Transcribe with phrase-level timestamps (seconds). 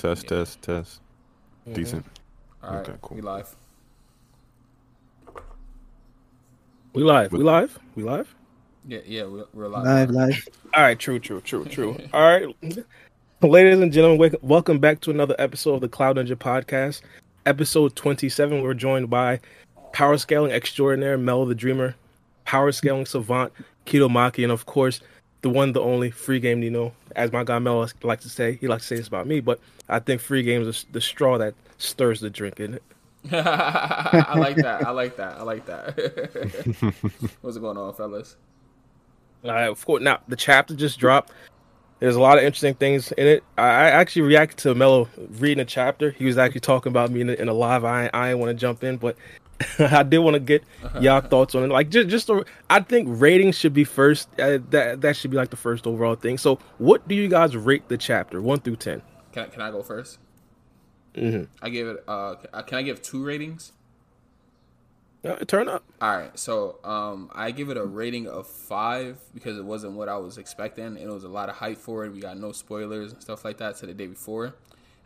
[0.00, 0.28] Test, yeah.
[0.38, 1.00] test, test.
[1.66, 1.74] Mm-hmm.
[1.74, 2.06] Decent.
[2.62, 3.16] All right, okay, cool.
[3.16, 3.54] We live.
[6.94, 7.32] We live.
[7.32, 7.78] We live.
[7.96, 8.34] We live.
[8.88, 9.84] Yeah, yeah, we're, we're live.
[9.84, 10.48] Live, live.
[10.72, 11.98] All right, true, true, true, true.
[12.14, 12.56] All right,
[13.42, 17.02] ladies and gentlemen, welcome back to another episode of the Cloud Ninja Podcast,
[17.44, 18.62] episode twenty-seven.
[18.62, 19.38] We're joined by
[19.92, 21.94] power scaling extraordinaire Mel the Dreamer,
[22.46, 23.52] power scaling savant
[23.84, 25.02] Kidomaki, and of course
[25.42, 26.94] the one, the only free game Nino.
[27.16, 29.60] As my guy Mel likes to say, he likes to say this about me, but
[29.88, 32.82] I think free games is the straw that stirs the drink, in it?
[33.32, 34.86] I like that.
[34.86, 35.38] I like that.
[35.38, 36.94] I like that.
[37.42, 38.36] What's going on, fellas?
[39.44, 40.02] All right, of course.
[40.02, 41.32] Now the chapter just dropped.
[41.98, 43.44] There's a lot of interesting things in it.
[43.58, 46.12] I actually reacted to Mello reading the chapter.
[46.12, 47.84] He was actually talking about me in a, in a live.
[47.84, 49.16] I I didn't want to jump in, but
[49.78, 50.64] I did want to get
[51.00, 51.68] y'all thoughts on it.
[51.68, 54.28] Like just just a, I think ratings should be first.
[54.38, 56.38] Uh, that that should be like the first overall thing.
[56.38, 59.02] So, what do you guys rate the chapter one through ten?
[59.32, 60.18] Can I, can I go 1st
[61.14, 61.44] mm-hmm.
[61.62, 62.04] I give it.
[62.08, 62.34] Uh,
[62.66, 63.72] can I give two ratings?
[65.22, 65.84] Uh, turn up.
[66.00, 70.08] All right, so um, I give it a rating of five because it wasn't what
[70.08, 70.96] I was expecting.
[70.96, 72.12] It was a lot of hype for it.
[72.12, 74.54] We got no spoilers and stuff like that to the day before,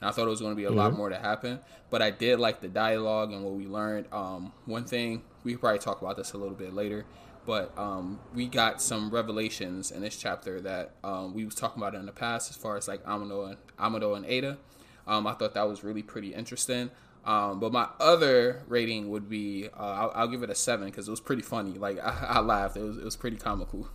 [0.00, 0.78] and I thought it was going to be a mm-hmm.
[0.78, 1.60] lot more to happen.
[1.90, 4.06] But I did like the dialogue and what we learned.
[4.12, 7.04] Um, one thing we probably talk about this a little bit later,
[7.46, 11.94] but um, we got some revelations in this chapter that um, we was talking about
[11.94, 14.58] in the past, as far as like Amado and Amado and Ada.
[15.06, 16.90] Um, I thought that was really pretty interesting.
[17.24, 21.08] Um, but my other rating would be uh, I'll, I'll, give it a seven because
[21.08, 21.72] it was pretty funny.
[21.72, 22.76] Like I, I, laughed.
[22.76, 23.88] It was it was pretty comical.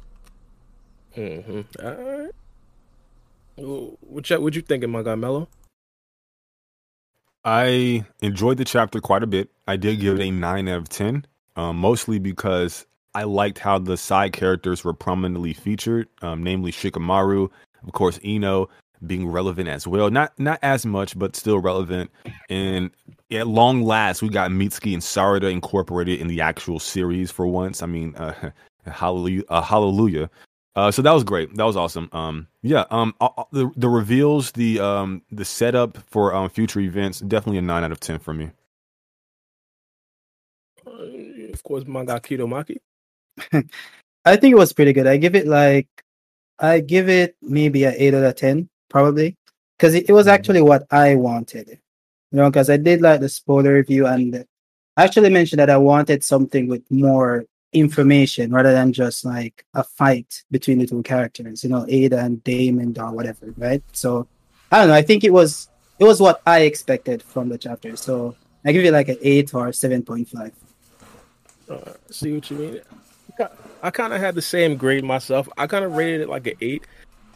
[1.16, 1.86] Mm-hmm.
[1.86, 2.32] All right.
[3.56, 5.48] What you, what you thinking, my guy Mello?
[7.46, 9.50] I enjoyed the chapter quite a bit.
[9.68, 13.80] I did give it a nine out of ten, um, mostly because I liked how
[13.80, 17.50] the side characters were prominently featured, um, namely Shikamaru,
[17.86, 18.70] of course, Ino,
[19.06, 20.10] being relevant as well.
[20.12, 22.12] Not not as much, but still relevant.
[22.50, 22.92] And
[23.32, 27.82] at long last, we got Mitsuki and Sarada incorporated in the actual series for once.
[27.82, 28.52] I mean, uh,
[28.86, 30.30] hallelujah, uh, hallelujah.
[30.80, 31.54] Uh, so that was great.
[31.58, 32.08] That was awesome.
[32.14, 32.86] Um, yeah.
[32.90, 37.58] Um, uh, uh, the the reveals, the um, the setup for um, future events, definitely
[37.58, 38.52] a nine out of ten for me.
[40.88, 42.78] Uh, of course, manga Kidomaki.
[44.26, 45.06] I think it was pretty good.
[45.06, 45.90] I give it like,
[46.60, 49.36] I give it maybe an eight out of ten probably
[49.78, 50.36] because it, it, was mm-hmm.
[50.36, 51.78] actually what I wanted.
[52.32, 54.46] You know, because I did like the spoiler review and
[54.96, 57.44] I actually mentioned that I wanted something with more
[57.74, 62.44] information rather than just like a fight between the two characters, you know, Ada and
[62.44, 63.84] Damon or whatever, right?
[63.94, 64.28] So
[64.72, 64.94] I don't know.
[64.94, 65.70] I think it was
[66.00, 67.96] it was what I expected from the chapter.
[67.96, 68.36] So
[68.66, 70.54] I give it like an eight or seven point five.
[71.70, 72.82] Uh, see what you mean?
[73.82, 75.48] I kind of had the same grade myself.
[75.58, 76.84] I kind of rated it like an eight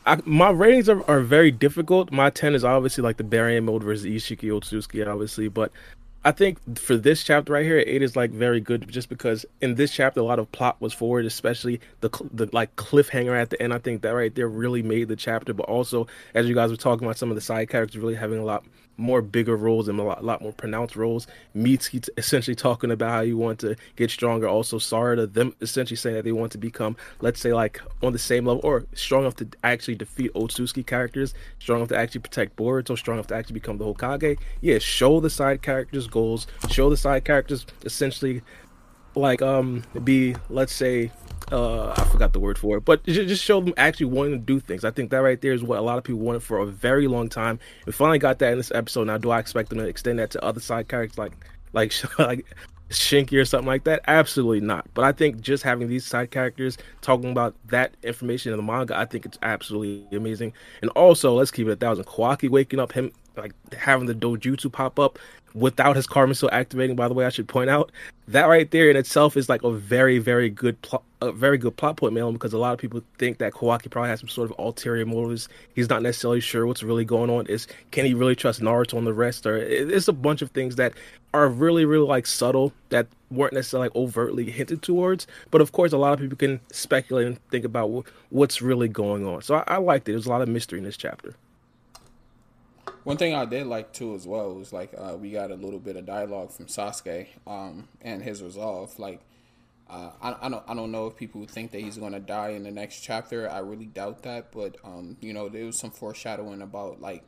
[0.06, 2.12] I, my ratings are, are very difficult.
[2.12, 5.72] My ten is obviously like the Baryon mode versus Isshiki Otsutsuki, obviously, but
[6.26, 9.76] I think for this chapter right here, it is like very good just because in
[9.76, 13.62] this chapter a lot of plot was forward, especially the the like cliffhanger at the
[13.62, 13.74] end.
[13.74, 16.78] I think that right there really made the chapter, but also as you guys were
[16.78, 18.64] talking about some of the side characters really having a lot
[18.98, 21.28] more bigger roles and a lot, lot more pronounced roles.
[21.56, 24.48] Mitsuki essentially talking about how you want to get stronger.
[24.48, 28.20] Also, Sarada them essentially saying that they want to become, let's say, like on the
[28.20, 32.56] same level or strong enough to actually defeat Otsutsuki characters, strong enough to actually protect
[32.56, 34.38] Boruto, strong enough to actually become the Hokage.
[34.62, 38.42] Yeah, show the side characters goals, show the side characters essentially
[39.16, 41.12] like um be let's say
[41.52, 44.60] uh, I forgot the word for it, but just show them actually wanting to do
[44.60, 44.84] things.
[44.84, 47.08] I think that right there is what a lot of people wanted for a very
[47.08, 47.60] long time.
[47.86, 49.08] We finally got that in this episode.
[49.08, 51.34] Now, do I expect them to extend that to other side characters like
[51.74, 52.46] like like
[52.90, 54.02] Shinki or something like that?
[54.08, 54.88] Absolutely not.
[54.94, 58.98] But I think just having these side characters talking about that information in the manga,
[58.98, 60.54] I think it's absolutely amazing.
[60.82, 62.06] And also, let's keep it a thousand.
[62.06, 65.20] Kawaki waking up him like having the dojutsu pop up
[65.54, 67.92] without his karma still activating by the way i should point out
[68.28, 71.76] that right there in itself is like a very very good plot a very good
[71.78, 74.50] plot point Malin, because a lot of people think that Kawaki probably has some sort
[74.50, 75.48] of ulterior motives.
[75.74, 77.48] He's not necessarily sure what's really going on.
[77.48, 79.46] Is can he really trust naruto and the rest?
[79.46, 80.94] Or it's a bunch of things that
[81.34, 85.28] are really really like subtle that weren't necessarily like overtly hinted towards.
[85.52, 89.26] But of course a lot of people can speculate and think about what's really going
[89.26, 89.42] on.
[89.42, 90.12] So I, I liked it.
[90.12, 91.36] There's a lot of mystery in this chapter.
[93.04, 95.80] One thing I did like too as well was like uh, we got a little
[95.80, 98.98] bit of dialogue from Sasuke um, and his resolve.
[98.98, 99.20] Like
[99.94, 102.64] uh, I, I don't I don't know if people think that he's gonna die in
[102.64, 103.50] the next chapter.
[103.50, 107.24] I really doubt that, but um, you know there was some foreshadowing about like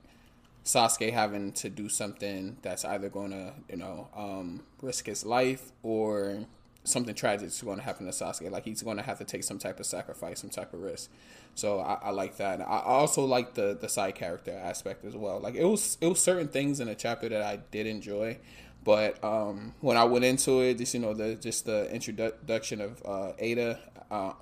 [0.64, 6.46] Sasuke having to do something that's either gonna you know um, risk his life or
[6.86, 8.50] something tragic is going to happen to Sasuke.
[8.52, 11.10] Like he's going to have to take some type of sacrifice, some type of risk.
[11.56, 12.62] So I, I like that.
[12.62, 15.40] I also like the the side character aspect as well.
[15.40, 18.40] Like it was it was certain things in the chapter that I did enjoy,
[18.86, 23.02] but um, when I went into it, just you know the just the introduction of
[23.04, 23.80] uh, Ada.
[24.10, 24.34] Uh,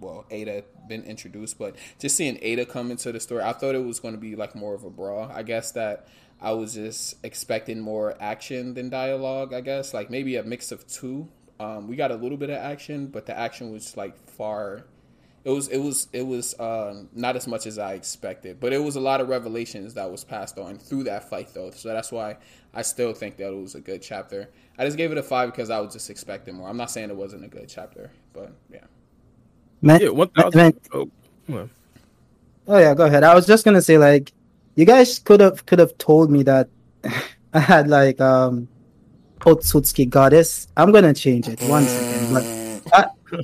[0.00, 3.84] well, Ada been introduced, but just seeing Ada come into the story, I thought it
[3.84, 5.30] was going to be like more of a brawl.
[5.32, 6.06] I guess that
[6.40, 9.52] I was just expecting more action than dialogue.
[9.52, 11.28] I guess like maybe a mix of two.
[11.58, 14.84] Um, we got a little bit of action, but the action was like far
[15.44, 18.82] it was it was it was um, not as much as I expected, but it
[18.82, 21.70] was a lot of revelations that was passed on through that fight though.
[21.70, 22.38] So that's why
[22.72, 24.48] I still think that it was a good chapter.
[24.78, 26.68] I just gave it a five because I was just expecting more.
[26.68, 28.84] I'm not saying it wasn't a good chapter, but yeah.
[29.82, 30.80] Man, yeah, one thousand.
[30.94, 31.10] Oh,
[31.50, 31.68] oh
[32.78, 33.22] yeah, go ahead.
[33.22, 34.32] I was just gonna say like,
[34.76, 36.70] you guys could have could have told me that
[37.52, 38.66] I had like um,
[39.40, 40.68] Otsutsuki goddess.
[40.74, 42.63] I'm gonna change it one second, but.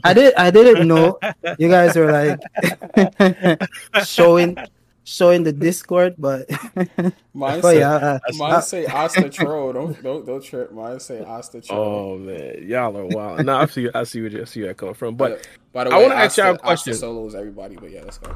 [0.05, 1.19] I, I did I didn't know
[1.59, 3.61] you guys were like
[4.05, 4.57] showing
[5.05, 6.49] showing the Discord, but
[7.35, 9.73] mine say, yeah, uh, mine uh, say Asta Troll.
[9.73, 10.73] Don't don't don't trip.
[10.73, 11.81] Mine say Asta Troll.
[11.81, 13.45] Oh man, y'all are wild.
[13.45, 15.17] no, I see I see where you see where coming from.
[15.17, 16.93] But by the way, I want to ask y'all a question.
[16.93, 18.35] Asta solos everybody, but yeah, let's go.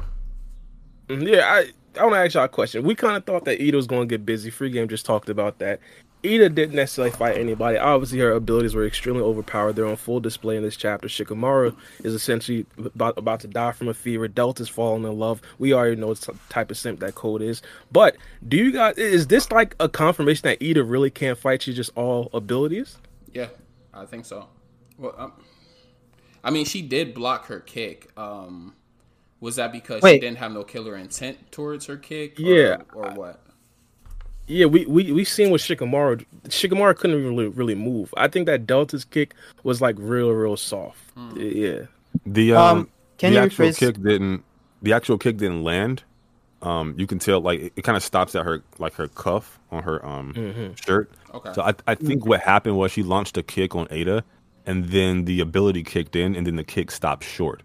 [1.07, 2.83] Mm, yeah, I I want to ask y'all a question.
[2.83, 4.49] We kind of thought that Ito was going to get busy.
[4.49, 5.79] Free game just talked about that.
[6.25, 7.77] Ida didn't necessarily fight anybody.
[7.77, 9.73] Obviously, her abilities were extremely overpowered.
[9.73, 11.07] They're on full display in this chapter.
[11.07, 14.27] Shikamaru is essentially about, about to die from a fever.
[14.27, 15.41] Delta's falling in love.
[15.59, 17.61] We already know what type of simp that code is.
[17.91, 18.17] But
[18.47, 21.61] do you guys, is this like a confirmation that Ida really can't fight?
[21.61, 22.97] She's just all abilities?
[23.33, 23.47] Yeah,
[23.93, 24.47] I think so.
[24.97, 25.33] Well, um,
[26.43, 28.09] I mean, she did block her kick.
[28.17, 28.73] Um,
[29.39, 30.15] was that because Wait.
[30.15, 32.39] she didn't have no killer intent towards her kick?
[32.39, 32.77] Or, yeah.
[32.93, 33.44] Or what?
[34.47, 36.23] Yeah, we we we seen with Shikamaru.
[36.49, 38.13] Shikamaru couldn't really really move.
[38.15, 39.33] I think that Delta's kick
[39.63, 41.15] was like real real soft.
[41.15, 41.55] Mm.
[41.55, 41.85] Yeah.
[42.25, 43.77] The um, um the actual rephrase?
[43.79, 44.43] kick didn't
[44.81, 46.03] the actual kick didn't land.
[46.61, 49.59] Um, you can tell like it, it kind of stops at her like her cuff
[49.71, 50.73] on her um mm-hmm.
[50.75, 51.11] shirt.
[51.33, 51.53] Okay.
[51.53, 52.29] So I I think mm-hmm.
[52.29, 54.23] what happened was she launched a kick on Ada,
[54.67, 57.63] and then the ability kicked in, and then the kick stopped short.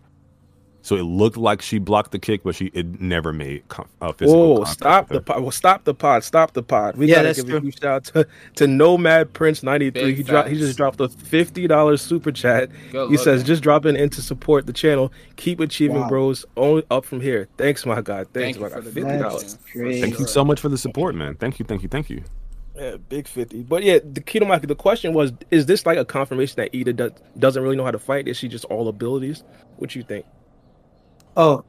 [0.82, 3.62] So it looked like she blocked the kick, but she it never made
[4.00, 4.60] uh, physical.
[4.60, 5.42] Oh, stop the pod!
[5.42, 6.24] Well, stop the pod!
[6.24, 6.96] Stop the pod!
[6.96, 7.58] We yeah, gotta give true.
[7.58, 10.14] a huge shout out to, to Nomad Prince ninety three.
[10.14, 10.48] He dropped.
[10.48, 12.70] He just dropped a fifty dollars super chat.
[12.92, 15.12] Good he says, "Just dropping in to support the channel.
[15.36, 16.08] Keep achieving, wow.
[16.08, 16.46] bros.
[16.56, 17.48] Only up from here.
[17.58, 18.28] Thanks, my God.
[18.32, 18.84] Thanks, Thank my God.
[18.84, 19.58] Fifty dollars.
[19.74, 21.34] Thank you so much for the support, man.
[21.36, 21.66] Thank you.
[21.66, 21.88] Thank you.
[21.88, 22.22] Thank you.
[22.74, 23.62] Yeah, big fifty.
[23.62, 26.74] But yeah, the key to my the question was: Is this like a confirmation that
[26.74, 28.26] Ida does, doesn't really know how to fight?
[28.26, 29.44] Is she just all abilities?
[29.76, 30.24] What do you think?
[31.36, 31.64] Oh,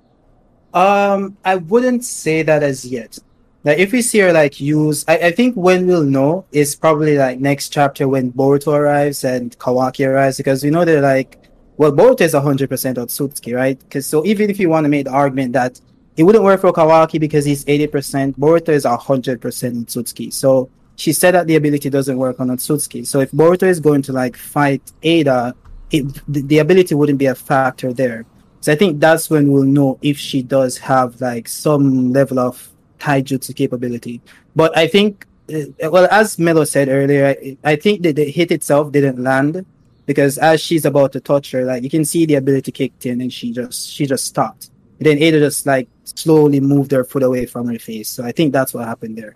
[0.74, 3.20] um, I wouldn't say that as yet.
[3.64, 7.18] Like if we see her like use, I, I think when we'll know is probably
[7.18, 11.38] like next chapter when Boruto arrives and Kawaki arrives because we know they're like,
[11.78, 13.80] well, Boruto is hundred percent Otsutsuki, right?
[13.80, 15.80] Because so even if you want to make the argument that
[16.18, 20.34] it wouldn't work for Kawaki because he's eighty percent, Boruto is hundred percent Otsutsuki.
[20.34, 23.06] So she said that the ability doesn't work on Otsutsuki.
[23.06, 25.56] So if Boruto is going to like fight Ada,
[25.92, 28.26] it, the, the ability wouldn't be a factor there.
[28.62, 32.70] So I think that's when we'll know if she does have like some level of
[33.00, 34.22] taijutsu capability.
[34.56, 38.52] But I think, uh, well, as Melo said earlier, I, I think that the hit
[38.52, 39.66] itself didn't land
[40.06, 43.20] because as she's about to touch her, like you can see the ability kicked in
[43.22, 44.70] and she just she just stopped.
[45.00, 48.10] And then Ada just like slowly moved her foot away from her face.
[48.10, 49.36] So I think that's what happened there.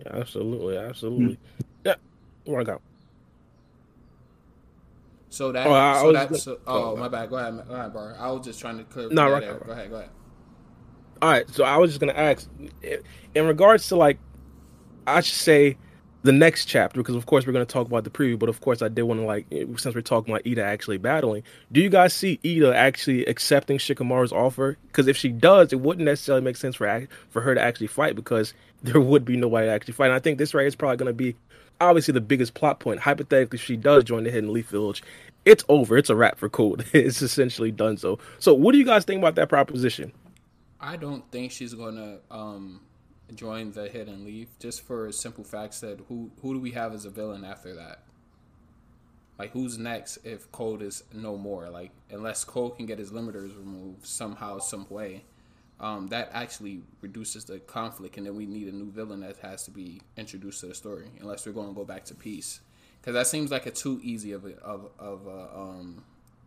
[0.00, 1.26] Yeah, absolutely, absolutely.
[1.26, 1.36] Mm.
[1.86, 1.94] Yeah,
[2.44, 2.82] work out.
[5.36, 7.28] So that, oh, I, so that, so, oh, my bad.
[7.28, 8.14] Go ahead, go ahead, bro.
[8.18, 9.10] I was just trying to clear.
[9.10, 9.66] No, right, right.
[9.66, 10.10] Go ahead, go ahead.
[11.20, 12.48] All right, so I was just gonna ask,
[13.34, 14.18] in regards to like,
[15.06, 15.76] I should say,
[16.22, 18.60] the next chapter because of course we're going to talk about the preview but of
[18.60, 19.46] course i did want to like
[19.78, 21.40] since we're talking about ida actually battling
[21.70, 26.04] do you guys see ida actually accepting shikamaru's offer because if she does it wouldn't
[26.04, 29.72] necessarily make sense for for her to actually fight because there would be nobody to
[29.72, 31.36] actually fight and i think this right is probably going to be
[31.80, 33.00] obviously the biggest plot point.
[33.00, 35.02] Hypothetically, she does join the Hidden Leaf Village.
[35.44, 35.96] It's over.
[35.96, 36.86] It's a wrap for Code.
[36.92, 38.18] it's essentially done so.
[38.38, 40.12] So, what do you guys think about that proposition?
[40.80, 42.80] I don't think she's gonna um,
[43.34, 47.04] join the Hidden Leaf just for simple facts that who who do we have as
[47.04, 48.02] a villain after that?
[49.38, 51.68] Like who's next if Code is no more?
[51.68, 55.24] Like unless Code can get his limiters removed somehow, some way
[55.80, 59.64] um, that actually reduces the conflict, and then we need a new villain that has
[59.64, 62.60] to be introduced to the story, unless we're going to go back to peace,
[63.00, 66.02] because that seems like a too easy of a, of of a, um,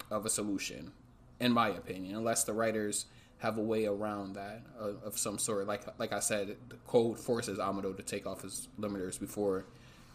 [0.09, 0.91] of a solution,
[1.39, 2.15] in my opinion.
[2.15, 3.05] Unless the writers
[3.39, 7.19] have a way around that uh, of some sort, like like I said, the code
[7.19, 9.65] forces Amado to take off his limiters before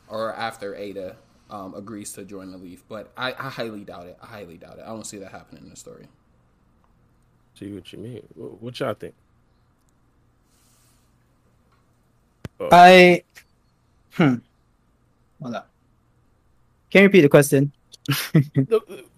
[0.08, 1.16] or after Ada
[1.50, 2.84] um, agrees to join the Leaf.
[2.88, 4.18] But I, I highly doubt it.
[4.22, 4.82] I highly doubt it.
[4.82, 6.08] I don't see that happening in the story.
[7.64, 8.22] See what you mean.
[8.36, 9.14] What y'all think?
[12.60, 12.68] Oh.
[12.70, 13.22] I
[14.12, 14.34] hmm.
[15.40, 15.62] Hold on.
[16.90, 17.72] Can you repeat the question?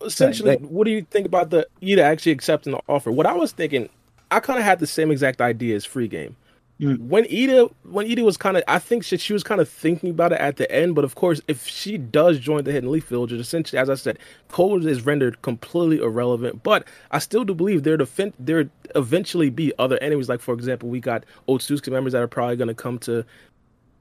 [0.00, 3.10] Essentially, Sorry, what do you think about the Ida actually accepting the offer?
[3.10, 3.88] What I was thinking,
[4.30, 6.36] I kind of had the same exact idea as free game.
[6.80, 6.99] Mm.
[7.09, 10.11] When Ida, when Ida was kind of, I think she, she was kind of thinking
[10.11, 10.95] about it at the end.
[10.95, 14.18] But of course, if she does join the Hidden Leaf Village, essentially, as I said,
[14.49, 16.62] Code is rendered completely irrelevant.
[16.62, 20.28] But I still do believe there to there eventually be other enemies.
[20.28, 23.25] Like for example, we got Otsutsuki members that are probably going to come to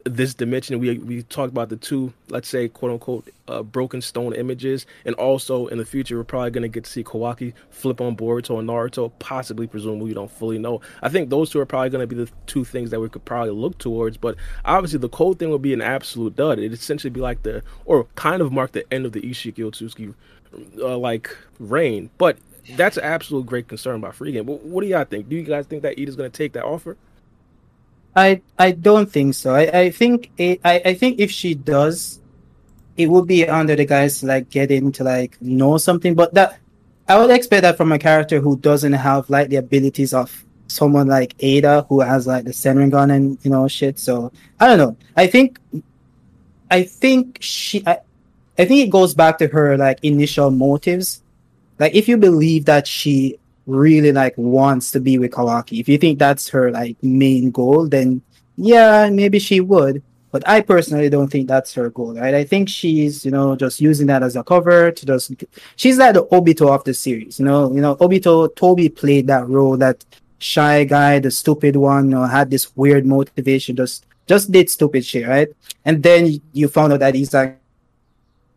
[0.06, 4.34] this dimension we we talked about the two let's say quote unquote uh, broken stone
[4.34, 4.86] images.
[5.04, 8.16] And also in the future we're probably going to get to see Kawaki flip on
[8.16, 10.80] Boruto and Naruto possibly presumably we don't fully know.
[11.02, 13.26] I think those two are probably going to be the two things that we could
[13.26, 14.18] probably look towards.
[14.18, 16.60] But obviously the Code thing would be an absolute dud.
[16.60, 20.14] It'd essentially be like the or kind of mark the end of the Isshiki Otsutsuki
[20.80, 22.12] uh, like reign.
[22.20, 22.38] But
[22.76, 24.46] that's an absolute great concern about free game.
[24.46, 25.30] But what do y'all think?
[25.30, 26.96] Do you guys think that Ida's going to take that offer
[28.16, 29.54] I I don't think so.
[29.54, 32.20] I I think it, I I think if she does,
[32.96, 36.16] it would be under the guise like getting to like know something.
[36.16, 36.60] But that
[37.08, 41.08] I would expect that from a character who doesn't have like the abilities of someone
[41.08, 44.00] like Ada who has like the Senringan and you know shit.
[44.00, 44.96] So I don't know.
[45.16, 45.60] I think
[46.72, 48.00] I think she I,
[48.58, 51.22] I think it goes back to her like initial motives.
[51.80, 55.98] Like if you believe that she really like wants to be with Kawaki, if you
[55.98, 58.22] think that's her like main goal, then
[58.58, 60.04] yeah, maybe she would.
[60.32, 62.34] But I personally don't think that's her goal, right?
[62.34, 65.32] I think she's, you know, just using that as a cover to just
[65.78, 67.72] she's like the Obito of the series, you know.
[67.72, 70.04] You know, Obito Tobi played that role, that
[70.40, 75.06] shy guy, the stupid one, you know, had this weird motivation, just just did stupid
[75.06, 75.48] shit, right?
[75.86, 77.58] And then you found out that he's like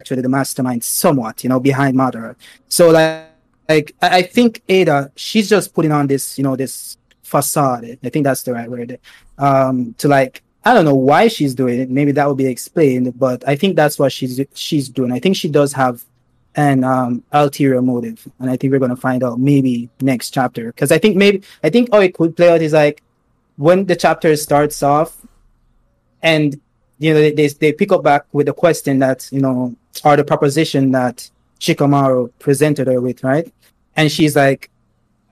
[0.00, 2.34] actually the mastermind somewhat, you know, behind Madara.
[2.68, 3.27] So like
[3.68, 7.98] like I think Ada, she's just putting on this, you know, this facade.
[8.02, 8.98] I think that's the right word.
[9.36, 11.90] Um, to like, I don't know why she's doing it.
[11.90, 15.12] Maybe that will be explained, but I think that's what she's she's doing.
[15.12, 16.04] I think she does have
[16.56, 20.66] an um, ulterior motive, and I think we're gonna find out maybe next chapter.
[20.66, 23.02] Because I think maybe I think oh it could play out is like
[23.56, 25.26] when the chapter starts off,
[26.22, 26.58] and
[26.98, 30.24] you know they they pick up back with the question that you know or the
[30.24, 33.52] proposition that Shikamaru presented her with, right?
[33.98, 34.70] and she's like,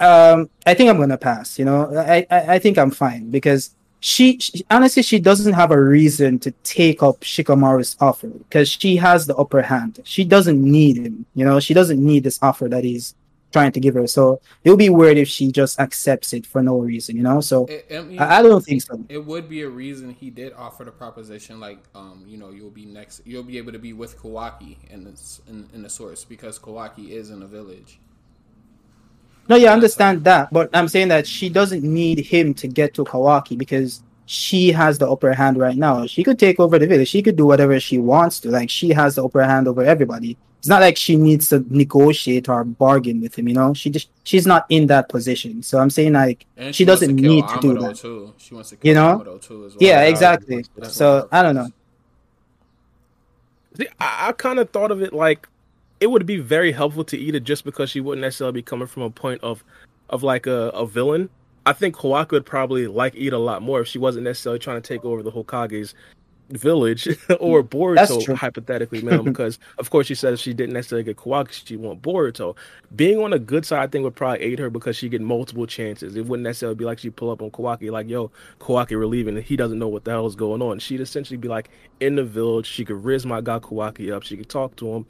[0.01, 1.59] um, I think I'm gonna pass.
[1.59, 5.71] You know, I, I, I think I'm fine because she, she, honestly she doesn't have
[5.71, 10.01] a reason to take up Shikamaru's offer because she has the upper hand.
[10.05, 11.25] She doesn't need him.
[11.35, 13.15] You know, she doesn't need this offer that he's
[13.57, 14.07] trying to give her.
[14.07, 17.17] So it'll be weird if she just accepts it for no reason.
[17.17, 19.03] You know, so it, I, mean, I, don't think so.
[19.09, 22.77] It would be a reason he did offer the proposition, like, um, you know, you'll
[22.83, 26.23] be next, you'll be able to be with Kawaki in this in, in the source
[26.25, 27.99] because Kawaki is in the village.
[29.49, 32.93] No, yeah, I understand that, but I'm saying that she doesn't need him to get
[32.95, 36.05] to Kawaki because she has the upper hand right now.
[36.07, 37.09] She could take over the village.
[37.09, 38.51] She could do whatever she wants to.
[38.51, 40.37] Like she has the upper hand over everybody.
[40.67, 43.47] It's not like she needs to negotiate or bargain with him.
[43.47, 45.63] You know, she just she's not in that position.
[45.63, 47.95] So I'm saying like she, she doesn't need Amado to do that.
[47.95, 48.35] Too.
[48.37, 49.39] She wants to kill you know?
[49.41, 49.79] too as well.
[49.79, 50.65] Yeah, exactly.
[50.89, 51.69] So I don't know.
[53.77, 55.47] See, I, I kind of thought of it like
[56.01, 59.05] it would be very helpful to Ida just because she wouldn't necessarily be coming from
[59.05, 59.63] a point of
[60.11, 61.31] of like a, a villain.
[61.65, 64.83] I think Kawaki would probably like Ida a lot more if she wasn't necessarily trying
[64.83, 65.95] to take over the Hokage's
[66.51, 67.07] village
[67.41, 71.77] or Boruto hypothetically, man, because of course she says she didn't necessarily get Kawaki, she
[71.77, 72.57] want Boruto.
[72.95, 75.67] Being on the good side, I think would probably aid her because she get multiple
[75.67, 76.17] chances.
[76.17, 79.37] It wouldn't necessarily be like she pull up on Kawaki like, yo, Kawaki, we're leaving,
[79.37, 80.79] and he doesn't know what the hell is going on.
[80.79, 82.67] She'd essentially be like in the village.
[82.67, 84.23] She could riz my guy Kawaki up.
[84.23, 85.07] She could talk to him,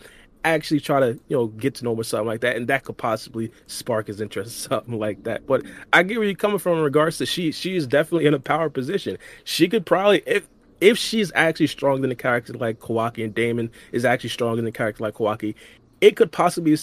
[0.46, 2.84] actually try to you know get to know him or something like that, and that
[2.84, 5.46] could possibly spark his interest, something like that.
[5.46, 7.52] But I get where you're coming from in regards to she.
[7.52, 9.18] She is definitely in a power position.
[9.44, 10.48] She could probably if
[10.80, 14.66] if she's actually stronger than a character like Kawaki and Damon is actually stronger than
[14.66, 15.54] a character like Kawaki,
[16.00, 16.76] it could possibly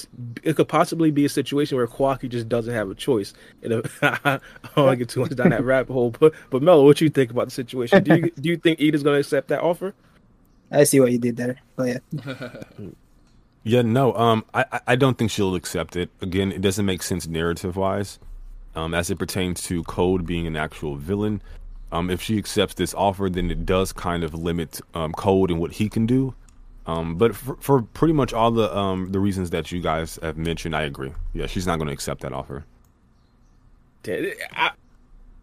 [0.43, 3.33] it could possibly be a situation where Kawaki just doesn't have a choice.
[3.61, 4.39] And I
[4.75, 7.09] don't want to get too much down that rabbit hole, but but Melo, what you
[7.09, 8.03] think about the situation?
[8.03, 9.93] Do you do you think Ida's going to accept that offer?
[10.71, 11.59] I see what you did there.
[11.77, 11.99] Oh yeah.
[13.65, 16.09] Yeah, no, um, I, I don't think she'll accept it.
[16.21, 18.19] Again, it doesn't make sense narrative wise,
[18.75, 21.41] um, as it pertains to Code being an actual villain.
[21.93, 25.59] Um, if she accepts this offer, then it does kind of limit um, Code and
[25.59, 26.33] what he can do.
[26.87, 30.35] Um, but for, for pretty much all the um the reasons that you guys have
[30.35, 31.13] mentioned, I agree.
[31.33, 32.65] Yeah, she's not going to accept that offer.
[34.05, 34.71] I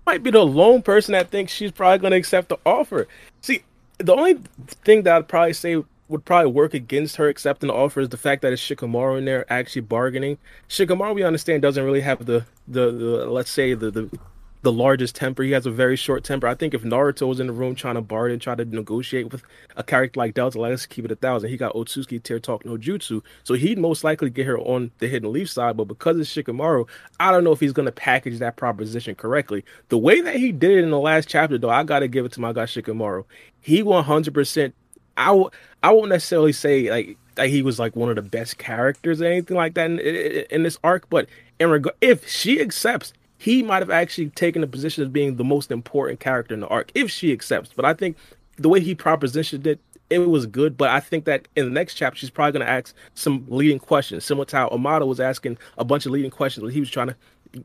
[0.06, 3.08] might be the lone person that thinks she's probably going to accept the offer.
[3.40, 3.62] See,
[3.98, 4.40] the only
[4.84, 8.16] thing that I'd probably say would probably work against her accepting the offer is the
[8.16, 10.36] fact that it's Shikamaru in there actually bargaining.
[10.68, 14.18] Shikamaru, we understand, doesn't really have the the, the let's say the, the
[14.62, 15.42] the largest temper.
[15.42, 16.46] He has a very short temper.
[16.46, 19.42] I think if Naruto was in the room trying to bargain, try to negotiate with
[19.76, 21.50] a character like Delta, let's keep it a thousand.
[21.50, 23.22] He got Otsutsuki Tier Talk no Jutsu.
[23.42, 25.76] So he'd most likely get her on the Hidden Leaf side.
[25.76, 26.88] But because it's Shikamaru,
[27.18, 29.64] I don't know if he's going to package that proposition correctly.
[29.88, 32.26] The way that he did it in the last chapter, though, I got to give
[32.26, 33.24] it to my guy Shikamaru.
[33.60, 34.72] He 100%.
[35.16, 35.50] I w-
[35.82, 39.26] I won't necessarily say like that he was like one of the best characters or
[39.26, 43.62] anything like that in, in, in this arc, but in regard, if she accepts he
[43.62, 46.92] might have actually taken the position of being the most important character in the arc
[46.94, 47.72] if she accepts.
[47.74, 48.18] But I think
[48.58, 49.80] the way he propositioned it,
[50.10, 50.76] it was good.
[50.76, 53.78] But I think that in the next chapter, she's probably going to ask some leading
[53.78, 56.64] questions, similar to how Amado was asking a bunch of leading questions.
[56.64, 57.16] When he was trying to,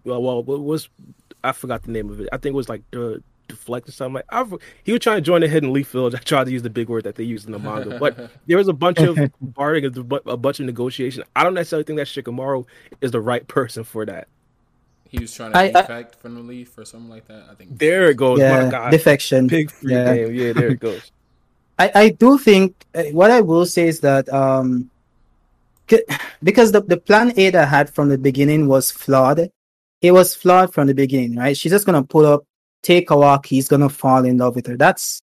[0.05, 0.88] well, well what was
[1.44, 2.29] I forgot the name of it.
[2.32, 4.53] I think it was like the deflect or something like I've,
[4.86, 6.15] he was trying to join the hidden leaf village.
[6.15, 8.58] I tried to use the big word that they use in the manga, but there
[8.58, 11.25] was a bunch of bargaining, a bunch of negotiation.
[11.36, 12.65] I don't necessarily think that Shikamaru
[13.01, 14.29] is the right person for that.
[15.15, 17.48] He was trying to I, defect I, from the leaf or something like that.
[17.50, 17.77] I think.
[17.77, 18.39] There it goes.
[18.39, 18.91] Yeah, My God.
[18.91, 19.48] defection.
[19.48, 20.15] Big free yeah.
[20.15, 20.34] game.
[20.34, 21.12] Yeah, there it goes.
[21.79, 24.89] I, I do think uh, what I will say is that um
[26.43, 29.50] because the, the plan Ada had from the beginning was flawed.
[30.01, 31.55] It was flawed from the beginning, right?
[31.55, 32.45] She's just gonna pull up,
[32.84, 34.77] take a walk, he's gonna fall in love with her.
[34.77, 35.22] That's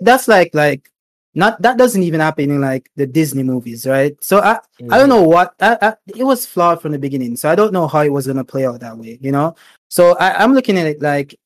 [0.00, 0.90] that's like like
[1.34, 4.16] not that doesn't even happen in like the Disney movies, right?
[4.22, 4.92] So I mm-hmm.
[4.92, 7.36] I don't know what I, I, it was flawed from the beginning.
[7.36, 9.56] So I don't know how it was gonna play out that way, you know.
[9.88, 11.38] So I, I'm looking at it like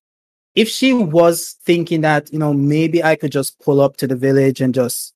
[0.54, 4.16] if she was thinking that you know maybe I could just pull up to the
[4.16, 5.14] village and just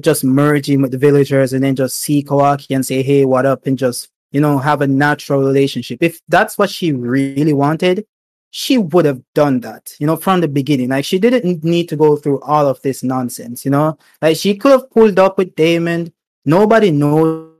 [0.00, 3.46] just merge in with the villagers and then just see Kawaki and say hey what
[3.46, 6.02] up and just you know have a natural relationship.
[6.02, 8.06] If that's what she really wanted,
[8.50, 10.88] she would have done that, you know, from the beginning.
[10.88, 13.98] Like she didn't need to go through all of this nonsense, you know.
[14.22, 16.12] Like she could have pulled up with Damon.
[16.44, 17.50] Nobody knows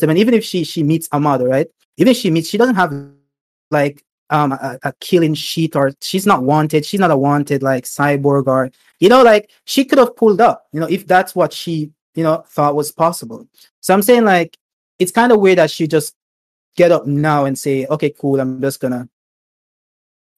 [0.00, 1.68] them, and even if she she meets Amado, right?
[1.96, 2.92] Even if she meets, she doesn't have
[3.70, 6.84] like um a, a killing sheet or she's not wanted.
[6.84, 10.66] She's not a wanted like cyborg or you know, like she could have pulled up,
[10.72, 13.46] you know, if that's what she you know thought was possible.
[13.80, 14.58] So I'm saying like
[14.98, 16.14] it's kind of weird that she just
[16.76, 19.08] get up now and say, okay, cool, I'm just gonna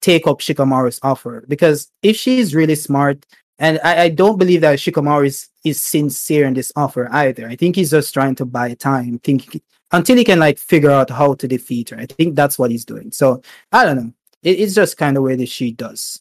[0.01, 3.27] take up Shikamaru's offer because if she's really smart,
[3.59, 7.49] and I, I don't believe that Shikamaru is, is sincere in this offer either.
[7.49, 11.11] I think he's just trying to buy time, think until he can like figure out
[11.11, 11.99] how to defeat her.
[11.99, 13.11] I think that's what he's doing.
[13.11, 14.13] So I don't know.
[14.43, 16.21] It, it's just kind of way that she does.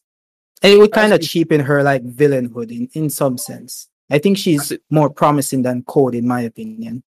[0.63, 3.89] And it would kind of cheapen her like villainhood in, in some sense.
[4.09, 7.03] I think she's more promising than Code, in my opinion.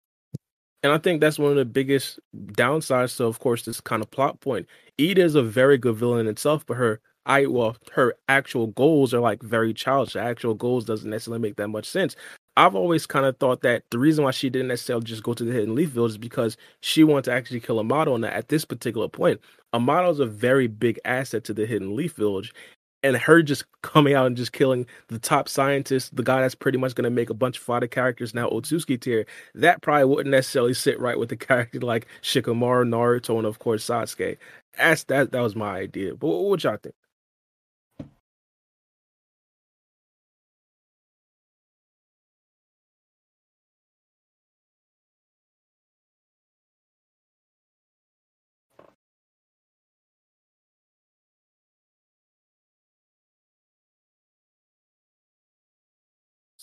[0.83, 2.19] And I think that's one of the biggest
[2.53, 4.67] downsides to, of course, this kind of plot point.
[4.99, 9.13] Ida is a very good villain in itself, but her I well, her actual goals
[9.13, 10.13] are like very childish.
[10.13, 12.15] Her actual goals doesn't necessarily make that much sense.
[12.55, 15.43] I've always kind of thought that the reason why she didn't necessarily just go to
[15.43, 18.15] the Hidden Leaf Village is because she wanted to actually kill Amado.
[18.15, 19.41] And at this particular point,
[19.73, 22.53] Amado is a very big asset to the Hidden Leaf Village,
[23.07, 26.77] and her just coming out and just killing the top scientist, the guy that's pretty
[26.77, 30.31] much going to make a bunch of fodder characters now Otsutsuki tier, that probably wouldn't
[30.31, 34.37] necessarily sit right with the character like Shikamaru, Naruto, and of course Sasuke.
[34.77, 36.15] That's that that was my idea.
[36.15, 36.95] But what, what y'all think?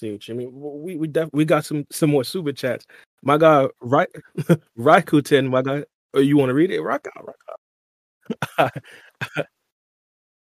[0.05, 0.51] You mean?
[0.53, 2.87] We we def- we got some some more super chats.
[3.23, 4.09] My guy, right,
[4.79, 5.85] Rakuten, my guy.
[6.15, 6.81] Oh, you want to read it?
[6.81, 7.37] Rock out, rock
[8.59, 8.71] out.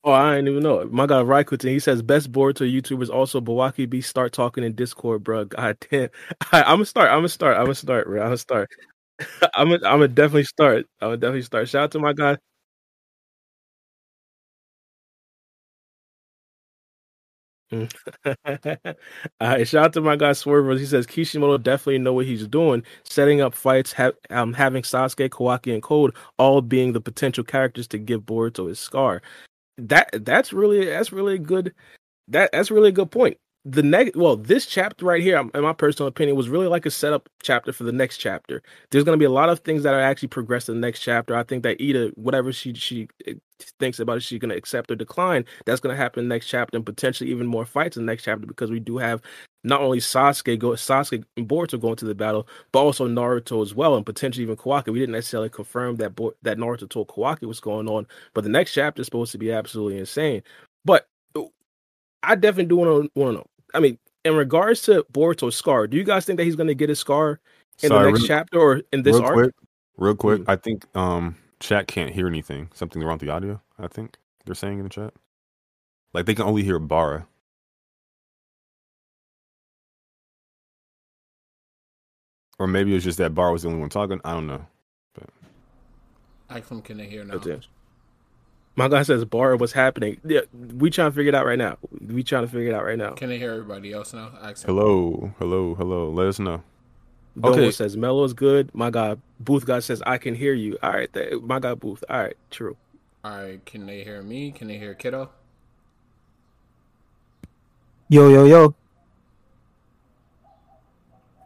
[0.04, 0.92] oh, I didn't even know it.
[0.92, 4.00] My guy, Rakuten, he says best Boruto YouTubers also Bawaki B.
[4.00, 5.44] Start talking in Discord, bro.
[5.44, 6.08] God damn.
[6.52, 7.10] I, am gonna start.
[7.10, 7.56] I'm gonna start.
[7.56, 8.20] I'm gonna start, bro.
[8.20, 8.70] I'm gonna start.
[9.54, 10.86] I'm I'm gonna definitely start.
[11.00, 11.68] I'm gonna definitely start.
[11.68, 12.38] Shout out to my guy
[17.72, 17.92] Mm.
[19.40, 20.80] All right, shout out to my guy Swervers.
[20.80, 25.28] He says Kishimoto definitely know what he's doing, setting up fights, ha- um, having Sasuke,
[25.30, 29.22] Kawaki, and Code all being the potential characters to give Boruto his scar.
[29.78, 31.74] That that's really that's really good.
[32.28, 35.72] That that's really a good point the next well this chapter right here in my
[35.74, 39.20] personal opinion was really like a setup chapter for the next chapter there's going to
[39.20, 41.62] be a lot of things that are actually progress in the next chapter i think
[41.62, 43.34] that ida whatever she she eh,
[43.78, 46.74] thinks about it she's going to accept or decline that's going to happen next chapter
[46.78, 49.20] and potentially even more fights in the next chapter because we do have
[49.62, 53.74] not only Sasuke go Sasuke and Boruto going to the battle, but also Naruto as
[53.74, 54.88] well, and potentially even Kawaki.
[54.88, 58.48] We didn't necessarily confirm that Bo- that Naruto told Kawaki what's going on, but the
[58.48, 60.42] next chapter is supposed to be absolutely insane.
[60.84, 61.08] But
[62.22, 63.46] I definitely do want to want to know.
[63.74, 66.74] I mean, in regards to Boruto's scar, do you guys think that he's going to
[66.74, 67.40] get his scar
[67.82, 69.34] in Sorry, the next real- chapter or in this real arc?
[69.34, 69.54] quick,
[69.96, 70.40] real quick.
[70.42, 70.48] Mhm.
[70.48, 72.68] I think um chat can't hear anything.
[72.74, 73.60] Something wrong with the audio.
[73.78, 75.14] I think they're saying in the chat.
[76.12, 77.26] Like they can only hear Bara.
[82.58, 84.20] Or maybe it's just that Bara was the only one talking.
[84.24, 84.66] I don't know.
[86.50, 87.34] Axum can they hear now?
[87.34, 87.66] That's it.
[88.76, 91.76] My guy says, "Bar, what's happening?" Yeah, we trying to figure it out right now.
[92.00, 93.10] We trying to figure it out right now.
[93.12, 94.30] Can they hear everybody else now?
[94.42, 94.68] Axum.
[94.74, 96.10] Hello, hello, hello.
[96.10, 96.62] Let us know.
[97.38, 97.70] Domo Okay.
[97.70, 98.74] says Mello is good.
[98.74, 100.78] My guy Booth guy says I can hear you.
[100.82, 102.02] All right, th- my guy Booth.
[102.08, 102.76] All right, true.
[103.24, 103.64] All right.
[103.66, 104.50] Can they hear me?
[104.50, 105.30] Can they hear Kiddo?
[108.08, 108.74] Yo, yo, yo.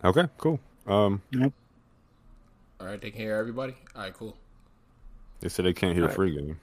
[0.04, 0.60] Okay, cool.
[0.86, 3.00] Um, All right.
[3.00, 3.74] They can hear everybody.
[3.96, 4.14] All right.
[4.14, 4.36] Cool.
[5.40, 6.16] they said they can't hear Alright.
[6.16, 6.58] free game.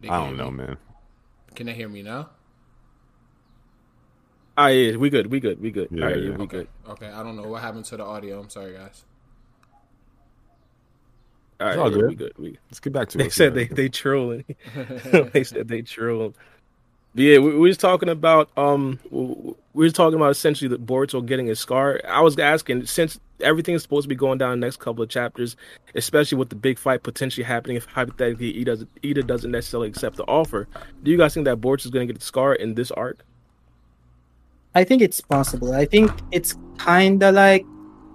[0.00, 0.50] They I don't know, me?
[0.50, 0.76] man.
[1.54, 2.30] Can they hear me now?
[4.56, 5.28] Ah, yeah, we good.
[5.30, 5.60] We good.
[5.60, 5.90] We good.
[5.90, 6.36] Yeah, All right, yeah, yeah.
[6.36, 6.46] we Okay.
[6.46, 6.68] good.
[6.88, 7.08] Okay.
[7.08, 8.40] I don't know what happened to the audio.
[8.40, 9.04] I'm sorry, guys.
[11.60, 12.06] All right, It's all yeah, good.
[12.06, 12.32] we good.
[12.38, 13.18] We Let's get back to it.
[13.18, 13.32] they it.
[13.32, 13.68] said they Yeah.
[13.70, 14.44] they trolling.
[15.32, 16.34] they said they trolling.
[17.14, 21.46] Yeah, we, we was talking about um, we were talking about essentially the Boruto getting
[21.46, 22.00] his scar.
[22.08, 25.08] I was asking since everything is supposed to be going down the next couple of
[25.08, 25.56] chapters,
[25.94, 27.76] especially with the big fight potentially happening.
[27.76, 30.68] If hypothetically Ida doesn't, Ida doesn't necessarily accept the offer,
[31.02, 33.24] do you guys think that Boruto is going to get the scar in this arc?
[34.74, 35.72] I think it's possible.
[35.72, 37.66] I think it's kind of like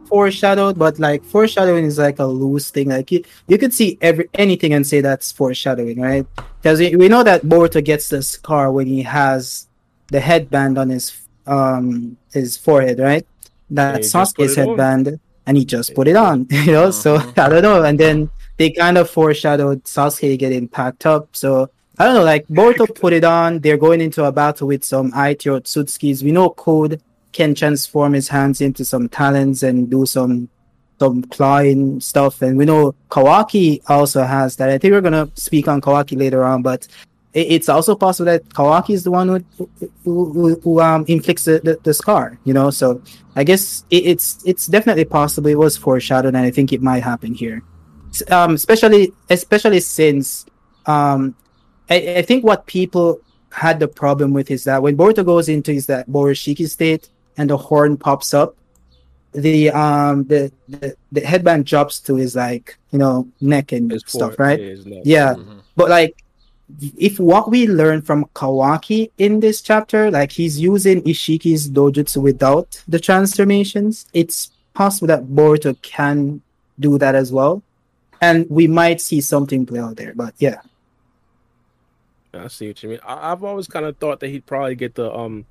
[0.08, 2.90] foreshadowed, but like foreshadowing is like a loose thing.
[2.90, 6.26] Like you, you could see every anything and say that's foreshadowing, right?
[6.62, 9.68] Because we, we know that Boruto gets the scar when he has
[10.08, 13.26] the headband on his um his forehead, right?
[13.70, 14.68] That's Sasuke's it on.
[14.70, 16.92] headband, and he just put it on, you know.
[16.92, 17.38] So Mhm.
[17.40, 17.84] I don't know.
[17.84, 21.30] And then they kind of foreshadowed Sasuke getting packed up.
[21.34, 23.60] So I don't know, like Boruto put it on.
[23.60, 26.24] They're going into a battle with some Aitio Tsutskis.
[26.24, 27.02] We know Code
[27.36, 30.50] can transform his hands into some talons and do some
[30.98, 32.42] some clawing stuff.
[32.42, 34.70] And we know Kawaki also has that.
[34.70, 36.88] I think we're gonna speak on Kawaki later on, but
[37.34, 39.70] it, it's also possible that Kawaki is the one who
[40.06, 42.40] who, who, who um inflicts the, the, the scar.
[42.46, 43.02] You know, so
[43.36, 45.50] I guess it, it's it's definitely possible.
[45.50, 47.62] It was foreshadowed, and I think it might happen here.
[48.32, 50.46] Um, especially especially since
[50.86, 51.36] um
[51.90, 53.20] I, I think what people
[53.52, 57.50] had the problem with is that when Boruto goes into his that Borushiki state and
[57.50, 58.56] the horn pops up,
[59.34, 64.04] the um the, the the headband drops to his like you know neck and His
[64.08, 64.60] stuff, right?
[64.60, 65.02] yeah, his neck.
[65.04, 65.60] Yeah, Mhm.
[65.76, 66.16] but like
[66.98, 72.82] if what we learn from Kawaki in this chapter, like he's using Isshiki's dojutsu without
[72.88, 76.42] the transformations, it's possible that Boruto can
[76.80, 77.62] do that as well.
[78.22, 80.14] And we might see something play out there.
[80.16, 80.62] But yeah.
[82.34, 83.00] I see what you mean.
[83.06, 85.46] I, I've always kind of thought that he'd probably get the um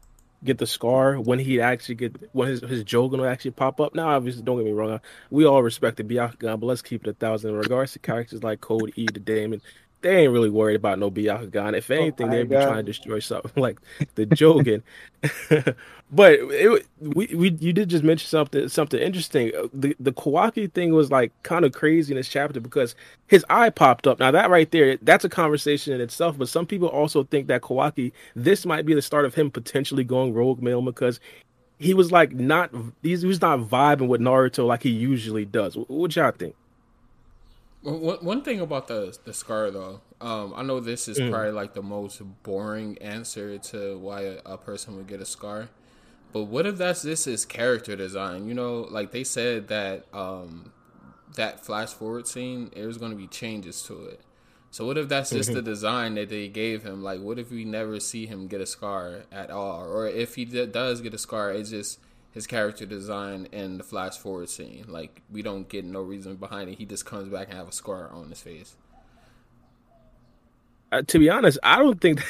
[0.44, 3.94] get the scar when he actually get when his his Jogan will actually pop up.
[3.94, 7.10] Now, obviously, don't get me wrong, we all respect the Byakugan, but let's keep it
[7.10, 7.50] a thousand.
[7.50, 9.62] In regards to characters like Code E, the Damon,
[10.04, 11.76] they ain't really worried about no Byakugan.
[11.76, 12.66] If anything, my they'd be God.
[12.66, 13.80] trying to destroy something like
[14.16, 14.82] the Jogan.
[16.12, 19.52] but it, we we you did just mention something something interesting.
[19.56, 22.94] Uh, The the Kawaki thing was like kind of crazy in this chapter because
[23.28, 24.18] his eye popped up.
[24.20, 26.36] Now that right there, that's a conversation in itself.
[26.38, 30.04] But some people also think that Kawaki, this might be the start of him potentially
[30.04, 31.18] going rogue male because
[31.78, 32.70] he was like not
[33.02, 35.76] he was not vibing with Naruto like he usually does.
[35.76, 36.54] What, what y'all think?
[37.84, 41.30] One, one thing about the the scar though, um, I know this is Mm.
[41.30, 45.68] probably like the most boring answer to why a, a person would get a scar.
[46.32, 48.48] But what if that's this is character design?
[48.48, 50.72] You know, like they said that um,
[51.36, 54.20] that flash forward scene, there's going to be changes to it.
[54.70, 57.02] So what if that's just the design that they gave him?
[57.04, 60.44] Like, what if we never see him get a scar at all, or if he
[60.44, 62.00] d- does get a scar, it's just
[62.34, 64.84] his character design in the flash forward scene.
[64.88, 66.78] Like, we don't get no reason behind it.
[66.78, 68.74] He just comes back and have a scar on his face.
[70.92, 72.22] uh, to be honest, I don't think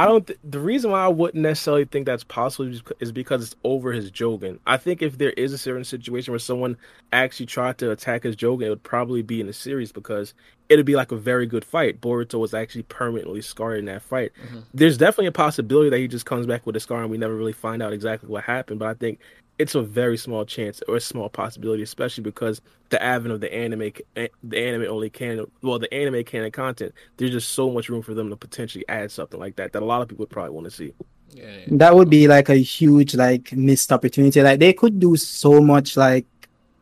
[0.00, 0.26] I don't.
[0.26, 3.92] Th- the reason why I wouldn't necessarily think that's possible is- is because it's over
[3.92, 4.58] his Jogan.
[4.66, 6.76] I think if there is a certain situation where someone
[7.12, 10.32] actually tried to attack his Jogan, it would probably be in the series because
[10.70, 12.00] it'd be like a very good fight.
[12.00, 14.32] Boruto was actually permanently scarred in that fight.
[14.46, 14.60] Mm-hmm.
[14.72, 17.34] There's definitely a possibility that he just comes back with a scar and we never
[17.34, 18.78] really find out exactly what happened.
[18.78, 19.18] But I think
[19.60, 23.52] it's a very small chance or a small possibility, especially because the advent of the
[23.52, 26.94] anime, eh, the anime only can, well, the anime canon content.
[27.18, 29.84] There's just so much room for them to potentially add something like that that a
[29.84, 30.94] lot of people would probably want to see.
[31.32, 31.64] Yeah, yeah.
[31.72, 35.96] that would be like a huge like missed opportunity like they could do so much
[35.96, 36.26] like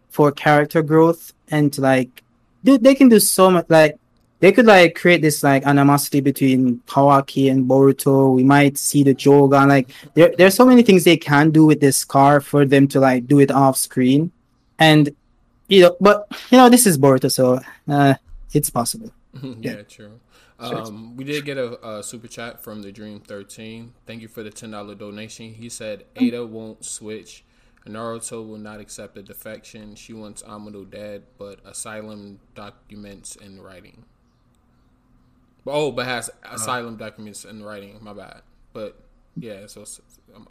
[0.08, 2.22] for character growth and like
[2.64, 3.98] do they can do so much like
[4.40, 8.34] they could like create this like animosity between Kawaki and Boruto.
[8.34, 9.68] We might see the Jogan.
[9.68, 13.00] Like there, there's so many things they can do with this car for them to
[13.00, 14.30] like do it off screen,
[14.78, 15.10] and
[15.68, 18.14] you know, but you know, this is Boruto, so uh,
[18.52, 19.12] it's possible.
[19.42, 20.20] yeah, yeah, true.
[20.60, 23.92] Um, we did get a, a, super chat from the Dream Thirteen.
[24.06, 25.54] Thank you for the ten dollar donation.
[25.54, 27.44] He said Ada won't switch.
[27.86, 29.94] Naruto will not accept a defection.
[29.94, 34.04] She wants Amado dead, but asylum documents in writing.
[35.70, 37.98] Oh, but has asylum uh, documents in writing.
[38.00, 38.42] My bad.
[38.72, 39.00] But
[39.36, 39.84] yeah, so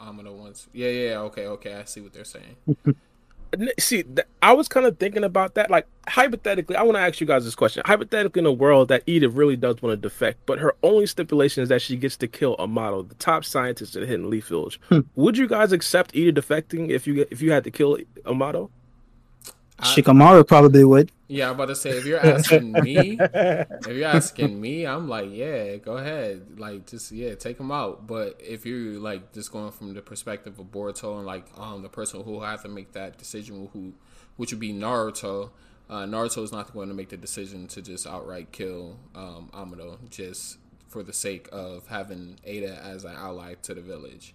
[0.00, 0.68] Amado wants.
[0.72, 1.18] Yeah, yeah.
[1.20, 1.74] Okay, okay.
[1.74, 2.56] I see what they're saying.
[3.78, 4.04] see,
[4.42, 5.70] I was kind of thinking about that.
[5.70, 7.82] Like, hypothetically, I want to ask you guys this question.
[7.86, 11.62] Hypothetically, in a world that Edith really does want to defect, but her only stipulation
[11.62, 14.80] is that she gets to kill Amado, the top scientist at Hidden Leaf Village.
[14.88, 15.00] Hmm.
[15.16, 18.70] Would you guys accept Edith defecting if you if you had to kill Amado?
[19.80, 21.12] Shikamaru probably would.
[21.28, 25.28] Yeah, I'm about to say if you're asking me, if you're asking me, I'm like,
[25.30, 28.06] yeah, go ahead, like just yeah, take them out.
[28.06, 31.90] But if you're like just going from the perspective of Boruto and like um the
[31.90, 33.92] person who have to make that decision, who
[34.36, 35.50] which would be Naruto.
[35.90, 39.98] Uh, Naruto is not going to make the decision to just outright kill um, Amado
[40.10, 44.34] just for the sake of having Ada as an ally to the village.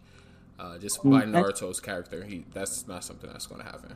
[0.59, 3.95] Uh, just by mm, Naruto's character, he that's not something that's going to happen.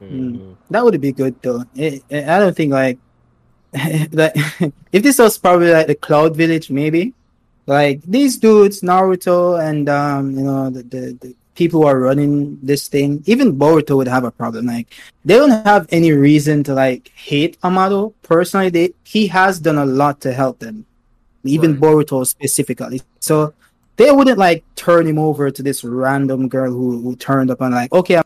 [0.00, 0.56] Mm.
[0.70, 1.64] That would be good though.
[1.74, 2.98] It, it, I don't think like
[4.12, 4.34] like
[4.92, 7.14] if this was probably like the Cloud Village, maybe
[7.66, 12.58] like these dudes, Naruto, and um, you know the, the, the people who are running
[12.62, 13.22] this thing.
[13.26, 14.66] Even Boruto would have a problem.
[14.66, 14.88] Like
[15.24, 18.70] they don't have any reason to like hate Amado personally.
[18.70, 20.86] They he has done a lot to help them,
[21.44, 21.80] even right.
[21.80, 23.02] Boruto specifically.
[23.20, 23.54] So
[23.96, 27.74] they wouldn't like turn him over to this random girl who, who turned up and
[27.74, 28.16] like okay.
[28.16, 28.24] I'm-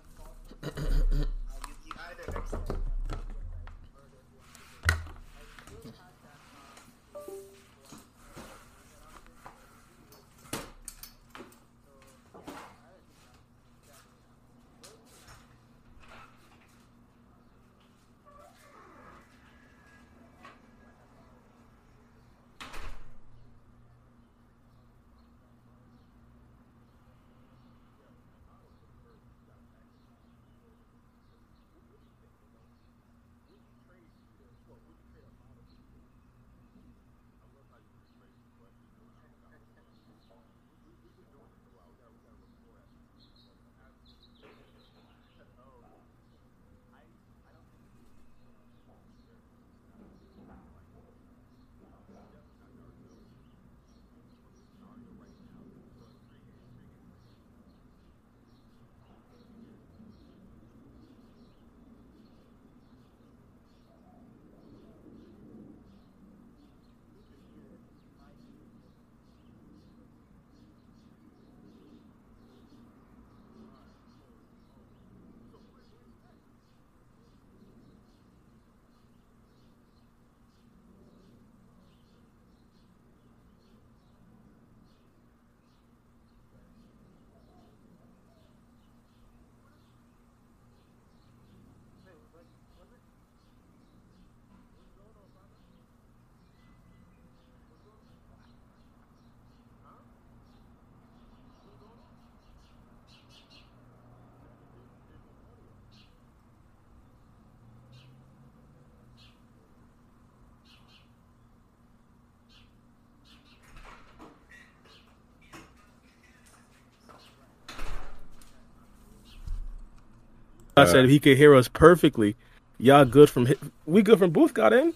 [120.77, 122.37] I said he could hear us perfectly.
[122.79, 123.49] Y'all good from
[123.87, 124.93] we good from Booth got in.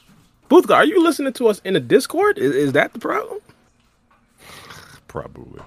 [0.49, 2.39] Booth, got, are you listening to us in the Discord?
[2.39, 3.39] Is, is that the problem?
[5.07, 5.61] Probably.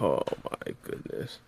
[0.00, 1.38] Oh my goodness.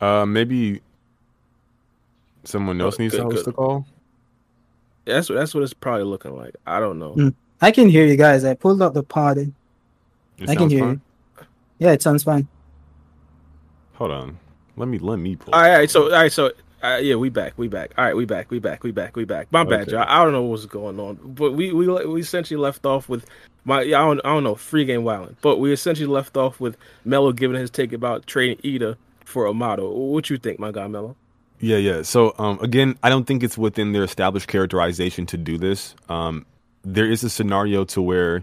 [0.00, 0.80] Uh, maybe
[2.44, 3.86] someone else oh, needs good, to host the call.
[5.04, 6.54] That's that's what it's probably looking like.
[6.66, 7.14] I don't know.
[7.14, 7.34] Mm.
[7.60, 8.44] I can hear you guys.
[8.44, 9.36] I pulled up the pod.
[9.36, 9.54] And
[10.48, 11.00] I can hear fine?
[11.38, 11.46] you.
[11.78, 12.48] Yeah, it sounds fine.
[13.94, 14.38] Hold on.
[14.76, 15.54] Let me let me pull.
[15.54, 17.92] All right, all right so all right, so uh, yeah, we back, we back.
[17.98, 19.52] All right, we back, we back, we back, we back.
[19.52, 19.92] My bad, okay.
[19.92, 20.06] y'all.
[20.08, 23.26] I don't know what's going on, but we we we essentially left off with
[23.64, 26.76] my I don't I don't know free game wilding, but we essentially left off with
[27.04, 29.90] Mello giving his take about trading Ida for Amado.
[29.90, 31.16] What you think, my guy Mello?
[31.58, 32.02] Yeah, yeah.
[32.02, 35.94] So um, again, I don't think it's within their established characterization to do this.
[36.08, 36.46] Um,
[36.82, 38.42] there is a scenario to where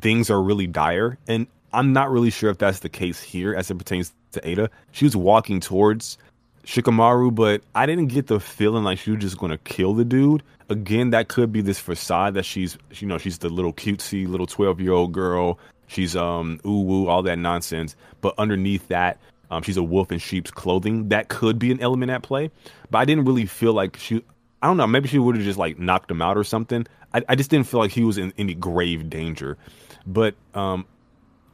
[0.00, 1.18] things are really dire.
[1.26, 4.70] And I'm not really sure if that's the case here as it pertains to Ada.
[4.92, 6.18] She was walking towards
[6.64, 10.42] Shikamaru, but I didn't get the feeling like she was just gonna kill the dude.
[10.68, 14.46] Again, that could be this facade that she's, you know, she's the little cutesy little
[14.46, 15.58] twelve year old girl.
[15.86, 19.18] She's um ooh woo all that nonsense, but underneath that,
[19.50, 21.08] um, she's a wolf in sheep's clothing.
[21.08, 22.50] That could be an element at play,
[22.90, 24.24] but I didn't really feel like she.
[24.62, 24.86] I don't know.
[24.86, 26.86] Maybe she would have just like knocked him out or something.
[27.14, 29.56] I, I just didn't feel like he was in any grave danger.
[30.06, 30.86] But um,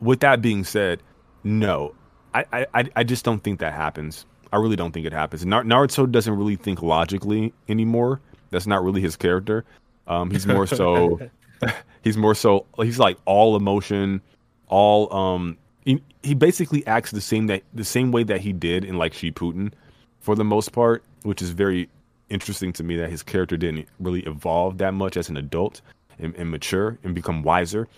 [0.00, 1.02] with that being said,
[1.44, 1.94] no,
[2.34, 4.26] I, I, I just don't think that happens.
[4.52, 5.44] I really don't think it happens.
[5.44, 8.20] Naruto doesn't really think logically anymore.
[8.50, 9.64] That's not really his character.
[10.06, 11.20] Um, he's more so,
[12.02, 14.20] he's more so, he's like all emotion,
[14.68, 15.12] all.
[15.14, 18.98] Um, he, he basically acts the same that the same way that he did in
[18.98, 19.72] like Shippuden,
[20.20, 21.88] for the most part, which is very
[22.32, 25.80] interesting to me that his character didn't really evolve that much as an adult
[26.18, 27.88] and, and mature and become wiser.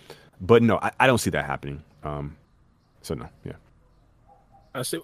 [0.41, 1.83] But no, I, I don't see that happening.
[2.03, 2.35] Um,
[3.01, 3.53] so no, yeah.
[4.73, 4.99] I see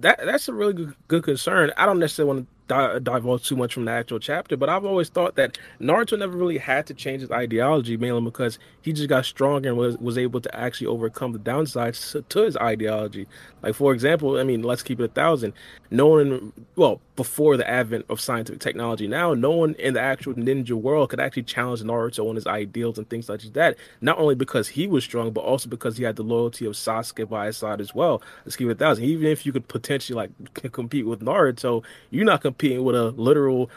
[0.00, 1.72] that that's a really good, good concern.
[1.76, 4.84] I don't necessarily want to di- divulge too much from the actual chapter, but I've
[4.84, 9.08] always thought that Naruto never really had to change his ideology, mainly because he just
[9.08, 13.26] got stronger and was, was able to actually overcome the downsides to his ideology.
[13.62, 15.52] Like, for example, I mean, let's keep it a thousand.
[15.90, 20.34] No one, well, before the advent of scientific technology, now no one in the actual
[20.34, 23.76] ninja world could actually challenge Naruto on his ideals and things like that.
[24.00, 27.28] Not only because he was strong, but also because he had the loyalty of Sasuke
[27.28, 28.22] by his side as well.
[28.44, 29.04] Let's keep it a thousand.
[29.04, 33.68] Even if you could potentially like compete with Naruto, you're not competing with a literal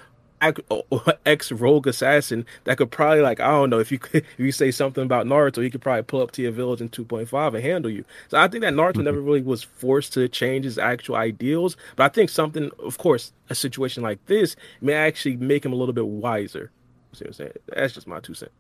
[1.26, 4.52] ex rogue assassin that could probably like I don't know if you could, if you
[4.52, 7.64] say something about Naruto, he could probably pull up to your village in 2.5 and
[7.64, 8.06] handle you.
[8.28, 9.04] So I think that Naruto mm-hmm.
[9.04, 13.34] never really was forced to change his actual ideals, but I think something, of course,
[13.50, 16.72] a situation like this may actually make him a little bit wiser.
[17.14, 17.54] See what I'm saying?
[17.68, 18.52] That's just my two cents.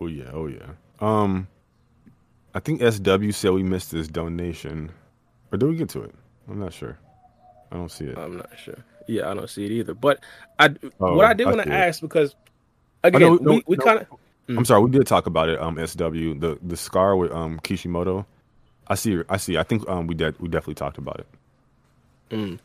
[0.00, 0.72] Oh yeah, oh yeah.
[0.98, 1.46] Um,
[2.54, 4.90] I think SW said we missed this donation,
[5.52, 6.14] or did we get to it?
[6.48, 6.98] I'm not sure.
[7.70, 8.18] I don't see it.
[8.18, 8.84] I'm not sure.
[9.06, 9.94] Yeah, I don't see it either.
[9.94, 10.20] But
[10.58, 12.34] I, oh, what I did want to ask because
[13.04, 14.06] again, oh, no, we, no, we kind of.
[14.48, 14.58] Mm.
[14.58, 15.60] I'm sorry, we did talk about it.
[15.60, 18.26] Um, SW the the scar with um Kishimoto.
[18.88, 19.22] I see.
[19.28, 19.56] I see.
[19.56, 21.26] I think um we did we definitely talked about it.
[22.30, 22.58] Mm.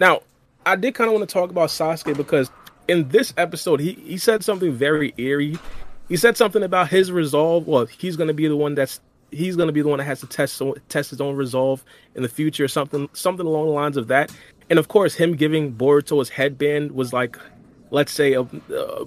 [0.00, 0.20] Now,
[0.66, 2.50] I did kind of want to talk about Sasuke because
[2.88, 5.58] in this episode he he said something very eerie.
[6.08, 7.66] He said something about his resolve.
[7.66, 10.04] Well, he's going to be the one that's he's going to be the one that
[10.04, 13.96] has to test test his own resolve in the future, something something along the lines
[13.96, 14.34] of that.
[14.70, 17.38] And of course, him giving Boruto his headband was like,
[17.90, 18.46] let's say, a,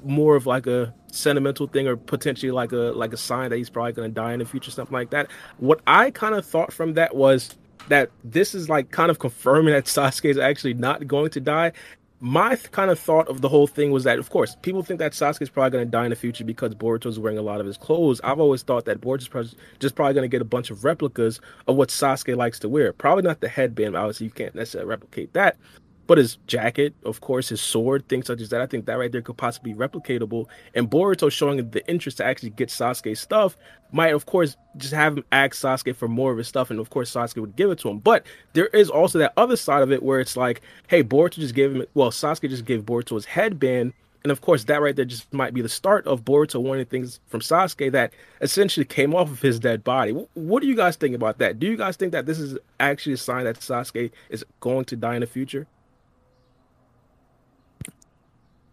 [0.03, 3.69] more of like a sentimental thing, or potentially like a like a sign that he's
[3.69, 5.29] probably going to die in the future, something like that.
[5.57, 7.55] What I kind of thought from that was
[7.89, 11.71] that this is like kind of confirming that Sasuke is actually not going to die
[12.19, 14.99] my th- kind of thought of the whole thing was that, of course, people think
[14.99, 17.59] that Sasuke is probably going to die in the future because Boruto's wearing a lot
[17.59, 18.19] of his clothes.
[18.23, 21.75] I've always thought that Boruto's just probably going to get a bunch of replicas of
[21.75, 22.91] what Sasuke likes to wear.
[22.91, 23.95] Probably not the headband.
[23.95, 25.57] Obviously, you can't necessarily replicate that.
[26.07, 29.11] But his jacket, of course, his sword, things such as that, I think that right
[29.11, 30.45] there could possibly be replicatable.
[30.73, 33.57] And Boruto showing the interest to actually get Sasuke's stuff
[33.91, 36.89] might, of course, just have him ask Sasuke for more of his stuff, and of
[36.89, 37.99] course, Sasuke would give it to him.
[37.99, 41.53] But there is also that other side of it where it's like, hey, Boruto just
[41.53, 43.93] gave him, well, Sasuke just gave Boruto his headband.
[44.23, 47.21] And of course, that right there just might be the start of Boruto wanting things
[47.27, 50.11] from Sasuke that essentially came off of his dead body.
[50.33, 51.59] What do you guys think about that?
[51.59, 54.95] Do you guys think that this is actually a sign that Sasuke is going to
[54.95, 55.65] die in the future?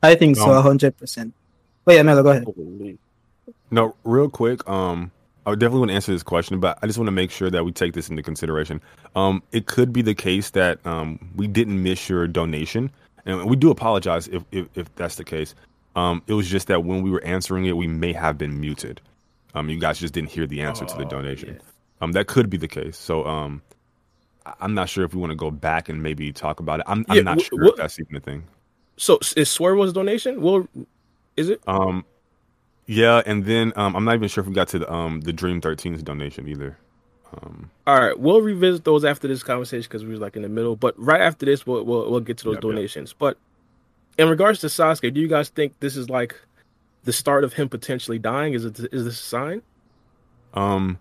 [0.05, 1.35] I think so, hundred percent.
[1.85, 2.99] Wait, Amelo, go ahead.
[3.71, 4.67] No, real quick.
[4.69, 5.11] Um,
[5.47, 7.65] I definitely want to answer this question, but I just want to make sure that
[7.65, 8.81] we take this into consideration.
[9.15, 12.91] Um, it could be the case that um we didn't miss your donation,
[13.25, 15.55] and we do apologize if if, if that's the case.
[15.97, 19.01] Um, it was just that when we were answering it, we may have been muted.
[19.55, 21.55] Um, you guys just didn't hear the answer oh, to the oh, donation.
[21.55, 21.61] Yeah.
[22.01, 22.97] Um, that could be the case.
[22.97, 23.63] So, um,
[24.61, 26.87] I'm not sure if we want to go back and maybe talk about it.
[26.89, 28.45] I'm, I'm not sure if that's even a thing.
[28.97, 30.41] So is Swervo's donation?
[30.41, 30.69] Well,
[31.37, 31.63] is it?
[31.67, 32.05] Um,
[32.87, 35.33] yeah, and then um, I'm not even sure if we got to the um the
[35.33, 36.79] Dream 13's donation either.
[37.33, 40.49] Um, all right, we'll revisit those after this conversation because we was like in the
[40.49, 40.77] middle.
[40.77, 43.13] But right after this, we'll we'll, we'll get to those donations.
[43.13, 43.39] But
[44.19, 46.41] in regards to Sasuke, do you guys think this is like
[47.05, 48.55] the start of him potentially dying?
[48.55, 49.63] Is it is this a sign?
[50.53, 50.99] Um.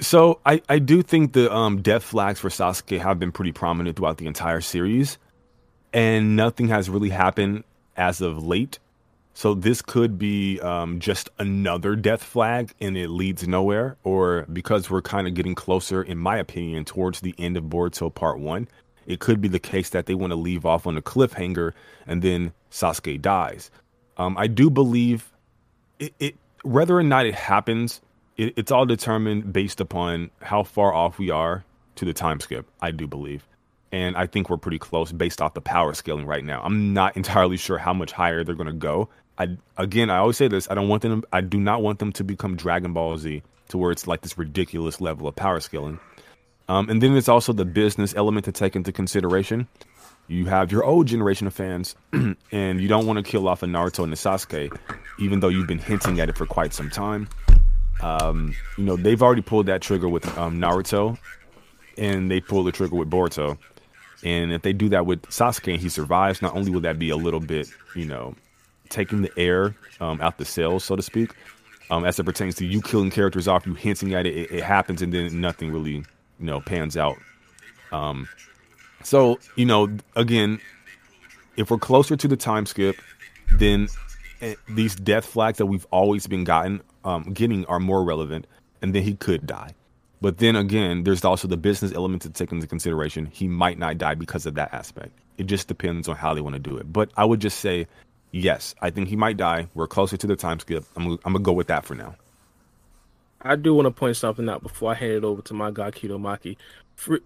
[0.00, 3.96] So I I do think the um death flags for Sasuke have been pretty prominent
[3.96, 5.18] throughout the entire series
[5.92, 7.64] and nothing has really happened
[7.96, 8.78] as of late.
[9.34, 14.90] So this could be um, just another death flag and it leads nowhere, or because
[14.90, 18.66] we're kind of getting closer, in my opinion, towards the end of Boruto Part One,
[19.06, 21.72] it could be the case that they want to leave off on a cliffhanger
[22.06, 23.70] and then Sasuke dies.
[24.16, 25.32] Um, I do believe
[25.98, 28.00] it, it, whether or not it happens,
[28.36, 31.64] it, it's all determined based upon how far off we are
[31.94, 32.66] to the time skip.
[32.82, 33.47] I do believe
[33.92, 36.60] and I think we're pretty close based off the power scaling right now.
[36.62, 39.08] I'm not entirely sure how much higher they're going to go.
[39.38, 41.24] I again, I always say this: I don't want them.
[41.32, 44.36] I do not want them to become Dragon Ball Z to where it's like this
[44.36, 46.00] ridiculous level of power scaling.
[46.68, 49.68] Um, and then there's also the business element to take into consideration.
[50.26, 51.94] You have your old generation of fans,
[52.52, 54.76] and you don't want to kill off a Naruto and a Sasuke,
[55.18, 57.28] even though you've been hinting at it for quite some time.
[58.02, 61.18] Um, you know, they've already pulled that trigger with um, Naruto,
[61.96, 63.56] and they pulled the trigger with Boruto.
[64.24, 67.10] And if they do that with Sasuke and he survives, not only will that be
[67.10, 68.34] a little bit, you know,
[68.88, 71.34] taking the air um, out the cells, so to speak,
[71.90, 74.64] um, as it pertains to you killing characters off, you hinting at it, it, it
[74.64, 76.04] happens, and then nothing really, you
[76.38, 77.16] know, pans out.
[77.92, 78.28] Um,
[79.02, 80.60] so you know, again,
[81.56, 82.96] if we're closer to the time skip,
[83.52, 83.88] then
[84.42, 88.46] uh, these death flags that we've always been gotten, um, getting are more relevant,
[88.82, 89.74] and then he could die.
[90.20, 93.26] But then again, there's also the business element to take into consideration.
[93.26, 95.12] He might not die because of that aspect.
[95.36, 96.92] It just depends on how they want to do it.
[96.92, 97.86] But I would just say
[98.32, 99.68] yes, I think he might die.
[99.74, 100.84] We're closer to the time skip.
[100.96, 102.16] I'm, I'm gonna go with that for now.
[103.40, 105.92] I do want to point something out before I hand it over to my guy
[105.92, 106.56] Kidomaki.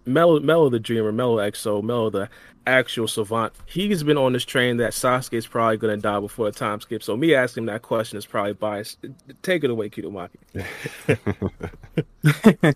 [0.05, 2.29] Mello, Mello the Dreamer, Mello XO, Mello the
[2.67, 3.53] actual savant.
[3.67, 6.81] He's been on this train that Sasuke is probably going to die before the time
[6.81, 7.03] skip.
[7.03, 8.99] So me asking that question is probably biased.
[9.43, 10.37] Take it away, Kidomaki.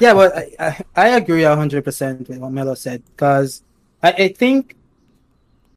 [0.00, 3.62] yeah, well, I, I, agree 100% with what Mello said because
[4.02, 4.76] I, I think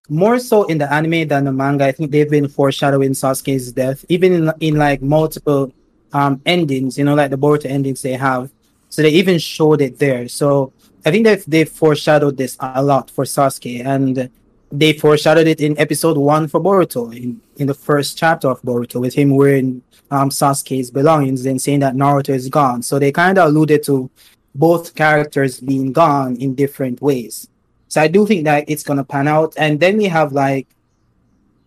[0.10, 1.86] more so in the anime than the manga.
[1.86, 5.74] I think they've been foreshadowing Sasuke's death, even in, in like multiple
[6.14, 6.98] um endings.
[6.98, 8.50] You know, like the Boruto endings they have.
[8.90, 10.28] So they even showed it there.
[10.28, 10.74] So
[11.06, 14.30] I think they've they foreshadowed this a lot for Sasuke, and
[14.72, 19.00] they foreshadowed it in episode one for Boruto in, in the first chapter of Boruto
[19.00, 19.82] with him wearing
[20.12, 22.82] um Sasuke's belongings and saying that Naruto is gone.
[22.82, 24.10] So they kind of alluded to
[24.56, 27.48] both characters being gone in different ways.
[27.88, 29.54] So I do think that it's gonna pan out.
[29.58, 30.68] And then we have like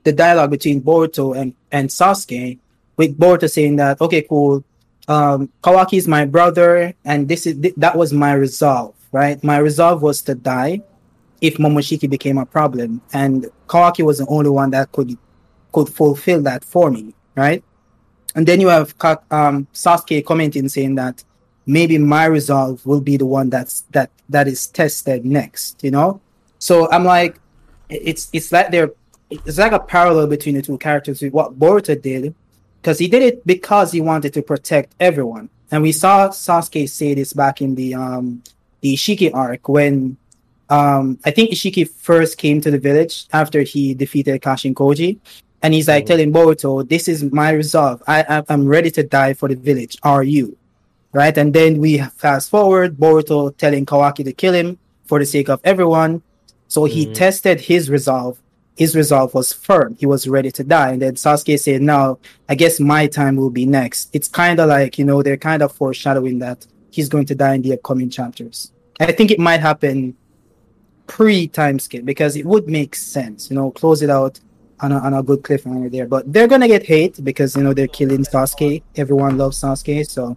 [0.04, 2.58] the dialogue between Boruto and, and Sasuke,
[2.96, 4.64] with Boruto saying that, okay, cool,
[5.08, 9.42] um, Kawaki is my brother, and this is th- that was my resolve, right?
[9.42, 10.82] My resolve was to die
[11.40, 15.16] if Momoshiki became a problem, and Kawaki was the only one that could
[15.72, 17.62] could fulfill that for me, right?
[18.34, 18.94] And then you have
[19.30, 21.24] um, Sasuke commenting saying that
[21.66, 26.20] maybe my resolve will be the one that's that that is tested next you know
[26.58, 27.38] so i'm like
[27.88, 28.90] it's it's like they're
[29.30, 32.34] it's like a parallel between the two characters with what boruto did
[32.80, 37.14] because he did it because he wanted to protect everyone and we saw sasuke say
[37.14, 38.42] this back in the um
[38.80, 40.16] the isshiki arc when
[40.68, 45.18] um i think isshiki first came to the village after he defeated kashin koji
[45.62, 46.08] and he's like mm-hmm.
[46.08, 50.22] telling boruto this is my resolve i i'm ready to die for the village are
[50.22, 50.56] you
[51.12, 51.36] right?
[51.36, 55.60] And then we fast forward, Boruto telling Kawaki to kill him for the sake of
[55.64, 56.22] everyone.
[56.68, 57.14] So he mm-hmm.
[57.14, 58.40] tested his resolve.
[58.76, 59.96] His resolve was firm.
[59.98, 60.92] He was ready to die.
[60.92, 62.18] And then Sasuke said, "Now,
[62.48, 65.62] I guess my time will be next." It's kind of like you know they're kind
[65.62, 68.72] of foreshadowing that he's going to die in the upcoming chapters.
[68.98, 70.16] I think it might happen
[71.06, 73.50] pre time skip because it would make sense.
[73.50, 74.38] You know, close it out
[74.80, 76.06] on a, on a good cliffhanger there.
[76.06, 78.82] But they're gonna get hate because you know they're killing Sasuke.
[78.96, 80.36] Everyone loves Sasuke, so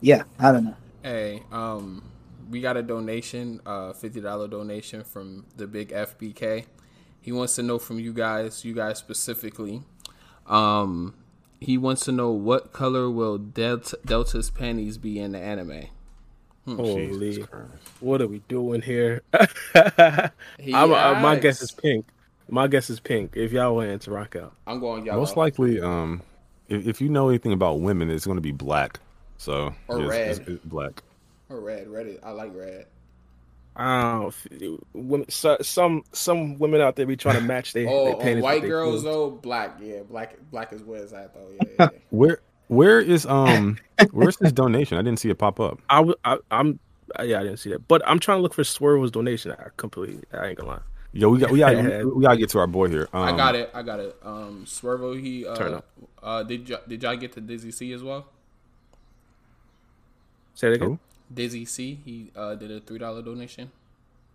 [0.00, 0.76] yeah, I don't know.
[1.02, 2.02] Hey, um,
[2.50, 6.64] we got a donation, uh, fifty dollar donation from the big FBK.
[7.26, 9.82] He wants to know from you guys, you guys specifically.
[10.46, 11.12] Um,
[11.58, 15.86] he wants to know what color will Delta, Delta's panties be in the anime.
[16.66, 16.76] Hmm.
[16.76, 17.44] Holy,
[17.98, 19.22] what are we doing here?
[19.34, 20.30] uh,
[21.20, 22.06] my guess is pink.
[22.48, 23.32] My guess is pink.
[23.36, 25.18] If y'all want to rock out, I'm going yellow.
[25.18, 26.22] Most likely, um,
[26.68, 29.00] if, if you know anything about women, it's going to be black.
[29.36, 31.02] So or it's, red, it's, it's black
[31.48, 31.88] or red.
[31.88, 32.86] Red, I like red.
[33.78, 34.32] Oh,
[34.94, 38.40] women, so, some some women out there be trying to match their, oh, they oh
[38.40, 41.50] white girls though, black, yeah, black, black is where it's at though.
[41.54, 41.98] Yeah, yeah, yeah.
[42.10, 43.78] where where is um
[44.12, 44.96] where's this donation?
[44.98, 45.80] I didn't see it pop up.
[45.90, 46.78] I, I am
[47.22, 49.52] yeah, I didn't see that, but I'm trying to look for Swervo's donation.
[49.52, 50.80] I completely, I ain't gonna lie.
[51.12, 51.74] Yo, we got we got
[52.14, 53.08] we gotta get to our boy here.
[53.12, 54.16] Um, I got it, I got it.
[54.22, 55.86] Um, Swervo, he uh, turn up.
[56.22, 58.26] Uh, did y- did y'all get to Dizzy C as well?
[60.54, 60.98] Say it again.
[61.32, 63.70] Dizzy C, he uh, did a three dollar donation.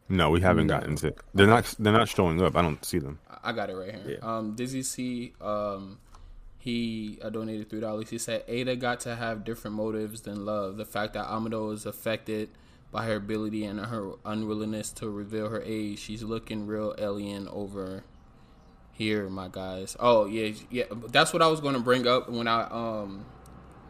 [0.10, 1.14] No, we haven't gotten to.
[1.34, 1.74] They're not.
[1.80, 2.56] They're not showing up.
[2.56, 3.20] I don't see them.
[3.44, 4.20] I got it right here.
[4.22, 4.38] Yeah.
[4.38, 6.00] Um, Dizzy C, um,
[6.58, 8.10] he uh, donated three dollars.
[8.10, 10.78] He said Ada got to have different motives than love.
[10.78, 12.50] The fact that Amado is affected
[12.92, 16.00] by her ability and her unwillingness to reveal her age.
[16.00, 18.04] She's looking real alien over
[18.92, 19.96] here, my guys.
[20.00, 20.86] Oh yeah, yeah.
[21.08, 23.26] That's what I was going to bring up when I um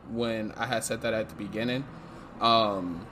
[0.09, 1.83] when I had said that at the beginning.
[2.41, 3.05] Um,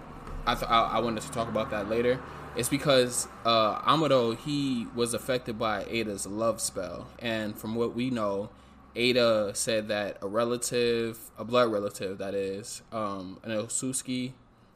[0.45, 2.19] I, th- I, I wanted to talk about that later.
[2.55, 8.09] It's because uh, Amado he was affected by Ada's love spell, and from what we
[8.09, 8.49] know,
[8.95, 14.33] Ada said that a relative, a blood relative, that is, um, an Otsutsuki,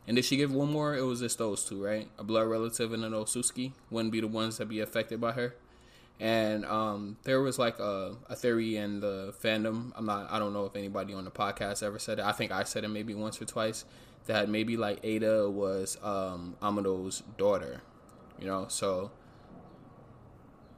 [0.08, 0.96] and did she give one more?
[0.96, 2.08] It was just those two, right?
[2.20, 5.56] A blood relative and an Otsutsuki wouldn't be the ones that be affected by her.
[6.20, 9.92] And um, there was like a, a theory in the fandom.
[9.96, 10.32] I'm not.
[10.32, 12.26] I don't know if anybody on the podcast ever said it.
[12.26, 13.84] I think I said it maybe once or twice
[14.26, 17.82] that maybe like Ada was um, Amado's daughter.
[18.40, 18.66] You know.
[18.70, 19.12] So,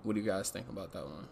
[0.04, 1.28] what do you guys think about that one?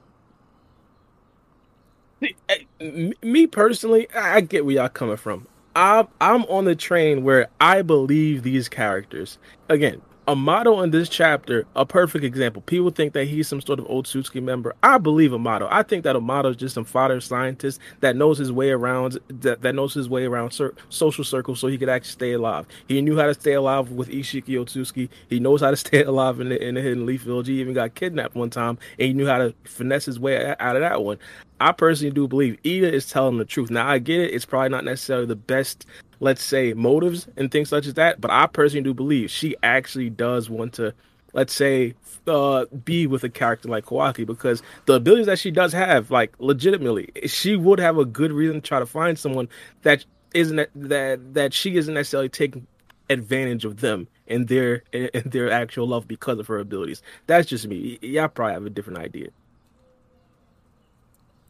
[3.21, 5.47] me personally, I get where y'all coming from.
[5.75, 9.37] I'm I'm on the train where I believe these characters.
[9.69, 12.61] Again, Amado in this chapter, a perfect example.
[12.61, 14.73] People think that he's some sort of old Otsutsuki member.
[14.81, 15.67] I believe Amado.
[15.69, 19.61] I think that Amado is just some fodder scientist that knows his way around that,
[19.63, 22.65] that knows his way around cir- social circles so he could actually stay alive.
[22.87, 25.09] He knew how to stay alive with Isshiki Otsutsuki.
[25.29, 27.47] He knows how to stay alive in the, in the Hidden Leaf Village.
[27.47, 30.75] He even got kidnapped one time and he knew how to finesse his way out
[30.77, 31.19] of that one.
[31.59, 33.69] I personally do believe Ida is telling the truth.
[33.69, 35.85] Now I get it; it's probably not necessarily the best,
[36.23, 38.21] let's say, motives and things such as that.
[38.21, 40.93] But I personally do believe she actually does want to,
[41.33, 41.95] let's say,
[42.25, 46.33] uh, be with a character like Kawaki because the abilities that she does have, like
[46.39, 49.49] legitimately, she would have a good reason to try to find someone
[49.81, 52.65] that isn't that that she isn't necessarily taking
[53.09, 57.01] advantage of them and their and their actual love because of her abilities.
[57.27, 57.99] That's just me.
[58.01, 59.27] Y'all probably have a different idea.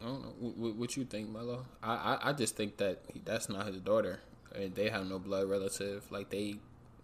[0.02, 1.64] I don't know what, what you think, Mello.
[1.82, 4.20] I, I, I just think that that's not his daughter.
[4.74, 6.06] They have no blood relative.
[6.12, 6.58] Like they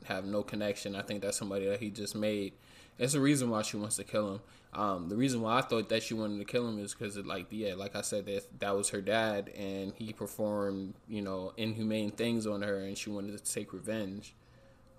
[0.05, 0.95] have no connection.
[0.95, 2.53] I think that's somebody that he just made.
[2.97, 4.39] It's the reason why she wants to kill him.
[4.73, 7.47] Um, the reason why I thought that she wanted to kill him is because, like,
[7.49, 12.11] yeah, like I said, that that was her dad, and he performed, you know, inhumane
[12.11, 14.35] things on her, and she wanted to take revenge.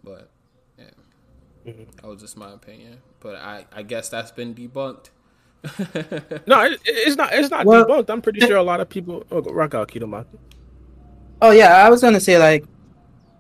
[0.03, 0.29] But
[0.77, 0.85] yeah,
[1.67, 1.85] mm-hmm.
[1.97, 2.99] that was just my opinion.
[3.21, 5.11] But I, I guess that's been debunked
[6.47, 7.35] no, it, it's not.
[7.35, 8.09] It's not well, debunked.
[8.09, 9.25] I'm pretty sure a lot of people.
[9.31, 10.25] Oh, rock out, Kido
[11.43, 12.65] Oh yeah, I was gonna say like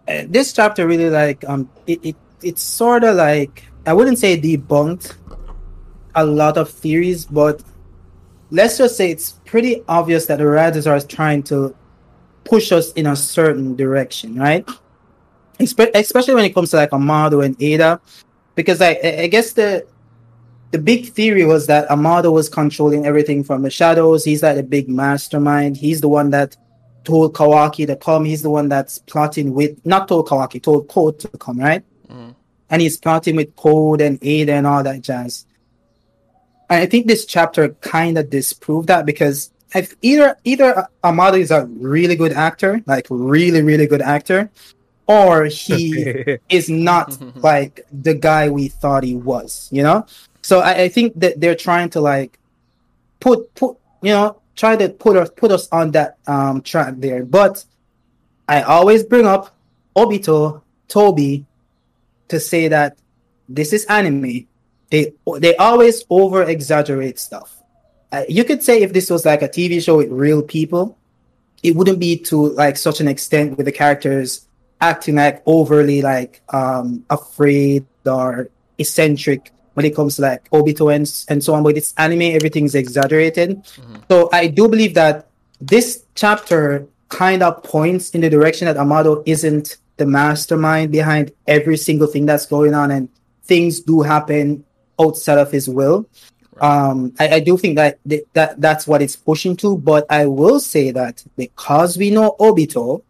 [0.08, 4.40] uh, this chapter really like um it, it it's sort of like I wouldn't say
[4.40, 5.16] debunked
[6.14, 7.62] a lot of theories, but
[8.50, 11.74] let's just say it's pretty obvious that the writers are trying to
[12.44, 14.68] push us in a certain direction, right?
[15.60, 18.00] especially when it comes to like Amado and Ada,
[18.54, 19.86] because I I guess the
[20.70, 24.24] the big theory was that Amado was controlling everything from the shadows.
[24.24, 25.76] He's like a big mastermind.
[25.76, 26.56] He's the one that
[27.04, 28.24] told Kawaki to come.
[28.24, 31.82] He's the one that's plotting with not told Kawaki, told Code to come, right?
[32.08, 32.34] Mm.
[32.70, 35.46] And he's plotting with Code and Ada and all that jazz.
[36.68, 41.50] And I think this chapter kind of disproved that because if either either Amado is
[41.50, 44.50] a really good actor, like really really good actor,
[45.06, 50.06] or he is not like the guy we thought he was, you know?
[50.42, 52.38] So I, I think that they're trying to like
[53.20, 57.24] put put you know try to put us put us on that um track there.
[57.24, 57.64] But
[58.46, 59.56] I always bring up
[59.96, 61.46] Obito, Tobi,
[62.28, 62.98] to say that
[63.48, 64.46] this is anime.
[64.90, 67.56] They they always over exaggerate stuff.
[68.12, 70.98] Uh, you could say if this was like a TV show with real people,
[71.62, 74.46] it wouldn't be to like such an extent with the characters
[74.80, 81.06] acting like overly like um afraid or eccentric when it comes to like Obito and,
[81.28, 81.62] and so on.
[81.62, 83.62] But it's anime, everything's exaggerated.
[83.64, 83.96] Mm-hmm.
[84.08, 85.28] So I do believe that
[85.60, 91.76] this chapter kind of points in the direction that Amado isn't the mastermind behind every
[91.76, 93.08] single thing that's going on, and
[93.44, 94.64] things do happen
[94.98, 96.06] outside of his will.
[96.60, 97.98] Um, I, I, do think that,
[98.34, 103.02] that that's what it's pushing to, but I will say that because we know Obito,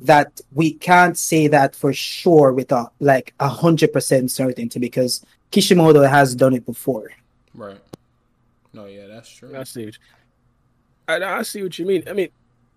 [0.00, 5.24] that we can't say that for sure with a like a hundred percent certainty because
[5.50, 7.10] Kishimoto has done it before.
[7.54, 7.80] Right.
[8.72, 9.56] No, yeah, that's true.
[9.56, 9.86] I see.
[9.86, 10.00] What you,
[11.06, 12.02] I, I see what you mean.
[12.08, 12.28] I mean,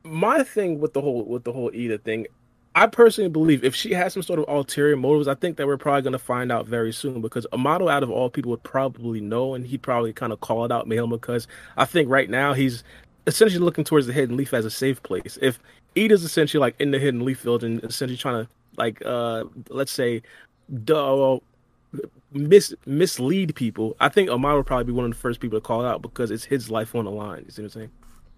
[0.03, 2.27] my thing with the whole with the whole Ida thing,
[2.75, 5.77] I personally believe if she has some sort of ulterior motives, I think that we're
[5.77, 9.19] probably going to find out very soon because Amado, out of all people, would probably
[9.19, 11.47] know, and he'd probably kind of call it out, Mahima, because
[11.77, 12.83] I think right now he's
[13.25, 15.39] essentially looking towards the Hidden Leaf as a safe place.
[15.41, 15.59] If
[15.97, 19.91] Ida's essentially like in the Hidden Leaf field and essentially trying to like, uh let's
[19.91, 20.21] say,
[20.83, 21.39] duh,
[22.31, 25.63] mis mislead people, I think Amado would probably be one of the first people to
[25.63, 27.43] call out because it's his life on the line.
[27.45, 27.91] You see what I'm saying?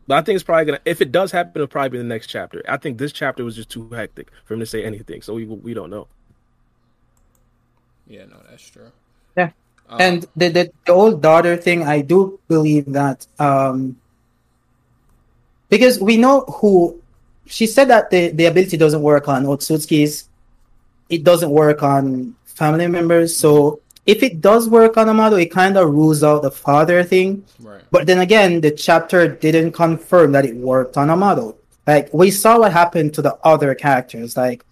[0.07, 0.81] But I think it's probably gonna.
[0.85, 2.63] If it does happen, it'll probably be the next chapter.
[2.67, 5.45] I think this chapter was just too hectic for him to say anything, so we
[5.45, 6.07] we don't know.
[8.07, 8.91] Yeah, no, that's true.
[9.37, 9.51] Yeah,
[9.87, 13.97] um, and the, the the old daughter thing, I do believe that um
[15.69, 16.99] because we know who
[17.45, 20.27] she said that the the ability doesn't work on Otsutsukis.
[21.09, 23.35] It doesn't work on family members.
[23.35, 27.43] So if it does work on Amado, it kind of rules out the father thing.
[27.59, 27.81] Right.
[27.89, 31.55] But then again, the chapter didn't confirm that it worked on Amado.
[31.87, 34.63] Like we saw what happened to the other characters, like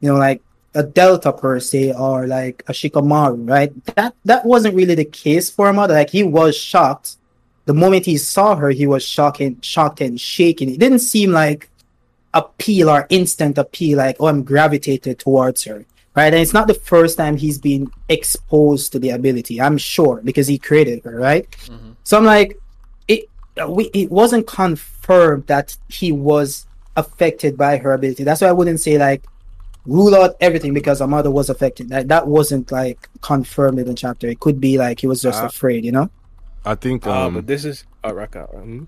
[0.00, 0.42] you know, like
[0.74, 3.72] a Delta per se, or like a Shikamaru, right?
[3.94, 5.94] That that wasn't really the case for Amado.
[5.94, 7.16] Like he was shocked
[7.66, 10.70] the moment he saw her, he was shocked and shocked and shaking.
[10.70, 11.68] It didn't seem like
[12.32, 15.84] appeal or instant appeal, like oh, I'm gravitated towards her,
[16.16, 16.32] right?
[16.32, 19.60] And it's not the first time he's been exposed to the ability.
[19.60, 21.48] I'm sure because he created her, right?
[21.66, 21.92] Mm-hmm.
[22.04, 22.58] So I'm like,
[23.06, 23.28] it
[23.68, 28.24] we it wasn't confirmed that he was affected by her ability.
[28.24, 29.24] That's why I wouldn't say like
[29.84, 31.90] rule out everything because Amado was affected.
[31.90, 34.26] That that wasn't like confirmed in the chapter.
[34.26, 36.10] It could be like he was just uh, afraid, you know.
[36.64, 37.06] I think.
[37.06, 38.52] Um, uh, but this is oh, rock out.
[38.54, 38.84] Mm-hmm.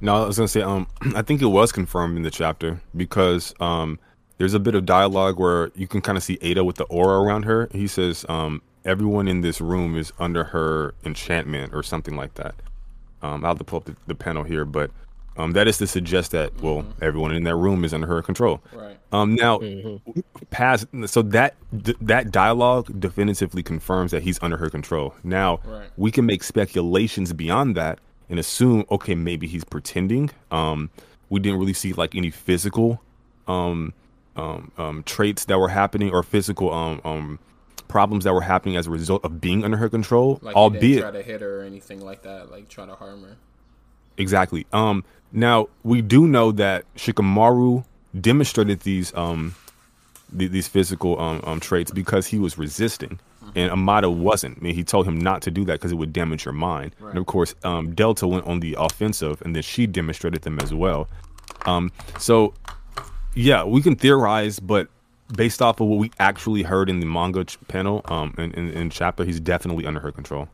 [0.00, 0.62] No, I was gonna say.
[0.62, 3.98] Um, I think it was confirmed in the chapter because um,
[4.40, 7.20] there's a bit of dialogue where you can kind of see Ada with the aura
[7.20, 7.68] around her.
[7.72, 12.54] He says, um, everyone in this room is under her enchantment or something like that.
[13.20, 14.92] Um, I'll have to pull up the, the panel here, but
[15.36, 17.04] um, that is to suggest that well, mm-hmm.
[17.04, 18.62] everyone in that room is under her control.
[18.72, 18.96] Right.
[19.12, 20.20] Um, now, mm-hmm.
[20.50, 25.14] past so that d- that dialogue definitively confirms that he's under her control.
[25.22, 25.90] Now, right.
[25.98, 27.98] we can make speculations beyond that
[28.30, 30.30] and assume, okay, maybe he's pretending.
[30.50, 30.88] Um,
[31.28, 33.02] we didn't really see like any physical
[33.46, 33.92] um,
[34.40, 37.38] um, um, traits that were happening or physical um, um,
[37.88, 40.38] problems that were happening as a result of being under her control.
[40.42, 43.36] Like albeit try to hit her or anything like that, like try to harm her.
[44.16, 44.66] Exactly.
[44.72, 47.84] Um, now we do know that Shikamaru
[48.20, 49.54] demonstrated these um
[50.36, 53.50] th- these physical um, um, traits because he was resisting, mm-hmm.
[53.58, 54.58] and Amado wasn't.
[54.58, 56.94] I mean, he told him not to do that because it would damage your mind.
[57.00, 57.10] Right.
[57.10, 60.72] And of course, um, Delta went on the offensive, and then she demonstrated them as
[60.72, 61.08] well.
[61.66, 62.54] Um, so
[63.34, 64.88] yeah, we can theorize, but
[65.34, 68.70] based off of what we actually heard in the manga ch- panel, um, in, in,
[68.70, 70.48] in chapter, he's definitely under her control.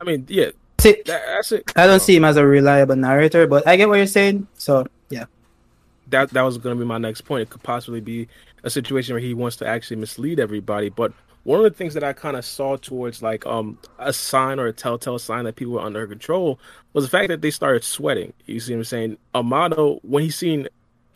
[0.00, 0.50] I mean, yeah,
[0.80, 1.70] See, that's it.
[1.76, 4.46] I don't see him as a reliable narrator, but I get what you're saying.
[4.54, 5.26] So yeah,
[6.08, 7.42] that that was going to be my next point.
[7.42, 8.28] It could possibly be
[8.64, 10.88] a situation where he wants to actually mislead everybody.
[10.88, 11.12] But
[11.44, 14.68] one of the things that I kind of saw towards like um a sign or
[14.68, 16.58] a telltale sign that people were under control
[16.94, 18.32] was the fact that they started sweating.
[18.46, 19.18] You see what I'm saying?
[19.34, 20.66] Amado, when he seen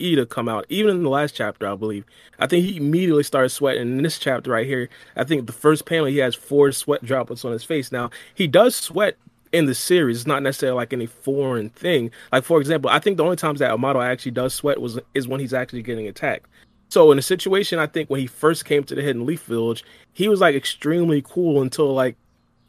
[0.01, 2.05] Ida come out, even in the last chapter, I believe,
[2.39, 3.81] I think he immediately started sweating.
[3.83, 7.45] In this chapter right here, I think the first panel he has four sweat droplets
[7.45, 7.91] on his face.
[7.91, 9.17] Now he does sweat
[9.51, 10.17] in the series.
[10.17, 12.11] It's not necessarily like any foreign thing.
[12.31, 15.27] Like for example, I think the only times that Amado actually does sweat was is
[15.27, 16.47] when he's actually getting attacked.
[16.89, 19.83] So in a situation, I think when he first came to the Hidden Leaf Village,
[20.13, 22.15] he was like extremely cool until like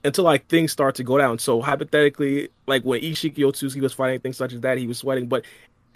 [0.05, 1.39] until like things start to go down.
[1.39, 5.27] So hypothetically, like when Isshiki Otsutsuki was fighting things such as that, he was sweating.
[5.27, 5.45] But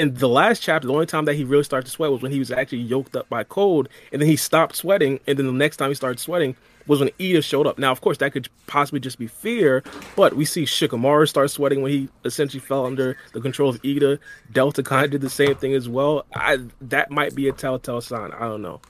[0.00, 2.32] in the last chapter, the only time that he really started to sweat was when
[2.32, 5.20] he was actually yoked up by Code, and then he stopped sweating.
[5.26, 7.78] And then the next time he started sweating was when Ida showed up.
[7.78, 9.84] Now, of course, that could possibly just be fear,
[10.16, 14.18] but we see Shikamaru start sweating when he essentially fell under the control of Ida.
[14.50, 16.24] Delta kind of did the same thing as well.
[16.34, 18.32] I that might be a telltale sign.
[18.32, 18.80] I don't know.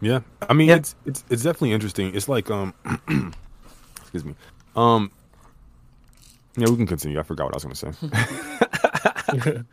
[0.00, 0.76] Yeah, I mean, yeah.
[0.76, 2.14] it's it's it's definitely interesting.
[2.14, 2.74] It's like um,
[4.02, 4.36] excuse me,
[4.76, 5.10] um,
[6.56, 7.18] yeah, we can continue.
[7.18, 8.88] I forgot what I was going to say.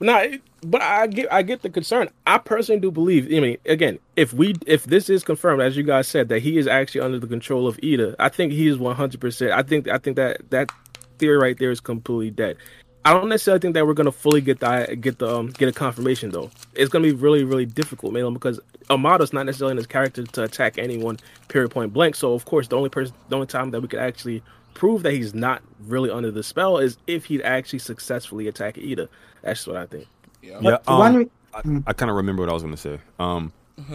[0.00, 2.08] No, but I get I get the concern.
[2.26, 3.26] I personally do believe.
[3.26, 6.58] I mean, again, if we if this is confirmed, as you guys said, that he
[6.58, 9.52] is actually under the control of Ida, I think he is one hundred percent.
[9.52, 10.70] I think I think that that
[11.18, 12.56] theory right there is completely dead.
[13.04, 15.72] I don't necessarily think that we're gonna fully get the get the um, get a
[15.72, 16.50] confirmation though.
[16.74, 18.60] It's gonna be really really difficult, man, because
[18.90, 21.18] Amado's not necessarily in his character to attack anyone
[21.48, 22.14] period point blank.
[22.14, 24.42] So of course, the only person, the only time that we could actually
[24.78, 29.08] prove that he's not really under the spell is if he'd actually successfully attack Ida.
[29.42, 30.06] That's what I think.
[30.42, 32.98] Yeah, yeah um, I, I kind of remember what I was going to say.
[33.18, 33.52] Um,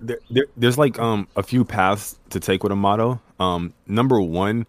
[0.00, 3.20] there, there, there's like um a few paths to take with Amado.
[3.40, 4.66] Um, number one,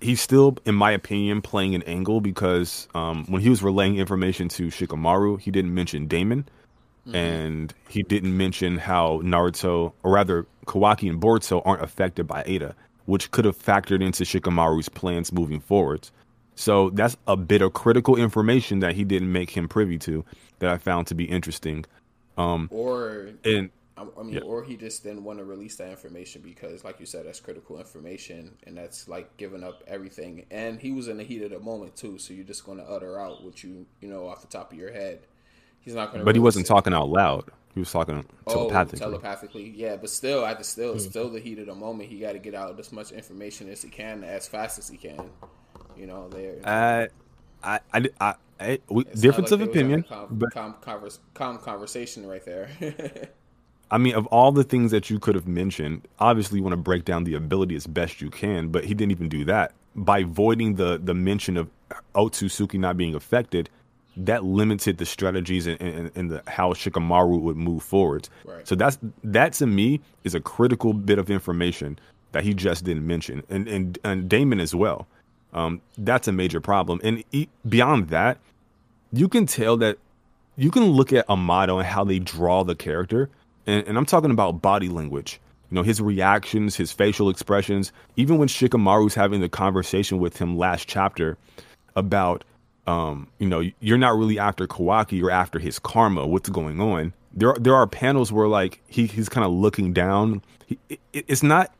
[0.00, 4.48] he's still, in my opinion, playing an angle because um when he was relaying information
[4.50, 6.46] to Shikamaru, he didn't mention Daemon,
[7.06, 7.16] Mm-hmm.
[7.16, 12.74] And he didn't mention how Naruto, or rather Kawaki and Boruto, aren't affected by Ada,
[13.10, 16.12] which could have factored into Shikamaru's plans moving forwards.
[16.54, 20.24] So that's a bit of critical information that he didn't make him privy to
[20.60, 21.84] that I found to be interesting.
[22.38, 24.40] Um, or and I mean, yeah.
[24.42, 27.78] or he just didn't want to release that information because, like you said, that's critical
[27.78, 30.46] information, and that's like giving up everything.
[30.50, 32.84] And he was in the heat of the moment too, so you're just going to
[32.84, 35.20] utter out what you you know off the top of your head.
[35.80, 36.24] He's not going to.
[36.24, 36.68] But he wasn't it.
[36.68, 37.50] talking out loud.
[37.74, 39.06] He was talking telepathically.
[39.06, 39.96] Oh, telepathically, yeah.
[39.96, 41.10] But still, at the still, mm-hmm.
[41.10, 43.82] still the heat of the moment, he got to get out as much information as
[43.82, 45.30] he can, as fast as he can.
[45.96, 46.56] You know, there.
[46.64, 47.06] Uh,
[47.62, 52.26] I, I, I, I we, difference like of opinion, calm, but calm, converse, calm conversation
[52.26, 52.70] right there.
[53.92, 56.78] I mean, of all the things that you could have mentioned, obviously you want to
[56.78, 60.22] break down the ability as best you can, but he didn't even do that by
[60.22, 61.68] voiding the the mention of
[62.14, 63.68] Otsutsuki not being affected.
[64.16, 68.28] That limited the strategies and, and, and the how Shikamaru would move forwards.
[68.44, 68.66] Right.
[68.66, 71.98] So that's that to me is a critical bit of information
[72.32, 75.06] that he just didn't mention, and and, and Daemon as well.
[75.52, 77.00] Um, that's a major problem.
[77.02, 78.38] And e- beyond that,
[79.12, 79.98] you can tell that
[80.56, 83.30] you can look at Amado and how they draw the character,
[83.66, 85.40] and, and I'm talking about body language.
[85.70, 90.58] You know, his reactions, his facial expressions, even when Shikamaru's having the conversation with him
[90.58, 91.38] last chapter
[91.94, 92.44] about,
[92.86, 97.12] um, you know, you're not really after Kawaki, you're after his karma, what's going on.
[97.32, 100.42] There, there are panels where like he, he's kind of looking down.
[100.66, 101.72] He, it, it's not,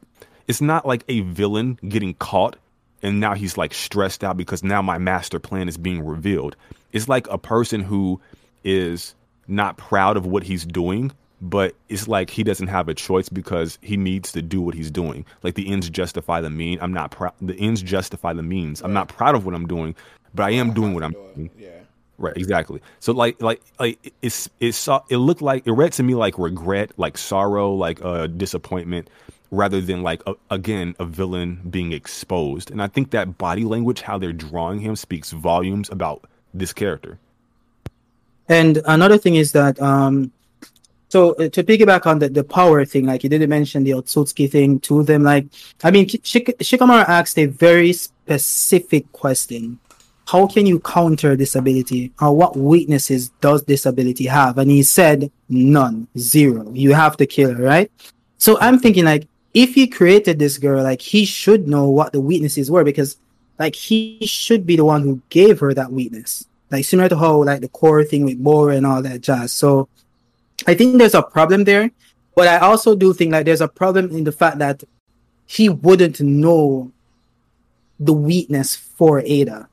[0.46, 2.56] it's not like a villain getting caught
[3.02, 6.56] and now he's like stressed out because now my master plan is being revealed.
[6.92, 8.20] It's like a person who
[8.64, 9.14] is
[9.48, 13.78] not proud of what he's doing, but it's like he doesn't have a choice because
[13.80, 15.24] he needs to do what he's doing.
[15.42, 16.78] Like the ends justify the mean.
[16.80, 17.32] I'm not proud.
[17.40, 18.82] The ends justify the means.
[18.82, 19.94] I'm not proud of what I'm doing,
[20.34, 21.50] but I am doing what I'm doing.
[21.58, 21.68] Yeah.
[22.20, 22.82] Right, exactly.
[22.98, 26.38] So like like like it's it saw it looked like it read to me like
[26.38, 29.08] regret, like sorrow, like uh disappointment,
[29.50, 32.70] rather than like a, again a villain being exposed.
[32.70, 37.18] And I think that body language, how they're drawing him, speaks volumes about this character.
[38.50, 40.30] And another thing is that um
[41.08, 44.48] so uh, to piggyback on the, the power thing, like you didn't mention the Otsutsuki
[44.50, 45.46] thing to them, like
[45.82, 49.78] I mean Shik- Shikamaru asked a very specific question.
[50.30, 52.12] How can you counter disability?
[52.20, 54.58] Or what weaknesses does disability have?
[54.58, 56.70] And he said none, zero.
[56.72, 57.90] You have to kill her, right?
[58.38, 62.20] So I'm thinking like if he created this girl, like he should know what the
[62.20, 63.16] weaknesses were because
[63.58, 66.46] like he should be the one who gave her that weakness.
[66.70, 69.50] Like similar to how like the core thing with Boro and all that jazz.
[69.50, 69.88] So
[70.64, 71.90] I think there's a problem there,
[72.36, 74.84] but I also do think like there's a problem in the fact that
[75.46, 76.92] he wouldn't know
[77.98, 79.69] the weakness for Ada.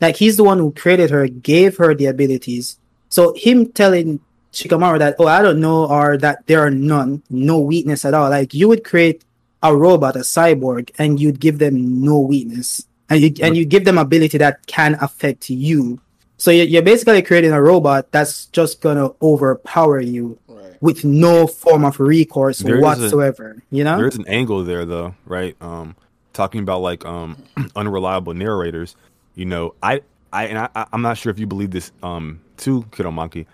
[0.00, 2.78] Like he's the one who created her, gave her the abilities.
[3.08, 4.20] So him telling
[4.52, 8.28] Shikamaru that, oh, I don't know, or that there are none, no weakness at all.
[8.30, 9.24] Like you would create
[9.62, 13.84] a robot, a cyborg, and you'd give them no weakness, and you and you give
[13.84, 15.98] them ability that can affect you.
[16.38, 20.76] So you're, you're basically creating a robot that's just gonna overpower you Right.
[20.82, 23.62] with no form of recourse There is a- whatsoever.
[23.70, 23.96] you know?
[23.96, 25.56] There's an angle there though, right?
[25.62, 25.96] Um,
[26.34, 27.36] talking about like um
[27.76, 28.94] unreliable narrators.
[29.36, 30.00] You know, I
[30.32, 33.46] I and I, I- I'm not sure if you believe this um too, Kidomaki.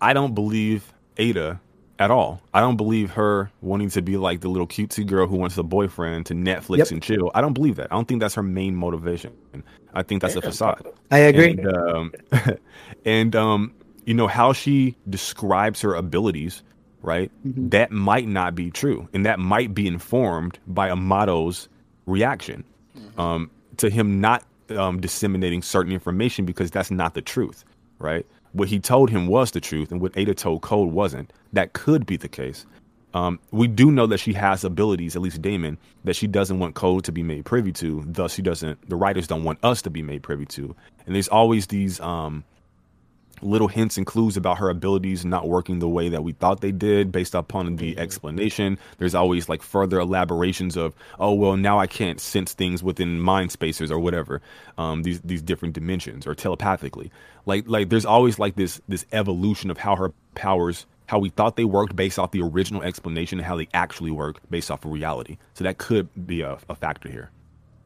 [0.00, 1.60] I don't believe Ada
[1.98, 2.40] at all.
[2.54, 5.62] I don't believe her wanting to be like the little cutesy girl who wants a
[5.62, 6.90] boyfriend to Netflix Yep.
[6.90, 7.30] and chill.
[7.34, 7.88] I don't believe that.
[7.92, 9.32] I don't think that's her main motivation.
[9.94, 10.86] I think that's a facade.
[11.10, 11.50] I agree.
[11.50, 12.12] And, um,
[13.04, 13.74] and um,
[14.04, 16.62] you know how she describes her abilities,
[17.02, 17.30] right?
[17.46, 17.68] Mm-hmm.
[17.68, 21.68] That might not be true, and that might be informed by Amado's
[22.06, 22.64] reaction
[23.16, 27.64] um, to him not um, disseminating certain information because that's not the truth,
[27.98, 28.26] right?
[28.52, 31.32] What he told him was the truth, and what Ada told Code wasn't.
[31.52, 32.66] That could be the case.
[33.14, 36.74] Um, we do know that she has abilities, at least Daemon, that she doesn't want
[36.74, 38.02] Code to be made privy to.
[38.06, 38.88] Thus, she doesn't.
[38.88, 40.74] The writers don't want us to be made privy to.
[41.06, 42.44] And there's always these um,
[43.42, 46.72] little hints and clues about her abilities not working the way that we thought they
[46.72, 48.78] did based upon the explanation.
[48.98, 53.52] There's always like further elaborations of, oh well, now I can't sense things within mind
[53.52, 54.40] spacers or whatever.
[54.78, 57.10] Um, these these different dimensions or telepathically.
[57.46, 61.56] Like like there's always like this this evolution of how her powers how we thought
[61.56, 64.90] they worked based off the original explanation and how they actually work based off of
[64.90, 65.36] reality.
[65.54, 67.30] So that could be a, a factor here.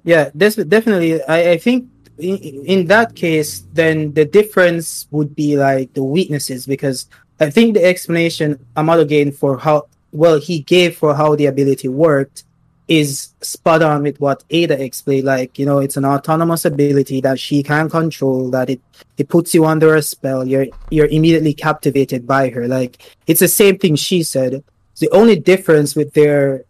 [0.05, 1.21] Yeah, definitely.
[1.25, 1.89] I, I think
[2.19, 7.07] in, that case, then the difference would be like the weaknesses because
[7.41, 11.89] I think the explanation Amado gave for how well he gave for how the ability
[11.89, 12.45] worked
[12.89, 15.25] is spot on with what Ada explained.
[15.25, 18.51] Like you know, it's an autonomous ability that she can control.
[18.51, 18.81] That it
[19.19, 20.47] it puts you under a spell.
[20.47, 22.67] You're you're immediately captivated by her.
[22.67, 24.63] Like it's the same thing she said.
[24.99, 26.65] The only difference with their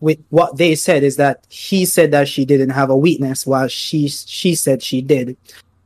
[0.00, 3.68] with what they said is that he said that she didn't have a weakness while
[3.68, 5.36] she she said she did.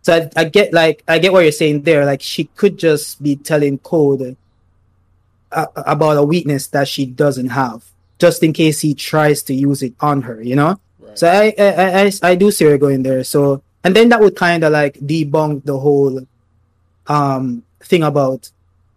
[0.02, 2.04] So I, I get like i get what you're saying there.
[2.04, 4.36] Like she could just be telling code
[5.50, 7.84] uh, about a weakness that she doesn't have
[8.18, 10.78] just in case he tries to use it on her you know?
[11.00, 11.18] Right.
[11.18, 13.24] so I, I i i do see her going there.
[13.24, 16.26] So and then that would kind of like debunk the whole
[17.08, 18.50] um thing about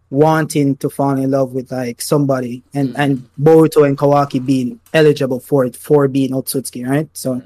[0.10, 3.00] wanting to fall in love with like somebody and Mhm.
[3.00, 7.10] and Boruto and Kawaki being eligible for it for being Otsutsuki, right?
[7.14, 7.42] So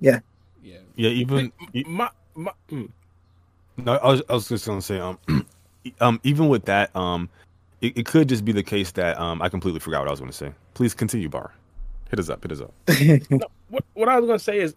[0.00, 0.20] yeah.
[0.62, 2.88] Yeah, Yeah, even e- My, my, mm.
[3.78, 5.18] No, I was, I was just gonna say, um,
[6.00, 7.28] um, even with that, um,
[7.80, 10.20] it, it could just be the case that um, I completely forgot what I was
[10.20, 10.50] going to say.
[10.74, 11.52] Please continue, Bar.
[12.10, 12.42] Hit us up.
[12.42, 12.72] Hit us up.
[13.30, 14.74] no, what what I was going to say is,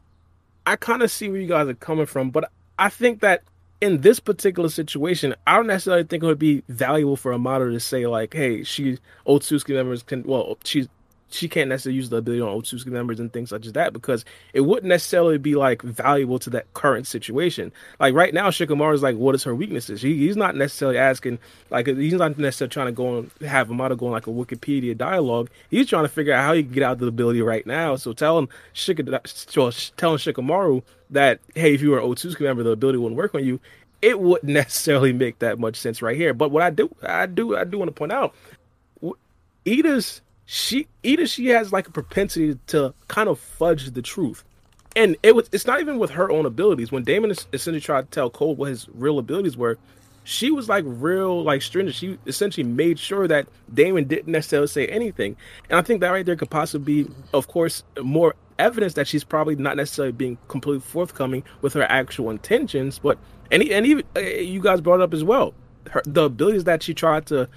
[0.65, 3.41] I kind of see where you guys are coming from, but I think that
[3.81, 7.79] in this particular situation, I don't necessarily think it would be valuable for Amado to
[7.79, 10.87] say like, "Hey, she Otsutsuki members can well, she's
[11.29, 14.25] she can't necessarily use the ability on Otsutsuki members and things such as that because
[14.53, 17.71] it wouldn't necessarily be like valuable to that current situation.
[17.99, 20.01] Like right now, Shikamaru is like, what is her weaknesses?
[20.01, 23.95] He, he's not necessarily asking, like, he's not necessarily trying to go and have Amado
[23.95, 25.49] go on like a Wikipedia dialogue.
[25.69, 27.95] He's trying to figure out how he can get out the ability right now.
[27.95, 28.97] So telling Shik,
[29.97, 33.45] telling Shikamaru that, hey, if you were an Otsutsuki member, the ability wouldn't work on
[33.45, 33.59] you.
[34.01, 36.33] It wouldn't necessarily make that much sense right here.
[36.33, 38.33] But what I do, I do, I do want to point out,
[39.67, 40.21] Ida's
[40.51, 44.43] she either she has like a propensity to kind of fudge the truth.
[44.95, 46.91] And it was it's not even with her own abilities.
[46.91, 49.77] When Daemon essentially tried to tell Code what his real abilities were,
[50.23, 51.95] she was like real like stringent.
[51.95, 55.37] She essentially made sure that Daemon didn't necessarily say anything.
[55.69, 59.23] And I think that right there could possibly be, of course, more evidence that she's
[59.23, 62.97] probably not necessarily being completely forthcoming with her actual intentions.
[62.97, 63.19] But
[63.51, 65.53] and and even uh, you guys brought up as well,
[65.91, 67.47] her, the abilities that she tried to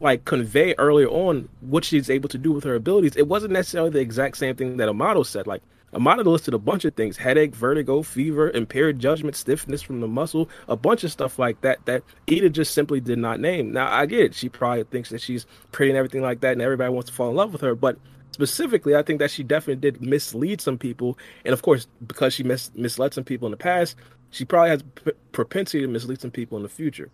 [0.00, 3.90] like convey earlier on what she's able to do with her abilities, it wasn't necessarily
[3.90, 5.46] the exact same thing that Amado said.
[5.46, 10.08] Like Amado listed a bunch of things: headache, vertigo, fever, impaired judgment, stiffness from the
[10.08, 13.72] muscle, a bunch of stuff like that that Ida just simply did not name.
[13.72, 16.62] Now I get it; she probably thinks that she's pretty and everything like that, and
[16.62, 17.74] everybody wants to fall in love with her.
[17.74, 17.98] But
[18.32, 22.42] specifically, I think that she definitely did mislead some people, and of course, because she
[22.42, 23.96] mis- misled some people in the past,
[24.30, 27.10] she probably has p- propensity to mislead some people in the future.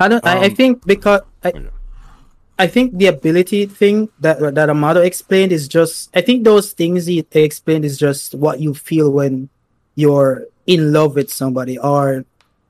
[0.00, 0.24] I don't.
[0.26, 1.68] Um, I, I, um, think because I, oh,
[2.58, 6.10] I think the ability thing that that Amado explained is just.
[6.14, 9.48] I think those things he explained is just what you feel when
[9.94, 12.24] you're in love with somebody or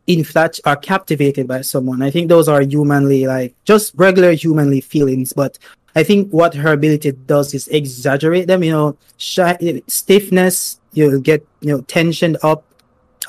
[0.07, 2.03] inflat are captivated by someone.
[2.03, 5.59] I think those are humanly like just regular humanly feelings, but
[5.97, 8.63] I think what her ability does is exaggerate them.
[8.63, 10.81] You know, stiffness.
[10.93, 12.65] You get you know tensioned up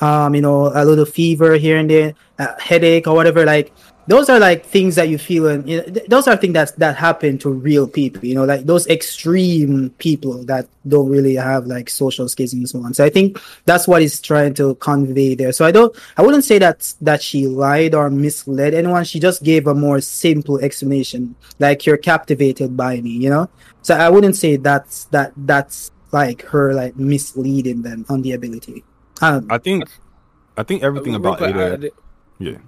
[0.00, 3.44] um, you know, a little fever here and there, a headache or whatever.
[3.44, 3.72] Like
[4.06, 6.76] those are like things that you feel, and you know, th- those are things that
[6.78, 8.24] that happen to real people.
[8.24, 12.82] You know, like those extreme people that don't really have like social skills and so
[12.82, 12.94] on.
[12.94, 15.52] So I think that's what he's trying to convey there.
[15.52, 19.04] So I don't, I wouldn't say that that she lied or misled anyone.
[19.04, 23.10] She just gave a more simple explanation, like you're captivated by me.
[23.10, 23.50] You know,
[23.82, 28.84] so I wouldn't say that's that that's like her like misleading them on the ability.
[29.20, 29.88] Um, I think,
[30.56, 31.90] I think everything about Ada.
[32.38, 32.58] yeah.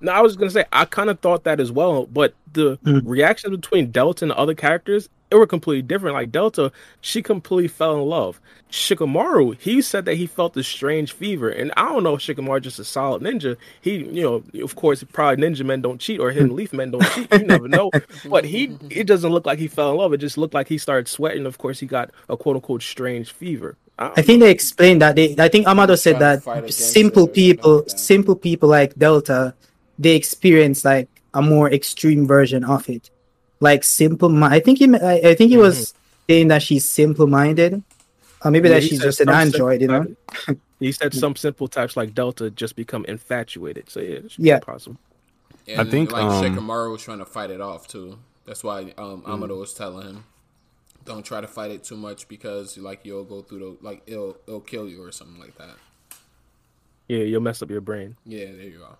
[0.00, 3.02] No, I was gonna say I kind of thought that as well, but the mm.
[3.04, 6.14] reactions between Delta and the other characters it were completely different.
[6.14, 8.40] Like Delta, she completely fell in love.
[8.70, 12.62] Shikamaru, he said that he felt a strange fever, and I don't know if Shikamaru
[12.62, 13.56] just a solid ninja.
[13.80, 17.04] He, you know, of course, probably ninja men don't cheat or hidden leaf men don't
[17.12, 17.32] cheat.
[17.32, 17.90] You never know.
[18.28, 20.12] But he, it doesn't look like he fell in love.
[20.12, 21.46] It just looked like he started sweating.
[21.46, 23.76] Of course, he got a quote unquote strange fever.
[23.98, 25.16] I, I think they explained that.
[25.16, 29.54] They, I think Amado said that simple people, simple people like Delta,
[29.98, 33.10] they experience like a more extreme version of it.
[33.60, 34.44] Like simple.
[34.44, 34.94] I think he.
[34.94, 35.62] I, I think he mm-hmm.
[35.62, 35.94] was
[36.28, 37.82] saying that she's simple minded.
[38.44, 39.80] Or maybe yeah, that she's just an android.
[39.80, 40.06] You know.
[40.78, 43.90] he said some simple types like Delta just become infatuated.
[43.90, 44.98] So yeah, yeah, possible.
[45.66, 48.18] And I think like um, Shikamaru was trying to fight it off too.
[48.46, 49.60] That's why um, Amado mm.
[49.60, 50.24] was telling him
[51.08, 54.36] don't try to fight it too much because like you'll go through the like it'll
[54.46, 55.76] it'll kill you or something like that.
[57.08, 58.16] Yeah, you'll mess up your brain.
[58.26, 58.96] Yeah, there you go.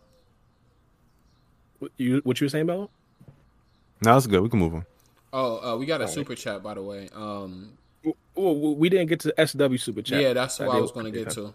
[1.78, 2.90] What you what you were saying, Bello?
[4.02, 4.42] No, that's good.
[4.42, 4.86] We can move on.
[5.32, 6.38] Oh, uh, we got a All super right.
[6.38, 7.08] chat by the way.
[7.14, 7.78] Um,
[8.34, 10.20] we didn't get to SW super chat.
[10.20, 11.52] Yeah, that's what I was going to get to.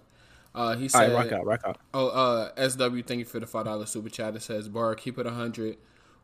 [0.56, 1.78] Uh, he said, right, rock out, rock out.
[1.96, 4.36] Oh, uh, SW, thank you for the five dollar super chat.
[4.36, 5.78] It says, "Bar, keep it hundred.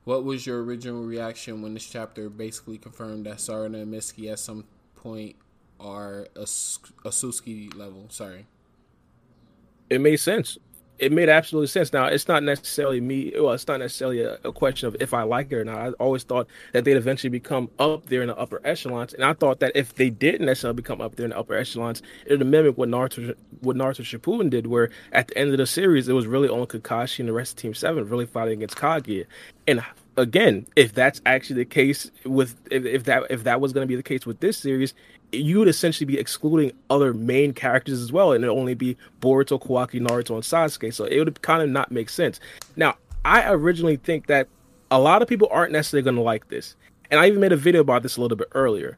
[0.03, 4.39] What was your original reaction when this chapter basically confirmed that Sarada and Mitsuki at
[4.39, 5.35] some point
[5.79, 8.05] are a, a Suski level?
[8.09, 8.45] Sorry.
[9.89, 10.57] It made sense.
[10.99, 11.93] It made absolutely sense.
[11.93, 13.31] Now it's not necessarily me.
[13.35, 15.77] Well, it's not necessarily a, a, question of if I like it or not.
[15.77, 19.33] I always thought that they'd eventually become up there in the upper echelons, and I
[19.33, 22.45] thought that if they didn't necessarily become up there in the upper echelons, it would
[22.45, 26.13] mimic what Naruto, what Naruto Shippuden did, where at the end of the series, it
[26.13, 29.25] was really only Kakashi and the rest of Team Seven really fighting against Kaguya,
[29.67, 29.83] and
[30.19, 33.87] again, if that's actually the case with if, if that if that was going to
[33.87, 34.93] be the case with this series,
[35.31, 39.61] you would essentially be excluding other main characters as well, and it only be Boruto,
[39.61, 40.93] Kawaki, Naruto, and Sasuke.
[40.93, 42.39] So it would kind of not make sense.
[42.75, 44.47] Now, I originally think that
[44.91, 46.75] a lot of people aren't necessarily going to like this,
[47.09, 48.97] and I even made a video about this a little bit earlier.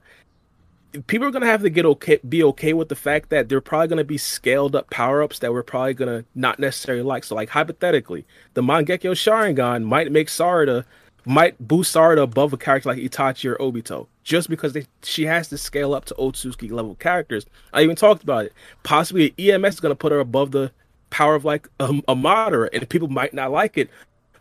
[1.08, 3.62] People are going to have to get okay, be okay with the fact that they're
[3.62, 7.04] probably going to be scaled up power ups that we're probably going to not necessarily
[7.04, 7.24] like.
[7.24, 10.84] So, like hypothetically, the Mangekyo Sharingan might make Sarada
[11.26, 15.48] might boost Sarada above a character like Itachi or Obito, just because they, she has
[15.50, 17.46] to scale up to Otsutsuki level characters.
[17.74, 18.54] I even talked about it.
[18.84, 20.72] Possibly EMS is going to put her above the
[21.10, 23.90] power of like a, a Madara, and people might not like it,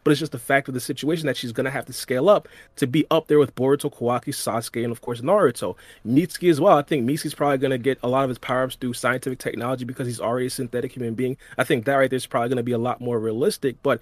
[0.02, 2.28] but it's just the fact of the situation that she's going to have to scale
[2.28, 5.76] up to be up there with Boruto, Kawaki, Sasuke, and of course Naruto.
[6.06, 6.78] Mitsuki as well.
[6.78, 9.38] I think Mitsuki's probably going to get a lot of his power ups through scientific
[9.38, 11.36] technology because he's already a synthetic human being.
[11.58, 13.76] I think that right there is probably going to be a lot more realistic.
[13.82, 14.00] But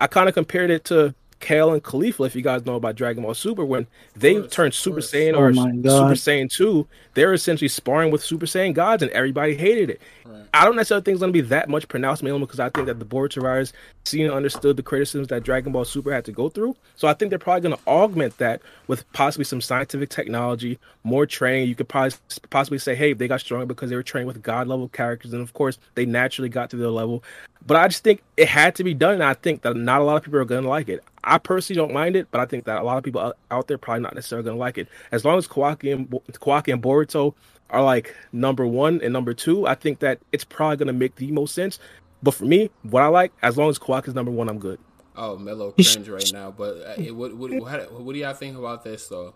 [0.00, 3.22] I kind of compared it to Kale and Caulifla, if you guys know about Dragon
[3.22, 3.86] Ball Super, when
[4.16, 8.46] they course, turned Super Saiyan oh or Super Saiyan 2, they're essentially sparring with Super
[8.46, 10.00] Saiyan gods and everybody hated it.
[10.24, 10.44] Right.
[10.52, 12.86] I don't necessarily think it's going to be that much pronounced, mainly because I think
[12.86, 13.72] that the Boruto writers
[14.04, 16.76] seen and understood the criticisms that Dragon Ball Super had to go through.
[16.96, 21.26] So I think they're probably going to augment that with possibly some scientific technology, more
[21.26, 21.68] training.
[21.68, 22.16] You could probably
[22.50, 25.42] possibly say, hey, they got stronger because they were trained with god level characters, and
[25.42, 27.22] of course they naturally got to their level.
[27.68, 30.04] But I just think it had to be done, and I think that not a
[30.04, 31.04] lot of people are going to like it.
[31.22, 33.76] I personally don't mind it, but I think that a lot of people out there
[33.76, 34.88] probably not necessarily going to like it.
[35.12, 36.10] As long as Kawaki and
[36.40, 37.34] Kawaki and Boruto
[37.68, 41.16] are like number one and number two, I think that it's probably going to make
[41.16, 41.78] the most sense.
[42.22, 44.80] But for me, what I like, as long as Kawaki is number one, I'm good.
[45.14, 46.50] Oh, Mellow cringe right now.
[46.50, 49.34] But uh, what, what, what, what do y'all think about this though?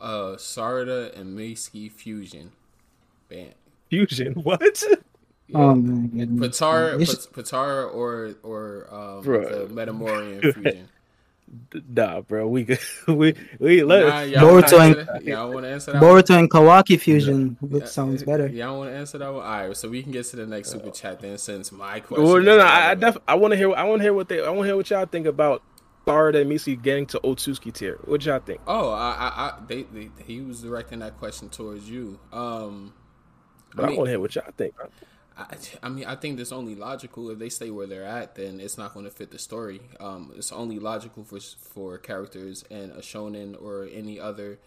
[0.00, 2.50] Uh, Sarada and Mitsuki fusion,
[3.28, 3.52] bam.
[3.90, 4.32] Fusion?
[4.42, 4.82] What?
[5.52, 5.58] Yeah.
[5.58, 6.60] Oh my goodness.
[6.60, 6.96] Potara,
[7.32, 10.88] Potara or or um, the Metamoran fusion.
[11.88, 12.46] Nah, bro.
[12.46, 12.78] We
[13.08, 17.56] we we let nah, Boruto and y'all want to answer that Boruto and Kawaki fusion
[17.68, 17.84] yeah.
[17.86, 18.46] sounds better.
[18.46, 19.44] Y'all want to answer that one?
[19.44, 21.38] All right, so we can get to the next super chat then.
[21.38, 23.74] Since my question, well, no, no, I, I def- I want to hear.
[23.74, 24.44] I want to hear what they.
[24.44, 25.62] I want to hear what y'all think about
[26.06, 27.98] Sarada and Missy getting to Otsutsuki tier.
[28.04, 28.60] What y'all think?
[28.66, 32.18] Oh, I, I, I they, they, he was directing that question towards you.
[32.32, 32.94] Um,
[33.76, 34.74] I, mean, I want to hear what y'all think.
[35.40, 38.60] I, I mean, I think it's only logical if they stay where they're at, then
[38.60, 39.80] it's not going to fit the story.
[39.98, 44.58] Um, it's only logical for for characters in a shonen or any other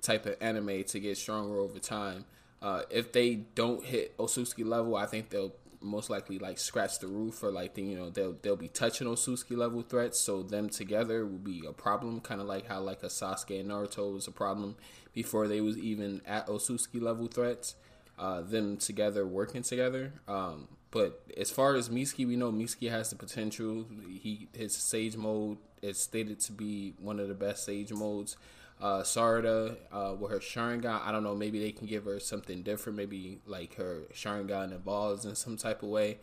[0.00, 2.24] type of anime to get stronger over time.
[2.60, 7.08] Uh, if they don't hit Otsutsuki level, I think they'll most likely like scratch the
[7.08, 10.18] roof or like the, you know they'll they'll be touching Otsutsuki level threats.
[10.18, 13.70] So them together will be a problem, kind of like how like a Sasuke and
[13.70, 14.76] Naruto was a problem
[15.12, 17.74] before they was even at Otsutsuki level threats
[18.22, 20.12] uh, them together working together.
[20.28, 23.86] Um, but as far as Mitsuki, we know Mitsuki has the potential.
[24.08, 28.36] He his Sage mode is stated to be one of the best Sage modes.
[28.80, 31.34] Uh, Sarada uh, with her Sharingan, I don't know.
[31.34, 32.96] Maybe they can give her something different.
[32.96, 36.18] Maybe like her Sharingan evolves in some type of way.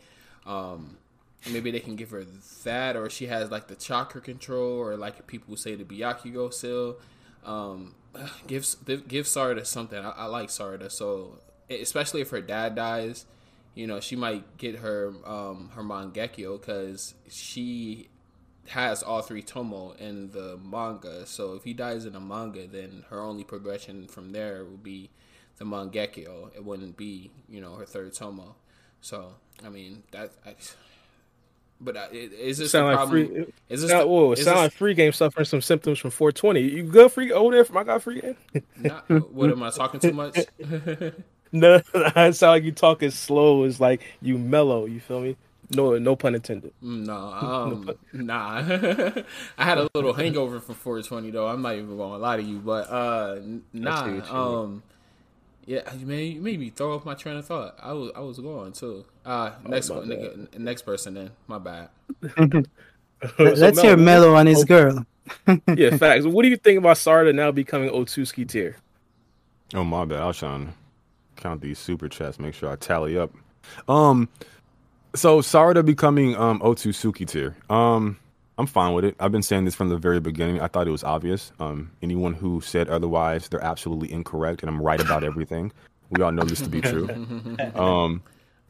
[0.46, 0.98] Um,
[1.52, 2.26] maybe they can give her
[2.64, 6.98] that, or she has like the chakra control, or like people say the Byakugo seal.
[7.46, 7.96] Um,
[8.48, 10.00] give give Sarda something.
[10.00, 11.40] I, I like Sarda, so
[11.70, 13.26] especially if her dad dies,
[13.76, 18.10] you know, she might get her um, her Mangekyo because she
[18.70, 21.26] has all three tomo in the manga.
[21.26, 25.10] So if he dies in the manga, then her only progression from there would be
[25.58, 26.56] the Mangekyo.
[26.56, 28.56] It wouldn't be, you know, her third tomo.
[29.02, 30.32] So I mean that.
[30.46, 30.56] I,
[31.82, 33.46] but is this sound like free?
[33.70, 36.60] Is this sound, whoa, it sound this, like free game suffering some symptoms from 420?
[36.60, 38.36] You good free over there for my guy free game?
[38.76, 40.38] Not, what am I talking too much?
[41.52, 41.82] No,
[42.16, 43.64] I sound like you talking slow.
[43.64, 44.86] It's like you mellow.
[44.86, 45.36] You feel me?
[45.76, 46.74] No, no pun intended.
[46.84, 48.58] Mm, no, um, nah.
[49.58, 51.48] I had a little hangover from 420 though.
[51.48, 53.40] I'm not even gonna lie to you, but uh,
[53.74, 54.22] nah.
[54.32, 54.84] Um,
[55.66, 57.76] yeah, man, you made me throw off my train of thought.
[57.80, 59.06] I was, I was going too.
[59.24, 61.32] Uh, oh, next, oh, one, next person then.
[61.48, 61.90] My bad.
[63.38, 65.06] Let's so hear Mello on his girl.
[65.76, 66.26] yeah, facts.
[66.26, 68.78] What do you think about Sarda now becoming Otsutsuki tier?
[69.76, 70.22] Oh my bad.
[70.22, 70.74] I was trying
[71.40, 73.32] count these super chats, make sure I tally up.
[73.88, 74.30] Um,
[75.16, 77.56] so Sarada becoming um Otsutsuki tier.
[77.70, 78.18] Um,
[78.58, 79.16] I'm fine with it.
[79.20, 80.60] I've been saying this from the very beginning.
[80.60, 81.52] I thought it was obvious.
[81.60, 85.72] Um, anyone who said otherwise, they're absolutely incorrect, and I'm right about everything.
[86.10, 87.08] We all know this to be true.
[87.76, 88.22] Um,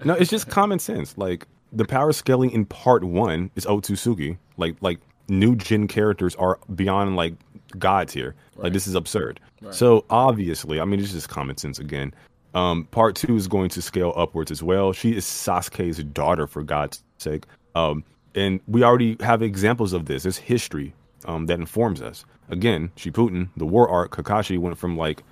[0.06, 1.18] no, it's just common sense.
[1.18, 4.38] Like the power scaling in part one is Otsutsuki.
[4.58, 7.34] Like like new gen characters are beyond like
[7.78, 8.36] gods here.
[8.56, 8.66] Right.
[8.66, 9.40] Like this is absurd.
[9.62, 9.74] Right.
[9.74, 12.14] So obviously, I mean, it's just common sense again.
[12.54, 14.94] Um, part two is going to scale upwards as well.
[14.94, 17.46] She is Sasuke's daughter, for God's sake.
[17.76, 18.04] Um,
[18.36, 20.24] and we already have examples of this.
[20.24, 20.94] There's history
[21.26, 22.26] um, that informs us.
[22.50, 25.24] Again, Shippuden, the war arc, Kakashi went from like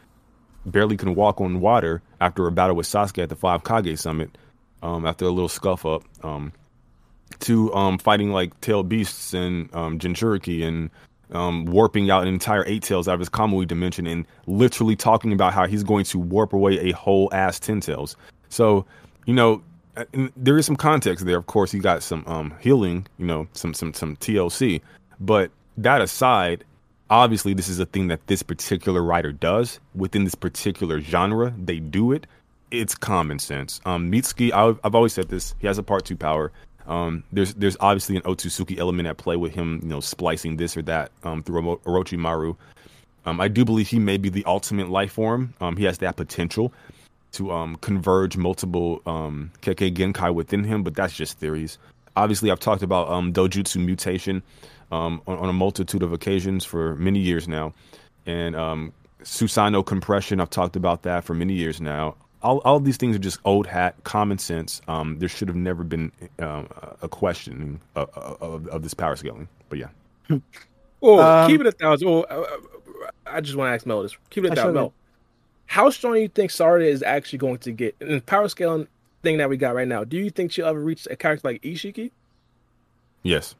[0.65, 4.37] barely can walk on water after a battle with Sasuke at the Five Kage Summit,
[4.83, 6.51] um, after a little scuff up, um,
[7.39, 10.89] to um, fighting like tail beasts and um, Jinchuriki and
[11.31, 15.33] um, warping out an entire eight tails out of his Kamui dimension and literally talking
[15.33, 18.15] about how he's going to warp away a whole ass ten tails.
[18.49, 18.85] So,
[19.25, 19.61] you know,
[19.95, 20.05] uh,
[20.35, 21.37] there is some context there.
[21.37, 24.81] Of course, he got some um, healing, you know, some some some TLC.
[25.19, 26.63] But that aside,
[27.09, 31.53] obviously this is a thing that this particular writer does within this particular genre.
[31.57, 32.27] They do it.
[32.69, 33.79] It's common sense.
[33.85, 35.55] Um, Mitsuki, I've, I've always said this.
[35.59, 36.51] He has a part two power.
[36.87, 40.77] Um, there's there's obviously an Otsutsuki element at play with him, you know, splicing this
[40.77, 42.55] or that um, through Orochimaru.
[43.25, 45.53] Um, I do believe he may be the ultimate life form.
[45.59, 46.73] Um, he has that potential
[47.33, 51.77] to um, converge multiple um, Kekkei Genkai within him, but that's just theories.
[52.15, 54.41] Obviously, I've talked about um, Dojutsu mutation
[54.91, 57.73] on, on, a multitude of occasions for many years now,
[58.25, 58.55] and
[59.23, 60.39] Susanoo compression.
[60.39, 62.15] I've talked about that for many years now.
[62.47, 64.81] All, all these things are just old hat, common sense.
[64.87, 66.63] Um, there should have never been uh,
[67.01, 69.49] a question of, of, of, this power scaling.
[69.67, 69.89] But yeah.
[70.99, 72.07] Well, um, keep it a thousand.
[72.07, 72.25] Oh,
[73.27, 74.17] I just want to ask Mel this.
[74.31, 74.73] Keep it a thousand.
[74.73, 74.93] Mel,
[75.67, 78.87] how strong do you think Sarda is actually going to get in the power scaling
[79.21, 80.03] thing that we got right now?
[80.03, 82.09] Do you think she'll ever reach a character like Isshiki?
[83.21, 83.53] Yes.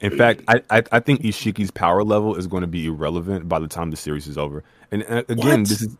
[0.00, 3.58] In fact, I, I, I think Isshiki's power level is going to be irrelevant by
[3.58, 4.64] the time the series is over.
[4.90, 5.68] And uh, again, what?
[5.68, 5.96] this is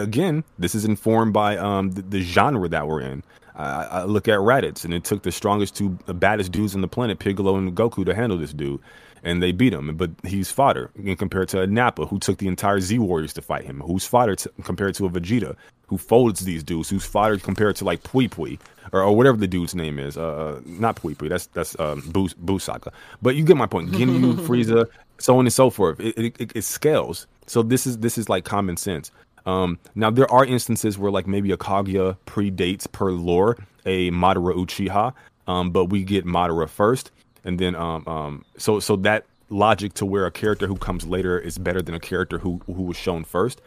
[0.00, 3.22] again this is informed by um the, the genre that we're in.
[3.56, 6.88] I, I, look at Raditz, and it took the strongest two, baddest dudes on the
[6.88, 8.80] planet, Piccolo and Goku, to handle this dude
[9.22, 9.94] and they beat him.
[9.96, 13.64] But he's fodder compared to a Nappa, who took the entire Z Warriors to fight
[13.64, 13.80] him.
[13.80, 16.88] Who's fodder to, compared to a Vegeta, who folds these dudes.
[16.88, 18.58] Who's fodder compared to like Pui Pui
[18.92, 20.16] or, or whatever the dude's name is.
[20.16, 21.28] Uh, uh not Pui Pui.
[21.28, 22.92] That's that's um, Busaka.
[23.22, 23.90] But you get my point.
[23.90, 24.86] Ginyu, Frieza,
[25.18, 26.00] so on and so forth.
[26.00, 27.26] It, it, it scales.
[27.46, 29.10] So this is this is like common sense.
[29.46, 34.54] Um, now there are instances where like maybe a Kaguya predates per lore a Madara
[34.54, 35.14] Uchiha,
[35.46, 37.10] um, but we get Madara first
[37.44, 41.38] and then um um so so that logic to where a character who comes later
[41.38, 43.60] is better than a character who who was shown first.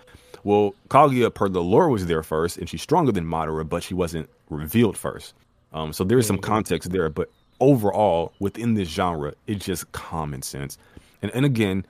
[0.43, 3.93] Well, Kaguya per the lore was there first, and she's stronger than Madara, but she
[3.93, 5.33] wasn't revealed first.
[5.71, 6.51] Um, so there's some mm-hmm.
[6.51, 10.77] context there, but overall within this genre, it's just common sense.
[11.21, 11.85] And and again,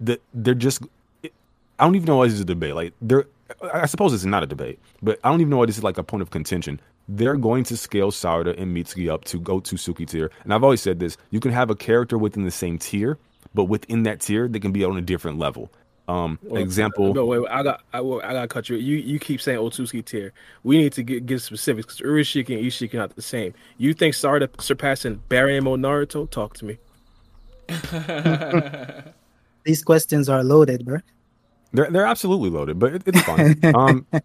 [0.00, 0.82] that they're just
[1.78, 2.74] I don't even know why this is a debate.
[2.74, 3.24] Like there,
[3.72, 5.98] I suppose it's not a debate, but I don't even know why this is like
[5.98, 10.30] a point of contention they're going to scale Sarda and Mitsuki up to Otsutsuki tier.
[10.44, 13.18] And I've always said this: you can have a character within the same tier,
[13.54, 15.70] but within that tier, they can be on a different level.
[16.06, 17.12] Um, well, example.
[17.12, 18.76] No, wait, wait, I got, I, I got to cut you.
[18.76, 20.32] You, you keep saying Otsutsuki tier.
[20.62, 23.52] We need to get, get specifics because Urashiki and Isshiki are not the same.
[23.76, 26.30] You think Sarda surpassing Baryon Naruto?
[26.30, 26.78] Talk to me.
[29.64, 31.00] These questions are loaded, bro.
[31.72, 33.58] They're they're absolutely loaded, but it, it's fun.
[33.74, 34.06] um,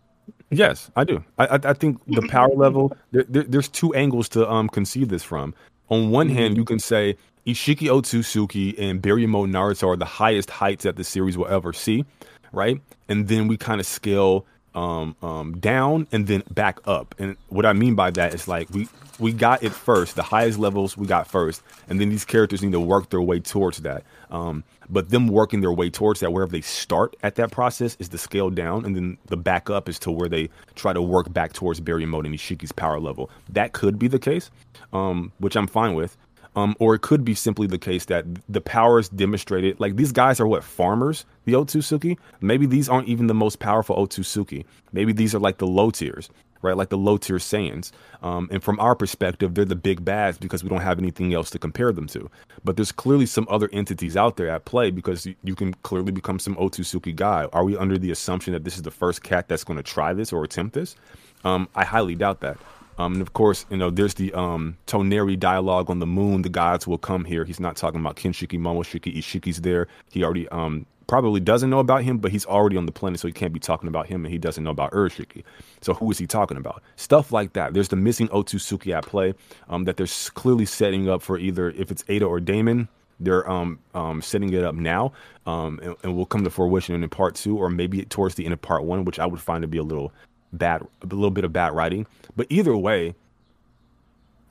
[0.54, 1.24] Yes, I do.
[1.40, 2.96] I, I, think the power level.
[3.12, 5.54] There, there, there's two angles to um conceive this from.
[5.90, 6.60] On one hand, mm-hmm.
[6.60, 11.38] you can say Isshiki Otsutsuki and Baryon Naruto are the highest heights that the series
[11.38, 12.06] will ever see,
[12.52, 12.80] right?
[13.10, 14.46] And then we kind of scale
[14.76, 17.16] um, um, down and then back up.
[17.20, 18.88] And what I mean by that is like we
[19.20, 22.72] we got it first, the highest levels we got first, and then these characters need
[22.72, 24.04] to work their way towards that.
[24.32, 28.10] Um, but them working their way towards that, wherever they start at that process, is
[28.10, 31.32] the scale down, and then the back up is to where they try to work
[31.32, 33.30] back towards Baryon Mode and Isshiki's power level.
[33.50, 34.50] That could be the case,
[34.92, 36.18] um, which I'm fine with.
[36.56, 39.80] Um, or it could be simply the case that the powers demonstrated.
[39.80, 42.18] Like these guys are what farmers, the Otsutsuki.
[42.42, 44.66] Maybe these aren't even the most powerful Otsutsuki.
[44.92, 46.30] Maybe these are like the low tiers,
[46.62, 46.78] right?
[46.78, 47.92] Like the low tier Saiyans.
[48.22, 51.50] Um, and from our perspective, they're the big bads because we don't have anything else
[51.52, 52.30] to compare them to.
[52.64, 56.38] But there's clearly some other entities out there at play because you, can clearly become
[56.40, 57.48] some Otsutsuki guy.
[57.52, 60.14] Are we under the assumption that this is the first cat that's going to try
[60.14, 60.96] this or attempt this?
[61.44, 62.58] Um, I highly doubt that.
[62.98, 66.42] Um, and of course, you know, there's the um, Toneri dialogue on the moon.
[66.44, 67.46] The gods will come here.
[67.46, 69.88] He's not talking about Kinshiki, Momoshiki, Isshiki's there.
[70.12, 73.28] He already um, probably doesn't know about him, but he's already on the planet, so
[73.28, 75.44] he can't be talking about him, and he doesn't know about Urashiki.
[75.82, 76.82] So who is he talking about?
[76.96, 77.74] Stuff like that.
[77.74, 79.34] There's the missing Otsutsuki at play
[79.70, 82.88] um, that they're clearly setting up for either if it's Ada or Daemon.
[83.20, 85.14] They're um, um, setting it up now,
[85.46, 88.54] um, and, and will come to fruition in part two, or maybe towards the end
[88.54, 90.12] of part one, which I would find to be a little
[90.54, 92.08] bad, a little bit of bad writing.
[92.36, 93.16] But either way,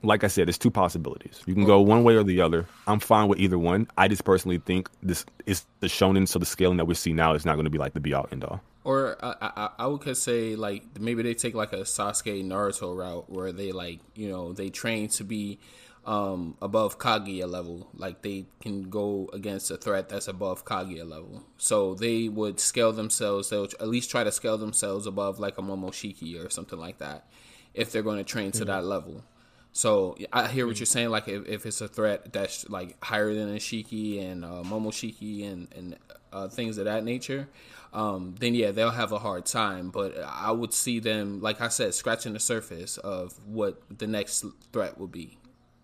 [0.03, 1.41] like I said, there's two possibilities.
[1.47, 2.67] You can go one way or the other.
[2.87, 3.89] I'm fine with either one.
[3.97, 7.35] I just personally think this is the shonen, so the scaling that we see now
[7.35, 8.61] is not going to be like the be all end all.
[8.85, 13.31] Or I, I, I would say like maybe they take like a Sasuke Naruto route
[13.31, 15.61] where they like you know they train to be
[16.05, 17.89] um, above Kaguya level.
[17.95, 21.45] Like they can go against a threat that's above Kaguya level.
[21.59, 23.51] So they would scale themselves.
[23.51, 27.27] They'll at least try to scale themselves above like a Momoshiki or something like that,
[27.75, 28.67] if they're going to train to mm-hmm.
[28.69, 29.25] that level.
[29.73, 30.81] So I hear what mm-hmm.
[30.81, 31.11] you're saying.
[31.11, 35.69] Like if, if it's a threat that's like higher than Isshiki and uh, Momoshiki and
[35.75, 35.97] and
[36.33, 37.49] uh, things of that nature,
[37.93, 39.91] um, then yeah, they'll have a hard time.
[39.91, 44.45] But I would see them, like I said, scratching the surface of what the next
[44.73, 45.39] threat will be.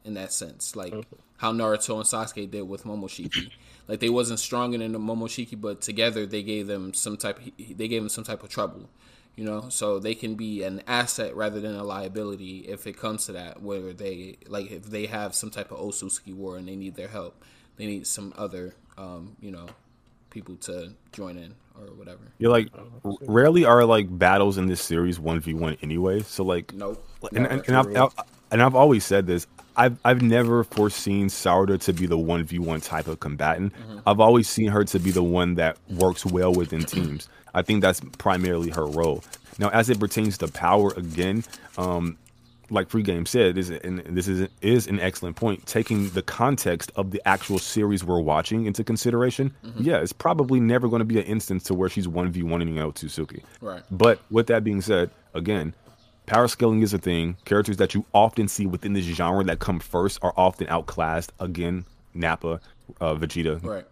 [0.05, 0.95] In that sense, like
[1.39, 3.51] how Naruto and Sasuke did with Momoshiki.
[3.87, 7.39] Like they wasn't strong in the Momoshiki, but together they gave them some type.
[7.39, 8.91] Of, they gave them some type of trouble,
[9.35, 9.69] you know.
[9.71, 13.63] So they can be an asset rather than a liability if it comes to that.
[13.63, 17.09] Where they like if they have some type of Otsutsuki war and they need their
[17.09, 17.43] help,
[17.77, 19.67] they need some other, um, you know,
[20.31, 22.21] people to join in or whatever.
[22.39, 22.69] You're like
[23.05, 26.21] r- rarely are like battles in this series one v one anyway.
[26.21, 27.03] So like, Nope.
[27.33, 28.13] and, and, and I've, I've
[28.51, 29.47] and I've always said this.
[29.79, 33.73] I've I've never foreseen Sarada to be the one v one type of combatant.
[34.07, 37.29] I've always seen her to be the one that works well within teams.
[37.55, 39.25] I think that's primarily her role.
[39.59, 41.45] Now, as it pertains to power, again,
[41.77, 42.17] um,
[42.71, 45.65] like Free Game said, is and this is is an excellent point.
[45.67, 50.89] Taking the context of the actual series we're watching into consideration, yeah, it's probably never
[50.89, 53.43] going to be an instance to where she's one v one in Otsutsuki.
[53.61, 53.83] Right.
[53.91, 55.73] But with that being said, again,
[56.29, 57.37] power scaling is a thing.
[57.45, 61.33] Characters that you often see within this genre that come first are often outclassed.
[61.41, 62.61] Again, Nappa,
[63.01, 63.65] uh, Vegeta.
[63.65, 63.87] Right.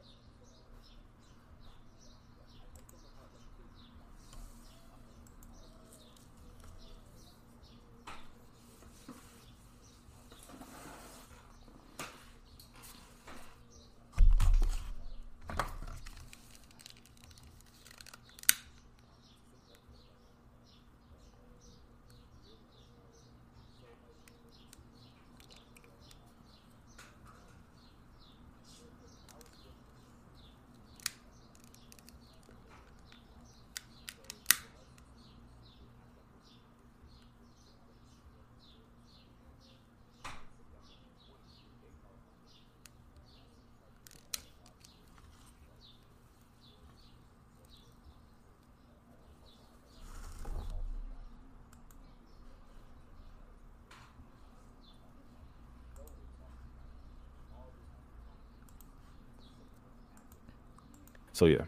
[61.36, 61.64] So yeah,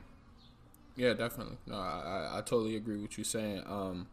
[0.97, 1.59] Yeah, definitely.
[1.67, 3.65] No, I, I, I totally agree with you saying.
[3.67, 4.07] Um,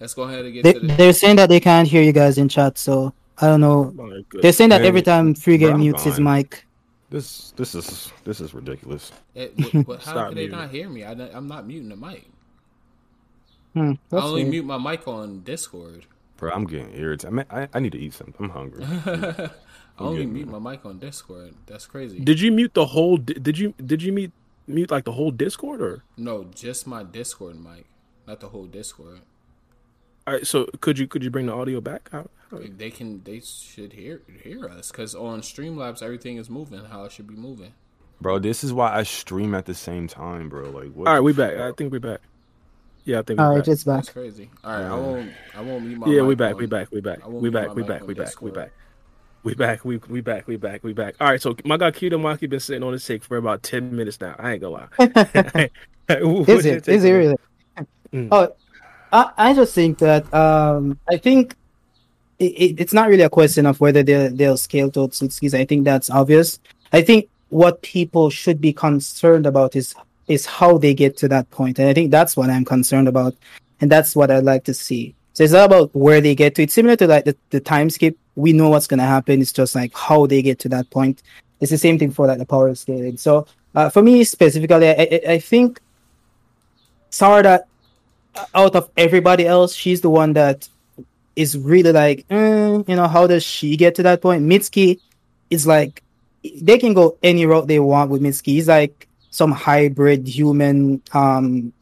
[0.00, 0.86] let's go ahead and get They, to the.
[0.96, 3.92] they're saying that they can't hear you guys in chat, so I don't know.
[3.98, 4.40] Alright, good.
[4.40, 6.64] They're saying that Man, every time Free bro, Game I'm mutes his mic.
[7.10, 9.12] this this is this is ridiculous.
[9.34, 10.58] It, but, but how Stop can they muting.
[10.58, 11.04] not hear me?
[11.04, 12.24] I, am not muting the mic.
[13.74, 14.50] Hmm, I only weird.
[14.52, 16.06] mute my mic on Discord.
[16.38, 17.26] Bro, I'm getting irritated.
[17.26, 18.34] I, mean, I, I need to eat something.
[18.38, 18.84] I'm hungry.
[19.06, 19.50] I
[19.98, 21.52] only getting mute my mic on Discord.
[21.66, 22.20] That's crazy.
[22.20, 23.18] Did you mute the whole?
[23.18, 24.32] Did you did you mute
[24.66, 26.02] mute like the whole Discord or?
[26.16, 27.86] no, just my Discord mic,
[28.26, 29.20] not the whole Discord.
[30.26, 32.08] All right, so could you could you bring the audio back?
[32.10, 36.84] How, how- They can, they should hear hear us because on Streamlabs everything is moving
[36.86, 37.74] how it should be moving.
[38.20, 40.70] bro, this is why I stream at the same time, bro.
[40.70, 41.08] Like, what?
[41.08, 41.52] All right, we back.
[41.56, 41.60] fuck?
[41.60, 42.20] I think we back.
[43.04, 43.72] Yeah, I think All we right, back.
[43.72, 43.96] it's back.
[43.96, 44.48] That's crazy.
[44.64, 46.52] All right, I won't I won't mute my Yeah, mic we back.
[46.54, 46.90] on- We back.
[46.90, 47.18] We back.
[47.22, 47.74] I won't We back.
[47.74, 48.06] We back.
[48.06, 48.40] We back.
[48.40, 48.72] We back.
[49.44, 49.84] We back.
[49.84, 50.46] We we back.
[50.46, 50.82] We back.
[50.82, 51.14] We back.
[51.20, 51.40] All right.
[51.40, 54.34] So my guy Kidomaki been sitting on his take for about ten minutes now.
[54.38, 55.70] I ain't gonna lie.
[56.08, 56.88] Is it?
[56.88, 57.36] Is it really?
[58.12, 58.28] Mm.
[58.32, 58.54] Oh,
[59.12, 61.54] I, I just think that um, I think
[62.38, 65.54] it, it, it's not really a question of whether they they'll scale to Otsutsukis.
[65.54, 66.58] I think that's obvious.
[66.92, 69.94] I think what people should be concerned about is
[70.26, 73.34] is how they get to that point, and I think that's what I'm concerned about,
[73.80, 75.14] and that's what I'd like to see.
[75.34, 76.62] So it's not about where they get to.
[76.62, 78.16] It's similar to like the, the time skip.
[78.36, 79.40] We know what's gonna happen.
[79.40, 81.22] It's just like how they get to that point.
[81.60, 83.16] It's the same thing for like the power scaling.
[83.16, 85.80] So uh, for me specifically, I, I, I think
[87.10, 87.60] Sarda,
[88.34, 90.68] uh, out of everybody else, she's the one that
[91.36, 94.44] is really like, mm, you know, how does she get to that point?
[94.44, 95.00] Mitsuki
[95.50, 96.02] is like,
[96.60, 98.54] they can go any route they want with Mitsuki.
[98.54, 101.72] He's like some hybrid human um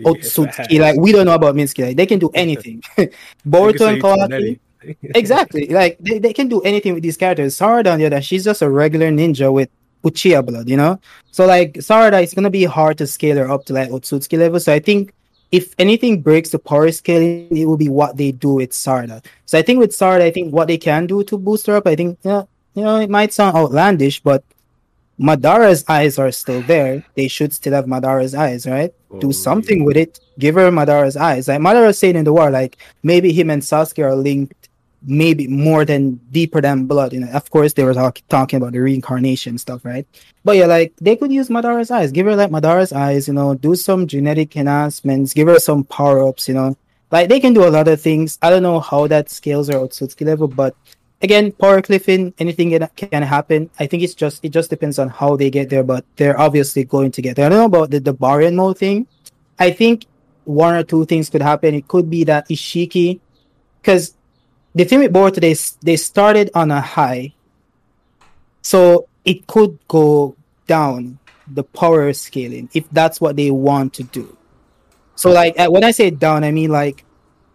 [0.00, 0.80] Otsutsuki.
[0.80, 1.86] Like we don't know about Mitsuki.
[1.86, 2.82] Like they can do anything.
[3.46, 4.58] Boruto and Kawaki.
[5.02, 5.68] Exactly.
[5.68, 7.58] Like they, they can do anything with these characters.
[7.58, 9.68] Sarada on the other, she's just a regular ninja with
[10.04, 11.00] Uchiha blood, you know?
[11.30, 14.60] So like Sarada, it's gonna be hard to scale her up to like Otsutsuki level.
[14.60, 15.12] So I think
[15.52, 19.24] if anything breaks the power scaling, it will be what they do with Sarada.
[19.46, 21.86] So I think with Sarada, I think what they can do to boost her up,
[21.86, 24.44] I think you know, you know, it might sound outlandish, but
[25.20, 27.04] Madara's eyes are still there.
[27.14, 28.94] They should still have Madara's eyes, right?
[29.18, 30.20] do oh, something with it.
[30.38, 31.48] Give her Madara's eyes.
[31.48, 34.59] Like Madara said in the war, like maybe him and Sasuke are linked,
[35.02, 37.12] maybe more than deeper than blood.
[37.12, 40.06] You know, of course they were talk- talking about the reincarnation stuff, right?
[40.44, 42.12] But yeah, like they could use Madara's eyes.
[42.12, 43.28] Give her like Madara's eyes.
[43.28, 45.32] You know, do some genetic enhancements.
[45.32, 46.48] Give her some power ups.
[46.48, 46.76] You know,
[47.10, 48.38] like they can do a lot of things.
[48.42, 50.76] I don't know how that scales her Otsutsuki level, but
[51.22, 53.70] again, power cliffing, anything can, can happen.
[53.78, 56.84] I think it's just it just depends on how they get there, but they're obviously
[56.84, 57.46] going to get there.
[57.46, 59.06] I don't know about the the Baryon mode thing.
[59.58, 60.06] I think
[60.44, 61.74] one or two things could happen.
[61.74, 63.20] It could be that Isshiki,
[63.80, 64.16] because
[64.74, 67.34] the thing with Boruto, they started on a high,
[68.62, 70.36] So it could go
[70.66, 74.36] down the power scaling if that's what they want to do.
[75.16, 77.04] So like uh, when I say down, I mean like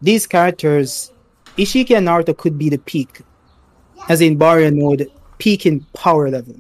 [0.02, 1.12] these characters,
[1.58, 3.22] Isshiki and Naruto could be the peak,
[4.10, 6.56] as in Baryon mode, peak in power level,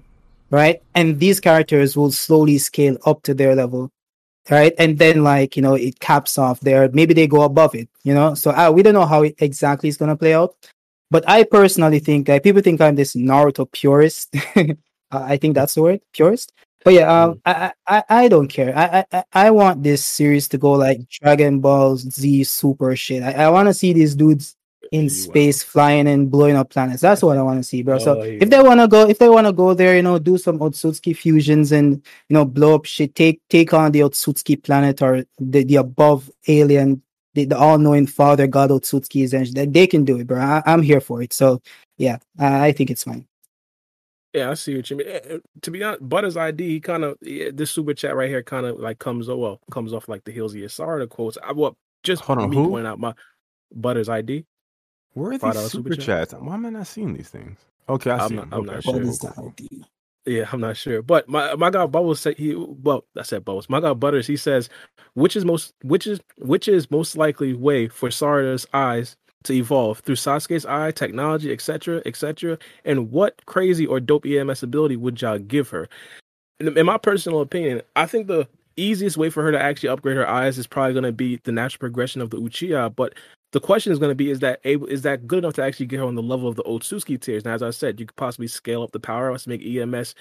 [0.49, 0.81] right?
[0.95, 3.91] And these characters will slowly scale up to their level,
[4.49, 4.73] right?
[4.77, 6.89] And then like you know it caps off there.
[6.93, 8.33] Maybe they go above it, you know.
[8.35, 10.55] So uh, we don't know how it exactly is gonna play out.
[11.11, 14.35] But I personally think like people think I'm this Naruto purist.
[15.11, 16.51] I think that's the word, purist.
[16.83, 17.41] But yeah, um, mm.
[17.45, 18.77] I, I I don't care.
[18.77, 23.23] I, I I want this series to go like Dragon Ball Z Super shit.
[23.23, 24.55] I, I want to see these dudes
[24.91, 27.01] in space flying and blowing up planets.
[27.01, 27.97] That's what I want to see, bro.
[27.99, 28.39] So oh, yeah.
[28.41, 30.59] if they want to go, if they want to go there, you know, do some
[30.59, 31.95] Otsutsuki fusions and
[32.29, 36.29] you know blow up shit, take take on the Otsutsuki planet or the, the above
[36.47, 37.01] alien,
[37.33, 40.39] the, the all knowing father god Otsutsuki, and that they can do it, bro.
[40.39, 41.33] I, am here for it.
[41.33, 41.61] So
[41.97, 43.27] yeah, I, I think it's fine.
[44.33, 45.07] Yeah, I see what you mean.
[45.07, 48.43] Eh, eh, to be honest, Butter's ID, he kind of this super chat right here
[48.43, 51.37] kind of like comes well comes off like the heels of Yasara quotes.
[51.41, 52.69] I well just hold on, me who?
[52.69, 53.13] point out my
[53.73, 54.45] Butter's ID.
[55.15, 56.33] Where are these super, super chats?
[56.33, 57.57] Why am I not seeing these things?
[57.87, 58.37] Okay, I see.
[58.37, 59.53] I'm, not, I'm not sure.
[60.25, 61.01] Yeah, I'm not sure.
[61.01, 63.69] But my my guy Bubbles said he well, I said Bubbles.
[63.69, 64.69] My guy Butters, he says,
[65.13, 69.99] which is most which is which is most likely way for Sarada's eyes to evolve
[69.99, 72.57] through Sasuke's eye, technology, etc., etc.
[72.83, 75.87] And what crazy or dope EMS ability would y'all give her?
[76.59, 80.17] In, in my personal opinion, I think the easiest way for her to actually upgrade
[80.17, 82.95] her eyes is probably going to be the natural progression of the Uchiha.
[82.95, 83.13] But
[83.55, 84.85] the question is going to be: Is that able?
[84.87, 87.17] Is that good enough to actually get her on the level of the old Otsutsuki
[87.17, 87.45] tiers?
[87.45, 90.13] Now, as I said, you could possibly scale up the power to make EMS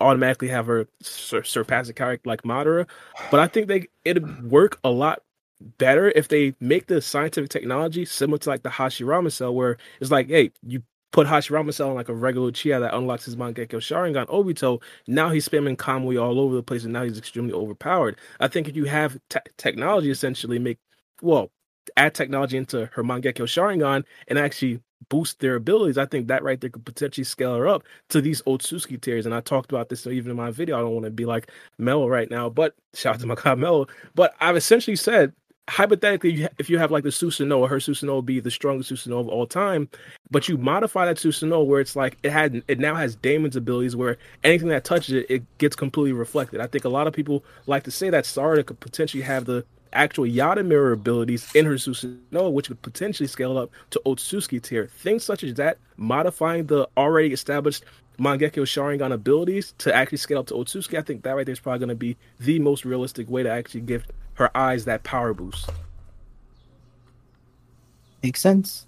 [0.00, 2.88] automatically have her sur- surpass a character like Madara.
[3.30, 5.20] But I think they it'd work a lot
[5.76, 10.10] better if they make the scientific technology similar to like the Hashirama cell, where it's
[10.10, 10.82] like, hey, you
[11.12, 14.80] put Hashirama cell on like a regular Chia that unlocks his Mangekyo Sharingan Obito.
[15.06, 18.16] Now he's spamming Kamui all over the place, and now he's extremely overpowered.
[18.40, 20.78] I think if you have te- technology essentially make
[21.20, 21.50] well
[21.96, 26.60] add technology into her Mangekyo Sharingan and actually boost their abilities, I think that right
[26.60, 29.26] there could potentially scale her up to these Otsutsuki tiers.
[29.26, 30.76] And I talked about this even in my video.
[30.76, 33.54] I don't want to be like Mello right now, but shout out to my guy
[33.54, 33.86] Mello.
[34.14, 35.32] But I've essentially said
[35.68, 39.46] hypothetically, if you have like the Susanoo, her Susanoo be the strongest Susanoo of all
[39.46, 39.88] time,
[40.30, 43.94] but you modify that Susanoo where it's like it had it now has Daemon's abilities
[43.94, 46.60] where anything that touches it, it gets completely reflected.
[46.60, 49.64] I think a lot of people like to say that Sarada could potentially have the
[49.92, 54.86] actual Yata mirror abilities in her Susanoo, which could potentially scale up to Otsutsuki tier.
[54.86, 57.84] Things such as that, modifying the already established
[58.18, 61.60] Mangekyo Sharingan abilities to actually scale up to Otsutsuki, I think that right there is
[61.60, 65.32] probably going to be the most realistic way to actually give her eyes that power
[65.32, 65.70] boost.
[68.22, 68.86] Makes sense.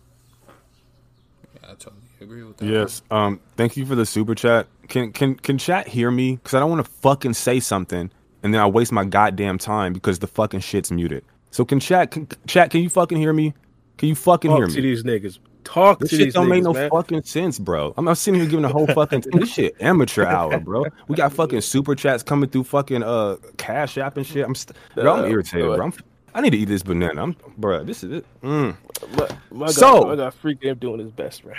[1.54, 2.66] Yeah, I totally agree with that.
[2.66, 3.02] Yes.
[3.10, 3.40] Um.
[3.56, 4.66] Thank you for the super chat.
[4.88, 6.36] Can can can chat hear me?
[6.36, 8.10] Because I don't want to fucking say something
[8.42, 11.24] and then I waste my goddamn time because the fucking shit's muted.
[11.50, 12.10] So can chat?
[12.10, 12.70] Can, chat?
[12.70, 13.54] Can you fucking hear me?
[13.98, 14.74] Can you fucking Talk hear me?
[14.74, 15.38] To these niggas.
[15.64, 16.90] Talk this to shit these don't niggas, make no man.
[16.90, 17.92] fucking sense, bro.
[17.96, 20.86] I'm not sitting here giving a whole fucking this shit amateur hour, bro.
[21.08, 24.44] We got fucking super chats coming through fucking uh cash app and shit.
[24.44, 25.86] I'm st- bro, I'm irritated, bro.
[25.86, 25.92] I'm,
[26.34, 27.22] I need to eat this banana.
[27.22, 27.84] I'm, bro.
[27.84, 28.26] This is it.
[28.42, 28.76] Mm.
[29.16, 31.54] My, my so God, I got free game doing his best, bro.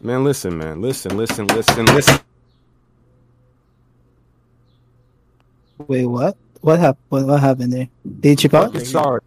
[0.00, 2.20] Man, listen, man, listen, listen, listen, listen.
[5.86, 6.36] Wait, what?
[6.60, 7.04] What happened?
[7.08, 7.88] What, what happened there?
[8.20, 8.76] Did you chip out?
[8.80, 9.20] Sorry.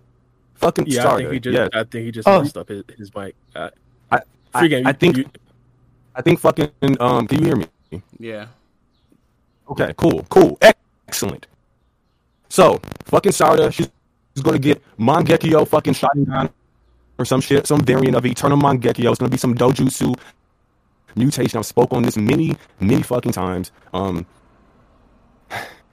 [0.55, 1.25] Fucking yeah, sorry.
[1.25, 1.57] I think he just.
[1.57, 1.69] Yes.
[1.73, 2.41] I think he just oh.
[2.41, 3.35] messed up his, his mic.
[3.55, 3.69] Uh,
[4.11, 4.21] I,
[4.59, 4.85] free game.
[4.85, 5.17] I, I think.
[5.17, 5.25] You,
[6.15, 6.69] I think fucking.
[6.99, 7.27] Um.
[7.27, 8.03] Can you hear me?
[8.19, 8.47] Yeah.
[9.69, 9.93] Okay.
[9.97, 10.25] Cool.
[10.29, 10.57] Cool.
[11.07, 11.47] Excellent.
[12.49, 13.89] So fucking Sarada, she's,
[14.35, 16.51] she's going to get Mangekyo fucking Sharingan
[17.17, 19.09] or some shit, some variant of Eternal Mangekyo.
[19.09, 20.19] It's going to be some Dojutsu
[21.15, 21.59] mutation.
[21.59, 23.71] I've spoke on this many, many fucking times.
[23.93, 24.25] Um.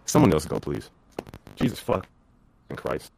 [0.09, 0.89] Someone else go, please.
[1.57, 2.07] Jesus fuck
[2.71, 3.13] In Christ.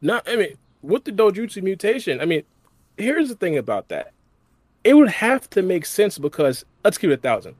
[0.00, 2.42] No, I mean, with the Dojutsu mutation, I mean,
[2.96, 4.12] here's the thing about that.
[4.84, 7.56] It would have to make sense because let's keep it a thousand.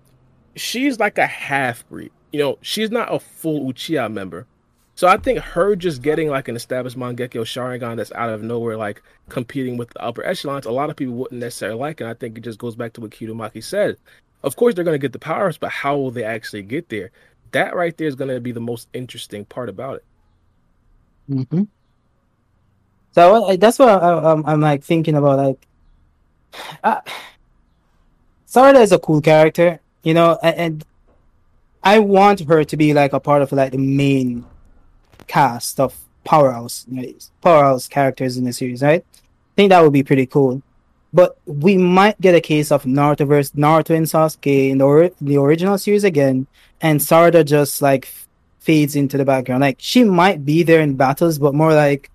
[0.56, 2.10] She's like a half breed.
[2.32, 4.46] You know, she's not a full Uchiha member.
[4.94, 8.78] So I think her just getting like an established Mangekyo Sharingan that's out of nowhere,
[8.78, 12.00] like competing with the upper echelons, a lot of people wouldn't necessarily like.
[12.00, 13.98] And I think it just goes back to what Kidomaki said.
[14.42, 17.10] Of course, they're going to get the powers, but how will they actually get there?
[17.52, 20.04] that right there is going to be the most interesting part about it.
[21.30, 21.62] Mm-hmm.
[23.12, 25.38] So that's what I, am I'm like thinking about.
[25.38, 25.66] Like,
[26.84, 27.00] uh,
[28.78, 30.84] is a cool character, you know, and,
[31.82, 34.44] I want her to be like a part of like the main
[35.26, 36.84] cast of powerhouse,
[37.40, 39.02] powerhouse characters in the series, right?
[39.02, 40.60] I think that would be pretty cool.
[41.12, 45.10] But we might get a case of Naruto versus Naruto and Sasuke in the, or-
[45.20, 46.46] the original series again,
[46.80, 48.08] and Sarada just like
[48.60, 49.60] fades into the background.
[49.60, 52.10] Like she might be there in battles, but more like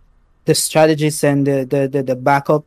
[0.46, 2.66] the strategists and the the the, the backup,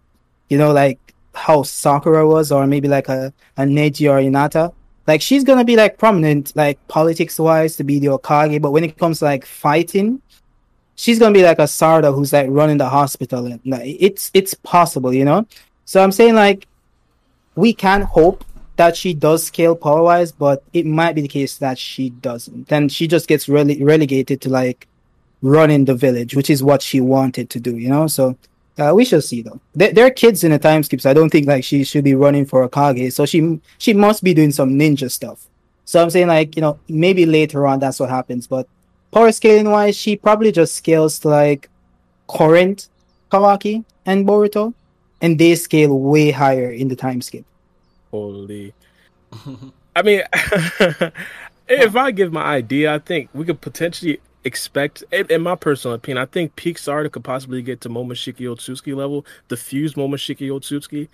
[0.49, 0.99] you know, like
[1.35, 4.73] how Sakura was, or maybe like a a Neji or Hinata.
[5.07, 8.61] Like she's gonna be like prominent, like politics wise, to be the Hokage.
[8.61, 10.21] But when it comes to like fighting,
[10.97, 13.47] she's gonna be like a Sarada who's like running the hospital.
[13.47, 15.47] And like, it's it's possible, you know.
[15.89, 16.69] So I'm saying like
[17.55, 18.45] we can hope
[18.77, 22.69] that she does scale power wise, but it might be the case that she doesn't.
[22.69, 24.87] Then she just gets rele- relegated to like
[25.41, 28.07] running the village, which is what she wanted to do, you know.
[28.07, 28.37] So
[28.77, 29.61] uh, we shall see though.
[29.75, 31.07] There, there are kids in the time skips.
[31.07, 34.23] I don't think like she should be running for a Kage, so she she must
[34.23, 35.47] be doing some ninja stuff.
[35.87, 38.69] So I'm saying like you know maybe later on that's what happens, but
[39.11, 41.71] power scaling wise, she probably just scales to like
[42.29, 42.91] current
[43.33, 44.75] Kawaki and Boruto,
[45.21, 47.45] and they scale way higher in the time skip.
[48.11, 48.73] Holy.
[49.97, 50.23] I mean,
[51.69, 56.19] if I give my idea, I think we could potentially expect, in, my personal opinion,
[56.19, 61.09] I think Sarda could possibly get to Momoshiki Otsutsuki level, the diffuse Momoshiki Otsutsuki.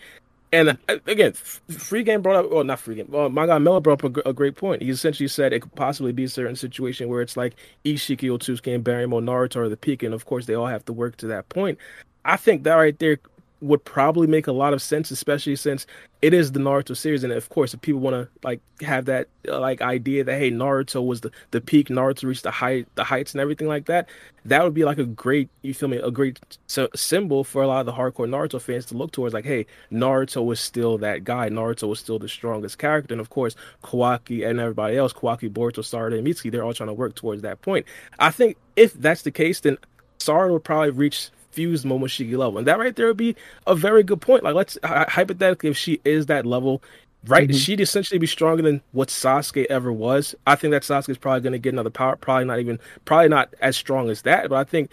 [0.53, 3.09] And uh, again, free game brought up, well, not free game.
[3.09, 4.83] Well, my guy Miller brought up a, a great point.
[4.83, 8.73] He essentially said it could possibly be a certain situation where it's like Isshiki Otsutsuki
[8.73, 11.17] and Baryon Mode Naruto are the peak, and of course they all have to work
[11.17, 11.77] to that point.
[12.25, 13.19] I think that right there
[13.65, 15.87] would probably make a lot of sense, especially since
[16.23, 19.29] it is the Naruto series, and of course, if people want to like have that
[19.49, 23.05] uh, like idea that hey, Naruto was the the peak, Naruto reached the height, the
[23.05, 24.09] heights, and everything like that,
[24.45, 26.39] that would be like a great, you feel me, a great
[26.69, 29.35] s- symbol for a lot of the hardcore Naruto fans to look towards.
[29.35, 31.49] Like, hey, Naruto was still that guy.
[31.49, 35.81] Naruto was still the strongest character, and of course, Kawaki and everybody else, Kawaki, Boruto,
[35.81, 37.87] Sarada, and Mitsuki, they're all trying to work towards that point.
[38.19, 39.79] I think if that's the case, then
[40.19, 42.59] Sarada would probably reach fused Momoshiki level.
[42.59, 43.37] And that right there would be
[43.67, 44.43] a very good point.
[44.43, 46.83] Like, let's hy- hypothetically, if she is that level,
[47.27, 47.55] right, Mhm.
[47.55, 50.35] she'd essentially be stronger than what Sasuke ever was.
[50.47, 53.29] I think that Sasuke is probably going to get another power, probably not even, probably
[53.29, 54.91] not as strong as that, but I think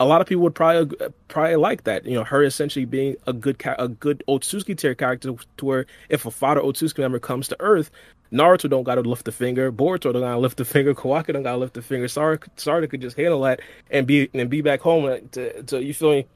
[0.00, 0.96] a lot of people would probably
[1.28, 2.04] probably like that.
[2.04, 6.26] You know, her essentially being a good a good Otsutsuki tier character to where if
[6.26, 7.90] a father Otsutsuki member comes to Earth,
[8.32, 11.58] Naruto don't gotta lift a finger, Boruto don't gotta lift a finger, Kawaki don't gotta
[11.58, 12.06] lift a finger.
[12.06, 13.60] Sarada, Sarada could just handle that
[13.90, 16.26] and be and be back home uh, to, to you feel me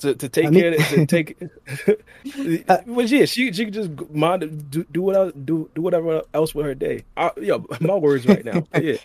[0.00, 1.36] to, to take I mean- care of, to take.
[2.86, 6.66] well, yeah, she she could just mind do do whatever do do whatever else with
[6.66, 7.04] her day.
[7.16, 8.66] I, yo, my words right now.
[8.80, 8.96] Yeah,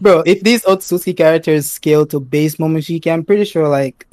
[0.00, 4.06] Bro, if these Otsutsuki characters scale to base Momoshiki, I'm pretty sure like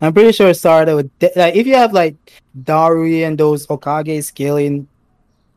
[0.00, 2.16] I'm pretty sure Sarada would de- like if you have like
[2.64, 4.88] Darui and those Okage scaling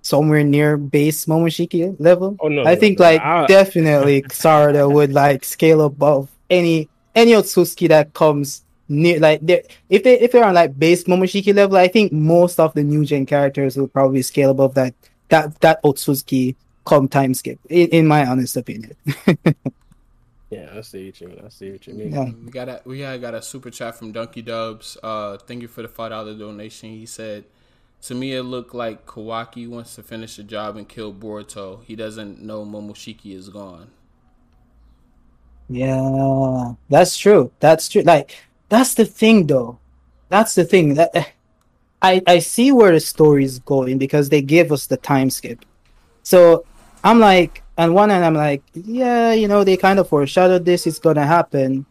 [0.02, 2.38] somewhere near base Momoshiki level.
[2.40, 3.06] Oh, no, I no, think no.
[3.06, 9.42] like I- definitely Sarada would like scale above any any Otsutsuki that comes near like
[9.42, 12.84] they if they if they're on like base Momoshiki level, I think most of the
[12.84, 14.94] new gen characters will probably scale above that
[15.30, 16.56] that that Otsutsuki
[16.86, 18.96] come time skip, in, in my honest opinion.
[20.50, 20.70] yeah.
[20.76, 21.42] I see what you mean.
[21.46, 22.14] I see what you mean.
[22.14, 22.32] Yeah.
[22.44, 24.98] We got a we had got a super chat from Donkey Dubs.
[25.02, 26.90] Uh, thank you for the five dollar donation.
[26.90, 27.46] He said,
[28.04, 31.84] "To me, it looked like Kawaki wants to finish the job and kill Boruto.
[31.84, 33.92] He doesn't know Momoshiki is gone."
[35.70, 37.52] Yeah, that's true.
[37.60, 38.02] That's true.
[38.02, 38.36] Like
[38.70, 39.78] that's the thing, though.
[40.30, 40.96] That's the thing.
[40.96, 41.26] That eh,
[42.02, 45.64] I I see where the story is going because they gave us the time skip.
[46.24, 46.66] So
[47.04, 50.88] I'm like, on one hand, I'm like, yeah, you know, they kind of foreshadowed this.
[50.88, 51.86] It's gonna happen,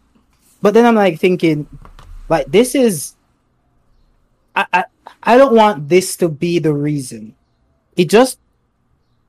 [0.61, 1.67] but then I'm like thinking,
[2.29, 3.15] like this is.
[4.57, 4.85] I I
[5.29, 7.35] I don't want this to be the reason.
[7.97, 8.39] It just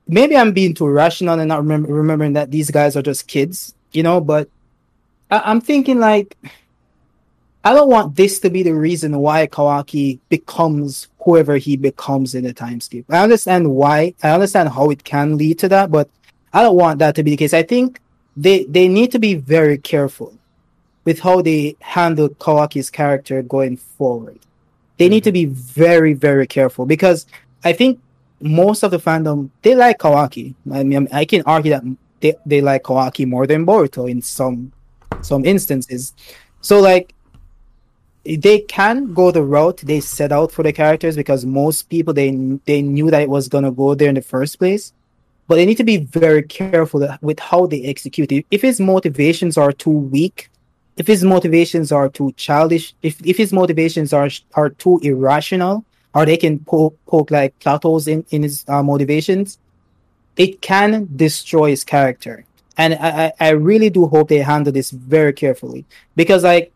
[0.08, 3.74] maybe I'm being too rational and not remember, remembering that these guys are just kids,
[3.92, 4.18] you know.
[4.18, 4.48] But
[5.30, 6.38] I, I'm thinking like,
[7.62, 12.44] I don't want this to be the reason why Kawaki becomes whoever he becomes in
[12.44, 12.80] the time.
[13.10, 14.14] I understand why.
[14.22, 16.08] I understand how it can lead to that, but
[16.54, 17.52] I don't want that to be the case.
[17.52, 18.00] I think
[18.34, 20.32] they they need to be very careful
[21.04, 24.38] with how they handle Kawaki's character going forward.
[25.00, 25.28] They need mm-hmm.
[25.28, 27.24] to be very very careful because
[27.64, 27.98] I think
[28.42, 30.54] most of the fandom they like Kawaki.
[30.70, 31.84] I mean, I can argue that
[32.20, 34.72] they, they like Kawaki more than Boruto in some
[35.22, 36.12] some instances.
[36.60, 37.14] So like
[38.24, 42.30] they can go the route they set out for the characters because most people they
[42.66, 44.92] they knew that it was gonna go there in the first place.
[45.48, 48.44] But they need to be very careful with how they execute it.
[48.50, 50.49] If his motivations are too weak,
[51.00, 55.82] if his motivations are too childish, if if his motivations are are too irrational,
[56.14, 59.58] or they can poke, poke like plateaus in in his uh, motivations,
[60.36, 62.44] it can destroy his character.
[62.76, 65.86] And I, I I really do hope they handle this very carefully
[66.16, 66.70] because like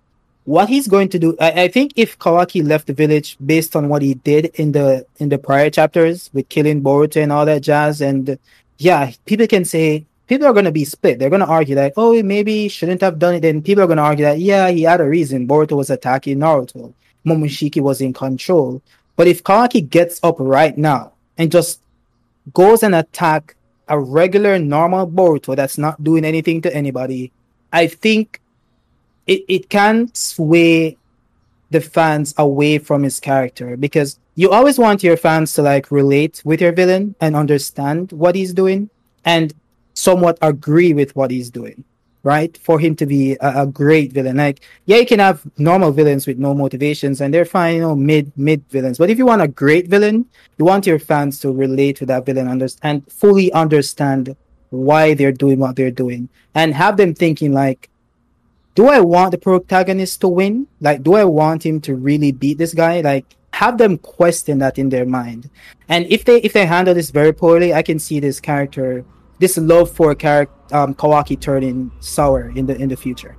[0.44, 3.90] what he's going to do, I, I think if Kawaki left the village based on
[3.90, 7.60] what he did in the in the prior chapters with killing Boruto and all that
[7.60, 8.38] jazz, and
[8.78, 11.18] yeah, people can say people are going to be split.
[11.18, 13.40] They're going to argue that, oh, maybe shouldn't have done it.
[13.40, 15.46] Then people are going to argue that, yeah, he had a reason.
[15.46, 16.92] Boruto was attacking Naruto.
[17.26, 18.82] Momoshiki was in control.
[19.16, 21.80] But if Kawaki gets up right now and just
[22.52, 23.56] goes and attack
[23.88, 27.32] a regular normal Boruto that's not doing anything to anybody,
[27.72, 28.40] I think
[29.26, 30.96] it, it can sway
[31.70, 36.42] the fans away from his character because you always want your fans to like relate
[36.44, 38.90] with your villain and understand what he's doing
[39.24, 39.54] and
[39.94, 41.84] somewhat agree with what he's doing
[42.22, 45.92] right for him to be a, a, great villain like yeah you can have normal
[45.92, 49.26] villains with no motivations and they're fine you know mid mid villains but if you
[49.26, 50.26] want a great villain
[50.58, 54.34] you want your fans to relate to that villain and fully understand
[54.70, 57.90] why they're doing what they're doing and have them thinking like
[58.74, 60.66] do I want the protagonist to win?
[60.80, 63.00] Like, do I want him to really beat this guy?
[63.00, 65.48] Like, have them question that in their mind.
[65.88, 69.04] And if they if they handle this very poorly, I can see this character,
[69.38, 73.36] this love for character um, Kawaki turning sour in the in the future.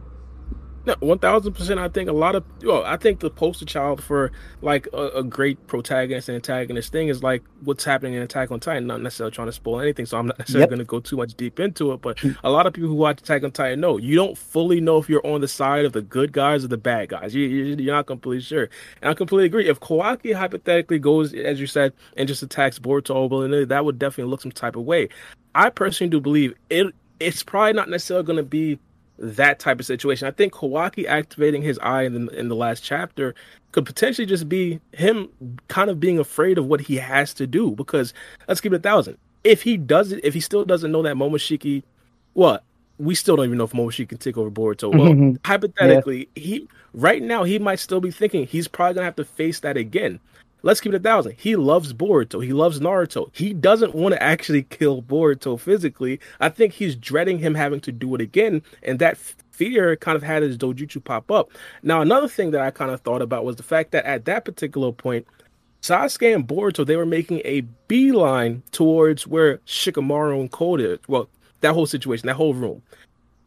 [0.85, 1.79] No, one thousand percent.
[1.79, 4.31] I think a lot of well, I think the poster child for
[4.61, 8.59] like a, a, great protagonist and antagonist thing is like what's happening in Attack on
[8.59, 8.85] Titan.
[8.85, 10.69] Not necessarily trying to spoil anything, so I'm not necessarily yep.
[10.69, 12.01] going to go too much deep into it.
[12.01, 14.99] But a lot of people who watch Attack on Titan know you don't fully know
[14.99, 17.33] if you're on the side of the good guys or the bad guys.
[17.33, 18.69] You, you, are not completely sure,
[19.01, 19.67] and I completely agree.
[19.67, 24.41] If Kawaki hypothetically goes, as you said, and just attacks Boruto, that would definitely look
[24.41, 25.09] some type of way.
[25.55, 26.93] I personally do believe it.
[27.19, 28.77] It's probably not necessarily going to be
[29.17, 30.27] that type of situation.
[30.27, 33.33] I think Kawaki activating his eye in the, in the last chapter
[33.71, 35.29] could potentially just be him
[35.69, 37.71] kind of being afraid of what he has to do.
[37.71, 38.13] Because
[38.47, 39.17] let's keep it a thousand.
[39.45, 41.83] If he does it, if he still doesn't know that Momoshiki,
[42.33, 42.63] what
[42.97, 44.93] we still don't even know if Momoshiki can take over Boruto.
[44.93, 45.35] Well, mm-hmm.
[45.45, 46.43] hypothetically, yeah.
[46.43, 49.77] he right now he might still be thinking he's probably gonna have to face that
[49.77, 50.19] again
[50.65, 51.35] let's keep it a thousand.
[51.37, 52.43] He loves Boruto.
[52.43, 53.29] He loves Naruto.
[53.33, 56.19] He doesn't want to actually kill Boruto physically.
[56.41, 59.15] I think he's dreading him having to do it again, and that
[59.51, 61.51] fear kind of had his dojutsu pop up.
[61.83, 64.43] Now, another thing that I kind of thought about was the fact that at that
[64.43, 65.27] particular point,
[65.81, 70.99] Sasuke and Boruto they were making a beeline towards where Shikamaru and Koda.
[71.07, 71.29] Well,
[71.61, 72.81] that whole situation, that whole room.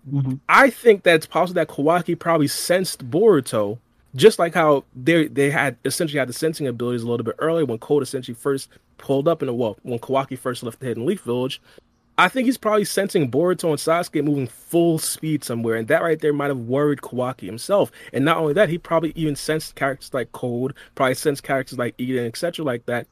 [0.09, 0.35] Mm-hmm.
[0.49, 3.79] I think that it's possible that Kawaki probably sensed Boruto
[4.15, 7.65] just like how they they had essentially had the sensing abilities a little bit earlier
[7.65, 11.07] when Code essentially first pulled up in the well when Kawaki first left the Hidden
[11.07, 11.61] Leaf Village.
[12.21, 16.19] I think he's probably sensing Boruto and Sasuke moving full speed somewhere, and that right
[16.21, 17.93] there might have worried Kawaki himself.
[18.13, 21.95] And not only that, he probably even sensed characters like Code, probably sensed characters like
[21.97, 23.07] Eden, etc., like that.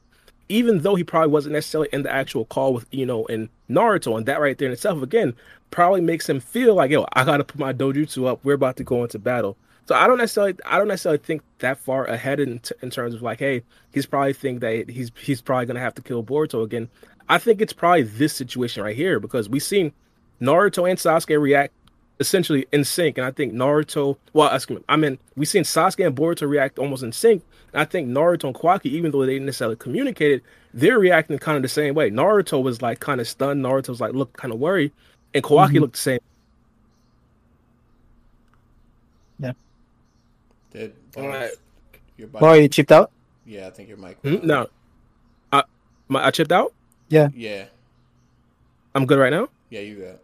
[0.48, 4.26] Even though he probably wasn't necessarily in the actual call with Ino and Naruto, and
[4.26, 5.34] that right there in itself, again,
[5.70, 8.40] probably makes him feel like, yo, I gotta put my dojutsu up.
[8.42, 9.56] We're about to go into battle.
[9.86, 13.14] So I don't necessarily I don't necessarily think that far ahead in, t- in terms
[13.14, 16.62] of like, hey, he's probably think that he's he's probably gonna have to kill Boruto
[16.64, 16.88] again.
[17.28, 19.92] I think it's probably this situation right here because we've seen
[20.40, 21.72] Naruto and Sasuke react
[22.18, 24.16] essentially in sync, and I think Naruto.
[24.32, 27.44] Well, excuse me, I mean we've seen Sasuke and Boruto react almost in sync.
[27.72, 30.42] And I think Naruto and Kawaki, even though they didn't necessarily communicated,
[30.74, 32.10] they're reacting kind of the same way.
[32.10, 33.64] Naruto was like kind of stunned.
[33.64, 34.90] Naruto was like look kind of worried,
[35.32, 35.78] and Kawaki mm-hmm.
[35.78, 36.20] looked the same.
[39.38, 39.52] Yeah.
[40.76, 41.50] Did All right.
[42.18, 42.40] Your mic?
[42.40, 43.10] Boy, you chipped out?
[43.46, 44.20] Yeah, I think your mic.
[44.22, 44.46] Mm-hmm.
[44.46, 44.66] No,
[45.52, 45.62] I,
[46.08, 46.74] my, I chipped out.
[47.08, 47.28] Yeah.
[47.34, 47.66] Yeah.
[48.94, 49.48] I'm good right now.
[49.70, 50.18] Yeah, you got.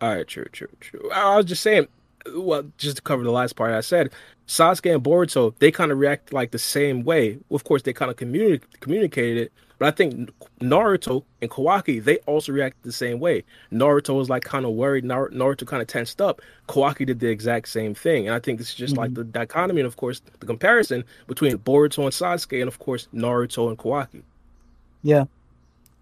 [0.00, 1.10] All right, true, true, true.
[1.12, 1.88] I was just saying,
[2.34, 4.10] well, just to cover the last part I said,
[4.46, 7.38] Sasuke and Boruto, they kind of react like the same way.
[7.50, 10.30] Of course, they kind of communi- communicated it, but I think
[10.60, 13.44] Naruto and Kawaki, they also reacted the same way.
[13.70, 15.04] Naruto was like kind of worried.
[15.04, 16.40] Naruto kind of tensed up.
[16.68, 18.26] Kawaki did the exact same thing.
[18.26, 19.02] And I think this is just mm-hmm.
[19.02, 23.08] like the dichotomy and, of course, the comparison between Boruto and Sasuke and, of course,
[23.14, 24.22] Naruto and Kawaki.
[25.02, 25.24] Yeah.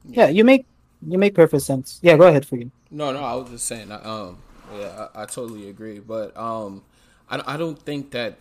[0.07, 0.67] Yeah, you make
[1.07, 1.99] you make perfect sense.
[2.03, 2.71] Yeah, go ahead for you.
[2.91, 3.91] No, no, I was just saying.
[3.91, 4.39] Um,
[4.77, 5.99] yeah, I, I totally agree.
[5.99, 6.83] But um,
[7.29, 8.39] I, I don't think that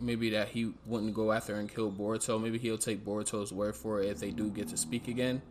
[0.00, 2.40] maybe that he wouldn't go after and kill Boruto.
[2.40, 5.42] Maybe he'll take Boruto's word for it if they do get to speak again.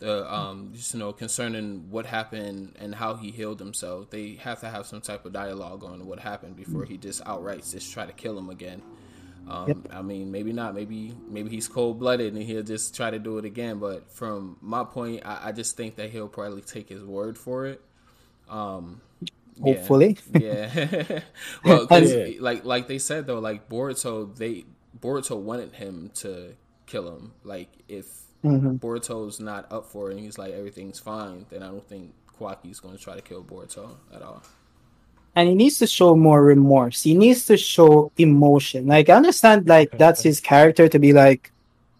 [0.00, 4.60] The um, just you know concerning what happened and how he healed himself, they have
[4.60, 8.04] to have some type of dialogue on what happened before he just outright just try
[8.04, 8.82] to kill him again.
[9.48, 9.76] Um, yep.
[9.90, 10.74] I mean, maybe not.
[10.74, 13.78] Maybe maybe he's cold blooded and he'll just try to do it again.
[13.78, 17.66] But from my point, I, I just think that he'll probably take his word for
[17.66, 17.80] it.
[18.48, 19.00] Um,
[19.62, 20.18] hopefully.
[20.34, 20.70] Yeah.
[20.74, 21.20] yeah.
[21.64, 21.86] well,
[22.40, 24.64] like like they said though, like Boruto, they
[24.98, 26.54] Boruto wanted him to
[26.86, 27.32] kill him.
[27.44, 28.06] Like if
[28.44, 28.76] mm-hmm.
[28.76, 32.80] Boruto's not up for it and he's like everything's fine, then I don't think Kawaki's
[32.80, 34.42] going to try to kill Boruto at all.
[35.36, 37.02] and he needs to show more remorse.
[37.02, 38.86] He needs to show emotion.
[38.86, 41.52] Like I understand, like that's his character to be like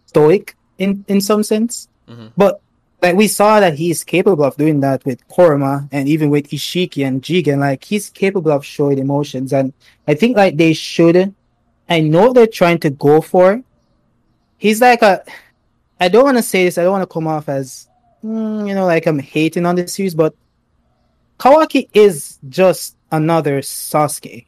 [0.07, 2.33] stoic in in some sense, Mhm.
[2.37, 2.61] but
[3.03, 7.07] like we saw that he's capable of doing that with Korma and even with Isshiki
[7.07, 7.59] and Jigen.
[7.59, 9.73] Like he's capable of showing emotions, and
[10.09, 11.35] I think like they should.
[11.89, 13.63] I know they're trying to go for.
[14.57, 15.23] He's like a.
[16.01, 16.79] I don't want to say this.
[16.79, 17.89] I don't want to come off as,
[18.25, 20.35] mm, you know, like I'm hating on the series, but
[21.39, 24.47] Kawaki is just another Sasuke.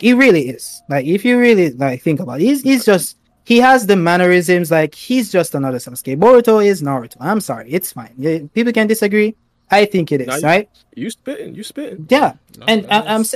[0.00, 0.82] He really is.
[0.88, 3.16] Like if you really like think about it, he's he's just
[3.50, 6.16] he has the mannerisms like he's just another Sasuke.
[6.24, 7.16] Boruto is Naruto.
[7.30, 8.14] I'm sorry, it's fine.
[8.54, 9.30] People can disagree.
[9.72, 10.66] I think it is, No, you- right?
[11.02, 12.06] You spitting, you spitting.
[12.08, 12.30] Yeah.
[12.58, 13.34] No, and I, s-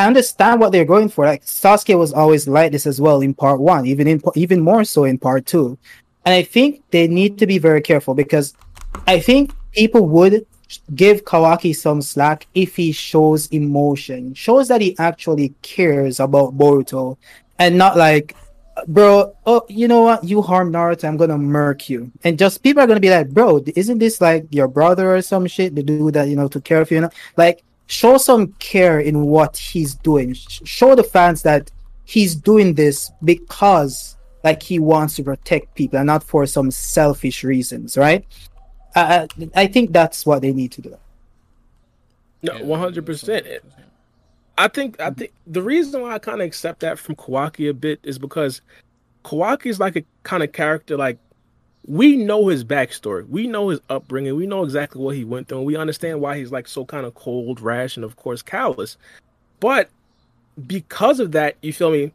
[0.00, 1.22] I understand what they're going for.
[1.32, 4.84] Like Sasuke was always like this as well in part one, even in even more
[4.94, 5.66] so in part two.
[6.24, 8.54] And I think they need to be very careful because
[9.14, 10.46] I think people would
[11.02, 17.16] give Kawaki some slack if he shows emotion, shows that he actually cares about Boruto,
[17.58, 18.34] and not like,
[18.88, 22.82] bro, oh, you know what, you harm Naruto, I'm gonna murk you, and just people
[22.82, 25.74] are gonna be like, bro, isn't this like your brother or some shit?
[25.74, 27.10] The dude that you know took care of you, you know?
[27.36, 30.34] like show some care in what he's doing.
[30.34, 31.70] Sh- Show the fans that
[32.04, 37.44] he's doing this because like he wants to protect people and not for some selfish
[37.44, 38.24] reasons, right?
[38.94, 40.96] I, I I think that's what they need to do.
[42.42, 43.46] No, one hundred percent.
[44.58, 47.74] I think I think the reason why I kind of accept that from Kawaki a
[47.74, 48.60] bit is because
[49.24, 51.18] Kawaki is like a kind of character like
[51.86, 55.58] we know his backstory, we know his upbringing, we know exactly what he went through,
[55.58, 58.96] and we understand why he's like so kind of cold, rash, and of course callous.
[59.58, 59.88] But
[60.66, 62.12] because of that, you feel me?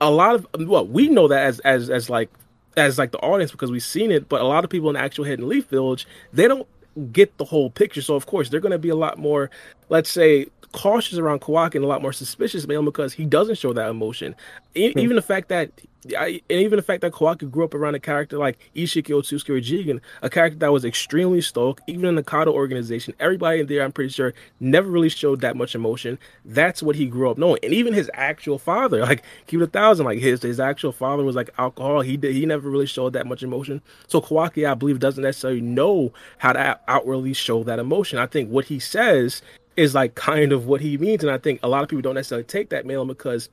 [0.00, 2.30] A lot of well, we know that as as as like
[2.76, 5.24] as like the audience because we've seen it, but a lot of people in actual
[5.24, 6.66] Hidden Leaf Village they don't
[7.12, 8.02] get the whole picture.
[8.02, 9.50] So of course they're going to be a lot more,
[9.88, 10.46] let's say,
[10.76, 14.34] cautious around Kawaki and a lot more suspicious, mainly because he doesn't show that emotion.
[14.74, 14.98] E- Hmm.
[14.98, 15.70] Even the fact that,
[16.16, 19.48] I, and even the fact that Kawaki grew up around a character like Isshiki Otsutsuki
[19.48, 23.66] or Jigen, a character that was extremely stoic, even in the Kado organization, everybody in
[23.66, 26.18] there, I'm pretty sure, never really showed that much emotion.
[26.44, 27.58] That's what he grew up knowing.
[27.62, 31.24] And even his actual father, like keep it a thousand, like his his actual father
[31.24, 32.02] was like alcohol.
[32.02, 33.80] He did, he never really showed that much emotion.
[34.08, 38.18] So Kawaki, I believe, doesn't necessarily know how to outwardly show that emotion.
[38.18, 39.40] I think what he says
[39.76, 42.14] is like kind of what he means, and I think a lot of people don't
[42.14, 43.48] necessarily take that mail because,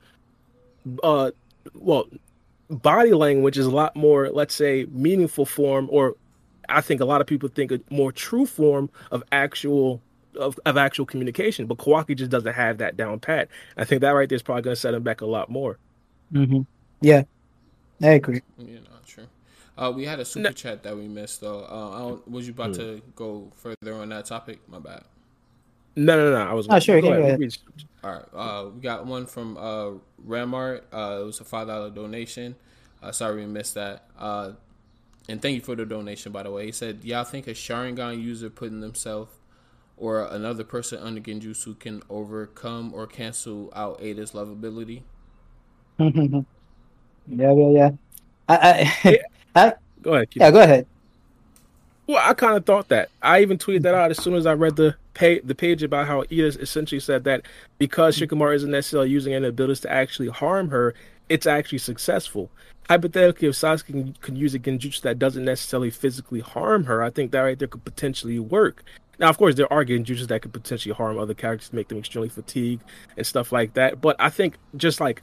[1.04, 1.32] uh,
[1.74, 2.08] well,
[2.70, 6.16] body language is a lot more, let's say, meaningful form, or
[6.70, 10.02] I think a lot of people think a more true form of actual
[10.38, 11.68] of, of actual communication.
[11.68, 13.50] But Kawaki just doesn't have that down pat.
[13.78, 15.78] I think that right there is probably going to set him back a lot more.
[16.34, 16.62] Mm-hmm.
[17.02, 17.24] Yeah,
[18.02, 18.41] I agree.
[18.58, 19.28] You know, true.
[19.78, 21.66] Uh, we had a super chat that we missed though.
[21.70, 24.60] Uh, I don't, was you about to go further on that topic?
[24.68, 25.04] My bad.
[25.95, 26.49] No, no, no.
[26.49, 26.68] I was.
[26.70, 27.40] Oh, sure, Go you ahead.
[27.40, 27.57] go ahead.
[28.03, 28.26] All right.
[28.34, 29.91] Uh, we got one from uh,
[30.28, 30.82] Ramart.
[30.91, 32.56] Uh, it was a five dollar donation.
[33.02, 34.06] Uh, sorry we missed that.
[34.18, 34.52] Uh,
[35.30, 36.65] and thank you for the donation, by the way.
[36.65, 39.32] He said, "Y'all think a Sharingan user putting themselves
[39.98, 45.03] or another person under Genjutsu can overcome or cancel out Ada's lovability?"
[45.99, 46.41] yeah,
[47.28, 47.90] yeah, yeah.
[48.49, 49.20] I, I,
[49.56, 50.28] I, Go ahead.
[50.36, 50.88] yeah, go ahead.
[52.07, 53.10] Well, I kind of thought that.
[53.22, 56.07] I even tweeted that out as soon as I read the pay, the page about
[56.07, 57.44] how Ida essentially said that
[57.77, 58.35] because mm-hmm.
[58.35, 60.94] Shikamaru isn't necessarily using any abilities to actually harm her,
[61.30, 62.49] it's actually successful.
[62.90, 67.10] Hypothetically, if Sasuke can, can use a genjutsu that doesn't necessarily physically harm her, I
[67.10, 68.84] think that right there could potentially work.
[69.19, 72.30] Now, of course, there are genjutsu that could potentially harm other characters, make them extremely
[72.30, 72.84] fatigued
[73.15, 74.02] and stuff like that.
[74.02, 75.22] But I think just like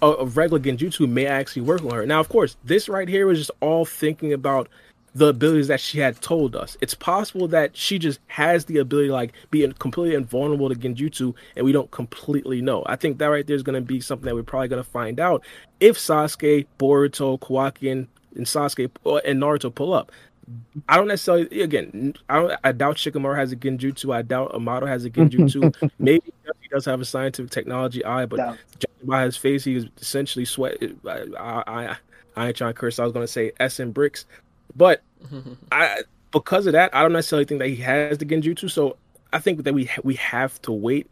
[0.00, 2.06] a, a regular genjutsu may actually work on her.
[2.06, 4.68] Now, of course, this right here was just all thinking about
[5.16, 6.76] the abilities that she had told us.
[6.82, 11.64] It's possible that she just has the ability like be completely invulnerable to genjutsu, and
[11.64, 12.82] we don't completely know.
[12.84, 14.88] I think that right there is going to be something that we're probably going to
[14.88, 15.42] find out
[15.80, 18.90] if Sasuke, Boruto, Kawaki, and, and Sasuke
[19.24, 20.12] and Naruto pull up.
[20.86, 21.62] I don't necessarily.
[21.62, 22.60] Again, I don't.
[22.62, 24.14] I doubt Shikamaru has a genjutsu.
[24.14, 25.90] I doubt Amado has a genjutsu.
[25.98, 29.86] Maybe he does have a scientific technology eye, but judging by his face, he is
[29.98, 30.76] essentially sweat.
[31.06, 31.96] I, I, I,
[32.36, 33.00] I ain't trying to curse.
[33.00, 34.24] I was gonna say S and bricks,
[34.76, 35.02] but
[35.72, 38.70] I because of that, I don't necessarily think that he has the genjutsu.
[38.70, 38.96] So
[39.32, 41.10] I think that we we have to wait.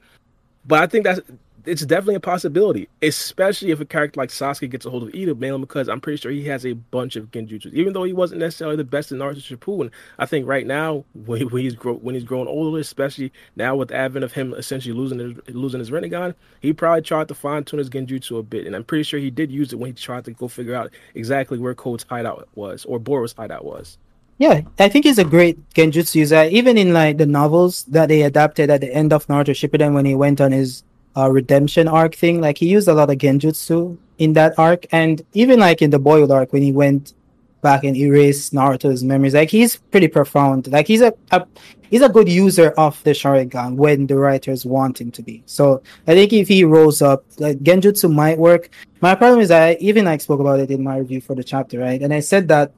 [0.67, 1.21] But I think that's
[1.67, 5.35] it's definitely a possibility, especially if a character like Sasuke gets a hold of Ida,
[5.35, 7.73] mainly because I'm pretty sure he has a bunch of genjutsu.
[7.73, 11.49] Even though he wasn't necessarily the best in Naruto Shippuden, I think right now when,
[11.49, 14.95] when he's grow, when he's growing older, especially now with the advent of him essentially
[14.95, 18.67] losing his losing his Rinnegan, he probably tried to fine tune his genjutsu a bit,
[18.67, 20.93] and I'm pretty sure he did use it when he tried to go figure out
[21.15, 23.99] exactly where Code's hideout was or Boro's hideout was.
[24.37, 26.45] Yeah, I think he's a great genjutsu user.
[26.45, 30.05] Even in like the novels that they adapted at the end of Naruto Shippuden when
[30.05, 30.83] he went on his
[31.17, 35.25] uh, redemption arc thing, like he used a lot of genjutsu in that arc, and
[35.33, 37.15] even like in the Boiled arc when he went
[37.63, 40.71] back and erased Naruto's memories, like he's pretty profound.
[40.71, 41.47] Like he's a, a
[41.91, 45.43] he's a good user of the Sharingan when the writers want him to be.
[45.47, 48.71] So I think if he rose up, like genjutsu might work.
[49.01, 51.79] My problem is I even like spoke about it in my review for the chapter,
[51.79, 52.01] right?
[52.01, 52.73] And I said that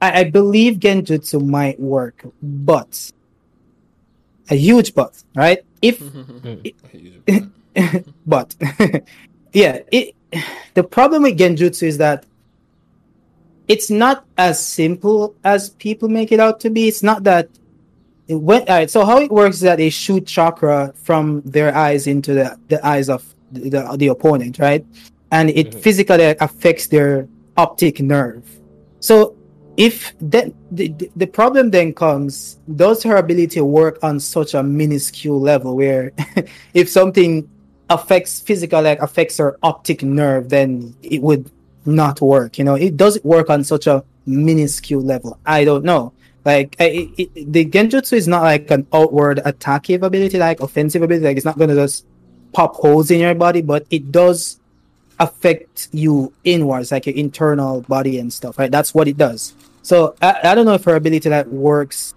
[0.00, 3.12] I, I believe Genjutsu might work, but
[4.50, 5.60] a huge but, right?
[5.82, 6.00] If
[8.26, 8.54] but
[9.52, 10.14] yeah, it
[10.74, 12.26] the problem with Genjutsu is that
[13.66, 16.88] it's not as simple as people make it out to be.
[16.88, 17.48] It's not that
[18.26, 18.90] it went all right.
[18.90, 22.84] So how it works is that they shoot chakra from their eyes into the, the
[22.86, 24.84] eyes of the, the, the opponent, right?
[25.30, 25.80] And it mm-hmm.
[25.80, 28.44] physically affects their optic nerve.
[29.00, 29.36] So
[29.76, 35.40] if then the, the problem then comes does her ability work on such a minuscule
[35.40, 36.12] level where
[36.74, 37.48] if something
[37.90, 41.50] affects physical like affects her optic nerve then it would
[41.86, 42.74] not work you know?
[42.74, 45.38] It doesn't work on such a minuscule level.
[45.46, 46.12] I don't know.
[46.44, 51.26] Like it, it, the genjutsu is not like an outward attacking ability like offensive ability
[51.26, 52.06] like it's not going to just
[52.52, 54.58] pop holes in your body but it does
[55.20, 58.70] affect you inwards like your internal body and stuff right?
[58.70, 59.54] That's what it does.
[59.82, 62.14] So I, I don't know if her ability that works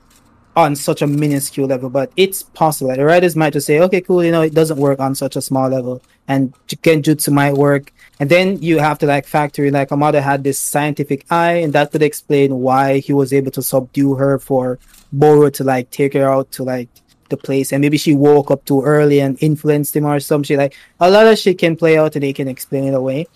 [0.55, 2.93] on such a minuscule level, but it's possible.
[2.93, 5.41] The writers might just say, okay, cool, you know, it doesn't work on such a
[5.41, 7.93] small level, and Genjutsu might work.
[8.19, 11.73] And then you have to like factor in like Amado had this scientific eye, and
[11.73, 14.77] that could explain why he was able to subdue her for
[15.13, 16.89] Boro to like take her out to like
[17.29, 20.57] the place, and maybe she woke up too early and influenced him or some shit.
[20.57, 23.27] Like a lot of shit can play out, and they can explain it away.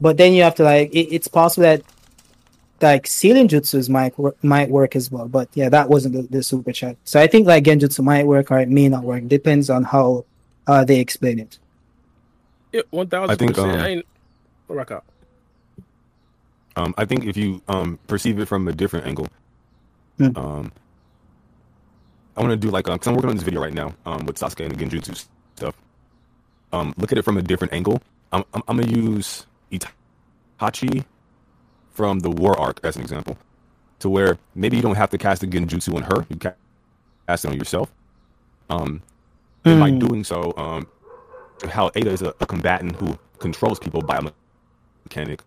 [0.00, 1.82] But then you have to like, it, it's possible that
[2.82, 5.28] like sealing jutsus might might work as well.
[5.28, 6.96] But yeah, that wasn't the, the, super chat.
[7.04, 9.28] So I think like genjutsu might work or it may not work.
[9.28, 10.24] Depends on how
[10.66, 11.58] uh, they explain it.
[12.72, 13.58] Yeah, one thousand percent.
[13.58, 14.06] Um, I ain't
[14.68, 15.04] rock out.
[16.74, 19.28] Um, I think if you um perceive it from a different angle,
[20.18, 20.36] mm.
[20.36, 20.72] um,
[22.36, 24.26] I want to do like because uh, I'm working on this video right now um
[24.26, 25.26] with Sasuke and the Genjutsu
[25.56, 25.76] stuff.
[26.72, 28.02] Um, look at it from a different angle.
[28.32, 31.04] I'm I'm, I'm gonna use Itachi
[31.92, 33.36] from the war arc as an example,
[34.00, 37.48] to where maybe you don't have to cast a genjutsu on her, you cast it
[37.48, 37.92] on yourself.
[38.70, 39.02] Um,
[39.64, 39.98] and by hmm.
[39.98, 40.86] doing so, um,
[41.68, 44.22] how Ada is a, a, combatant who controls people by a
[45.04, 45.42] mechanic.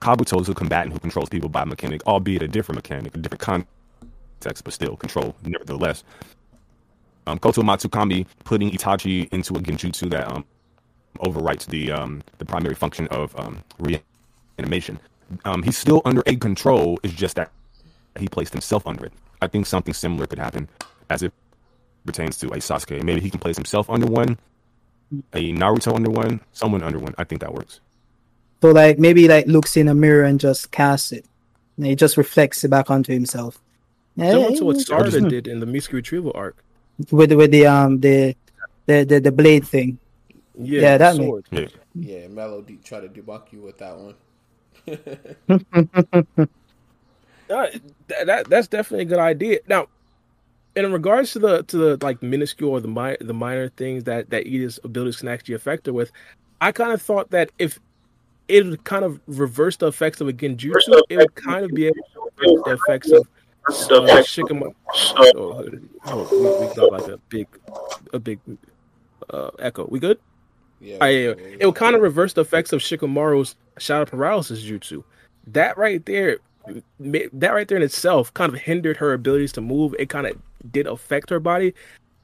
[0.00, 3.18] Kabuto is a combatant who controls people by a mechanic, albeit a different mechanic, a
[3.18, 6.04] different context, but still control nevertheless.
[7.26, 10.44] Um, Kotoamatsukami putting Itachi into a genjutsu that um,
[11.18, 14.98] overwrites the um, the primary function of um, reanimation.
[15.44, 16.98] Um, he's still under a control.
[17.02, 17.50] It's just that
[18.18, 19.12] he placed himself under it.
[19.40, 20.68] I think something similar could happen
[21.08, 21.32] as it
[22.04, 23.02] pertains to a Sasuke.
[23.02, 24.38] Maybe he can place himself under one,
[25.32, 27.14] a Naruto under one, someone under one.
[27.18, 27.80] I think that works.
[28.62, 31.24] So like maybe like looks in a mirror and just casts it.
[31.76, 33.58] And he just reflects it back onto himself.
[34.18, 36.62] Similar to what Sarada did in the Mitsuki retrieval arc.
[37.10, 38.36] With with the um the
[38.86, 39.98] the the, the blade thing.
[40.58, 41.46] Yeah, yeah that sword.
[41.50, 41.72] Makes...
[41.94, 42.18] Yeah.
[42.18, 44.14] yeah, Melody tried to debunk you with that one.
[47.50, 47.66] uh,
[48.24, 49.60] that that's definitely a good idea.
[49.68, 49.88] Now,
[50.76, 54.30] in regards to the to the like minuscule or the minor the minor things that
[54.30, 56.12] that Ida's abilities can actually affect her with,
[56.60, 57.78] I kind of thought that if
[58.48, 61.96] it kind of reverse the effects of a genjutsu, it would kind of be able
[62.14, 63.26] to reverse the effects of
[63.68, 64.74] uh, Shikamaru.
[65.36, 65.70] Oh,
[66.06, 67.46] oh, we, we got like a big
[68.12, 68.40] a big
[69.30, 69.86] uh, echo.
[69.86, 70.18] We good?
[70.80, 75.04] Yeah, I, it would kind of reverse the effects of Shikamaru's shadow paralysis jutsu.
[75.46, 76.38] That right there,
[76.98, 79.94] that right there in itself kind of hindered her abilities to move.
[79.98, 80.38] It kind of
[80.70, 81.74] did affect her body.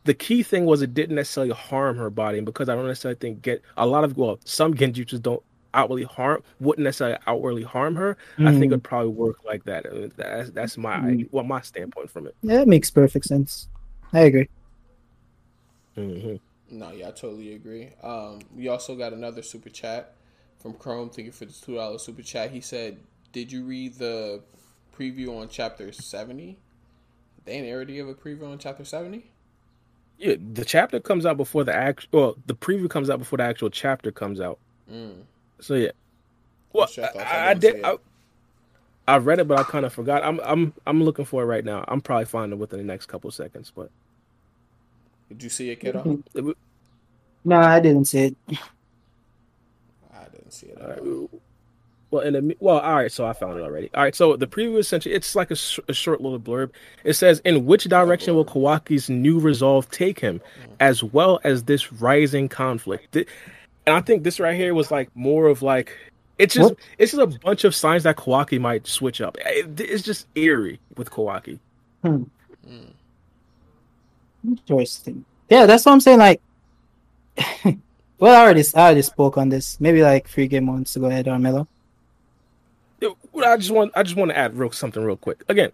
[0.04, 3.18] The key thing was it didn't necessarily harm her body, and because I don't necessarily
[3.18, 5.42] think get a lot of well, some genjutsu don't
[5.74, 8.16] outwardly harm wouldn't necessarily outwardly harm her.
[8.38, 8.48] Mm.
[8.48, 9.84] I think it'd probably work like that.
[10.16, 11.28] That's that's my mm.
[11.30, 12.34] well my standpoint from it.
[12.42, 13.68] Yeah, it makes perfect sense.
[14.12, 14.48] I agree.
[15.96, 16.36] Mm-hmm.
[16.70, 17.90] No, yeah, I totally agree.
[18.02, 20.14] Um, we also got another super chat
[20.58, 21.10] from Chrome.
[21.10, 22.50] Thank you for the two dollar super chat.
[22.50, 22.98] He said,
[23.32, 24.42] "Did you read the
[24.98, 26.58] preview on chapter 70?
[27.44, 29.24] They ain't already give a preview on chapter 70?
[30.18, 32.08] Yeah, the chapter comes out before the actual.
[32.12, 34.58] Well, the preview comes out before the actual chapter comes out.
[34.90, 35.22] Mm.
[35.60, 35.90] So yeah.
[36.72, 37.84] Well, I, I, I did.
[37.84, 37.96] I,
[39.06, 40.24] I read it, but I kind of forgot.
[40.24, 41.84] I'm I'm I'm looking for it right now.
[41.86, 43.90] I'm probably finding it within the next couple seconds, but.
[45.28, 46.02] Did you see it, kiddo?
[46.02, 46.50] Mm-hmm.
[47.44, 48.36] No, I didn't see it.
[50.12, 50.78] I didn't see it.
[50.80, 51.28] Right.
[52.10, 53.10] well, in the well, all right.
[53.12, 53.90] So I found it already.
[53.94, 54.14] All right.
[54.14, 56.70] So the preview essentially, it's like a, sh- a short little blurb.
[57.04, 60.72] It says, "In which direction will Kawaki's new resolve take him, mm.
[60.80, 63.28] as well as this rising conflict?" Th-
[63.86, 65.96] And I think this right here was like more of like
[66.38, 66.78] it's just What?
[66.98, 69.36] it's just a bunch of signs that Kawaki might switch up.
[69.44, 71.58] Eh, it- it's just eerie with Kawaki.
[72.02, 72.24] Hmm.
[72.68, 72.92] Mm.
[74.46, 75.24] Interesting.
[75.48, 76.18] Yeah, that's what I'm saying.
[76.18, 76.40] Like,
[78.18, 79.80] well, I already I already spoke on this.
[79.80, 81.28] Maybe like three game months to go ahead,
[83.52, 85.44] I just want I just want to add real something real quick.
[85.48, 85.72] Again,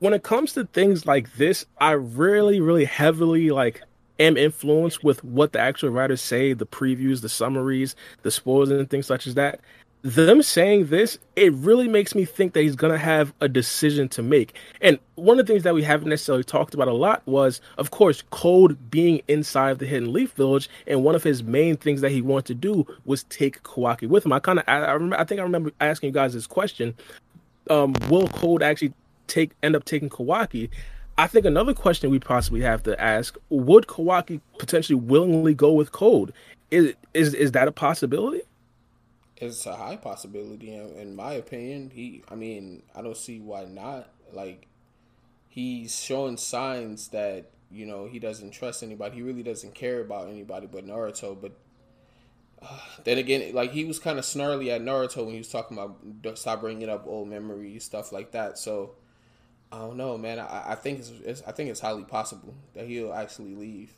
[0.00, 3.82] when it comes to things like this, I really, really heavily like
[4.18, 8.90] am influenced with what the actual writers say, the previews, the summaries, the spoilers, and
[8.90, 9.60] things such as that.
[10.02, 14.22] Them saying this, it really makes me think that he's gonna have a decision to
[14.22, 14.54] make.
[14.80, 17.90] And one of the things that we haven't necessarily talked about a lot was, of
[17.90, 22.00] course, Code being inside of the Hidden Leaf Village, and one of his main things
[22.00, 24.32] that he wanted to do was take Kawaki with him.
[24.32, 26.94] I kind of, I, I remember, I think I remember asking you guys this question:
[27.68, 28.92] um, Will Code actually
[29.26, 30.70] take end up taking Kawaki?
[31.18, 35.90] I think another question we possibly have to ask: Would Kawaki potentially willingly go with
[35.90, 36.32] Code?
[36.70, 38.42] Is is is that a possibility?
[39.40, 41.90] It's a high possibility, in, my opinion.
[41.94, 44.10] He, I mean, I don't see why not.
[44.32, 44.66] Like,
[45.48, 49.16] he's showing signs that you know he doesn't trust anybody.
[49.16, 51.40] He really doesn't care about anybody but Naruto.
[51.40, 51.52] But
[52.62, 55.76] uh, then again, like he was kind of snarly at Naruto when he was talking
[55.76, 58.58] about "Don't stop bringing up old memories, stuff like that.
[58.58, 58.94] So
[59.72, 60.38] I don't know, man.
[60.38, 63.94] I, I think it's, it's I think it's highly possible that he'll actually leave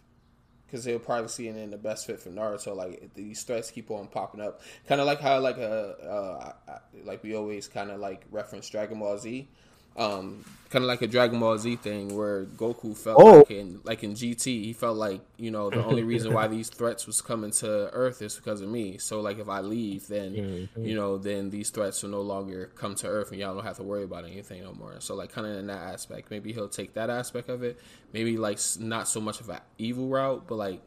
[0.70, 2.76] because he'll probably see it in the best fit for Naruto.
[2.76, 7.22] Like these threats keep on popping up, kind of like how like a uh, like
[7.22, 9.48] we always kind of like reference Dragon Ball Z,
[9.96, 13.38] um, kind of like a Dragon Ball Z thing where Goku felt Oh.
[13.38, 16.68] like in like in GT, he felt like you know the only reason why these
[16.70, 18.96] threats was coming to Earth is because of me.
[18.98, 22.94] So like if I leave, then you know then these threats will no longer come
[22.96, 24.94] to Earth, and y'all don't have to worry about anything no more.
[25.00, 27.78] So like kind of in that aspect, maybe he'll take that aspect of it.
[28.12, 30.80] Maybe like not so much of an evil route, but like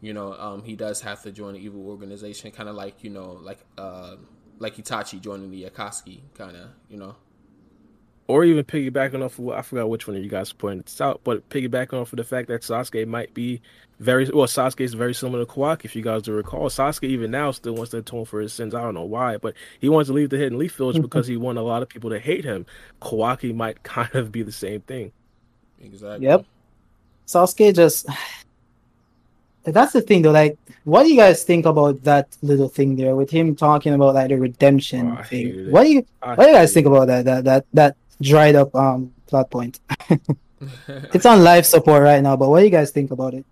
[0.00, 3.10] you know, um, he does have to join the evil organization, kind of like you
[3.10, 4.16] know, like uh,
[4.58, 7.14] like Itachi joining the Akatsuki, kind of, you know.
[8.28, 11.00] Or even piggybacking off of what I forgot which one of you guys pointed this
[11.00, 13.60] out, but piggybacking off of the fact that Sasuke might be
[13.98, 16.68] very well, Sasuke is very similar to Kawaki, if you guys do recall.
[16.68, 18.74] Sasuke even now still wants to atone for his sins.
[18.74, 21.02] I don't know why, but he wants to leave the Hidden Leaf Village mm-hmm.
[21.02, 22.66] because he want a lot of people to hate him.
[23.00, 25.12] Kawaki might kind of be the same thing.
[25.80, 26.26] Exactly.
[26.26, 26.46] Yep.
[27.26, 28.06] Sasuke just.
[29.64, 30.32] That's the thing, though.
[30.32, 34.14] Like, what do you guys think about that little thing there with him talking about
[34.14, 35.70] like the redemption Oh, thing?
[35.70, 37.24] What do you I What do you guys hate think about that?
[37.24, 39.80] That that that dried up um plot point.
[41.12, 43.44] it's on live support right now, but what do you guys think about it?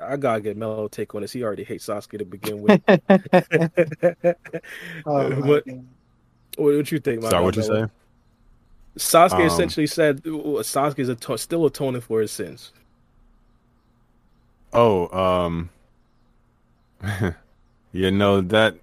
[0.00, 1.32] I gotta get Mellow take on this.
[1.32, 2.80] He already hates Sasuke to begin with.
[5.06, 5.84] Oh, What- God.
[6.56, 7.22] what what you think?
[7.22, 7.86] my Sorry, guy, what you Mello?
[7.86, 7.92] say?
[8.98, 12.72] Sasuke Um, essentially said Sasuke is ato- still atoning for his sins.
[14.72, 15.70] Oh, um,
[17.92, 18.74] yeah, no, that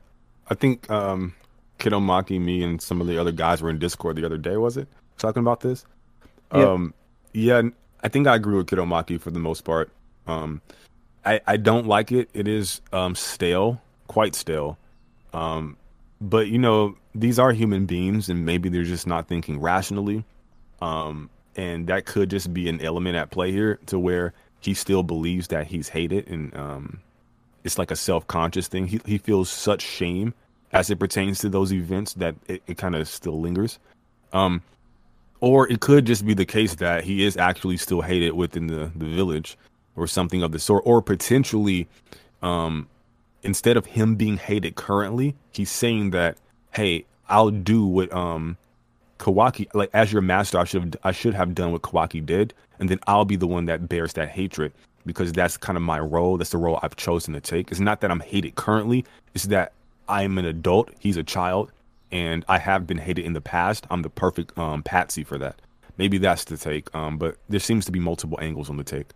[0.49, 1.35] I think um,
[1.79, 4.57] Kidomaki, me, and some of the other guys were in Discord the other day.
[4.57, 4.87] Was it
[5.17, 5.85] talking about this?
[6.53, 6.71] Yeah.
[6.71, 6.93] Um,
[7.33, 7.61] yeah,
[8.03, 9.89] I think I agree with Kidomaki for the most part.
[10.27, 10.61] Um,
[11.25, 12.29] I I don't like it.
[12.33, 14.77] It is um stale, quite stale.
[15.33, 15.77] Um,
[16.21, 20.23] but you know, these are human beings, and maybe they're just not thinking rationally.
[20.81, 25.03] Um, and that could just be an element at play here to where he still
[25.03, 26.99] believes that he's hated and um
[27.63, 30.33] it's like a self-conscious thing he, he feels such shame
[30.71, 33.79] as it pertains to those events that it, it kind of still lingers
[34.33, 34.61] um
[35.45, 38.91] or it could just be the case that he is actually still hated within the
[38.95, 39.57] the village
[39.95, 41.87] or something of the sort or potentially
[42.41, 42.87] um
[43.43, 46.37] instead of him being hated currently he's saying that
[46.73, 48.57] hey i'll do what um
[49.19, 52.53] Kawaki, like as your master, I should have I should have done what Kawaki did,
[52.79, 54.73] and then I'll be the one that bears that hatred
[55.05, 56.37] because that's kind of my role.
[56.37, 57.71] That's the role I've chosen to take.
[57.71, 59.73] It's not that I'm hated currently; it's that
[60.09, 60.91] I'm an adult.
[60.99, 61.71] He's a child,
[62.11, 63.85] and I have been hated in the past.
[63.89, 65.61] I'm the perfect um, patsy for that.
[65.97, 66.93] Maybe that's the take.
[66.95, 69.07] Um, but there seems to be multiple angles on the take.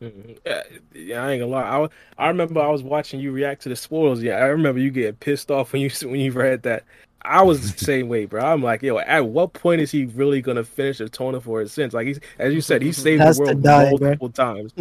[0.00, 0.38] Mhm.
[0.46, 0.62] Yeah,
[0.94, 1.88] yeah, I ain't gonna lie.
[2.18, 4.22] I, I remember I was watching you react to the spoilers.
[4.22, 6.84] Yeah, I remember you getting pissed off when you when you read that.
[7.22, 8.42] I was the same way, bro.
[8.44, 11.92] I'm like, yo, at what point is he really gonna finish atoning for his sins?
[11.92, 13.98] Like he's, as you said, he saved Has the world die, bro.
[14.16, 14.72] multiple times.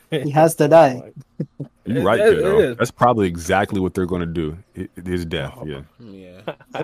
[0.10, 1.12] he has to die.
[1.86, 2.58] You're right, it- kiddo.
[2.60, 2.76] it is.
[2.76, 4.58] That's probably exactly what they're going to do.
[4.74, 5.54] It, it is death.
[5.56, 5.64] Oh.
[5.66, 5.80] Yeah.
[5.98, 6.82] Yeah.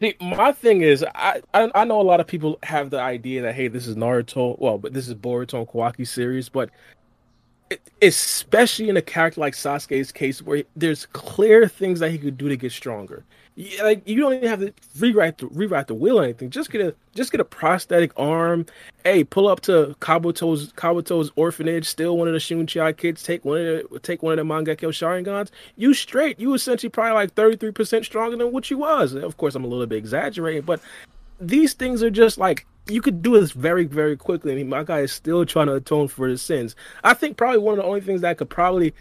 [0.00, 3.42] See, my thing is, I, I I know a lot of people have the idea
[3.42, 6.70] that hey, this is Naruto, well, but this is Boruto and Kawaki series, but
[8.02, 12.48] especially in a character like Sasuke's case, where there's clear things that he could do
[12.48, 13.24] to get stronger.
[13.82, 16.50] like you don't even have to rewrite the rewrite the wheel or anything.
[16.50, 18.66] Just get a just get a prosthetic arm.
[19.04, 23.58] Hey, pull up to Kabuto's Kabuto's orphanage, steal one of the Shunchi kids, take one
[23.58, 25.50] of the take one of the Mangekyo Sharingans.
[25.76, 26.38] You straight.
[26.40, 29.14] You essentially probably like thirty three percent stronger than what you was.
[29.14, 30.80] Of course, I'm a little bit exaggerating, but
[31.40, 35.00] these things are just like you could do this very, very quickly, and my guy
[35.00, 36.76] is still trying to atone for his sins.
[37.02, 38.94] I think probably one of the only things that could probably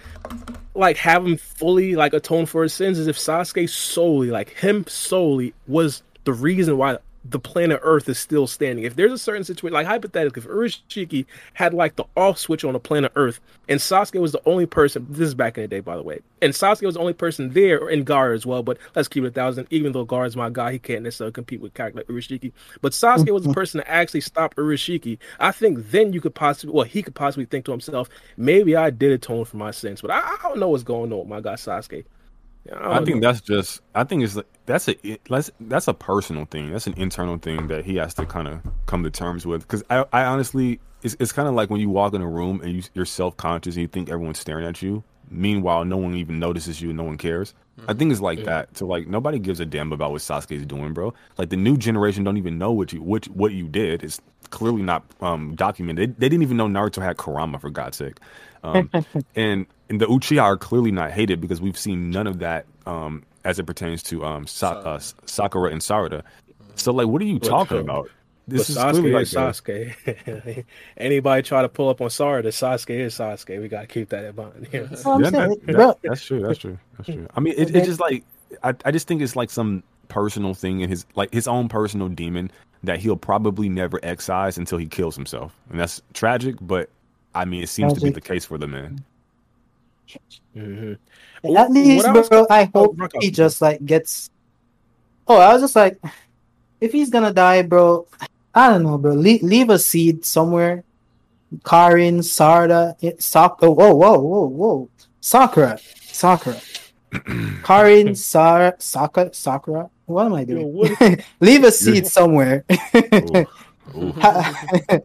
[0.73, 4.85] like have him fully like atone for his sins is if Sasuke solely, like him
[4.87, 8.83] solely, was the reason why the planet Earth is still standing.
[8.83, 12.73] If there's a certain situation, like hypothetically, if Urashiki had like the off switch on
[12.73, 13.39] the planet Earth,
[13.69, 16.19] and Sasuke was the only person, this is back in the day, by the way,
[16.41, 18.61] and Sasuke was the only person there, and Gaara as well.
[18.61, 19.67] But let's keep it a thousand.
[19.69, 22.51] Even though Gaara's my guy, he can't necessarily compete with character like Urashiki.
[22.81, 23.53] But Sasuke was the mm-hmm.
[23.53, 25.17] person to actually stop Urashiki.
[25.39, 28.89] I think then you could possibly, well, he could possibly think to himself, maybe I
[28.89, 31.39] did atone for my sins, but I, I don't know what's going on with my
[31.39, 32.03] guy Sasuke.
[32.71, 33.27] I, I think know.
[33.31, 33.81] that's just.
[33.93, 34.95] I think it's that's a
[35.29, 36.71] that's that's a personal thing.
[36.71, 39.61] That's an internal thing that he has to kind of come to terms with.
[39.61, 42.61] Because I, I honestly, it's it's kind of like when you walk in a room
[42.61, 45.03] and you, you're self conscious and you think everyone's staring at you.
[45.29, 46.89] Meanwhile, no one even notices you.
[46.89, 47.53] and No one cares.
[47.79, 47.89] Mm-hmm.
[47.89, 48.45] I think it's like yeah.
[48.45, 48.77] that.
[48.77, 51.13] So like nobody gives a damn about what Sasuke's doing, bro.
[51.37, 54.03] Like the new generation don't even know what you what what you did.
[54.03, 54.21] It's
[54.51, 56.15] clearly not um, documented.
[56.15, 58.19] They, they didn't even know Naruto had Kurama for God's sake.
[58.63, 58.89] Um,
[59.35, 63.23] and and the Uchiha are clearly not hated because we've seen none of that um,
[63.43, 66.23] as it pertains to um, Sa- uh, Sakura and Sarada.
[66.75, 68.09] So like, what are you talking about?
[68.47, 70.65] This is Sasuke like Sasuke.
[70.97, 73.61] Anybody try to pull up on Sarada, Sasuke is Sasuke.
[73.61, 74.67] We gotta keep that in mind.
[74.73, 76.41] yeah, that, that, that's true.
[76.41, 76.77] That's true.
[76.97, 77.27] That's true.
[77.35, 78.25] I mean, it, it's just like
[78.63, 82.09] I, I just think it's like some personal thing in his like his own personal
[82.09, 82.51] demon
[82.83, 86.57] that he'll probably never excise until he kills himself, and that's tragic.
[86.59, 86.89] But
[87.35, 89.03] I mean, it seems to be the case for the man.
[90.55, 91.55] Mm-hmm.
[91.57, 94.29] At least, bro, I hope oh, he just like gets.
[95.27, 95.99] Oh, I was just like,
[96.79, 98.07] if he's gonna die, bro,
[98.53, 99.13] I don't know, bro.
[99.13, 100.83] Le- leave a seed somewhere.
[101.63, 104.89] Karin, Sarda, Sak- oh, whoa, whoa, whoa, whoa,
[105.21, 106.59] Sakura, Sakura,
[107.63, 109.89] Karin, Sar, Sakura, Sakura.
[110.05, 110.75] What am I doing?
[110.75, 112.65] Yo, leave a seed somewhere.
[112.95, 113.45] ooh,
[113.95, 114.13] ooh.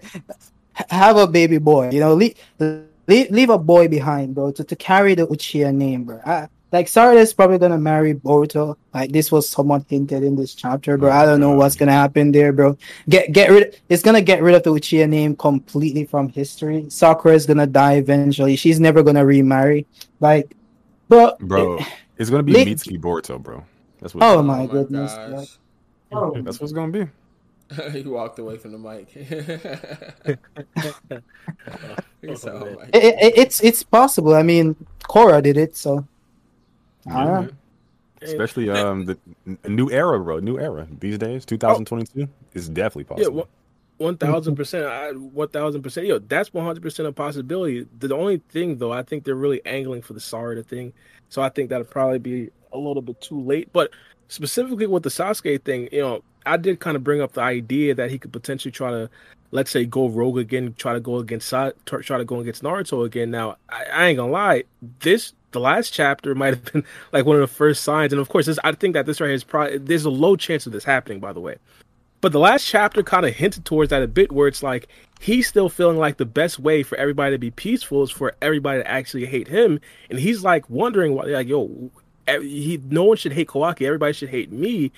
[0.90, 1.90] have a baby boy.
[1.90, 6.04] You know, leave, leave, leave a boy behind, bro, to, to carry the Uchiha name,
[6.04, 6.20] bro.
[6.24, 8.76] I, like Sarada is probably gonna marry Boruto.
[8.92, 11.10] Like this was somewhat hinted in this chapter, bro.
[11.10, 12.76] I don't know what's gonna happen there, bro.
[13.08, 13.80] Get get rid.
[13.88, 16.84] It's gonna get rid of the Uchiha name completely from history.
[16.90, 18.56] Sakura is gonna die eventually.
[18.56, 19.86] She's never gonna remarry.
[20.20, 20.54] Like,
[21.08, 21.86] bro, bro, it,
[22.18, 23.64] it's gonna be Mitsuki Boruto, bro.
[24.00, 24.24] That's what.
[24.24, 25.16] Oh, oh my, oh my goodness.
[25.16, 25.48] Like,
[26.12, 26.42] oh.
[26.42, 27.08] That's what's gonna be.
[27.92, 29.10] he walked away from the mic.
[32.36, 34.34] so, oh it, it, it's it's possible.
[34.34, 34.74] I mean,
[35.04, 36.06] Korra did it, so.
[37.06, 37.54] Mm-hmm.
[38.20, 39.16] Especially um the
[39.68, 40.40] new era, bro.
[40.40, 42.28] New era these days, 2022 oh.
[42.54, 43.36] is definitely possible.
[43.36, 43.42] Yeah,
[43.98, 46.06] one thousand percent, one thousand percent.
[46.06, 47.86] Yo, that's one hundred percent a possibility.
[47.98, 50.92] The only thing, though, I think they're really angling for the Sarada thing,
[51.28, 53.72] so I think that'll probably be a little bit too late.
[53.72, 53.90] But
[54.28, 57.94] specifically with the Sasuke thing, you know, I did kind of bring up the idea
[57.94, 59.10] that he could potentially try to,
[59.50, 61.72] let's say, go rogue again, try to go against try
[62.18, 63.30] to go against Naruto again.
[63.30, 64.64] Now, I, I ain't gonna lie,
[65.00, 68.28] this the last chapter might have been like one of the first signs, and of
[68.28, 70.72] course, this, I think that this right here is probably there's a low chance of
[70.72, 71.56] this happening, by the way.
[72.20, 74.88] But the last chapter kind of hinted towards that a bit, where it's like
[75.20, 78.82] he's still feeling like the best way for everybody to be peaceful is for everybody
[78.82, 79.80] to actually hate him,
[80.10, 81.90] and he's like wondering why, like, yo,
[82.26, 84.92] he no one should hate Kawaki, everybody should hate me,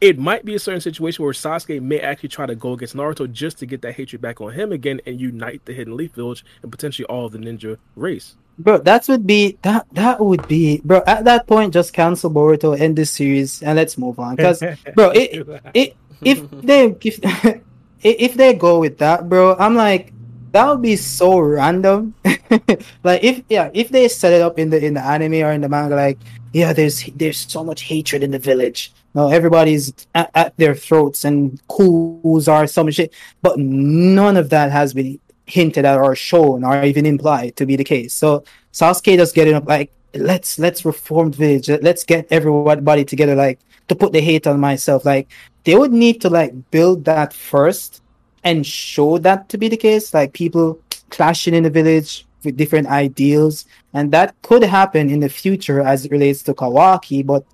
[0.00, 3.30] it might be a certain situation where Sasuke may actually try to go against Naruto
[3.30, 6.44] just to get that hatred back on him again and unite the Hidden Leaf Village
[6.62, 8.36] and potentially all of the ninja race.
[8.58, 11.02] Bro, that would be that that would be bro.
[11.06, 14.34] At that point, just cancel Boruto, end this series, and let's move on.
[14.34, 14.62] Because
[14.94, 17.20] bro, it, it if they if
[18.02, 20.12] if they go with that, bro, I'm like
[20.50, 22.14] that would be so random.
[23.04, 25.60] like if yeah, if they set it up in the in the anime or in
[25.60, 26.18] the manga, like
[26.52, 31.24] yeah, there's there's so much hatred in the village know, everybody's at, at, their throats
[31.24, 33.12] and coups are some shit,
[33.42, 37.76] but none of that has been hinted at or shown or even implied to be
[37.76, 38.12] the case.
[38.14, 43.34] So Sasuke just getting up like let's let's reform the village, let's get everybody together
[43.34, 45.04] like to put the hate on myself.
[45.04, 45.28] Like
[45.64, 48.02] they would need to like build that first
[48.44, 50.14] and show that to be the case.
[50.14, 50.80] Like people
[51.10, 56.04] clashing in the village with different ideals, and that could happen in the future as
[56.04, 57.44] it relates to Kawaki, but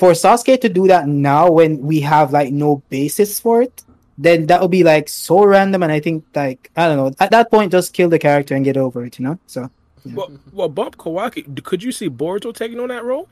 [0.00, 3.84] for Sasuke to do that now when we have like no basis for it,
[4.16, 5.82] then that would be like so random.
[5.84, 8.64] And I think like I don't know at that point, just kill the character and
[8.64, 9.38] get over it, you know.
[9.46, 9.70] So
[10.14, 11.42] Well, well, bump Kawaki.
[11.62, 13.28] Could you see Boruto taking on that role?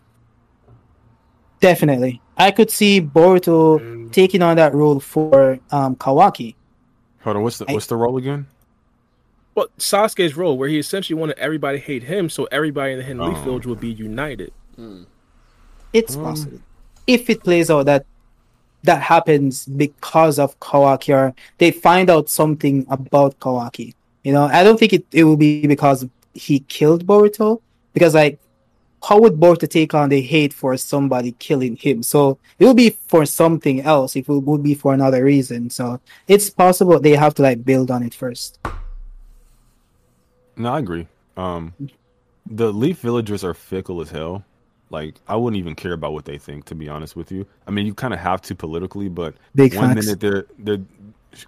[1.60, 4.12] Definitely, I could see Boruto Mm.
[4.12, 6.54] taking on that role for um, Kawaki.
[7.24, 8.46] Hold on, what's the I- what's the role again?
[9.56, 13.04] Well, Sasuke's role, where he essentially wanted everybody to hate him, so everybody in the
[13.04, 13.44] Hidden Leaf Oh.
[13.44, 14.52] Village would be united.
[15.98, 16.60] It's Um, possible
[17.08, 18.04] if it plays out that
[18.84, 23.94] that happens because of Kawaki, or they find out something about Kawaki.
[24.22, 27.60] You know, I don't think it, it will be because he killed Boruto,
[27.94, 28.38] because like,
[29.02, 32.02] how would Boruto take on the hate for somebody killing him?
[32.02, 34.14] So it will be for something else.
[34.14, 37.90] If it would be for another reason, so it's possible they have to like build
[37.90, 38.60] on it first.
[40.56, 41.06] No, I agree.
[41.36, 41.74] Um,
[42.46, 44.44] the Leaf Villagers are fickle as hell.
[44.90, 47.46] Like, I wouldn't even care about what they think, to be honest with you.
[47.66, 50.06] I mean, you kind of have to politically, but Big one facts.
[50.06, 50.84] minute they're they're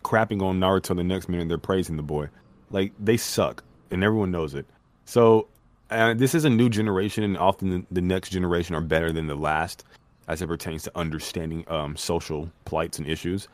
[0.05, 2.29] crapping on Naruto, the next minute they're praising the boy.
[2.71, 4.67] Like, they suck, and everyone knows it.
[5.07, 5.49] So,
[5.91, 9.27] uh, this is a new generation, and often the, the next generation are better than
[9.27, 9.85] the last,
[10.29, 13.49] as it pertains to understanding um, social plights and issues.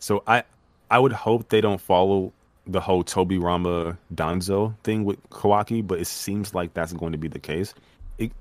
[0.00, 0.42] So, I
[0.90, 2.32] I would hope they don't follow
[2.66, 7.28] the whole Tobirama Danzo thing with Kawaki, but it seems like that's going to be
[7.28, 7.72] the case.
[8.18, 8.32] It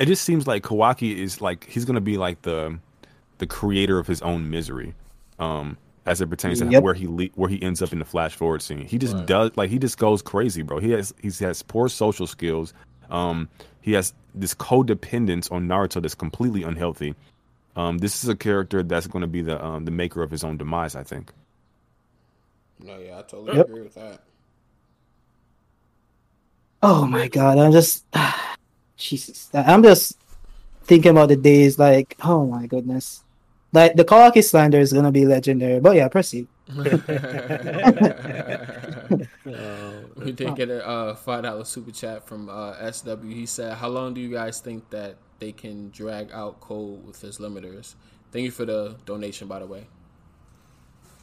[0.00, 2.80] it just seems like Kawaki is like he's going to be like the
[3.38, 4.94] the creator of his own misery,
[5.40, 8.34] um, as it pertains to where he le- where he ends up in the flash
[8.36, 8.86] forward scene.
[8.86, 9.26] He just Right.
[9.26, 10.80] does like he just goes crazy, bro.
[10.80, 12.74] He has he has poor social skills.
[13.10, 13.50] Um,
[13.82, 17.16] he has this codependence on Naruto that's completely unhealthy.
[17.76, 20.44] Um, this is a character that's going to be the um, the maker of his
[20.44, 20.96] own demise.
[20.96, 21.32] I think.
[22.80, 23.60] No, yeah, I totally Yep.
[23.60, 24.24] agree with that.
[26.82, 28.06] Oh my god, I'm just
[29.00, 29.48] Jesus.
[29.52, 30.18] I'm just
[30.84, 33.24] thinking about the days like, oh my goodness.
[33.72, 35.80] Like the Kawaki slander is gonna be legendary.
[35.80, 36.48] But yeah, proceed.
[40.20, 43.24] We did get a uh, five dollar super chat from uh, SW.
[43.24, 47.20] He said, "How long do you guys think that they can drag out Code with
[47.20, 47.94] his limiters?"
[48.32, 49.86] Thank you for the donation, by the way.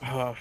[0.02, 0.34] Uh,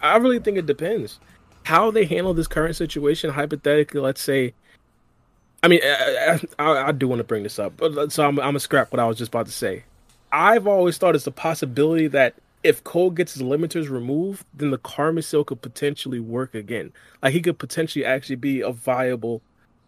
[0.00, 1.20] I really think it depends
[1.64, 3.30] how they handle this current situation.
[3.30, 4.54] Hypothetically, let's say,
[5.62, 8.46] I mean, I, I, I do want to bring this up, but so I'm, I'm
[8.46, 9.84] gonna scrap what I was just about to say.
[10.32, 14.78] I've always thought it's a possibility that if Code gets his limiters removed, then the
[14.78, 16.92] Karma Seal could potentially work again.
[17.22, 19.42] Like he could potentially actually be a viable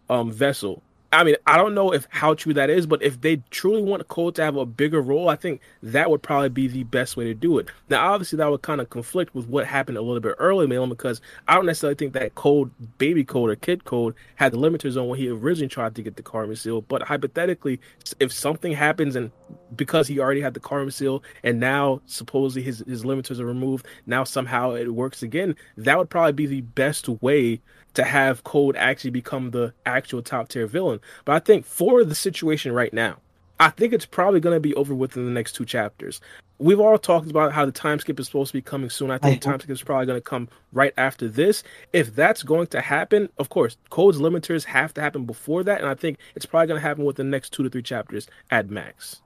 [0.09, 0.83] um vessel.
[1.13, 4.07] I mean, I don't know if how true that is, but if they truly want
[4.07, 7.25] Code to have a bigger role, I think that would probably be the best way
[7.25, 7.69] to do it.
[7.87, 10.89] Now, obviously, that would kind of conflict with what happened a little bit earlier, Malin,
[10.89, 14.99] because I don't necessarily think that Code, Baby Code, or Kid Code had the limiters
[14.99, 16.81] on when he originally tried to get the Karma Seal.
[16.81, 17.79] But hypothetically,
[18.19, 19.31] if something happens and
[19.75, 23.85] because he already had the Karma Seal and now supposedly his, his limiters are removed,
[24.07, 27.61] now somehow it works again, that would probably be the best way
[27.93, 30.99] to have Code actually become the actual top tier villain.
[31.25, 33.17] But I think for the situation right now,
[33.59, 36.19] I think it's probably going to be over within the next two chapters.
[36.59, 39.11] We've all talked about how the time skip is supposed to be coming soon.
[39.11, 41.63] I think I the time skip is probably going to come right after this.
[41.93, 45.89] If that's going to happen, of course, Code's limiters have to happen before that, and
[45.89, 48.69] I think it's probably going to happen within the next two to three chapters at
[48.69, 49.21] max.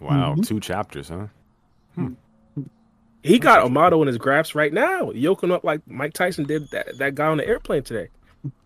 [0.00, 0.46] Wow, Mhm.
[0.46, 1.26] two chapters, huh?
[3.22, 6.98] He got Amado in his grasp right now, yoking up like Mike Tyson did that,
[6.98, 8.08] that guy on the airplane today.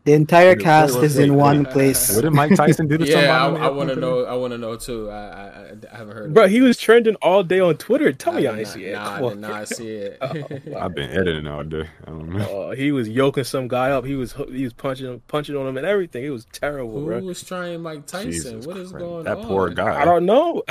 [0.05, 1.41] The entire Wait, cast is in wait.
[1.41, 2.15] one place.
[2.15, 3.65] What did Mike Tyson do to Yeah, I, somebody?
[3.65, 4.25] I want to know.
[4.27, 5.09] I want to know too.
[5.09, 6.35] I, I, I, I haven't heard.
[6.35, 8.13] Bro, he was trending all day on Twitter.
[8.13, 8.93] Tell me I I did ain't not- see it.
[8.93, 9.31] Nah, Come I on.
[9.33, 10.19] did not see it.
[10.21, 10.29] Oh,
[10.79, 11.89] I've been editing all day.
[12.07, 12.49] I don't know.
[12.51, 14.05] Oh, he was yoking some guy up.
[14.05, 16.25] He was he was punching him, punching on him and everything.
[16.25, 17.21] It was terrible, Who bro.
[17.21, 18.31] was trying Mike Tyson?
[18.33, 19.03] Jesus what is Christ.
[19.05, 19.41] going that on?
[19.43, 20.01] That poor guy.
[20.03, 20.63] I don't know.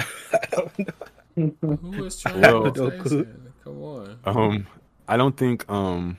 [1.35, 3.50] Who was trying Mike Tyson?
[3.71, 4.17] Come on.
[4.25, 4.67] Um,
[5.07, 6.17] I don't think um,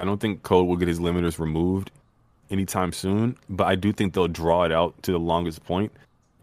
[0.00, 1.90] I don't think Code will get his limiters removed
[2.50, 3.36] anytime soon.
[3.48, 5.92] But I do think they'll draw it out to the longest point.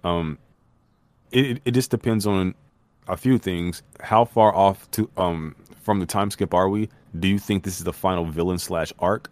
[0.03, 0.38] Um,
[1.32, 2.53] it it- just depends on
[3.07, 3.84] a few things.
[3.99, 6.90] How far off to um from the time skip are we?
[7.20, 9.32] Do you think this is the final villain slash arc?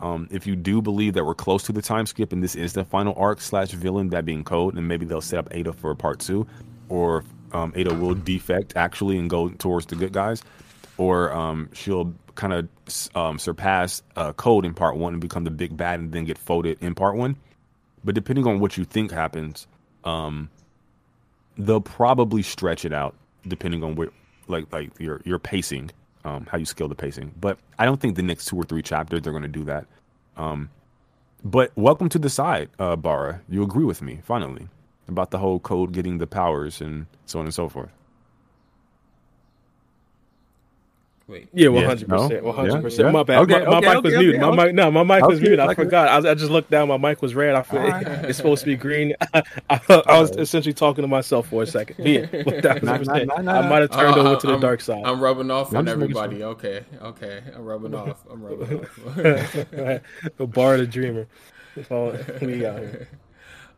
[0.00, 2.72] Um, if you do believe that we're close to the time skip and this is
[2.72, 5.94] the final arc slash villain, that being Code, and maybe they'll set up Ada for
[5.94, 6.44] part two,
[6.88, 10.42] or um, Ada will defect actually and go towards the good guys,
[10.96, 12.68] or um, she'll kind of
[13.14, 16.38] um, surpass uh, Code in part one and become the big bad and then get
[16.38, 17.36] folded in part one.
[18.04, 19.66] But depending on what you think happens,
[20.04, 20.50] um,
[21.56, 23.14] they'll probably stretch it out
[23.46, 24.08] depending on where,
[24.48, 25.90] like like your your pacing,
[26.24, 27.32] um, how you scale the pacing.
[27.40, 29.86] But I don't think the next two or three chapters they're going to do that.
[30.36, 30.70] Um,
[31.44, 33.42] but welcome to the side, uh, Bara.
[33.48, 34.68] You agree with me finally
[35.08, 37.90] about the whole code getting the powers and so on and so forth.
[41.28, 41.48] Wait.
[41.54, 43.12] Yeah, Yeah, one hundred percent, one hundred percent.
[43.12, 43.38] My bad.
[43.42, 44.40] Okay, my, my okay, mic okay, was okay, muted.
[44.40, 44.64] My okay.
[44.64, 45.60] mic, no, my mic was Okay, muted.
[45.60, 45.74] I okay.
[45.76, 46.26] forgot.
[46.26, 46.88] I, I just looked down.
[46.88, 47.54] My mic was red.
[47.54, 48.06] I feel Alright.
[48.26, 49.14] it's supposed to be green.
[49.32, 52.04] I, I, was essentially talking to myself for a second.
[52.04, 53.28] Yeah, one thousand Nah, percent.
[53.28, 55.02] nah, nah, I might have turned Uh, over to the I'm- dark side.
[55.06, 56.02] I'm rubbing off on just sure.
[56.02, 56.42] everybody.
[56.42, 57.42] Okay, okay.
[57.54, 58.24] I'm rubbing off.
[58.30, 58.96] I'm rubbing off.
[60.36, 61.28] the bar the dreamer.
[61.76, 63.08] That's all we got here.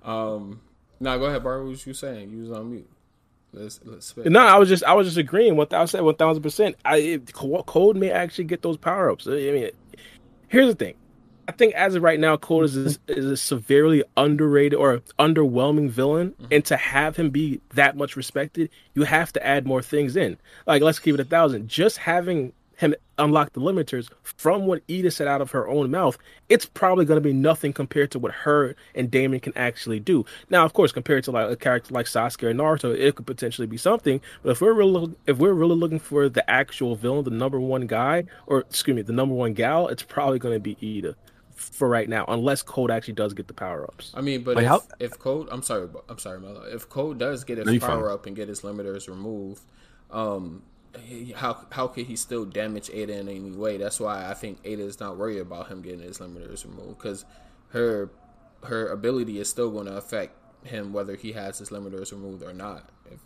[0.03, 0.61] um,
[1.01, 1.65] now go ahead, Barbara.
[1.65, 2.31] What was you saying?
[2.31, 2.89] You was on mute.
[3.53, 4.17] Let's let's.
[4.17, 6.77] No, I was just I was just agreeing What I said one thousand percent.
[6.85, 9.27] I it, Code may actually get those power ups.
[9.27, 9.71] I mean,
[10.49, 10.95] here's the thing.
[11.47, 15.91] I think as of right now, Code is is, is a severely underrated or underwhelming
[15.91, 16.47] villain, mm-hmm.
[16.51, 20.37] and to have him be that much respected, you have to add more things in.
[20.67, 21.69] Like let's keep it a thousand.
[21.69, 26.19] Just having him unlock the limiters from what Ida said out of her own mouth,
[26.49, 30.25] it's probably going to be nothing compared to what her and Daemon can actually do.
[30.51, 33.67] Now, of course, compared to like a character like Sasuke or Naruto, it could potentially
[33.67, 34.21] be something.
[34.43, 37.87] But if we're really if we're really looking for the actual villain, the number one
[37.87, 41.15] guy, or excuse me, the number one gal, it's probably going to be Ida
[41.55, 44.11] for right now, unless Code actually does get the power ups.
[44.15, 46.63] I mean, but Like, if, how- if Code, I'm sorry, I'm sorry, Melo.
[46.65, 47.91] If Code does get his No, you're fine.
[47.91, 49.63] power up and get his limiters removed,
[50.11, 50.74] um, he-
[51.35, 53.77] how how could he still damage Ada in any way?
[53.77, 57.25] That's why I think Ada is not worried about him getting his limiters removed because
[57.71, 58.11] her
[58.65, 62.53] her ability is still going to affect him whether he has his limiters removed or
[62.53, 62.89] not.
[63.11, 63.21] If,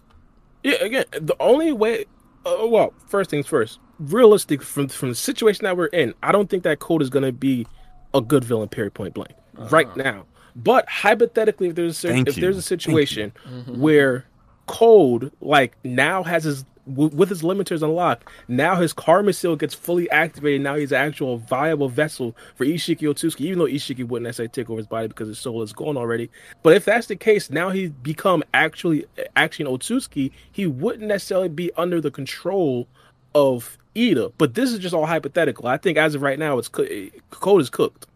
[0.62, 2.06] Yeah, again, the only way.
[2.44, 3.78] Uh, well, first things first.
[3.98, 7.24] Realistic from from the situation that we're in, I don't think that Code is going
[7.24, 7.66] to be
[8.14, 8.68] a good villain.
[8.68, 8.94] Period.
[8.94, 9.32] Point blank.
[9.70, 10.24] Right now,
[10.54, 12.40] but hypothetically, if there's a, if you.
[12.40, 13.32] there's a situation
[13.66, 14.24] where
[14.66, 19.74] Code like now has his w- with his limiters unlocked, now his karma seal gets
[19.74, 20.62] fully activated.
[20.62, 24.68] Now he's an actual viable vessel for Isshiki Otsutsuki, even though Isshiki wouldn't necessarily take
[24.70, 26.30] over his body because his soul is gone already.
[26.62, 29.04] But if that's the case, now he's become actually
[29.36, 30.32] actually an Otsutsuki.
[30.50, 32.88] He wouldn't necessarily be under the control
[33.34, 34.30] of Ida.
[34.38, 35.66] But this is just all hypothetical.
[35.66, 38.06] I think as of right now, it's coo- code is cooked.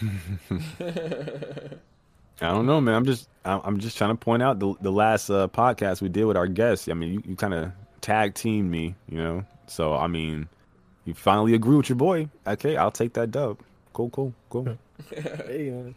[2.40, 2.94] I don't know, man.
[2.94, 6.08] I'm just I'm I'm just trying to point out the the last uh, podcast we
[6.08, 6.88] did with our guests.
[6.88, 9.44] I mean, you, you kind of tag team me, you know.
[9.66, 10.48] So I mean,
[11.04, 12.28] you finally agree with your boy.
[12.46, 13.58] Okay, I'll take that dub.
[13.92, 14.78] Cool, cool, cool.
[15.14, 15.94] Hey, man.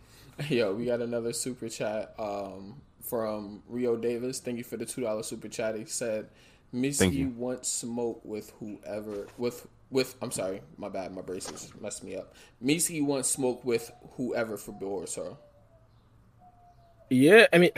[0.49, 4.39] Yo, we got another super chat um, from Rio Davis.
[4.39, 5.75] Thank you for the two dollar super chat.
[5.75, 6.29] He said,
[6.71, 7.29] Thank "Missy you.
[7.29, 11.13] wants smoke with whoever with with." I'm sorry, my bad.
[11.13, 12.33] My braces messed me up.
[12.59, 15.37] Missy wants smoke with whoever for Boruto.
[17.13, 17.69] Yeah, I mean,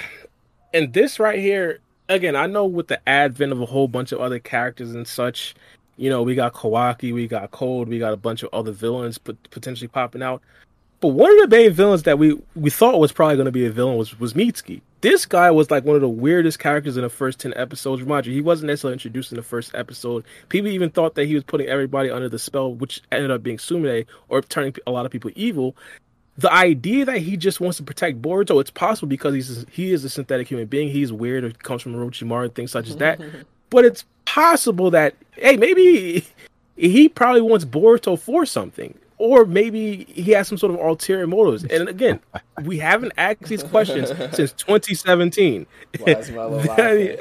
[0.73, 4.21] and this right here, again, I know with the advent of a whole bunch of
[4.21, 5.55] other characters and such,
[5.97, 9.17] you know, we got Kawaki, we got Code, we got a bunch of other villains
[9.17, 10.41] potentially popping out.
[11.01, 13.65] But one of the main villains that we we thought was probably going to be
[13.65, 14.79] a villain was was Mitsuki.
[15.01, 18.01] This guy was like one of the weirdest characters in the first ten episodes.
[18.01, 20.23] Remind you, he wasn't necessarily introduced in the first episode.
[20.47, 23.57] People even thought that he was putting everybody under the spell, which ended up being
[23.57, 25.75] Sumire or turning a lot of people evil
[26.37, 30.03] the idea that he just wants to protect Boruto, it's possible because he's he is
[30.03, 30.89] a synthetic human being.
[30.89, 33.21] He's weird or comes from Orochimaru and things such as that.
[33.69, 36.25] but it's possible that hey, maybe
[36.75, 38.97] he probably wants Boruto for something.
[39.17, 41.63] Or maybe he has some sort of ulterior motives.
[41.63, 42.19] And again,
[42.63, 45.65] we haven't asked these questions since 2017.
[45.99, 47.17] Why is Melo laughing?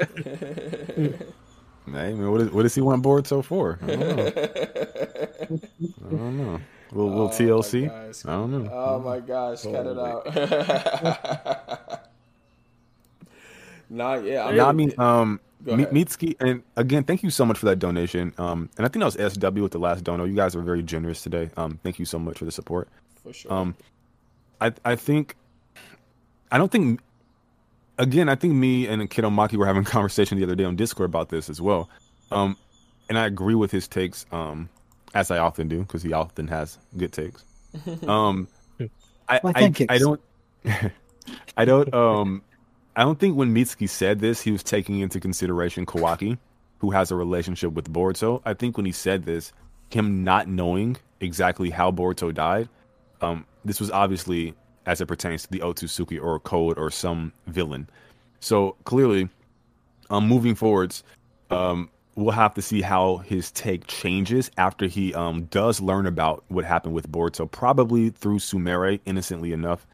[1.85, 3.79] Hey, man, what, is, what does he want Boruto for?
[3.81, 4.27] I don't know.
[6.05, 6.59] I don't know.
[6.91, 7.29] A little, little Oh,
[7.61, 7.87] TLC.
[7.89, 8.25] gosh.
[8.25, 8.71] I don't know.
[8.71, 10.25] Oh my gosh, cut it out.
[13.89, 14.51] nah, yeah.
[14.51, 15.95] No, I mean, um, Go Mi- ahead.
[15.95, 18.33] Mitsuki, and again, thank you so much for that donation.
[18.37, 20.25] Um, and I think that was SW with the last dono.
[20.25, 21.49] You guys were very generous today.
[21.57, 22.87] Um, thank you so much for the support.
[23.23, 23.51] for sure.
[23.51, 23.75] Um,
[24.61, 25.35] I I think,
[26.51, 26.99] I don't think,
[27.97, 31.09] again, I think me and Kidomaki were having a conversation the other day on Discord
[31.09, 31.89] about this as well.
[32.31, 32.57] Um,
[33.09, 34.25] and I agree with his takes.
[34.31, 34.69] Um,
[35.15, 37.43] as I often do because he often has good takes.
[38.07, 38.47] Um,
[39.27, 39.87] I Well, I, thank you.
[39.89, 40.21] I don't,
[41.57, 42.41] I don't um.
[42.95, 46.37] I don't think when Mitsuki said this, he was taking into consideration Kawaki,
[46.79, 48.41] who has a relationship with Boruto.
[48.45, 49.51] I think when he said this,
[49.89, 52.69] him not knowing exactly how Boruto died,
[53.21, 54.53] um, this was obviously
[54.85, 57.89] as it pertains to the Otsutsuki or Code or some villain.
[58.39, 59.27] So clearly,
[60.09, 61.03] um, moving forwards,
[61.49, 66.43] um, we'll have to see how his take changes after he um, does learn about
[66.47, 69.85] what happened with Boruto, probably through Sumire, innocently enough.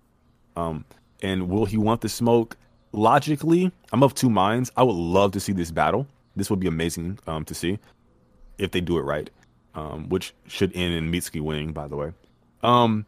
[0.56, 0.86] Um,
[1.22, 2.58] and will he want the smoke?
[2.92, 4.72] Logically, I'm of two minds.
[4.78, 6.08] I would love to see this battle.
[6.36, 7.80] This would be amazing um, to see
[8.58, 9.30] if they do it right,
[9.74, 12.12] um, which should end in Mitsuki winning, by the way.
[12.64, 13.06] Um,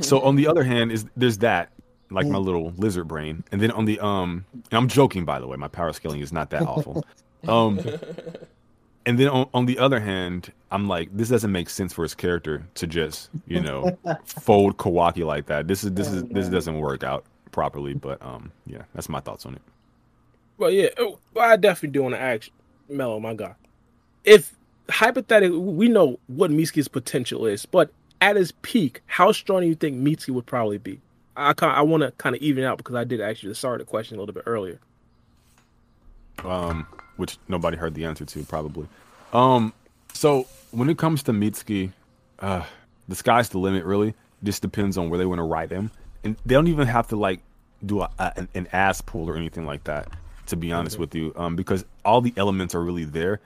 [0.00, 1.72] so on the other hand, is there's that,
[2.10, 5.46] like my little lizard brain, and then on the um, and I'm joking by the
[5.46, 7.04] way, my power scaling is not that awful.
[7.48, 7.80] Um,
[9.06, 12.14] and then on, on the other hand, I'm like, this doesn't make sense for his
[12.14, 15.68] character to just, you know, fold Kawaki like that.
[15.68, 17.94] This is this is this doesn't work out properly.
[17.94, 19.62] But um, yeah, that's my thoughts on it.
[20.58, 22.50] Well, yeah, oh, well, I definitely do want to ask
[22.88, 23.54] Mello, my guy.
[24.24, 24.54] If
[24.90, 27.90] hypothetically, we know what Mitsuki's potential is, but
[28.20, 31.00] at his peak, how strong do you think Mitsuki would probably be?
[31.36, 34.18] I I want to kind of even out because I did actually start the question
[34.18, 34.78] a little bit earlier.
[36.44, 36.86] Um,
[37.20, 38.88] which nobody heard the answer to probably.
[39.32, 39.72] Um,
[40.12, 41.92] so when it comes to Mitsuki,
[42.40, 42.64] uh,
[43.08, 43.84] the sky's the limit.
[43.84, 45.90] Really, just depends on where they want to write him,
[46.24, 47.40] and they don't even have to like
[47.84, 50.08] do a, a, an ass pull or anything like that.
[50.46, 53.38] To be honest with you, um, because all the elements are really there,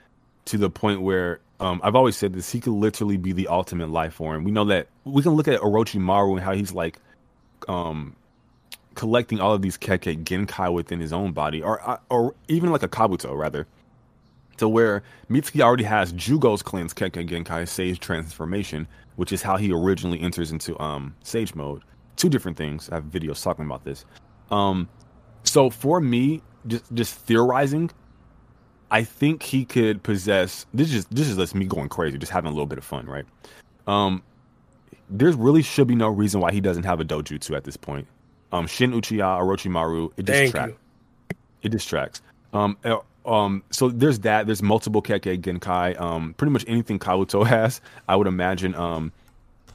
[0.46, 2.51] to the point where um, I've always said this.
[2.51, 4.44] He could literally be the ultimate life form.
[4.44, 6.98] We know that we can look at Orochimaru and how he's like,
[7.68, 8.16] um,
[8.94, 12.88] collecting all of these Kekkei Genkai within his own body, or or even like a
[12.88, 13.66] Kabuto rather,
[14.56, 19.72] to where Mitsuki already has Jugo's cleanse Kekkei Genkai Sage Transformation, which is how he
[19.72, 21.82] originally enters into um Sage mode.
[22.16, 22.88] Two different things.
[22.90, 24.04] I have videos talking about this.
[24.50, 24.88] Um,
[25.42, 27.90] so for me, just just theorizing,
[28.90, 30.66] I think he could possess.
[30.72, 33.06] This is this is just me going crazy, just having a little bit of fun,
[33.06, 33.26] right?
[33.86, 34.22] Um,
[35.10, 38.06] there really should be no reason why he doesn't have a dojutsu at this point.
[38.55, 40.78] Um, Shin Uchiha, Orochimaru, it distracts.
[41.62, 42.22] It distracts.
[42.52, 44.47] Um, uh, um, so there's that.
[44.47, 46.01] There's multiple Kekkei Genkai.
[46.01, 48.74] Um, pretty much anything Kabuto has, I would imagine.
[48.76, 49.12] Um,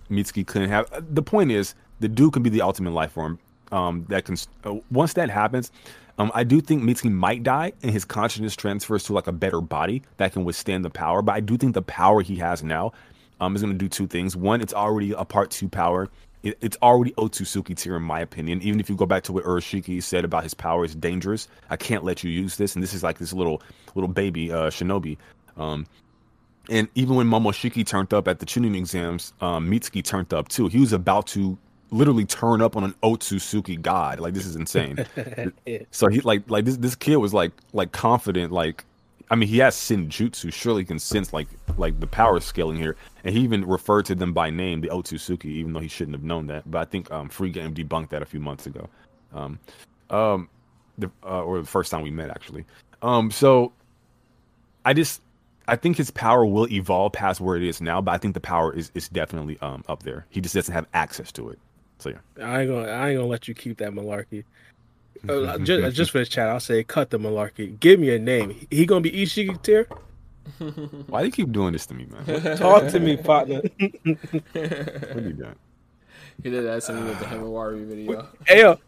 [0.09, 0.91] Mitsuki couldn't have.
[0.93, 3.37] Uh, the point is, the dude can be the ultimate life form.
[3.71, 5.71] Um, that can uh, once that happens,
[6.17, 9.59] um, I do think Mitsuki might die and his consciousness transfers to like a better
[9.59, 11.21] body that can withstand the power.
[11.21, 12.93] But I do think the power he has now
[13.41, 14.37] um, is going to do two things.
[14.37, 16.07] One, it's already a part two power
[16.43, 18.61] it, it's already Otsutsuki tier in my opinion.
[18.61, 21.77] Even if you go back to what Urashiki said about his power is dangerous, I
[21.77, 22.75] can't let you use this.
[22.75, 23.61] And this is like this little
[23.95, 25.17] little baby uh, shinobi.
[25.57, 25.85] Um,
[26.69, 30.67] and even when Momoshiki turned up at the Chunin exams, um, Mitsuki turned up too.
[30.67, 31.57] He was about to
[31.91, 34.19] literally turn up on an Otsutsuki god.
[34.19, 35.05] Like this is insane.
[35.91, 38.85] so he like like this this kid was like like confident like
[39.31, 40.51] I mean, he has Senjutsu.
[40.51, 41.47] Surely can sense like
[41.77, 45.45] like the power scaling here, and he even referred to them by name, the Otsutsuki,
[45.45, 46.69] even though he shouldn't have known that.
[46.69, 48.89] But I think um, Free Game debunked that a few months ago,
[49.33, 49.59] um,
[50.09, 50.49] um,
[50.97, 52.65] the, uh, or the first time we met actually.
[53.01, 53.71] Um, so
[54.83, 55.21] I just
[55.67, 58.39] I think his power will evolve past where it is now, but I think the
[58.39, 60.25] power is is definitely um up there.
[60.29, 61.59] He just doesn't have access to it.
[61.99, 64.43] So yeah, I ain't gonna I ain't gonna let you keep that malarkey.
[65.29, 67.77] Uh, just, just for the chat, I'll say cut the malarkey.
[67.79, 68.55] Give me a name.
[68.71, 69.87] He gonna be Isshiki tier?
[71.07, 72.57] Why do you keep doing this to me, man?
[72.57, 73.61] Talk to me, partner.
[73.77, 74.25] what
[74.55, 75.55] are you doing?
[76.41, 78.27] He did that to me with the Himawari video.
[78.47, 78.79] Hey, yo,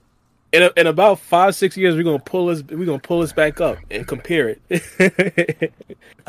[0.53, 2.63] in, a, in about five six years, we're gonna pull us.
[2.63, 5.73] We're gonna pull us back up and compare it.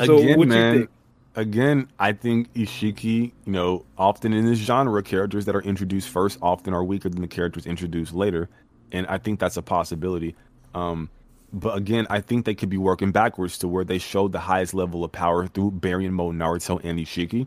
[0.03, 0.87] so, Again, man.
[1.35, 6.37] Again, I think Isshiki, you know, often in this genre, characters that are introduced first
[6.43, 8.49] often are weaker than the characters introduced later
[8.93, 10.35] and I think that's a possibility.
[10.73, 11.09] Um,
[11.51, 14.73] but again, I think they could be working backwards to where they showed the highest
[14.73, 17.45] level of power through Baryon Mode, Naruto, and Isshiki,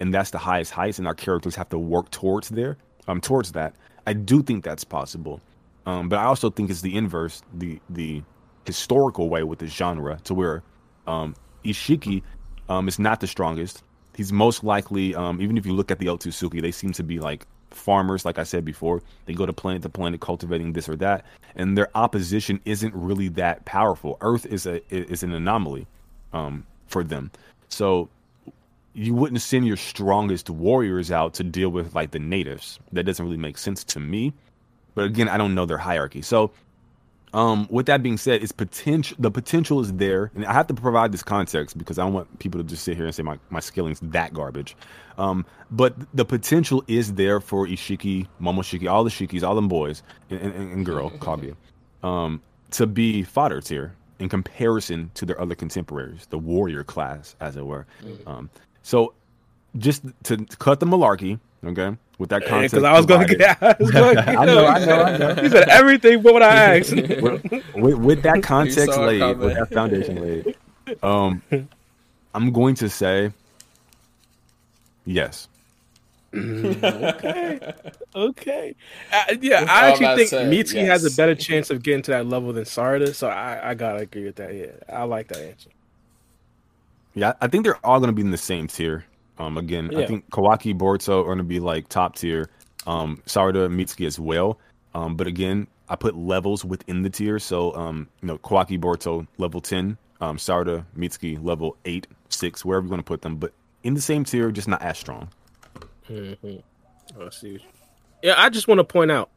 [0.00, 3.52] and that's the highest heights, and our characters have to work towards there, um, towards
[3.52, 3.74] that.
[4.06, 5.40] I do think that's possible,
[5.86, 8.22] um, but I also think it's the inverse, the the
[8.66, 10.62] historical way with the genre, to where
[11.06, 11.34] um,
[11.64, 12.22] Isshiki
[12.68, 13.82] um, is not the strongest.
[14.14, 17.18] He's most likely, um, even if you look at the Otsutsuki, they seem to be
[17.18, 20.96] like farmers, like I said before, they go to planet to planet cultivating this or
[20.96, 21.24] that,
[21.54, 24.18] and their opposition isn't really that powerful.
[24.20, 25.86] Earth is a is an anomaly
[26.32, 27.30] um, for them,
[27.68, 28.08] so
[28.94, 32.78] you wouldn't send your strongest warriors out to deal with like the natives.
[32.92, 34.32] That doesn't really make sense to me.
[34.94, 36.50] But again, I don't know their hierarchy, so
[37.34, 39.16] um, with that being said, it's potential.
[39.20, 42.38] The potential is there, and I have to provide this context because I don't want
[42.38, 44.76] people to just sit here and say my my skilling's that garbage.
[45.18, 50.02] Um, but the potential is there for Isshiki, Momoshiki, all the Shikis, all them boys
[50.30, 51.56] and, and, and girl Kaguya,
[52.02, 52.40] um,
[52.70, 57.66] to be fodder tier in comparison to their other contemporaries, the warrior class, as it
[57.66, 57.86] were.
[58.02, 58.28] Mm-hmm.
[58.28, 58.50] Um,
[58.82, 59.14] so,
[59.76, 62.72] just to cut the malarkey, okay with that concept.
[62.72, 65.16] Because I was going to get, I, was gonna get I know, I know, I
[65.16, 65.34] know.
[65.36, 66.92] He said everything but what I asked.
[66.94, 70.56] with, with, that context laid, with that foundation laid,
[71.02, 71.42] um,
[72.34, 73.32] I'm going to say
[75.06, 75.48] yes.
[76.34, 77.72] okay.
[78.14, 78.74] Okay.
[79.10, 80.88] Uh, yeah, I actually think say, Mitsuki yes.
[80.88, 84.00] has a better chance of getting to that level than Sarada, so I, I gotta
[84.00, 84.54] agree with that.
[84.54, 85.70] Yeah, I like that answer.
[87.14, 89.06] Yeah, I think they're all gonna be in the same tier.
[89.38, 90.00] Um, again, yeah.
[90.00, 92.50] I think Kawaki, Boruto are going to be like top tier.
[92.86, 94.58] Um, Sarada, Mitsuki as well.
[94.94, 97.38] Um, but again, I put levels within the tier.
[97.38, 102.86] So, um, you know, Kawaki, Boruto level 10, um, Sarada, Mitsuki level 8, six, wherever
[102.86, 103.52] you want to put them, but
[103.82, 105.28] in the same tier, just not as strong.
[106.08, 106.56] Mm-hmm.
[107.18, 107.64] Oh, see.
[108.22, 109.30] Yeah, I just want to point out.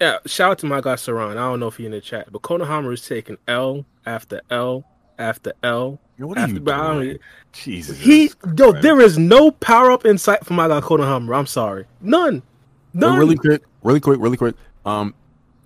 [0.00, 1.32] Yeah, shout out to my guy Saran.
[1.32, 4.84] I don't know if he's in the chat, but Konohamaru is taking L after L
[5.18, 5.98] after L.
[6.18, 7.18] What are after you doing?
[7.52, 7.98] Jesus.
[7.98, 8.82] He yo, Christ.
[8.82, 11.36] there is no power up in sight for my guy Konohamaru.
[11.36, 12.42] I'm sorry, none,
[13.00, 13.18] But none.
[13.18, 14.54] really quick, really quick, really quick.
[14.84, 15.14] Um,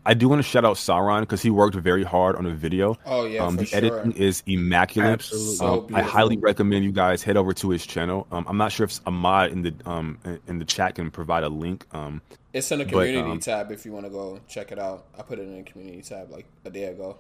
[0.05, 2.99] I do want to shout out Sauron because he worked very hard on the video.
[3.07, 3.77] Oh yeah, um, for the sure.
[3.79, 5.13] editing is immaculate.
[5.13, 5.55] Absolutely.
[5.57, 8.27] So Um, I highly recommend you guys head over to his channel.
[8.33, 10.19] Um, I'm not sure if a mod in the um
[10.49, 11.87] in the chat can provide a link.
[11.95, 12.21] Um,
[12.53, 15.07] It's in the but, community um, tab if you want to go check it out.
[15.17, 17.17] I put it in the community tab like a day ago.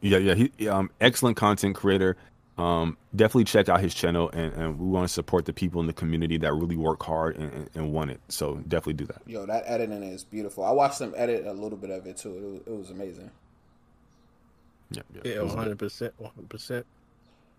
[0.00, 2.16] yeah, yeah, he um excellent content creator.
[2.60, 5.86] Um, definitely check out his channel, and, and we want to support the people in
[5.86, 8.20] the community that really work hard and, and, and want it.
[8.28, 9.22] So definitely do that.
[9.26, 10.64] Yo, that editing is beautiful.
[10.64, 12.36] I watched them edit a little bit of it too.
[12.36, 13.30] It was, it was amazing.
[14.90, 15.32] Yeah, yeah.
[15.36, 16.48] Yeah, 100, percent 100.
[16.48, 16.86] percent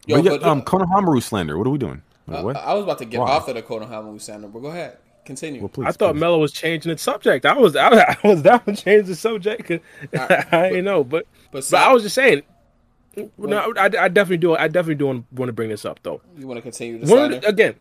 [0.06, 1.57] Yo, but yeah, but, uh, um, Konohamaru slander.
[1.57, 2.02] What are we doing?
[2.28, 2.56] Wait, I, what?
[2.57, 3.32] I was about to get Why?
[3.32, 5.61] off of the Konohamaru Sander, but go ahead, continue.
[5.61, 5.88] well, please.
[5.88, 6.19] I thought please.
[6.19, 7.45] Mello was changing the subject.
[7.45, 9.72] I was, I, was- I was down to change the subject.
[10.15, 12.44] Alright, I ain't know, but but but I was just saying.
[13.38, 14.55] No, I, I definitely do.
[14.55, 16.21] I definitely do want, to bring this up though.
[16.38, 17.39] you want to continue the One of slander?
[17.41, 17.75] the- again,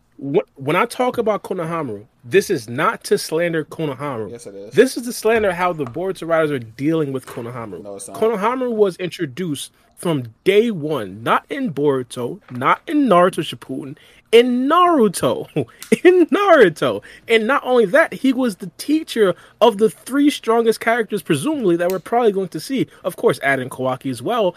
[0.55, 4.31] when I talk about Konohamaru, this is not to slander Konohamaru.
[4.31, 4.73] Yes, it is.
[4.73, 7.81] This is to slander how the Boruto writers are dealing with Konohamaru.
[7.81, 8.17] No, it's not.
[8.17, 13.97] Konohamaru was introduced from day one, not in Boruto, not in Naruto Shippuden,
[14.31, 15.47] in Naruto,
[16.03, 21.21] in Naruto, and not only that, he was the teacher of the three strongest characters,
[21.21, 22.87] presumably that we're probably going to see.
[23.03, 24.55] Of course, adding Kawaki as well.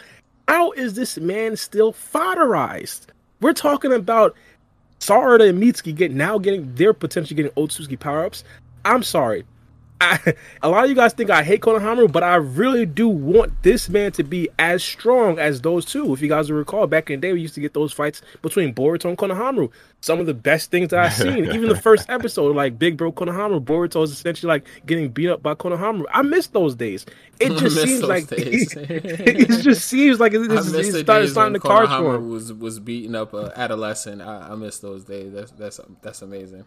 [0.49, 3.07] How is this man still fodderized?
[3.41, 4.37] We're talking about
[5.01, 8.45] Sarada and Mitsuki get now getting they're potentially getting Otsutsuki power ups.
[8.85, 9.45] I'm sorry.
[10.01, 13.63] I, a lot of you guys think I hate Konohamaru, but I really do want
[13.63, 16.13] this man to be as strong as those two.
[16.13, 18.21] If you guys will recall, back in the day, we used to get those fights
[18.43, 19.71] between Boruto and Konohamaru.
[20.01, 21.45] Some of the best things that I've seen.
[21.55, 25.43] Even the first episode, like Big Bro Konohamaru, Boruto is essentially like getting beat up
[25.43, 26.05] by Konohamaru.
[26.11, 27.07] I miss those days.
[27.41, 31.53] It just seems like it just seems like it, I it's, it started starting when
[31.55, 32.31] the cards for him.
[32.31, 34.23] was was beating up a adolescent.
[34.23, 35.33] I, I miss those days.
[35.33, 36.65] That's that's that's amazing.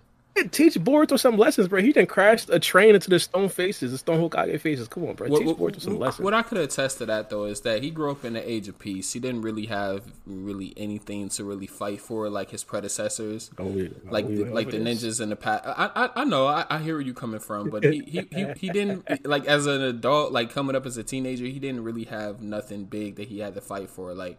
[0.52, 1.82] Teach Boruto some lessons, bro.
[1.82, 4.88] He didn't crash a train into the stone faces, the stone Hokage faces.
[4.88, 5.28] Come on, bro.
[5.30, 6.24] What, Teach what- Boruto some lessons.
[6.24, 8.68] what I could attest to that though is that he grew up in the age
[8.68, 9.14] of peace.
[9.14, 13.50] He didn't really have really anything to really fight for like his predecessors.
[13.58, 13.88] Oh, yeah.
[14.08, 15.64] Oh, like Oh, the, like the ninjas in the past.
[15.66, 18.46] I I, I know I, I hear where you're coming from, but he, he, he,
[18.58, 22.06] he didn't like as an adult, like coming up as a teenager, he didn't really
[22.06, 24.14] have nothing big that he had to fight for.
[24.14, 24.38] Like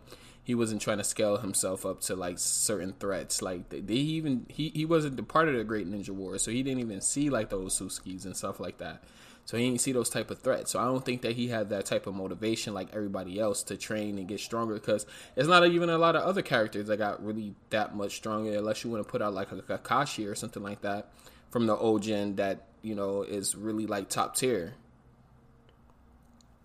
[0.49, 3.43] he wasn't trying to scale himself up to like certain threats.
[3.43, 6.51] Like they, they even he, he wasn't the part of the Great Ninja War, so
[6.51, 9.05] he didn't even see like those Suskis and stuff like that.
[9.45, 10.71] So he didn't see those type of threats.
[10.71, 13.77] So I don't think that he had that type of motivation like everybody else to
[13.77, 15.05] train and get stronger because
[15.37, 18.83] it's not even a lot of other characters that got really that much stronger unless
[18.83, 21.13] you want to put out like a Kakashi or something like that
[21.51, 24.73] from the old gen that, you know, is really like top tier.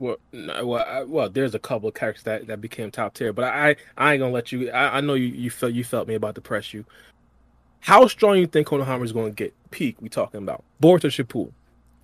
[0.03, 0.17] Well,
[0.65, 4.13] well, well, there's a couple of characters that, that became top tier, but I I
[4.13, 4.69] ain't gonna let you.
[4.69, 6.83] I, I know you, you felt you felt me about to press you.
[7.79, 9.53] How strong you think Konohamaru is going to get?
[9.71, 11.51] Peak we talking about Boruto Shippuden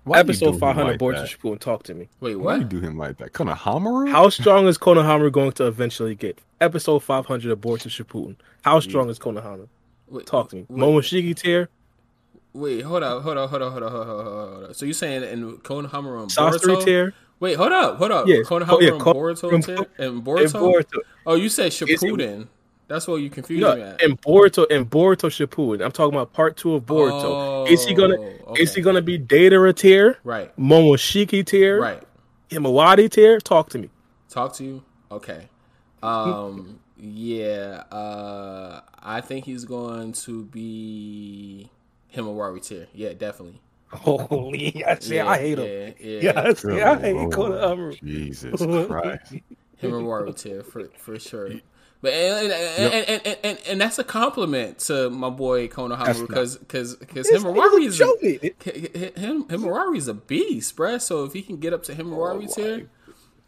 [0.04, 1.28] Why do you do episode 500 like Boruto that?
[1.28, 1.58] Shippuden.
[1.60, 2.08] Talk to me.
[2.20, 3.32] Wait, Why do you do him like that?
[3.32, 4.10] Konohamaru?
[4.10, 6.38] How strong is Konohamaru going to eventually get?
[6.60, 8.36] Episode 500 of Boruto Shippuden.
[8.62, 9.68] How strong is Konohamaru?
[10.08, 10.66] Wait, Talk to me.
[10.68, 11.68] Wait, Momoshiki tier,
[12.52, 14.52] wait, hold on, hold on, hold on, hold on, hold on, hold on.
[14.52, 14.74] hold up.
[14.74, 16.84] So you saying in Konohamaru and Sasori Boruto?
[16.84, 18.26] tier, Wait, hold up, hold up.
[18.26, 18.46] Yes.
[18.46, 19.76] Konohamaru Oh, yeah, and Boruto and tier?
[19.76, 20.52] Bo- and and Boruto?
[20.60, 20.98] Boruto.
[21.26, 22.48] Oh, you said it- Shippuden.
[22.86, 24.02] That's what you confused No, me at.
[24.02, 25.82] and Boruto and Boruto Shippuden.
[25.84, 27.68] I'm talking about part two of Boruto.
[27.70, 32.02] is he gonna Oh, is he gonna be Datara tier, Right, Momoshiki tier, right.
[32.50, 33.38] Himawari tier?
[33.40, 33.88] Talk to me.
[34.28, 34.82] Talk to you?
[35.10, 35.48] Okay.
[36.02, 41.70] Um yeah, uh I think he's going to be
[42.14, 42.88] Himawari tier.
[42.92, 43.60] Yeah, definitely.
[43.92, 45.16] Holy, I see.
[45.16, 45.94] Yeah, I hate him.
[46.00, 46.80] yeah, Yeah, Yeah, I see.
[46.80, 48.02] I hate Good Konohamaru.
[48.04, 49.32] Jesus Christ.
[49.32, 51.50] Him Himawari tier for for sure.
[52.02, 56.18] But and and, and, and, and, and that's a compliment to my boy Konohamaru That's
[56.20, 60.14] not- because because because It's- Himawari it's is a joke, it- him Himawari is a
[60.14, 61.00] beast, bruh.
[61.00, 62.88] So if he can get up to Himawari Oh, tier,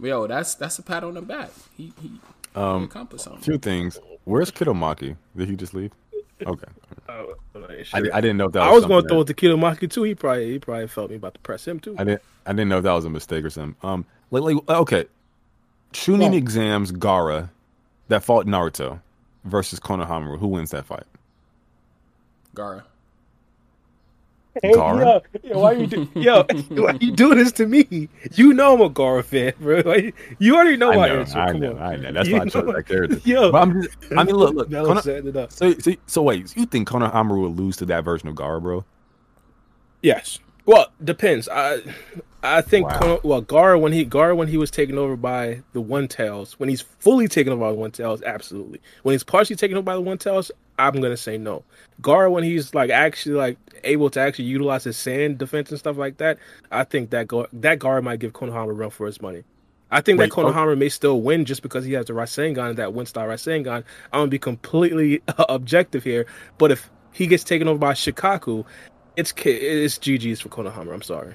[0.00, 1.50] yo, that's that's a pat on the back.
[1.76, 2.10] He he,
[2.54, 3.42] Um, accomplished something.
[3.42, 3.98] Two things.
[4.24, 5.16] Where's Kidomaki?
[5.36, 5.92] Did he just leave?
[6.48, 6.66] Okay.
[7.08, 7.34] Oh,
[7.92, 9.36] I, I didn't know if that I was was going to something throw that- it
[9.36, 9.46] to
[9.86, 10.02] Kidomaki too.
[10.04, 11.94] He probably he probably felt me about to press him too.
[11.98, 12.22] I didn't.
[12.46, 13.76] I didn't know if that was a mistake or something.
[13.88, 15.04] Um, like, like okay,
[15.92, 16.38] Chunin Yeah.
[16.38, 17.50] exams Gaara
[18.08, 19.00] that fought Naruto
[19.44, 20.38] versus Konohamaru.
[20.38, 21.04] Who wins that fight?
[22.54, 22.82] Gaara.
[24.60, 28.08] Hey, yo, yo, why you do, yo, why you doing this to me?
[28.34, 29.80] You know I'm a Gaara fan, bro.
[29.84, 31.38] Like, you already know I my know, answer.
[31.38, 31.78] I Come know, on.
[31.82, 32.12] I know.
[32.12, 33.20] That's You why I chose know- that character.
[33.24, 34.68] Yo, But I'm just, I mean, look, look.
[34.68, 35.52] Mello Kono- setting it up.
[35.52, 38.84] so, so, so wait, you think Konohamaru would lose to that version of Gaara, bro?
[40.02, 40.38] Yes.
[40.66, 41.48] Well, depends.
[41.48, 41.80] I
[42.44, 43.20] I think Wow.
[43.24, 46.68] Well Gaara when he Gaara when he was taken over by the One Tails, when
[46.68, 48.80] he's fully taken over by the One Tails, absolutely.
[49.02, 51.64] When he's partially taken over by the One Tails, I'm gonna say no.
[52.00, 55.96] Gaara when he's like actually like able to actually utilize his sand defense and stuff
[55.96, 56.38] like that,
[56.70, 59.44] I think that Gar- that Gaara might give Konohama a run for his money.
[59.90, 62.78] I think Wait, that Konohama may still win just because he has the Rasengan and
[62.78, 63.84] that star Rasengan.
[64.12, 66.26] I'm gonna be completely objective here,
[66.58, 68.64] but if he gets taken over by Shukaku,
[69.16, 70.94] it's it's GG's for Konohama.
[70.94, 71.34] I'm sorry.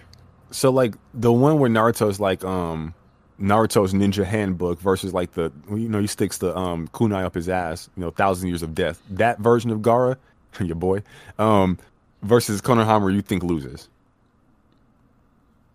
[0.52, 2.96] So like the one where Naruto's like um
[3.40, 7.50] Naruto's ninja handbook versus like the you know he sticks the um kunai up his
[7.50, 9.02] ass, you know, thousand years of death.
[9.10, 10.18] That version of Gaara,
[10.60, 11.04] your boy,
[11.38, 11.78] um
[12.24, 13.90] versus Konohama you think loses.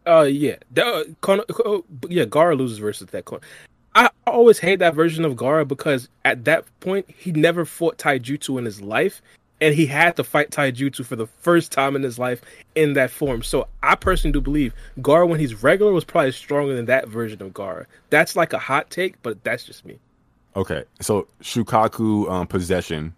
[0.05, 1.79] Uh, yeah, uh, uh,
[2.09, 3.41] yeah, Gaara loses versus that Kono.
[3.95, 8.59] I always hate that version of Gaara because at that point he never fought Taijutsu
[8.59, 9.23] in his life,
[9.63, 12.43] and he had to fight Taijutsu for the first time in his life
[12.75, 13.45] in that form.
[13.45, 17.41] So I personally do believe Gaara when he's regular was probably stronger than that version
[17.41, 17.87] of Gaara.
[18.11, 20.01] That's like a hot take, but that's just me.
[20.57, 23.15] Okay, so Shukaku um, possession,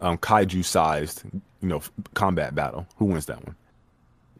[0.00, 1.22] um, kaiju sized,
[1.60, 2.86] you know, f- combat battle.
[2.96, 3.54] Who wins that one?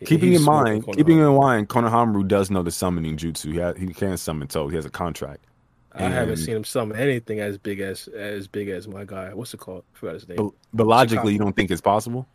[0.06, 3.52] keeping in mind, keeping in mind, Konohamaru does know the summoning jutsu.
[3.52, 4.70] He ha- he can summon Toad.
[4.70, 5.44] He has a contract.
[5.92, 9.34] I haven't seen him summon anything as big as as big as my guy.
[9.34, 9.84] What's it called?
[9.94, 10.36] I forgot his name.
[10.36, 11.28] But, but logically, Chicago.
[11.30, 12.26] you don't think it's possible.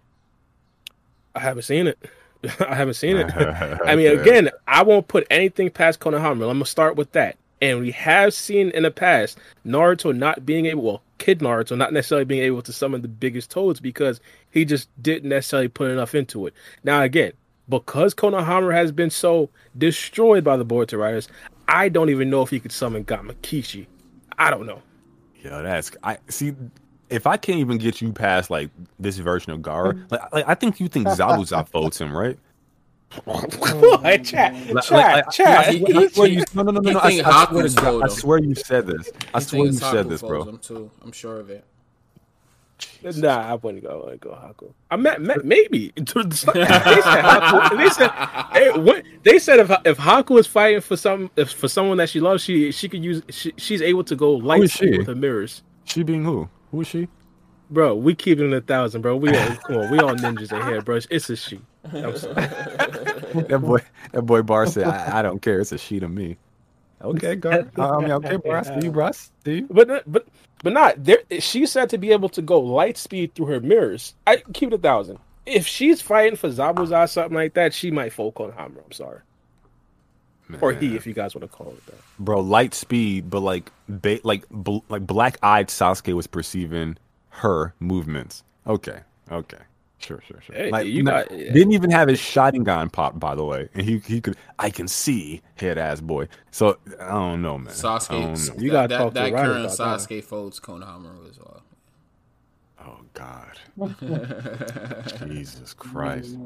[1.34, 1.98] I haven't seen it.
[2.60, 3.34] I haven't seen it.
[3.36, 6.32] I mean, again, I won't put anything past Konohama.
[6.32, 7.38] I'm gonna start with that.
[7.62, 11.94] And we have seen in the past Naruto not being able, well, Kid Naruto not
[11.94, 14.20] necessarily being able to summon the biggest toads because
[14.52, 16.54] he just didn't necessarily put enough into it.
[16.84, 17.32] Now, again,
[17.68, 21.30] because Konohama has been so destroyed by the Boruto Riders,
[21.68, 23.88] I don't even know if he could summon Gamakichi.
[24.38, 24.82] I don't know.
[25.44, 26.54] Yeah, that's I see.
[27.10, 28.70] If I can't even get you past like
[29.00, 30.12] this version of Gara, mm.
[30.12, 32.38] like, like I think you think Zabuza folds him, right?
[33.24, 33.50] what?
[33.52, 35.48] Chat, Like- chat, like, I- chat.
[35.68, 37.00] I- I swear you- No, no, no, no, no.
[37.00, 39.10] I, think I swear to Haku's God, fold I swear you said this.
[39.34, 40.44] I I swear you said this, folds bro.
[40.44, 40.92] him too.
[41.04, 41.64] I'm sure of it.
[43.14, 43.90] Nah, I wouldn't go.
[43.90, 44.74] I wouldn't go Haku.
[44.90, 45.94] I meant, meant maybe.
[45.96, 47.78] they said Haku.
[47.78, 48.10] They said
[48.52, 52.10] hey, what, they said if if Haku is fighting for some if for someone that
[52.10, 55.62] she loves, she she could use she, she's able to go light with her mirrors.
[55.84, 56.50] She being who?
[56.72, 57.08] Who is she?
[57.70, 59.16] Bro, we keeping it in a thousand, bro.
[59.18, 61.00] We all, come on, we all ninjas in here, bro.
[61.10, 61.60] It's a she.
[63.50, 63.80] That boy,
[64.14, 65.60] that boy Bar said, I, "I don't care.
[65.60, 66.38] It's a she to me."
[67.06, 67.70] Okay, Gar.
[67.78, 68.60] I mean, okay, bro.
[68.60, 69.06] I see you, bro.
[69.08, 69.68] I see you.
[69.70, 70.28] But but
[70.64, 71.20] but not there.
[71.40, 74.16] She's said to be able to go light speed through her mirrors.
[74.26, 75.20] I keep it a thousand.
[75.46, 78.84] If she's fighting for Zabuza or something like that, she might fold Konohama.
[78.84, 79.20] I'm sorry,
[80.62, 81.96] or he, if you guys want to call it that.
[82.18, 86.98] bro, light speed, but like, ba- like, bl- like black-eyed Sasuke was perceiving
[87.30, 88.44] her movements.
[88.66, 89.02] Okay,
[89.32, 89.60] okay,
[90.00, 90.56] sure, sure, sure.
[90.56, 91.52] Hey, like, you no- got- yeah.
[91.54, 94.88] didn't even have his Sharingan pop, by the way, and he he could, I can
[94.88, 96.28] see head ass boy.
[96.52, 97.68] So I don't know, man.
[97.70, 98.62] I Sasuke, know.
[98.62, 100.00] You gotta that, talk to that Ryan current about that.
[100.10, 101.62] Sasuke folds Konohama as well.
[102.88, 103.58] Oh God,
[105.28, 106.38] Jesus Christ.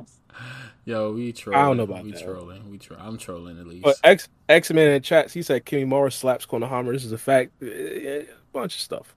[0.86, 1.60] Yo, we trolling.
[1.60, 2.24] I don't know about we that.
[2.24, 2.70] trolling.
[2.70, 3.84] We tro- I'm trolling at least.
[3.84, 6.94] But X X Men in chats, he said Kimimaro slaps Konohama.
[6.94, 7.52] This is a fact.
[7.62, 9.16] A bunch of stuff.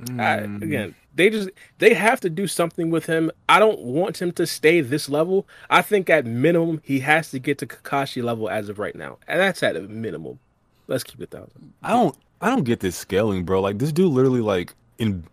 [0.00, 0.62] I, Mm.
[0.62, 3.30] again, they just they have to do something with him.
[3.48, 5.46] I don't want him to stay this level.
[5.70, 9.18] I think at minimum he has to get to Kakashi level as of right now,
[9.28, 10.38] and that's at a minimum.
[10.88, 11.72] Let's keep it thousand.
[11.82, 13.60] I don't I don't get this scaling, bro.
[13.60, 15.24] Like this dude literally like in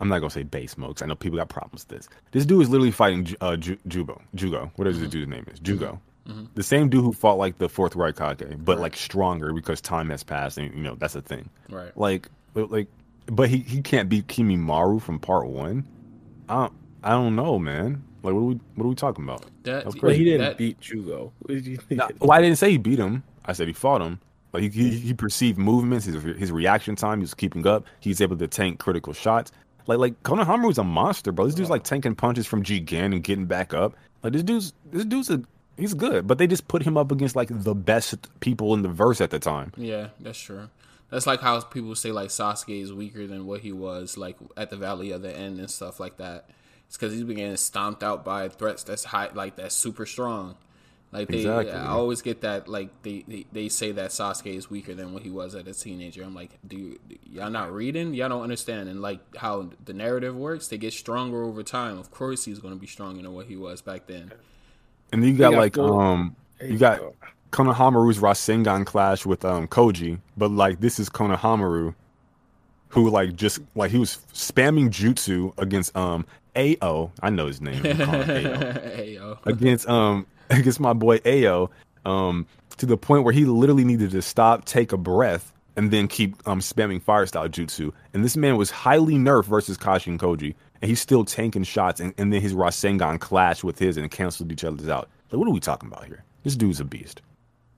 [0.00, 1.02] I'm not gonna say base smokes.
[1.02, 2.08] I know people got problems with this.
[2.30, 5.58] This dude is literally fighting Ju- uh, Ju- Jugo, Jugo, whatever the dude's name is,
[5.60, 6.00] Jugo.
[6.54, 10.22] The same dude who fought like the fourth Raikage, but like stronger because time has
[10.22, 11.48] passed, and you know that's a thing.
[11.70, 11.96] right.
[11.96, 12.86] Like, like,
[13.30, 15.86] but he he can't beat Kimimaro from part one.
[16.48, 16.72] I don't,
[17.02, 18.02] I don't know, man.
[18.22, 19.42] Like, what are we what are we talking about?
[19.62, 20.18] That, That's But crazy.
[20.18, 21.32] he didn't that- beat Jugo.
[21.40, 21.98] What did you think?
[21.98, 23.22] No, well, I didn't say he beat him.
[23.44, 24.20] I said he fought him.
[24.52, 27.84] Like he, he, he perceived movements, his his reaction time, he was keeping up.
[28.00, 29.52] He's able to tank critical shots.
[29.86, 31.46] Like like Konohamaru was a monster, bro.
[31.46, 33.94] This dude's like tanking punches from Jigen and getting back up.
[34.22, 35.42] Like this dude's this dude's a
[35.76, 38.88] he's good, but they just put him up against like the best people in the
[38.88, 39.72] verse at the time.
[39.76, 40.68] Yeah, that's true.
[41.10, 44.70] That's like how people say like Sasuke is weaker than what he was like at
[44.70, 46.50] the Valley of the End and stuff like that.
[46.86, 50.56] It's because he's been getting stomped out by threats that's high, like that's super strong.
[51.10, 51.72] Like they, Exactly.
[51.72, 52.68] I always get that.
[52.68, 55.72] Like they, they, they say that Sasuke is weaker than what he was as a
[55.72, 56.22] teenager.
[56.22, 58.12] I'm like, do you, y'all not reading?
[58.12, 58.90] Y'all don't understand.
[58.90, 61.98] And like how the narrative works, they get stronger over time.
[61.98, 64.32] Of course, he's going to be stronger than what he was back then.
[65.10, 67.14] And then you got got like full- um There you got go.
[67.50, 71.94] Konohamaru's Rasengan clash with um Koji, but like this is Konohamaru
[72.88, 76.26] who like just like he was spamming jutsu against um
[76.56, 77.12] AO.
[77.22, 77.84] I know his name.
[77.84, 79.38] I'm calling him AO.
[79.46, 81.70] against um against my boy Ao
[82.04, 82.46] um
[82.78, 86.36] to the point where he literally needed to stop, take a breath, and then keep
[86.46, 87.92] um spamming fire style jutsu.
[88.12, 92.00] And this man was highly nerfed versus Kashin Koji, and he's still tanking shots.
[92.00, 95.08] And, and then his Rasengan clashed with his and canceled each other's out.
[95.30, 96.24] Like, what are we talking about here?
[96.44, 97.20] This dude's a beast.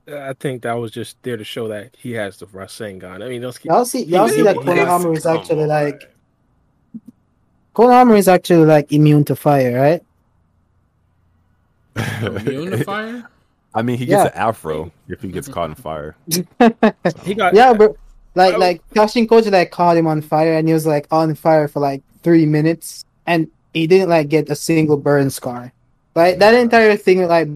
[0.07, 3.23] I think that was just there to show that he has the Rasengan.
[3.23, 5.69] I mean, those Y'all see, y'all see that He- Konohamaru is actually on.
[5.69, 6.11] like
[7.75, 10.03] Konohamaru is actually like immune to fire, right?
[12.45, 13.27] immune to fire.
[13.73, 14.31] I mean, he gets Yeah.
[14.31, 16.15] an afro if he gets caught in fire.
[17.23, 17.95] he got Yeah, but
[18.35, 21.35] like I- like Kashin Koji like caught him on fire and he was like on
[21.35, 25.71] fire for like three minutes and he didn't like get a single burn scar.
[26.15, 27.47] Like that entire thing like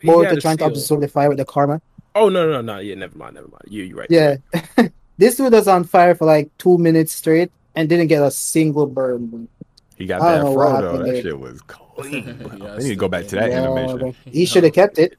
[0.00, 1.80] he had Boruto a trying to absorb the fire with the karma.
[2.14, 3.62] Oh no, no, no, yeah, never mind, never mind.
[3.68, 4.10] You, you're right.
[4.10, 4.36] Yeah.
[5.18, 8.86] this dude was on fire for like two minutes straight and didn't get a single
[8.86, 9.48] burn.
[9.96, 10.98] He got that don't know what afro though.
[11.04, 11.22] That there.
[11.22, 12.36] shit was clean.
[12.42, 12.56] bro.
[12.56, 13.98] Yeah, they need to go back to that Yeah, animation.
[13.98, 15.18] but he should have kept it.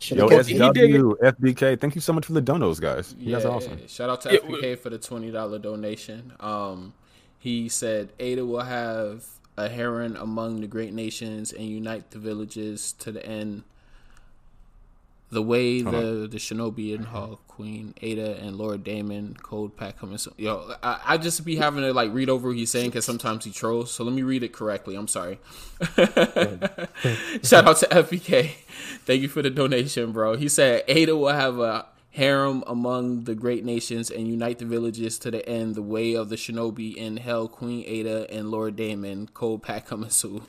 [0.00, 0.60] Should Yo, have kept he it.
[0.60, 3.14] SW, FBK, thank you so much for the donos, guys.
[3.18, 3.88] You guys Yeah, are awesome.
[3.88, 6.32] shout out to Yeah, FPK for the twenty dollar donation.
[6.40, 6.94] Um,
[7.38, 9.24] he said Ada will have
[9.56, 13.64] a heron among the great nations and unite the villages to the end.
[15.30, 19.98] The way Hold the the Shinobi and Hawk Queen Ada and Lord Daemon Cold Pack
[19.98, 20.16] coming.
[20.16, 23.04] So, yo, I, I just be having to like read over what he's saying because
[23.04, 23.90] sometimes he trolls.
[23.90, 24.94] So let me read it correctly.
[24.94, 25.38] I'm sorry.
[27.42, 28.52] Shout out to FPK.
[29.04, 30.36] Thank you for the donation, bro.
[30.36, 31.86] He said Ada will have a
[32.18, 35.74] harem among the great nations and unite the villages to the end.
[35.76, 40.10] The way of the shinobi and Hell, Queen Ada and Lord Daemon, Cold Pack coming
[40.10, 40.42] soon.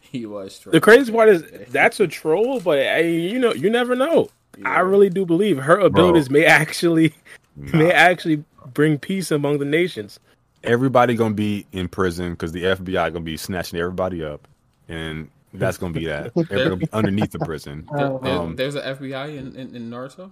[0.00, 0.72] he was true.
[0.72, 4.28] The crazy part is that's a troll, but hey, you know, you never know.
[4.64, 7.14] I really do believe her abilities may actually
[7.56, 8.44] may actually
[8.74, 10.20] bring peace among the nations.
[10.62, 14.46] Everybody gonna be in prison because the FBI gonna be snatching everybody up,
[14.88, 16.32] and that's gonna be that.
[16.36, 17.88] Everybody gonna be underneath the prison.
[17.96, 20.30] There- there- Um, there's an FBI in, in, in Naruto.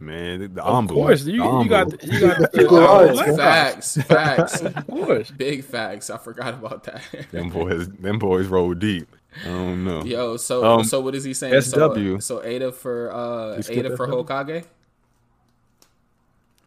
[0.00, 1.68] Man, the, the Of Anbu, course, you, the you Anbu.
[1.68, 3.12] got you got the, People uh, are.
[3.12, 3.36] Black Ops.
[3.38, 5.30] Facts, facts, Of course.
[5.30, 6.10] big facts.
[6.10, 7.02] I forgot about that.
[7.30, 7.88] them boys.
[7.88, 9.08] Them boys roll deep.
[9.44, 10.04] I don't know.
[10.04, 11.60] Yo, so Um, so what is he saying?
[11.62, 12.20] So, SW.
[12.20, 14.10] so Ada for uh Ada for SW?
[14.12, 14.64] Hokage.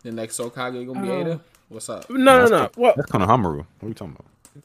[0.04, 1.22] The next Hokage gonna be Oh.
[1.22, 1.42] Ada.
[1.70, 2.10] What's up?
[2.10, 2.58] No, no, That's no.
[2.74, 2.96] the- What?
[2.96, 3.58] That's Konohamaru.
[3.58, 4.64] What are you talking about?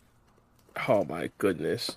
[0.89, 1.97] Oh my goodness.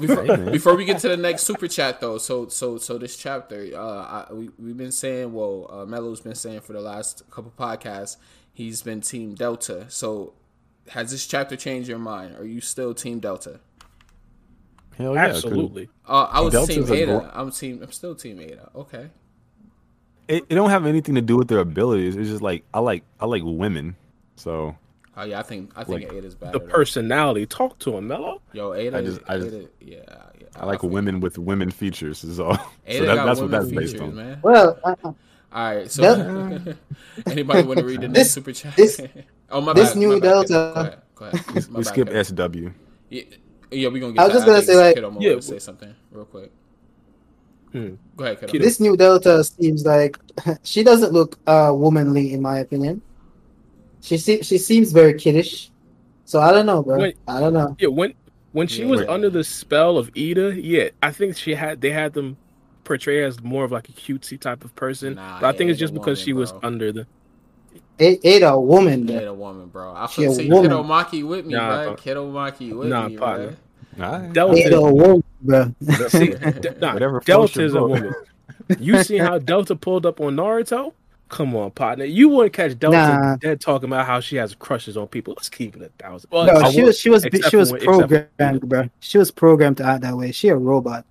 [0.00, 3.16] Before, Hey, before we get to the next super chat though, so so so this
[3.16, 7.22] chapter, uh, I, we we've been saying, well, uh, Melo's been saying for the last
[7.30, 8.16] couple podcasts,
[8.52, 9.86] he's been Team Delta.
[9.88, 10.34] So
[10.90, 12.36] has this chapter changed your mind?
[12.36, 13.60] Are you still Team Delta?
[14.96, 15.88] Hell yeah, 'cause Absolutely.
[16.06, 17.06] Uh, I was Delta's Team a Ada.
[17.20, 17.80] gro- I'm team.
[17.82, 18.70] I'm still Team Ada.
[18.74, 19.10] Okay.
[20.26, 22.16] It, it don't have anything to do with their abilities.
[22.16, 23.96] It's just like I like I like women.
[24.36, 24.76] So
[25.20, 26.52] Oh yeah, I think I think Like, Ada's better.
[26.52, 27.44] The personality.
[27.44, 28.40] Talk to him, Mello.
[28.52, 28.98] Yo, Ada.
[28.98, 29.96] I just- I just- Ada yeah,
[30.40, 30.46] yeah.
[30.54, 30.94] I like feel you.
[30.94, 32.22] women with women features.
[32.22, 32.52] Is all.
[32.86, 34.14] Ada so that, got that's what women that's based on.
[34.14, 34.38] man.
[34.42, 35.14] Well, uh, All
[35.52, 36.74] right, so Del-
[37.26, 38.76] anybody want to read the next This- super chat?
[38.76, 39.00] this-
[39.50, 39.98] oh my this bad.
[39.98, 40.74] new my Delta- Kiddo.
[40.74, 40.98] Go ahead.
[41.16, 41.68] Go ahead.
[41.68, 42.22] We, we skip Kiddo.
[42.22, 42.70] SW.
[43.10, 43.22] Yeah,
[43.72, 44.20] yeah, we gonna get.
[44.20, 46.52] I was to just gonna say, like- Kiddo might Yeah, wanna say something real quick.
[47.72, 47.94] Hmm.
[48.16, 48.52] Go ahead, Kiddo.
[48.52, 48.64] Kiddo.
[48.64, 50.16] this new Delta seems like
[50.62, 53.02] she doesn't look uh womanly in my opinion.
[54.00, 55.70] She se- she seems very kiddish.
[56.24, 56.98] So I don't know, bro.
[56.98, 57.16] Wait.
[57.26, 57.76] I don't know.
[57.78, 58.14] Yeah, when
[58.52, 58.90] when she Yeah.
[58.90, 59.08] was Wait.
[59.08, 62.36] under the spell of Ida, yeah, I think she had they had them
[62.84, 65.14] portray as more of like a cutesy type of person.
[65.14, 66.60] Nah, but I think it's just a because woman, she was bro.
[66.62, 67.06] under the.
[68.00, 69.16] A- Ada, a woman, bro.
[69.16, 69.92] Ada woman, bro.
[69.94, 70.70] I She feel a see woman.
[70.70, 71.94] Kidomaki with me, Nah, bro.
[71.94, 71.96] bro.
[71.96, 73.56] Kidomaki with Nah, me, partner.
[73.96, 74.04] bro.
[74.06, 74.32] All right.
[74.32, 75.74] Delta, Ada, a woman, bro.
[76.08, 78.14] see, D- nah, Delta is a woman.
[78.78, 80.92] You see how Delta pulled up on Naruto?
[81.28, 82.04] Come on, partner.
[82.06, 83.36] You wouldn't catch Delta Nah.
[83.36, 85.34] dead talking about how she has crushes on people.
[85.36, 86.30] Let's keep it a thousand.
[86.32, 88.88] Well, No, she was she was she was for when- programmed, bro.
[89.00, 90.32] She was programmed to act that way.
[90.32, 91.04] She a robot.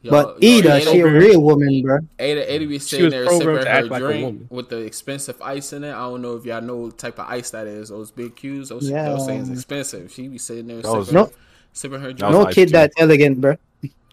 [0.00, 1.98] Yo, but yo, Ada, Ada, she a real woman, bro.
[2.20, 4.46] Ada, Ada be She sitting was there sipping her act like a drink woman.
[4.48, 5.90] with the expensive ice in it.
[5.90, 7.88] I don't know if y'all know what type of ice that is.
[7.88, 8.68] Those big cubes.
[8.68, 9.08] Those, Yeah.
[9.08, 10.10] those things expensive.
[10.12, 11.30] She be sitting there That was- sipping, No-
[11.72, 12.32] sipping her drink.
[12.32, 12.72] No kid too.
[12.74, 13.56] that elegant, bro.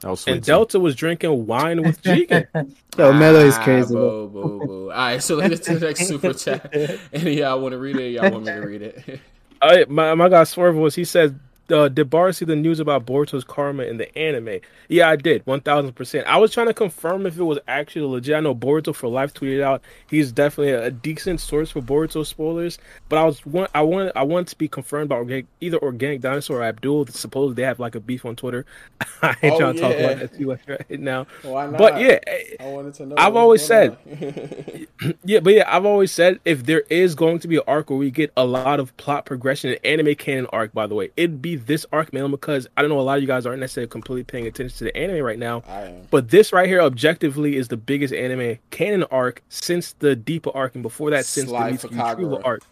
[0.02, 0.34] That sweet.
[0.34, 0.48] and too.
[0.48, 2.48] Delta was drinking wine with Jigen.
[2.98, 4.28] Yo, Melo is Ah, crazy, bro.
[4.28, 4.92] Boo, boo, boo.
[4.92, 6.74] All right, so let's get to the next super chat.
[7.14, 8.12] Any of y'all want to read it?
[8.12, 9.20] Y'all want me to read it?
[9.62, 11.40] I, my my guy Swerve was he said
[11.72, 14.60] uh, did Bar see the news about Boruto's karma in the anime?
[14.88, 16.28] Yeah, I did, one thousand percent.
[16.28, 18.36] I was trying to confirm if it was actually legit.
[18.36, 22.78] I know Boruto for life tweeted out he's definitely a, decent source for Boruto spoilers,
[23.10, 23.42] but I was
[23.74, 27.08] I want I want to be confirmed by organic, either Organic Dinosaur or Abdul.
[27.08, 28.66] Suppose they have like a beef on Twitter.
[29.22, 29.88] I ain't oh, trying to yeah.
[29.88, 31.28] talk about that too much right now.
[31.42, 31.78] Why not?
[31.78, 32.20] But yeah,
[32.60, 33.16] I wanted to know.
[33.18, 33.98] I've always said,
[35.24, 38.00] yeah, but yeah, I've always said if there is going to be an arc where
[38.00, 41.42] we get a lot of plot progression, an anime canon arc, by the way, it'd
[41.42, 43.90] be this arc, man, because I don't know a lot of you guys aren't necessarily
[43.90, 45.64] completely paying attention to the anime right now.
[46.12, 50.76] But this right here, objectively, is the biggest anime canon arc since the Deepa arc,
[50.76, 52.64] and before that, since Sly the Mitsuki arc.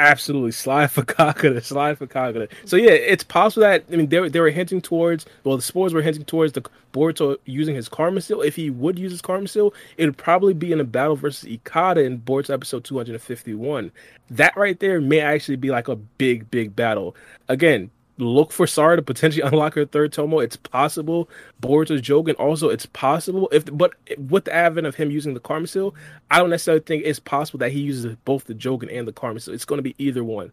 [0.00, 2.48] Absolutely, slide for Kagura, slide for Kagura.
[2.64, 5.92] So yeah, it's possible that I mean they they were hinting towards well the spores
[5.92, 6.62] were hinting towards the
[6.94, 8.40] Boruto using his Karma Seal.
[8.40, 11.46] If he would use his Karma Seal, it would probably be in a battle versus
[11.46, 13.92] Ikada in Boruto episode two hundred and fifty one.
[14.30, 17.14] That right there may actually be like a big big battle.
[17.48, 17.90] Again,
[18.20, 20.44] look for Sarada potentially unlock her third tomoe.
[20.44, 21.28] It's possible.
[21.60, 23.48] Boruto's Jogan also it's possible.
[23.52, 25.94] If but with the advent of him using the Karma Seal,
[26.30, 29.40] I don't necessarily think it's possible that he uses both the Jogan and the Karma
[29.40, 29.54] Seal.
[29.54, 30.52] It's going to be either one.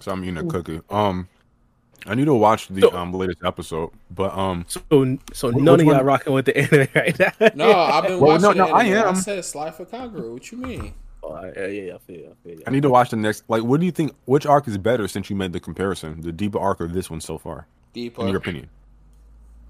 [0.00, 0.80] So I'm eating a cookie.
[0.88, 1.28] Um,
[2.06, 4.80] I need to watch the so, um latest episode, but um, so
[5.32, 7.32] so none of y'all rocking with the anime right now.
[7.54, 8.58] no, I've been well, watching.
[8.58, 9.08] No, no, I am.
[9.08, 10.32] I said Sly for Kagura.
[10.32, 10.94] What you mean?
[11.30, 12.58] Oh, yeah, yeah, I feel, I feel.
[12.66, 13.44] I need to watch the next.
[13.48, 14.14] Like, what do you think?
[14.24, 16.20] Which arc is better since you made the comparison?
[16.20, 17.66] The Deepa arc or this one so far?
[17.94, 18.20] Deepa.
[18.20, 18.70] In your opinion?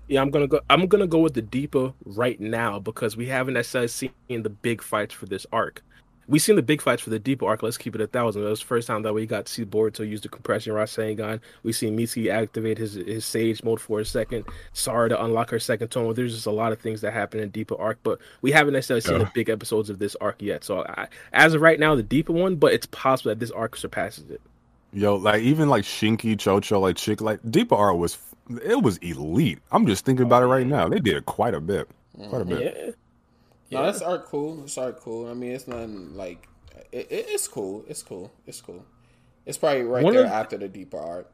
[0.07, 0.61] Yeah, I'm gonna go.
[0.71, 4.83] I'm gonna go with the Deepa right now because we haven't necessarily seen the big
[4.83, 5.83] fights for this arc
[6.29, 7.63] we seen the big fights for the Deepa arc.
[7.63, 8.45] Let's keep it a thousand.
[8.45, 11.41] It was the first time that we got to see Boruto use the compression Rasengan.
[11.63, 14.45] We seen Mitsuki activate his his Sage mode for a second.
[14.75, 16.13] Sarada unlock her second tone.
[16.15, 19.01] There's just a lot of things that happen in Deepa arc, but we haven't necessarily
[19.01, 19.25] seen yeah.
[19.25, 20.65] the big episodes of this arc yet.
[20.65, 23.77] So I, as of right now, the Deepa one, but it's possible that this arc
[23.77, 24.43] surpasses it.
[24.93, 28.19] Yo, like even like Shinki, Chocho, like Chick, like Deepa arc was
[28.63, 29.61] it was elite.
[29.73, 30.89] I'm just thinking oh, about it right now.
[30.89, 31.89] They did it quite a bit,
[32.29, 32.77] quite a bit.
[32.77, 32.93] Yeah.
[33.71, 33.81] Yeah.
[33.81, 34.65] No, that's art cool.
[34.65, 35.29] It's art cool.
[35.29, 36.49] I mean, it's nothing like
[36.93, 37.85] it, it, it's cool.
[37.87, 38.33] It's cool.
[38.47, 38.85] It's cool.
[39.47, 41.31] It's probably right one there after the Deepa art.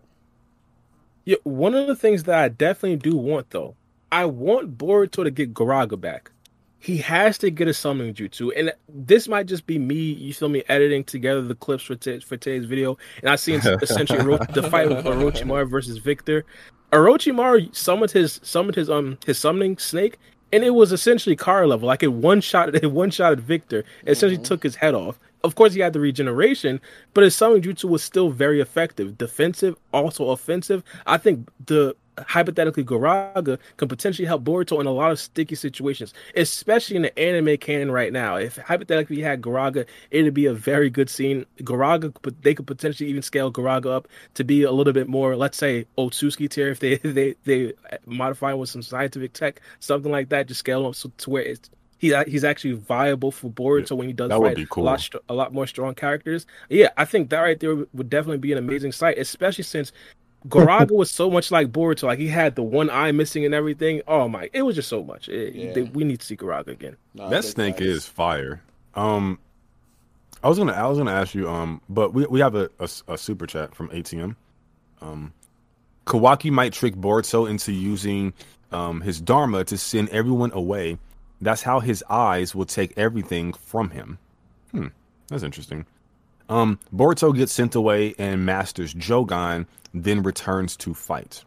[1.25, 3.77] Yeah, one of the things that I definitely do want though,
[4.13, 6.31] I want Boruto to get Garaga back.
[6.79, 9.95] He has to get a summoning jutsu, and this might just be me.
[9.95, 13.55] You feel me editing together the clips for t- for today's video, and I see
[13.83, 16.45] essentially the fight with Orochimaru versus Victor.
[16.93, 20.19] Orochimaru summoned his summoned his um his summoning snake,
[20.53, 21.87] and it was essentially car level.
[21.87, 23.85] Like it one shot, it one shot at Victor.
[24.05, 24.45] It essentially mm-hmm.
[24.45, 25.19] took his head off.
[25.43, 26.81] Of course, he had the regeneration,
[27.13, 30.83] but his summoning jutsu was still very effective, defensive, also offensive.
[31.07, 36.15] I think the hypothetically Garaga can potentially help Boruto in a lot of sticky situations,
[36.37, 38.37] especially in the anime canon right now.
[38.37, 41.47] If hypothetically you had Garaga, it'd be a very good scene.
[41.59, 45.37] Garaga, but they could potentially even scale Garaga up to be a little bit more,
[45.37, 47.73] let's say, Otsutsuki tier if they they they
[48.07, 50.47] modify with some scientific tech, something like that.
[50.47, 53.97] Just scale him up so, to where it's he he's actually viable for Boruto yeah,
[53.97, 54.85] when he does that fight cool.
[54.85, 56.47] a lot a lot more strong characters.
[56.69, 59.93] Yeah, I think that right there would definitely be an amazing sight, especially since
[60.49, 62.05] Garaga was so much like Boruto.
[62.05, 64.03] Like he had the one eye missing and everything.
[64.07, 64.51] Oh my!
[64.53, 65.29] It was just so much.
[65.29, 65.73] It, yeah.
[65.73, 66.97] they, we need to see Garaga again.
[67.15, 68.63] No, that snake is fire.
[68.95, 69.39] Um,
[70.43, 71.49] I was gonna I was gonna ask you.
[71.49, 74.37] Um, but we we have a, a, a super chat from ATM.
[75.01, 75.33] Um,
[76.07, 78.35] Kawaki might trick Boruto into using
[78.71, 80.99] um his Dharma to send everyone away.
[81.41, 84.19] That's how his eyes will take everything from him.
[84.73, 84.89] Hmm,
[85.29, 85.87] that's interesting.
[86.51, 91.45] Um, Boruto gets sent away and masters Jogan then returns to fight.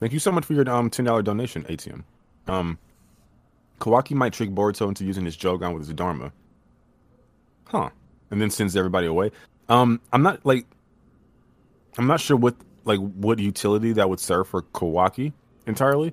[0.00, 2.02] Thank you so much for your um ten dollar donation, ATM.
[2.48, 2.78] Um,
[3.80, 6.32] Kawaki might trick Boruto into using his Jogan with his Dharma.
[7.66, 7.90] Huh.
[8.30, 9.30] And then sends everybody away.
[9.68, 10.66] Um, I'm not like
[11.98, 15.32] I'm not sure what like what utility that would serve for Kawaki
[15.66, 16.12] entirely.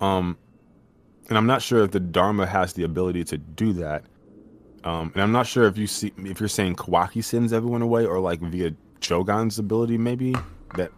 [0.00, 0.38] Um
[1.28, 4.04] and I'm not sure if the Dharma has the ability to do that.
[4.84, 8.06] Um, and I'm not sure if you see if you're saying Kawaki sends everyone away
[8.06, 10.34] or like via Jogan's ability, maybe
[10.76, 10.90] that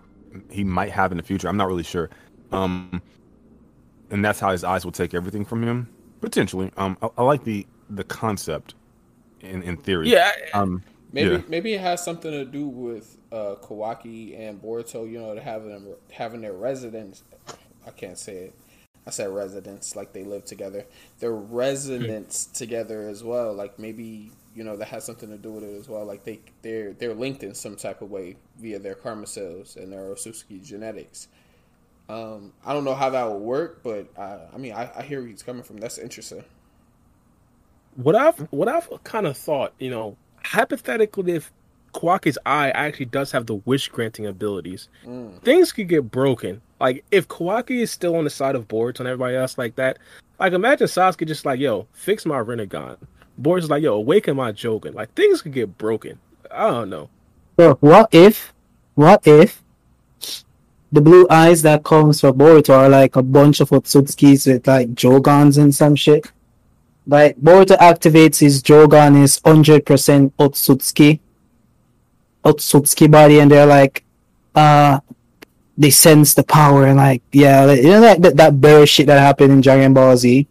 [0.50, 1.48] he might have in the future.
[1.48, 2.10] I'm not really sure.
[2.52, 3.02] Um,
[4.10, 5.88] and that's how his eyes will take everything from him
[6.20, 6.70] potentially.
[6.76, 8.74] Um, I, I like the the concept
[9.40, 10.10] in in theory.
[10.10, 10.32] Yeah.
[10.54, 11.42] Um, maybe yeah.
[11.48, 15.10] maybe it has something to do with uh, Kawaki and Boruto.
[15.10, 17.22] You know, having them having their residence.
[17.86, 18.54] I can't say it.
[19.06, 20.84] I said residence, like they live together.
[21.20, 23.54] Their residence together as well.
[23.54, 26.04] Like maybe you know that has something to do with it as well.
[26.04, 29.92] Like they they're they're linked in some type of way via their karma cells and
[29.92, 31.28] their Otsutsuki genetics.
[32.08, 35.20] Um, I don't know how that would work, but I, I mean I, I hear
[35.20, 35.76] where he's coming from.
[35.76, 36.42] That's interesting.
[37.94, 41.52] What I've what I've kind of thought, you know, hypothetically, if
[41.94, 44.88] Kawaki's eye actually does have the wish granting abilities.
[45.06, 45.40] Mm.
[45.42, 46.62] Things could get broken.
[46.80, 50.00] Like if Kawaki is still on the side of boards and everybody else like that,
[50.40, 52.38] like imagine Sasuke just like, yo, fix my
[53.38, 53.42] Rinnegan.
[53.42, 54.94] Boruto's like, yo, awaken my Jogan.
[54.94, 56.18] Like things could get broken.
[56.50, 57.08] I don't know.
[57.58, 58.52] So what if,
[58.94, 59.62] what if
[60.90, 64.94] the blue eyes that comes for Boruto are like a bunch of Otsutsukis with like
[64.94, 66.30] Jogans and some shit?
[67.06, 71.20] Like Boruto activates his Jogan is hundred percent Otsutsuki,
[72.44, 74.04] Otsutsuki body, and they're like,
[74.54, 75.00] uh,
[75.76, 79.06] they sense the power and like, yeah, like, you know that that, that bear shit
[79.06, 80.46] that happened in Dragon Ball Z.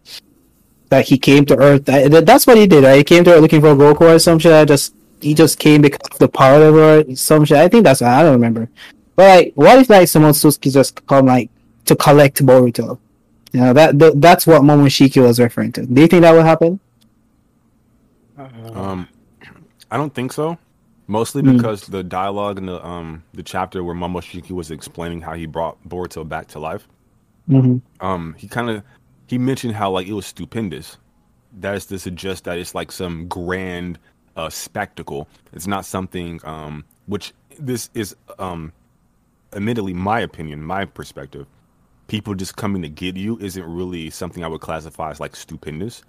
[0.90, 1.86] That he came to Earth.
[1.86, 2.84] That, that- that's what he did.
[2.84, 2.98] Right?
[2.98, 4.54] He came to Earth looking for Goku or some shit.
[4.54, 7.58] I just he just came because of the power level or some shit.
[7.58, 8.70] I think that's I don't remember.
[9.16, 11.50] But like, what if like some Otsutsuki just come like
[11.86, 13.00] to collect Boruto?
[13.54, 15.86] You know that, that that's what Momoshiki was referring to.
[15.86, 16.80] Do you think that would happen?
[18.74, 19.08] Um,
[19.90, 20.58] I don't think so.
[21.08, 21.56] Mostly Hmm.
[21.56, 25.78] because the dialogue in the um the chapter where Momoshiki was explaining how he brought
[25.88, 26.88] Boruto back to life.
[27.50, 28.06] Mm-hmm.
[28.06, 28.84] Um, he kind of
[29.28, 30.98] he mentioned how like it was stupendous.
[31.60, 34.00] That is to suggest that it's like some grand
[34.36, 35.28] uh spectacle.
[35.54, 38.74] It's not something um which this is um
[39.54, 41.46] admittedly my opinion, my perspective.
[42.08, 46.04] People just coming to get you isn't really something I would classify as like stupendous.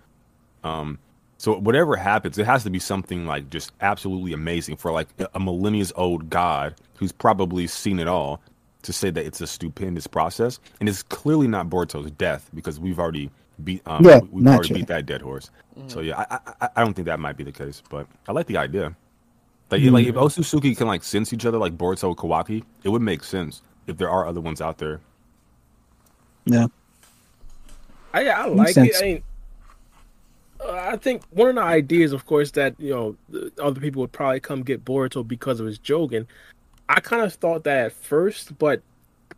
[0.62, 0.98] Um,
[1.38, 5.40] so whatever happens, it has to be something like just absolutely amazing for like a
[5.40, 8.40] millennia's old god who's probably seen it all
[8.82, 12.98] to say that it's a stupendous process, and it's clearly not Boruto's death because we've
[12.98, 13.30] already
[13.64, 14.80] beat um, Yeah, we- we've already naturally.
[14.82, 15.50] beat that dead horse.
[15.88, 18.46] So yeah, I, I I don't think that might be the case, but I like
[18.46, 18.94] the idea.
[19.70, 23.02] Like like if Otsutsuki can like sense each other like Boruto and Kawaki, it would
[23.02, 25.00] make sense if there are other ones out there.
[26.46, 26.66] Yeah.
[28.14, 28.94] I I Makes like it.
[28.94, 29.02] sense.
[29.02, 29.22] I mean,
[30.60, 33.16] uh, I think one of the ideas, of course, that you know
[33.62, 36.26] other people would probably come get Boruto because of his Jogan.
[36.88, 38.82] I kind of thought that at first, but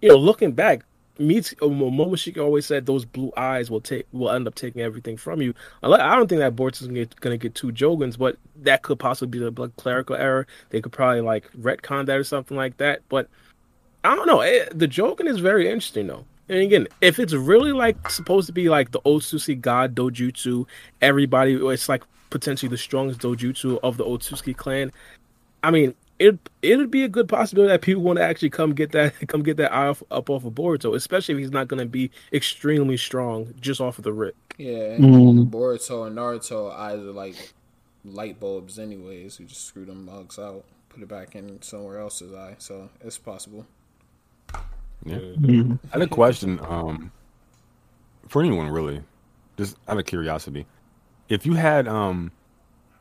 [0.00, 0.84] you know, looking back,
[1.18, 5.42] Meets Momoshiki always said those blue eyes will take will end up taking everything from
[5.42, 5.52] you.
[5.82, 9.38] I don't think that Boruto's gonna get, gonna get two Jogans, but that could possibly
[9.38, 10.46] be the clerical error.
[10.70, 13.02] They could probably like retcon that or something like that.
[13.10, 13.28] But
[14.02, 14.40] I don't know.
[14.40, 16.24] Eh, The Jogan is very interesting though.
[16.48, 20.66] And again, if it's really like supposed to be like the Otsutsuki God Dojutsu,
[21.02, 24.90] everybody, it's like potentially the strongest Dojutsu of the Otsutsuki clan.
[25.62, 28.92] I mean, it it'd be a good possibility that people want to actually come get
[28.92, 31.80] that come get that eye off, up off of Boruto, especially if he's not going
[31.80, 34.36] to be extremely strong just off of the rip.
[34.58, 35.50] Yeah, Mm.
[35.50, 37.54] Boruto and Naruto eyes are like
[38.04, 39.40] light bulbs, anyways.
[39.40, 43.16] You just screw them mugs out, put it back in somewhere else's eye, so it's
[43.18, 43.66] possible.
[45.06, 45.16] Yeah.
[45.16, 45.78] Mhm.
[45.94, 47.10] I had a question um,
[48.28, 49.02] for anyone really,
[49.56, 50.66] just out of curiosity.
[51.30, 52.32] If you had um,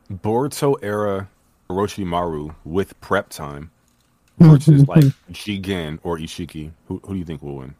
[0.09, 1.27] Boruto era
[1.69, 3.69] Orochimaru with prep time
[4.39, 7.75] versus like Jigen or Isshiki, who, who do you think will win?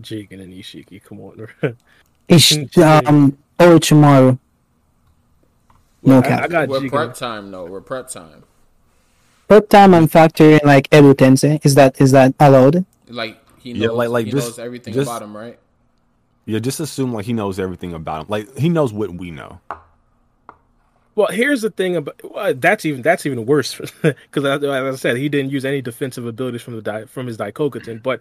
[0.00, 1.48] Jigen and Isshiki, come on.
[2.28, 4.38] Ish, um, Orochimaru.
[6.02, 6.42] No I, cap.
[6.44, 6.90] I got We're Jigen.
[6.90, 7.64] prep time, though.
[7.66, 8.44] We're prep time.
[9.48, 11.58] Prep time and factor in like Edo Tensei.
[11.64, 12.84] Is that is that allowed?
[13.08, 15.58] Like he knows, Yeah, like- like he just- knows everything just- about him, right?
[16.44, 18.26] Yeah, just assume like he knows everything about him.
[18.28, 19.60] Like he knows what we know.
[21.18, 25.16] Well, here's the thing about well, that's even that's even worse because as I said,
[25.16, 28.00] he didn't use any defensive abilities from the from his Daikokuten.
[28.00, 28.20] But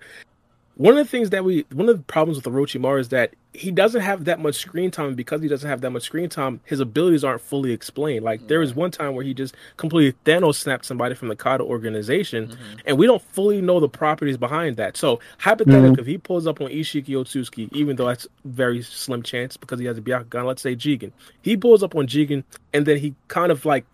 [0.78, 3.72] one of the things that we one of the problems with Orochimaru is that he
[3.72, 5.08] doesn't have that much screen time.
[5.08, 8.24] and Because he doesn't have that much screen time, his abilities aren't fully explained.
[8.24, 11.64] Like there was one time where he just completely Thanos snapped somebody from the Kara
[11.64, 12.78] organization, mm-hmm.
[12.86, 14.96] and we don't fully know the properties behind that.
[14.98, 16.00] So hypothetically, mm-hmm.
[16.00, 19.86] if he pulls up on Isshiki Otsuki, even though that's very slim chance because he
[19.88, 23.52] has a Byakugan, let's say Jigen, he pulls up on Jigen, and then he kind
[23.52, 23.86] of like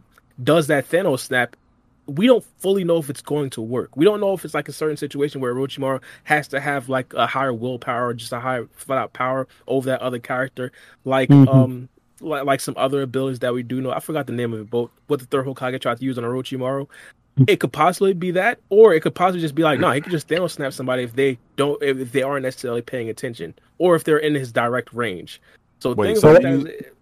[0.43, 1.55] does that Thanos snap.
[2.07, 3.95] We don't fully know if it's going to work.
[3.95, 7.13] We don't know if it's like a certain situation where Orochimaru has to have like
[7.13, 10.71] a higher willpower or just a higher flat out power over that other character,
[11.05, 11.47] like Mhm.
[11.53, 13.91] um like, like some other abilities that we do know.
[13.91, 16.23] I forgot the name of it, but what the third Hokage tried to use on
[16.23, 16.87] Orochimaru.
[17.47, 20.11] It could possibly be that, or it could possibly just be like, no, he could
[20.11, 24.03] just Thanos snap somebody if they don't, if they aren't necessarily paying attention, or if
[24.03, 25.41] they're in his direct range.
[25.79, 26.93] So Wait, things so like you- that.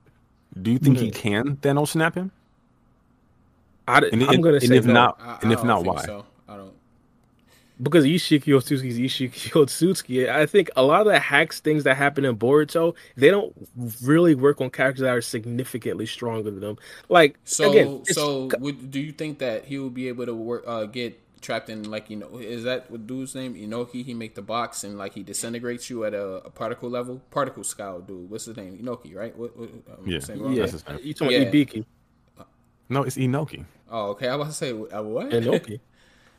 [0.64, 1.16] Do you think he Mhm.
[1.16, 2.32] can Thanos snap him?
[3.88, 4.94] I, And, am and- gonna and say if no.
[4.94, 6.04] not, I, and I if don't not, why?
[6.04, 6.74] So I don't.
[7.82, 10.30] because Isshiki Otsutsuki is Isshiki Otsutsuki.
[10.30, 13.54] I think a lot of the hacks things that happen in Boruto, they don't
[14.04, 16.78] really work on characters that are significantly stronger than them.
[17.10, 20.64] Like So again, so would, do you think that he will be able to work
[20.68, 24.06] uh, get trapped in like you know is that what dude's name Inoki?
[24.06, 27.20] He make the box and like he disintegrates you at a, a particle level.
[27.32, 28.30] Particle scale dude.
[28.30, 28.78] What's his name?
[28.78, 29.36] Inoki, right?
[29.36, 30.20] What, what, I'm Yeah.
[30.20, 30.54] saying wrong?
[30.54, 31.00] yeah, That's his name.
[31.02, 31.40] you talking Yeah.
[31.48, 31.86] about Ibiki?
[32.92, 33.66] No, it's Enoki.
[33.90, 34.28] Oh, okay.
[34.28, 35.30] I was about to say uh, what?
[35.30, 35.80] Enoki.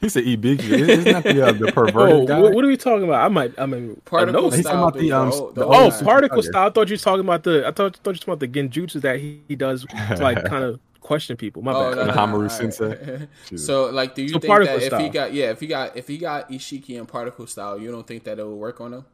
[0.03, 0.59] He said Ibiki.
[0.65, 2.41] Isn't that the, uh, the Oh, perverted guy?
[2.41, 3.25] what, what are we talking about?
[3.25, 3.57] I might.
[3.57, 4.57] I mean, Particle Inoki.
[4.57, 4.83] He's talking style.
[4.89, 6.43] about the, dude, um, old- the Oh, old particle Tiger.
[6.53, 6.67] style.
[6.67, 7.65] I thought you were talking about the.
[7.69, 10.45] I thought, thought you were talking about the genjutsu that he, he does to like
[10.47, 11.63] kind of question people.
[11.63, 11.99] My Oh, bad.
[11.99, 12.51] no, no, no, Hamaru all right.
[12.51, 13.29] Sensei.
[13.57, 16.09] so, like, do you So think that if he got yeah, if he got if
[16.09, 19.05] he got Isshiki and particle style, you don't think that it would work on him?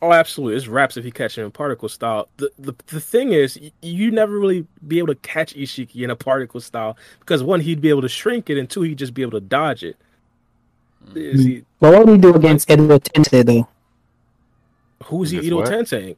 [0.00, 0.56] Oh, absolutely.
[0.56, 2.28] It's raps if you catch him in particle style.
[2.36, 6.10] The the, the thing is, y- you never really be able to catch Isshiki in
[6.10, 9.12] a particle style because one, he'd be able to shrink it, and two, he'd just
[9.14, 9.96] be able to dodge it.
[11.04, 11.16] Hmm.
[11.16, 13.68] Is he, But what would he do against Edo Tensei though?
[15.04, 15.38] who's he?
[15.38, 15.68] Guess Edo what?
[15.68, 16.16] Tensei.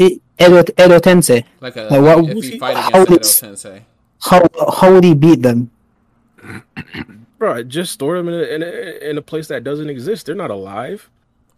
[0.00, 1.44] I- Edo, Edo Tensei.
[1.60, 3.82] Like a Like, what- if he he- fight how against Edo would- Tensei.
[4.20, 4.42] How
[4.80, 5.70] how would he beat them?
[7.38, 10.26] Bro, just store them in a, in a in a place that doesn't exist.
[10.26, 11.08] They're not alive.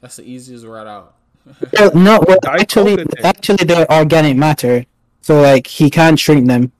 [0.00, 1.14] That's the easiest route out.
[1.72, 3.24] Well, no, well, actually, Tensei.
[3.24, 4.84] actually, they're organic matter,
[5.22, 6.70] so like he can't shrink them.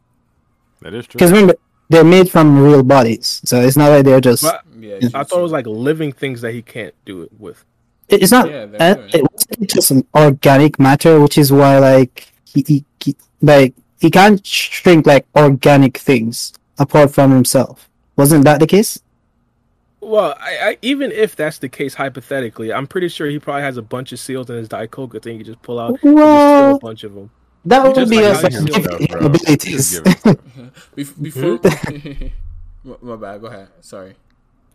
[0.82, 1.18] That is true.
[1.18, 1.54] Because remember,
[1.88, 4.42] they're made from real bodies, so it's not like they're just.
[4.42, 7.64] But Yeah, I thought it was like living things that he can't do it with.
[8.08, 8.50] It's not.
[8.50, 9.14] Yeah, uh, good.
[9.14, 14.10] it wasn't just an organic matter, which is why like he, he, he like he
[14.10, 17.88] can't shrink like organic things apart from himself.
[18.16, 19.00] Wasn't that the case?
[20.00, 23.76] Well, I, I, even if that's the case, hypothetically, I'm pretty sure he probably has
[23.76, 25.38] a bunch of seals in his Daikoku thing.
[25.38, 27.30] You just pull out, and just steal a bunch of them.
[27.66, 29.26] that would be like us how like, you feel giving though, him bro.
[29.26, 30.00] abilities.
[30.02, 30.40] Just give it-
[30.96, 31.60] Bef- before.
[32.84, 33.06] My, hmm?
[33.08, 33.40] my bad.
[33.42, 33.68] Go ahead.
[33.82, 34.14] Sorry.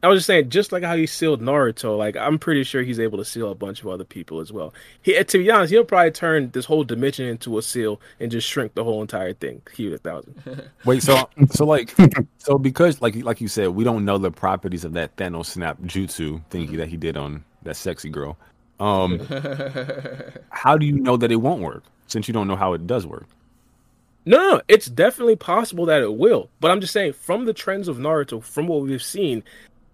[0.05, 2.99] I was just saying, just like how he sealed Naruto, like I'm pretty sure he's
[2.99, 4.71] able to seal a bunch of other people as well.
[5.01, 8.47] He, to be honest, he'll probably turn this whole dimension into a seal and just
[8.47, 9.63] shrink the whole entire thing.
[9.75, 10.69] It a thousand.
[10.85, 11.91] Wait, so so like
[12.37, 15.81] so because like like you said, we don't know the properties of that Thanos snap
[15.81, 18.37] jutsu thingy that he did on that sexy girl.
[18.79, 19.19] Um,
[20.49, 23.07] how do you know that it won't work since you don't know how it does
[23.07, 23.25] work?
[24.27, 26.49] No, it's definitely possible that it will.
[26.59, 29.43] But I'm just saying, from the trends of Naruto, from what we've seen,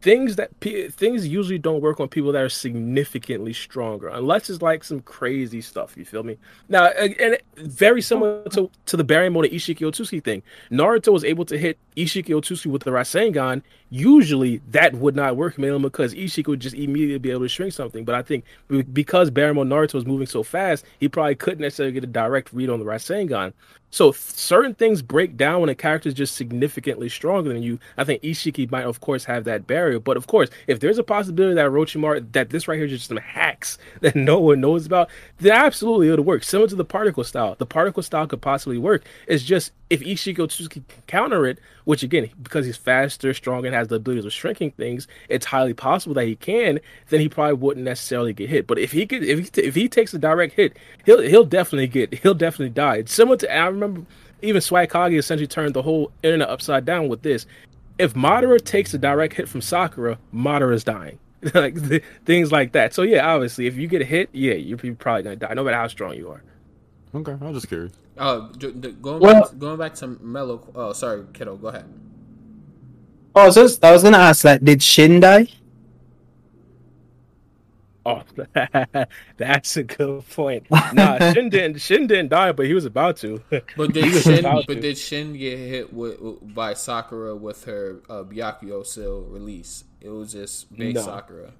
[0.01, 4.83] things that things usually don't work on people that are significantly stronger, unless it's like
[4.83, 5.95] some crazy stuff.
[5.95, 6.37] You feel me?
[6.69, 10.41] Now, and and very similar to to the Barrymore Isshiki Otsutsuki thing.
[10.71, 13.61] Naruto was able to hit Isshiki Otsutsuki with the Rasengan.
[13.93, 17.73] Usually, that would not work, mainly because Isshiki would just immediately be able to shrink
[17.73, 18.05] something.
[18.05, 18.45] But I think
[18.93, 22.53] because Baryon Mode Naruto was moving so fast, he probably couldn't necessarily get a direct
[22.53, 23.51] read on the Rasengan.
[23.93, 27.77] So certain things break down when a character is just significantly stronger than you.
[27.97, 29.99] I think Isshiki might, of course, have that barrier.
[29.99, 33.09] But of course, if there's a possibility that Orochimaru, that this right here is just
[33.09, 36.45] some hacks that no one knows about, then absolutely it'll work.
[36.45, 37.55] Similar to the particle style.
[37.59, 39.03] The particle style could possibly work.
[39.27, 43.87] It's just if Isshiki can counter it, which again, because he's faster, stronger, and has
[43.87, 46.79] the ability of shrinking things, it's highly possible that he can.
[47.09, 48.67] Then he probably wouldn't necessarily get hit.
[48.67, 51.87] But if he could, if he, if he takes a direct hit, he'll he'll definitely
[51.87, 52.97] get he'll definitely die.
[52.97, 54.05] It's similar to I remember
[54.41, 57.45] even Swagkage essentially turned the whole internet upside down with this.
[57.99, 61.19] If Madara takes a direct hit from Sakura, Madara's dying.
[61.55, 62.93] like th- things like that.
[62.93, 65.87] So yeah, obviously, if you get hit, yeah, you're probably gonna die, no matter how
[65.87, 66.43] strong you are.
[67.13, 67.93] Okay, I was just curious.
[68.21, 70.69] Uh, j- d- going Well- back, going back to Melo.
[70.75, 71.55] Oh, sorry, kiddo.
[71.57, 71.85] Go ahead.
[73.33, 75.47] Oh, so I was gonna ask, like, did Shin die?
[78.05, 78.23] Oh,
[79.37, 80.65] that's a good point.
[80.93, 83.41] Nah, Shin didn't Shin didn't die, but he was about to.
[83.77, 84.43] But did Shin?
[84.43, 84.75] But to.
[84.75, 89.83] did Shin get hit with, with- by Sakura with her uh, Byakugo seal release?
[89.99, 91.01] It was just big No.
[91.01, 91.53] Sakura.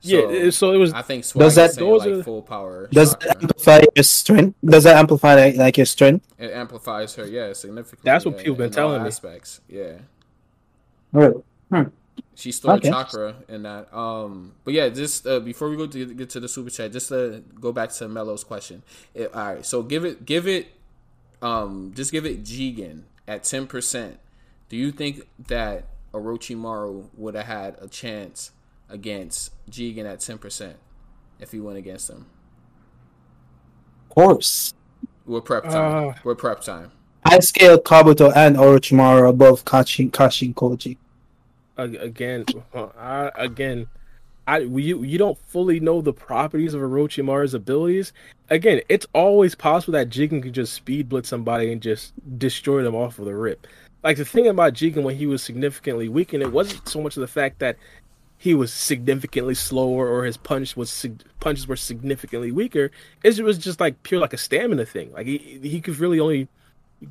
[0.00, 0.92] Yeah, so it was.
[0.92, 2.88] I think Does Swag that- is saying those like are- full power.
[2.92, 3.42] Does that Sakura.
[3.42, 4.56] amplify your strength?
[4.64, 6.26] Does that amplify like, like your strength?
[6.38, 8.02] It amplifies her, yeah, significantly.
[8.04, 9.08] That's what yeah, people been telling me.
[9.08, 9.98] Aspects, yeah.
[11.12, 11.42] Really?
[11.70, 11.82] Hmm.
[12.34, 12.90] She stored Okay.
[12.90, 13.92] chakra in that.
[13.96, 17.08] Um, but yeah, just uh, before we go to get to the super chat, just
[17.08, 18.82] to go back to Melo's question.
[19.14, 20.68] It- all right, so give it, give it,
[21.42, 24.18] um, just give it Jigen at ten percent.
[24.68, 28.50] Do you think that Orochimaru would have had a chance
[28.88, 30.76] against Jigen at ten percent
[31.38, 32.26] if he went against him?
[34.04, 34.74] Of course.
[35.26, 36.08] We're prep time.
[36.08, 36.14] Uh.
[36.24, 36.92] With prep time.
[37.24, 40.96] I scale Kabuto and Orochimaru above Kashin, Kashin Koji.
[41.76, 42.44] Again,
[42.74, 43.86] uh, I, again,
[44.46, 48.12] I you you don't fully know the properties of Orochimaru's abilities.
[48.50, 52.94] Again, it's always possible that Jigen could just speed blitz somebody and just destroy them
[52.94, 53.66] off of the rip.
[54.02, 57.20] Like the thing about Jigen when he was significantly weakened, it wasn't so much of
[57.20, 57.76] the fact that
[58.38, 61.04] he was significantly slower or his punch was
[61.40, 62.90] punches were significantly weaker.
[63.24, 65.12] It was just like pure like a stamina thing.
[65.12, 66.48] Like he he could really only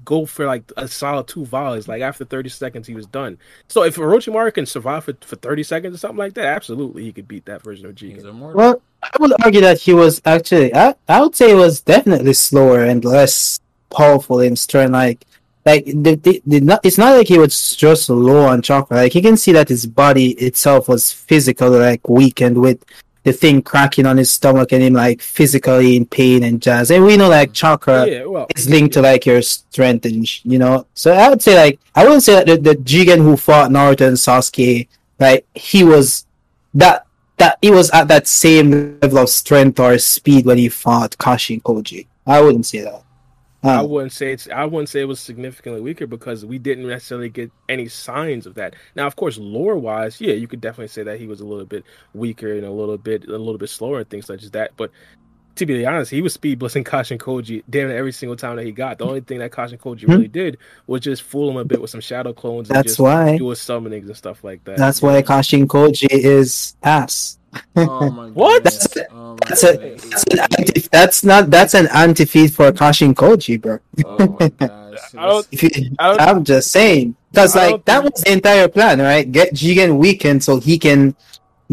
[0.03, 1.87] go for like a solid two volleys.
[1.87, 3.37] Like after 30 seconds, he was done.
[3.67, 7.11] So if Orochimaru can survive for, for 30 seconds or something like that, absolutely he
[7.11, 8.29] could beat that version of He's Jigen.
[8.29, 8.57] immortal.
[8.57, 12.33] Well, I would argue that he was actually, I, I would say he was definitely
[12.33, 14.91] slower and less powerful in strength.
[14.91, 15.25] Like,
[15.67, 18.95] like the, the, the not, it's not like he was just low on chakra.
[18.97, 22.85] Like you can see that his body itself was physically like weakened with
[23.23, 26.89] the thing cracking on his stomach and him like physically in pain and jazz.
[26.89, 30.39] And we know like chakra yeah, well, is linked to like your strength and sh-
[30.45, 30.87] you know.
[30.93, 34.07] So I would say like I wouldn't say that the, the Jigen who fought Naruto
[34.07, 34.87] and Sasuke
[35.19, 36.25] like he was
[36.75, 37.05] that
[37.35, 41.61] that he was at that same level of strength or speed when he fought Kashin
[41.61, 42.07] Koji.
[42.25, 43.03] I wouldn't say that.
[43.67, 44.47] I wouldn't say it's.
[44.49, 48.55] I wouldn't say it was significantly weaker because we didn't necessarily get any signs of
[48.55, 48.75] that.
[48.95, 51.65] Now, of course, lore wise, yeah, you could definitely say that he was a little
[51.65, 54.71] bit weaker and a little bit a little bit slower and things such as that.
[54.77, 54.91] But
[55.57, 58.65] to be honest, he was speed blitzing Kashin Koji damn near every single time that
[58.65, 58.97] he got.
[58.97, 60.11] The only thing that Kashin Koji Hmm.
[60.11, 62.69] really did was just fool him a bit with some shadow clones.
[62.69, 63.37] and That's just why.
[63.37, 64.77] do his summonings and stuff like that.
[64.77, 67.37] that's why Kashin Koji is ass.
[67.75, 68.63] Oh my What?
[68.63, 68.87] goodness.
[69.11, 73.61] Oh my That's a- That's, an anti- that's not that's an anti-feed for Kashin Koji,
[73.61, 73.79] bro.
[74.05, 74.99] Oh my gosh.
[75.17, 75.69] I don't- If you,
[75.99, 79.29] I don't- I'm just saying, because like that think- was the entire plan, right?
[79.31, 81.15] Get Jigen weakened so he can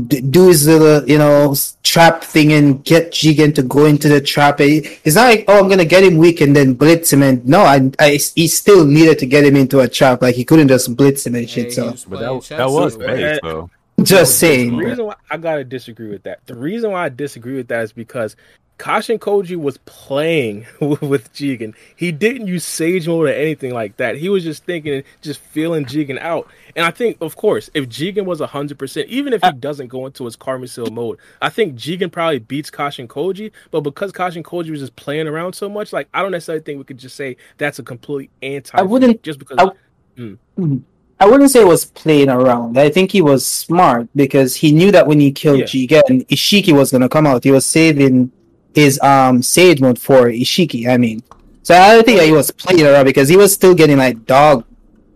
[0.08, 4.20] d- do his little, you know, trap thing and get Jigen to go into the
[4.20, 4.60] trap.
[4.60, 7.22] It- It's not like, oh, I'm gonna get him weak and then blitz him.
[7.22, 10.22] And no, I, I, he still needed to get him into a trap.
[10.22, 11.66] Like he couldn't just blitz him and shit.
[11.66, 13.16] he So But that, chess that was with it.
[13.16, 13.70] base, though.
[14.02, 14.70] just The saying.
[14.76, 16.40] The reason why I gotta disagree with that.
[16.46, 18.36] The reason why I disagree with that is because
[18.78, 21.74] Kashin Koji was playing with Jigen.
[21.94, 24.16] He didn't use Sage mode or anything like that.
[24.16, 26.48] He was just thinking, just feeling Jigen out.
[26.74, 29.88] And I think, of course, if Jigen was hundred percent, even if he uh, doesn't
[29.88, 33.52] go into his Carmesil mode, I think Jigen probably beats Kashin Koji.
[33.70, 36.78] But because Kashin Koji was just playing around so much, like I don't necessarily think
[36.78, 38.76] we could just say that's a complete anti.
[38.76, 39.58] I wouldn't- just because.
[39.58, 39.70] I-
[40.16, 40.34] hmm.
[40.56, 40.76] Hmm.
[41.20, 42.76] I wouldn't say it was playing around.
[42.76, 45.64] I think he was smart because he knew that when he killed Yeah.
[45.66, 47.44] Jigen, Isshiki was gonna come out.
[47.44, 48.32] He was saving
[48.74, 50.88] his um Sage mode for Isshiki.
[50.88, 51.22] I mean,
[51.62, 54.24] so I don't think that he was playing around because he was still getting like
[54.26, 54.64] dog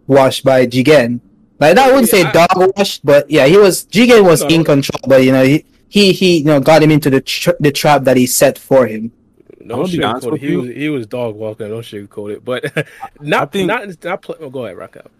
[0.07, 1.21] washed by Jigen.
[1.61, 4.49] Like I wouldn't say I- dog washed, but yeah, he was Jigen was No.
[4.49, 5.01] in control.
[5.07, 8.05] But you know, he he, he you know got him into the tra- the trap
[8.05, 9.13] that he set for him.
[9.61, 10.33] No I'm be honest sugarcoat it.
[10.33, 10.59] with He you.
[10.61, 11.67] was he was dog walking.
[11.67, 12.45] I don't sugarcoat it.
[12.45, 12.87] But
[13.21, 14.23] not think- not not.
[14.23, 15.11] Play, oh, go ahead, rock out.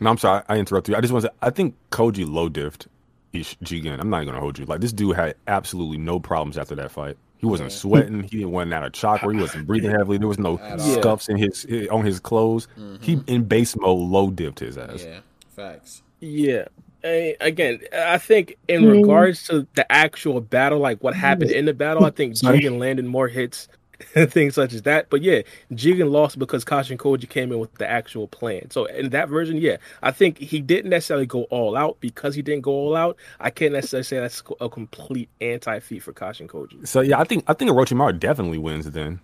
[0.00, 0.98] No, I'm sorry, I interrupted you.
[0.98, 2.86] I just want to say, I think Koji low diffed
[3.32, 3.98] Ish- Jigen.
[3.98, 4.66] I'm not even gonna hold you.
[4.66, 7.16] Like this dude had absolutely no problems after that fight.
[7.38, 7.76] He wasn't Yeah.
[7.76, 8.22] sweating.
[8.22, 9.32] He didn't run out of chakra.
[9.34, 10.18] He wasn't breathing heavily.
[10.18, 12.66] There was no At scuffs in his on his clothes.
[13.00, 15.04] He in base mode low dipped his ass.
[15.04, 15.18] Yeah,
[15.54, 16.02] facts.
[16.20, 16.64] Yeah.
[17.04, 19.02] Eh, Again, I think in Mm.
[19.02, 22.58] regards to the actual battle, like what happened in the battle, I think Sorry.
[22.60, 23.85] Jigen landed more hits and
[24.28, 25.10] things such as that.
[25.10, 25.42] But yeah,
[25.72, 28.70] Jigen lost because Kashin Koji came in with the actual plan.
[28.70, 32.42] So in that version, yeah, I think he didn't necessarily go all out because he
[32.42, 33.16] didn't go all out.
[33.40, 36.80] I can't necessarily say that's a complete anti feat for Kashin Koji.
[36.84, 39.20] So yeah, I think I think Orochimaru definitely wins then,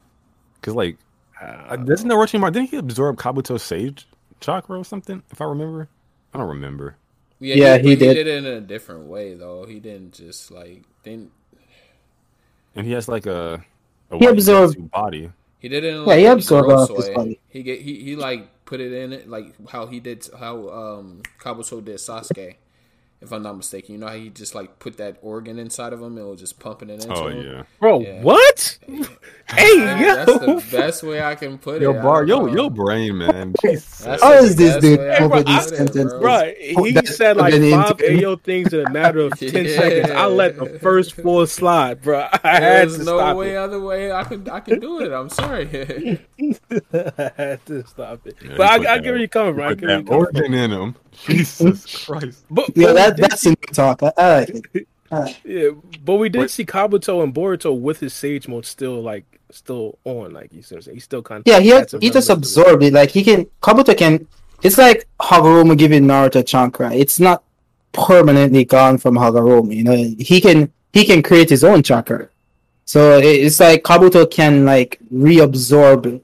[0.57, 0.99] because like
[1.41, 4.07] Uh, doesn't Orochimaru didn't he absorb Kabuto's sage
[4.41, 5.23] chakra or something?
[5.31, 5.89] If I remember,
[6.35, 6.97] I don't remember.
[7.41, 8.11] Yeah, Yeah, he, he but he did.
[8.11, 9.67] did it in a different way though.
[9.67, 11.33] He didn't just like didn't
[12.75, 13.65] And he has like a, a
[14.19, 15.31] He white absorbed- body.
[15.59, 17.41] he did it in Yeah, he a absorbed gross off his body.
[17.49, 21.23] He get he he like put it in it like how he did how um
[21.41, 22.57] Kabuto did Sasuke.
[23.23, 26.01] If I'm not mistaken, you know how he just like put that organ inside of
[26.03, 27.47] him and was just pumping it into Oh him.
[27.47, 27.63] yeah.
[27.79, 28.21] bro, Yeah.
[28.21, 28.79] what?
[29.49, 30.39] hey, That's yo.
[30.39, 31.99] the best way I can put Yo, it.
[31.99, 32.63] I Bar, don't yo, know.
[32.65, 33.55] yo, brain, man.
[33.63, 33.99] Jesus.
[34.01, 36.13] That's How the is this best dude over can these sentences?
[36.15, 36.21] bro.
[36.21, 39.65] Right, he That- said like that five into- AO things in a matter of ten
[39.67, 39.79] Yeah.
[39.81, 40.11] seconds.
[40.11, 42.27] I let the first four slide, bro.
[42.45, 43.57] I had to no stop way it.
[43.57, 45.13] other way I can I can do it.
[45.13, 46.19] I'm sorry.
[46.93, 48.37] I had to stop it.
[48.43, 49.63] Yeah, but he I, put I get where you're coming from.
[49.65, 50.43] I Put get where that you're coming from.
[50.43, 50.97] organ in him.
[51.27, 52.45] Jesus Christ.
[52.51, 54.03] But, Yeah, but that we did that's a new talk.
[54.03, 54.89] I, I like it.
[55.11, 55.45] I like it.
[55.45, 55.71] Yeah,
[56.05, 56.51] but we did Wait.
[56.51, 60.33] see Kabuto and Boruto with his Sage mode still like still on.
[60.33, 60.95] Like you see what I'm?
[60.95, 62.93] He's still kind of Yeah, he had, he just absorbed it.
[62.93, 64.27] Like he can Kabuto can.
[64.63, 66.93] It's like Hagoromo giving Naruto chakra.
[66.93, 67.43] It's not
[67.93, 69.75] permanently gone from Hagoromo.
[69.75, 72.29] You know, he can he can create his own chakra.
[72.85, 76.21] So it's like Kabuto can like reabsorb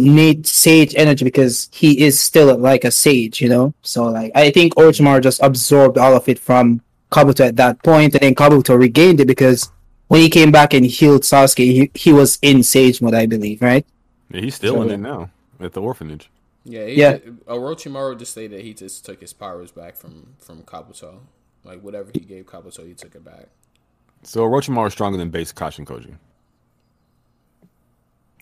[0.00, 3.40] Nate Sage energy because he is still like a sage.
[3.40, 6.80] You know, so like I think Orochimaru just absorbed all of it from
[7.12, 9.70] Kabuto at that point, and then Kabuto regained it because
[10.08, 13.62] when he came back and healed Sasuke, he, he was in Sage mode, I believe,
[13.62, 13.86] right?
[14.30, 15.30] Yeah, he's still So- in it now
[15.60, 16.30] at the orphanage.
[16.64, 17.12] Yeah, he Yeah.
[17.18, 21.20] Just, Orochimaru just stated that he just took his powers back from from Kabuto.
[21.64, 23.48] Like whatever he gave Kabuto, he took it back.
[24.22, 26.14] So Orochimaru is stronger than base Kashin Koji.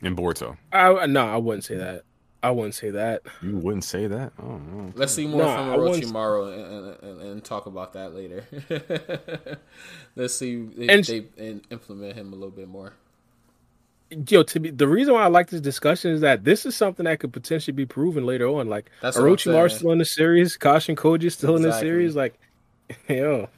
[0.03, 0.57] And Boruto.
[0.73, 2.03] I no, I wouldn't say that.
[2.41, 3.23] I wouldn't say that.
[3.43, 4.33] You wouldn't say that?
[4.41, 4.93] Oh, no.
[4.95, 8.45] Let's see more Nah, from I wouldn't- Orochimaru and, and, and talk about that later.
[10.17, 12.93] Let's see if And- they and implement him a little bit more.
[14.29, 17.05] yo, to be the reason why I like this discussion is that this is something
[17.05, 18.69] that could potentially be proven later on.
[18.69, 22.15] Like That's what Orochimaru's still in the series, Kashin Koji still in the series.
[22.15, 22.39] Like,
[23.09, 23.49] yo,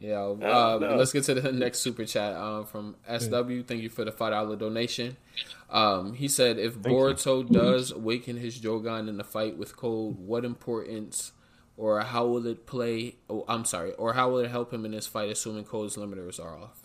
[0.00, 3.66] Yeah, don't um, let's get to the next super chat um, from SW.
[3.66, 5.16] Thank you for the five dollar donation.
[5.70, 6.80] Um, he said, "If you.
[6.82, 11.32] Boruto does awaken his Jogan in the fight with Code, what importance
[11.76, 13.16] or how will it play?
[13.30, 16.38] Oh, I'm sorry, or how will it help him in this fight, assuming Code's limiters
[16.38, 16.84] are off?"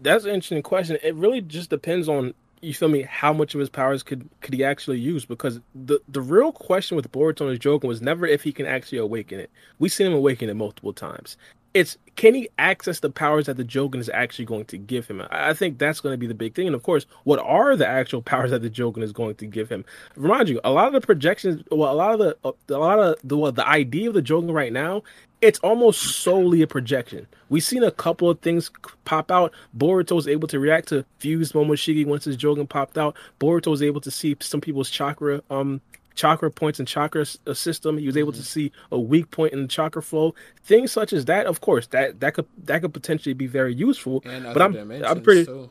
[0.00, 0.98] that's an interesting question.
[1.02, 4.54] It really just depends on you feel me how much of his powers could could
[4.54, 8.26] he actually use because the the real question with Boruto and his Jogan was never
[8.26, 9.50] if he can actually awaken it.
[9.78, 11.36] We've seen him awaken it multiple times.
[11.74, 15.22] It's can he access the powers that the Jogan is actually going to give him?
[15.30, 16.66] I think that's going to be the big thing.
[16.66, 19.68] And of course, what are the actual powers that the Jogan is going to give
[19.68, 19.84] him?
[20.16, 23.16] Remind you, a lot of the projections, well, a lot of the, a lot of
[23.22, 25.02] the, well, the idea of the Jogan right now,
[25.40, 27.26] it's almost solely a projection.
[27.48, 28.70] We've seen a couple of things
[29.04, 29.52] pop out.
[29.76, 33.16] Boruto was able to react to fused Momoshiki once his Jogan popped out.
[33.40, 35.80] Boruto was able to see some people's chakra um
[36.14, 37.96] chakra points and chakra s- uh, system.
[37.96, 40.34] He was able to see a weak point in the chakra flow.
[40.64, 44.22] Things such as that, of course, that that could that could potentially be very useful.
[44.24, 45.70] And other but I'm dimensions I'm pretty too.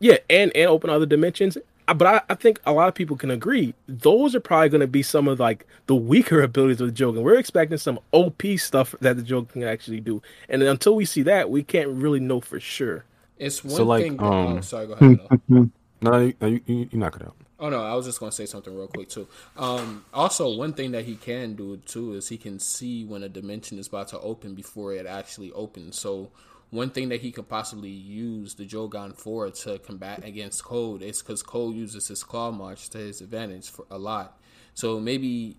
[0.00, 1.56] yeah, and and open other dimensions.
[1.86, 4.86] But I, I think a lot of people can agree those are probably going to
[4.88, 7.22] be some of like the weaker abilities of the Jogan.
[7.22, 11.22] We're expecting some OP stuff that the Jogan can actually do, and until we see
[11.22, 13.04] that, we can't really know for sure.
[13.38, 14.16] It's one So, like, thing.
[14.16, 15.20] That, um, oh, sorry, go ahead.
[16.02, 17.34] No, you, no, you, you you knock it out.
[17.58, 19.26] Oh no, I was just gonna say something real quick too.
[19.56, 23.28] Um, also, one thing that he can do too is he can see when a
[23.30, 25.98] dimension is about to open before it actually opens.
[25.98, 26.30] So
[26.70, 31.22] one thing that he could possibly use the Jogan for to combat against Code is
[31.22, 34.38] because Code uses his claw march to his advantage for a lot.
[34.74, 35.56] So maybe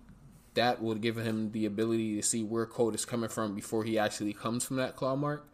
[0.54, 3.98] that would give him the ability to see where Code is coming from before he
[3.98, 5.48] actually comes from that claw mark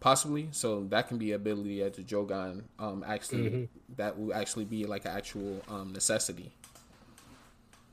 [0.00, 0.48] possibly.
[0.52, 2.64] So that can be ability at the Jogan.
[2.78, 6.52] Um, actually, that will actually be like an actual um necessity.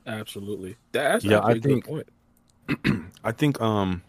[0.06, 2.08] Absolutely, that's Yeah, I I a good think- point.
[3.24, 4.02] I think um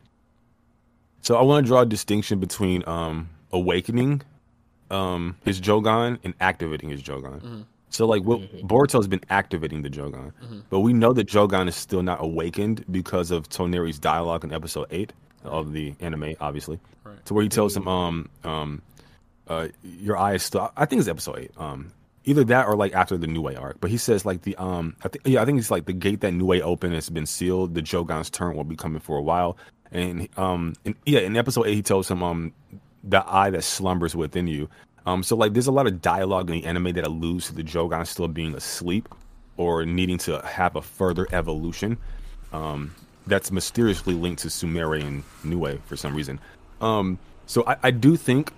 [1.24, 4.22] so I want to draw a distinction between um awakening
[4.92, 7.66] um his Jogan and activating his Jogan.
[7.90, 10.34] So like what Boruto's been activating the Jogan,
[10.70, 14.88] but we know that Jogan is still not awakened because of Toneri's dialogue in episode
[14.92, 16.80] 8 of the anime obviously.
[17.04, 17.24] Right.
[17.26, 18.82] To where he tells him um um
[19.48, 21.52] uh your eye is still I think it's episode 8.
[21.58, 21.92] Um
[22.26, 23.80] either that or like after the Nue arc.
[23.80, 26.22] But he says like the um I think yeah, I think it's like the gate
[26.22, 27.76] that Nue opened has been sealed.
[27.76, 29.58] The Jogan's turn will be coming for a while.
[29.94, 32.54] And um and yeah, in episode eight he tells him um
[33.04, 34.70] the eye that slumbers within you.
[35.06, 37.64] Um so like there's a lot of dialogue in the anime that alludes to the
[37.64, 39.08] Jogan still being asleep
[39.58, 41.98] or needing to have a further evolution.
[42.52, 42.94] Um
[43.28, 46.40] that's mysteriously linked to Sumerian Way for some reason.
[46.82, 48.52] Um so I, I do think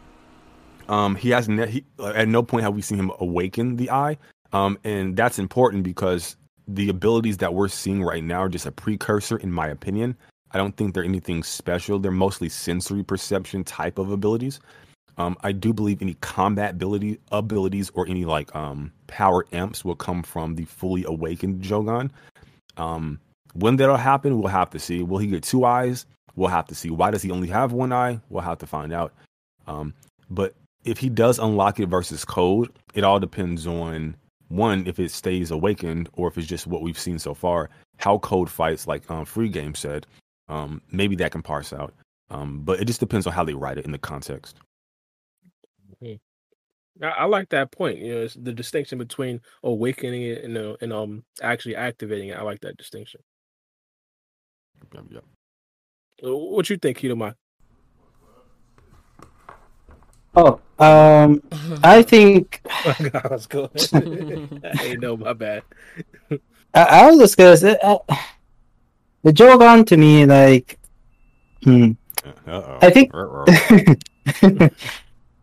[0.88, 3.90] um, he has ne- he, uh, at no point have we seen him awaken the
[3.92, 4.18] eye,
[4.54, 6.36] um, and that's important because
[6.68, 10.16] the abilities that we're seeing right now are just a precursor, in my opinion.
[10.56, 12.00] I don't think they're anything special.
[12.00, 14.62] They're mostly sensory perception type of abilities.
[15.18, 19.98] Um, I do believe any combat ability abilities or any like um, power amps will
[19.98, 22.10] come from the fully awakened Jogan.
[22.78, 23.20] Um,
[23.54, 25.04] when that'll happen, we'll have to see.
[25.04, 26.06] Will he get two eyes?
[26.38, 26.90] We'll have to see.
[26.90, 28.22] Why does he only have one eye?
[28.30, 29.12] We'll have to find out.
[29.68, 29.94] Um,
[30.30, 34.16] but if he does unlock it versus code, it all depends on
[34.48, 37.70] one if it stays awakened or if it's just what we've seen so far.
[37.98, 40.08] How code fights, like um, Free Game said,
[40.50, 41.94] um, maybe that can parse out.
[42.30, 44.58] Um, but it just depends on how they write it in the context.
[47.02, 48.00] I, I like that point.
[48.00, 52.38] You know, it's the distinction between awakening it and uh, and um actually activating it.
[52.38, 53.22] I like that distinction.
[54.94, 55.24] Yep, yep.
[56.24, 57.36] Uh, What you think, Hito
[60.38, 61.42] Oh, um,
[61.84, 62.62] I think
[63.30, 63.70] Let's go.
[63.92, 65.64] hey, no, my bad.
[66.74, 67.98] I, I was just gonna say uh,
[69.26, 70.78] the Jogan to me like,
[71.64, 71.92] hmm,
[72.48, 72.78] Uh-oh.
[72.80, 73.12] I think-.
[73.14, 73.46] Uh,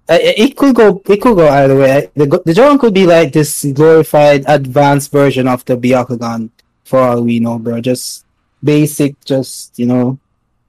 [0.23, 2.09] it could go it could go either way.
[2.15, 6.51] The the Jogan could be like this glorified advanced version of the Byakugan
[6.85, 7.81] for all we know, bro.
[7.81, 8.25] Just
[8.63, 10.19] basic, just you know,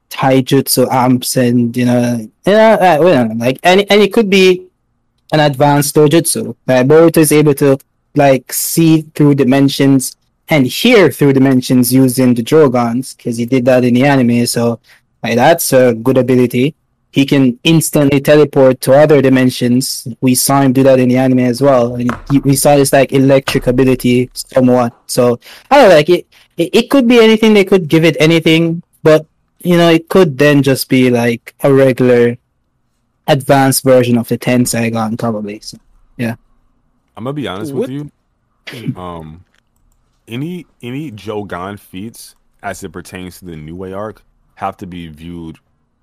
[0.09, 4.65] taijutsu amps and you know, you know, uh, like and and it could be
[5.31, 6.55] an advanced dojutsu.
[6.65, 7.77] Like Boruto is able to
[8.15, 10.15] like see through dimensions
[10.49, 14.45] and hear through dimensions using the Jogans because he did that in the anime.
[14.45, 14.79] So
[15.23, 16.75] like, that's a good ability.
[17.11, 20.07] He can instantly teleport to other dimensions.
[20.19, 21.95] We saw him do that in the anime as well.
[21.95, 24.93] And he- we saw this like electric ability somewhat.
[25.05, 25.39] So
[25.69, 26.69] I don't know, like it, it.
[26.73, 27.53] It could be anything.
[27.53, 29.25] They could give it anything, but
[29.59, 32.35] you know, it could then just be like a regular
[33.27, 35.59] advanced version of the Tenseigan, probably.
[35.61, 35.77] So,
[36.17, 36.35] yeah.
[37.15, 38.11] I'm gonna be honest with you.
[38.97, 39.45] Um,
[40.27, 44.23] any any Jogan feats as it pertains to the Nue arc
[44.55, 45.59] have to be viewed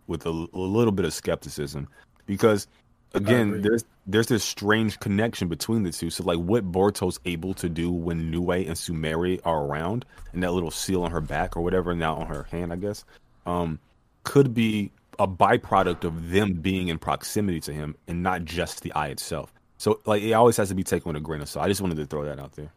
[0.06, 1.88] with a, a little bit of skepticism
[2.26, 2.66] because
[3.14, 6.10] again there's there's this strange connection between the two.
[6.10, 10.52] So like what Boruto's able to do when Nue and Sumire are around and that
[10.52, 13.04] little seal on her back or whatever now on her hand I guess
[13.46, 13.78] um
[14.24, 18.92] could be a byproduct of them being in proximity to him and not just the
[18.92, 19.52] eye itself.
[19.78, 21.64] So like it always has to be taken with a grain of salt.
[21.64, 22.72] I just wanted to throw that out there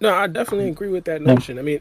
[0.00, 1.80] no I definitely agree with that notion I mean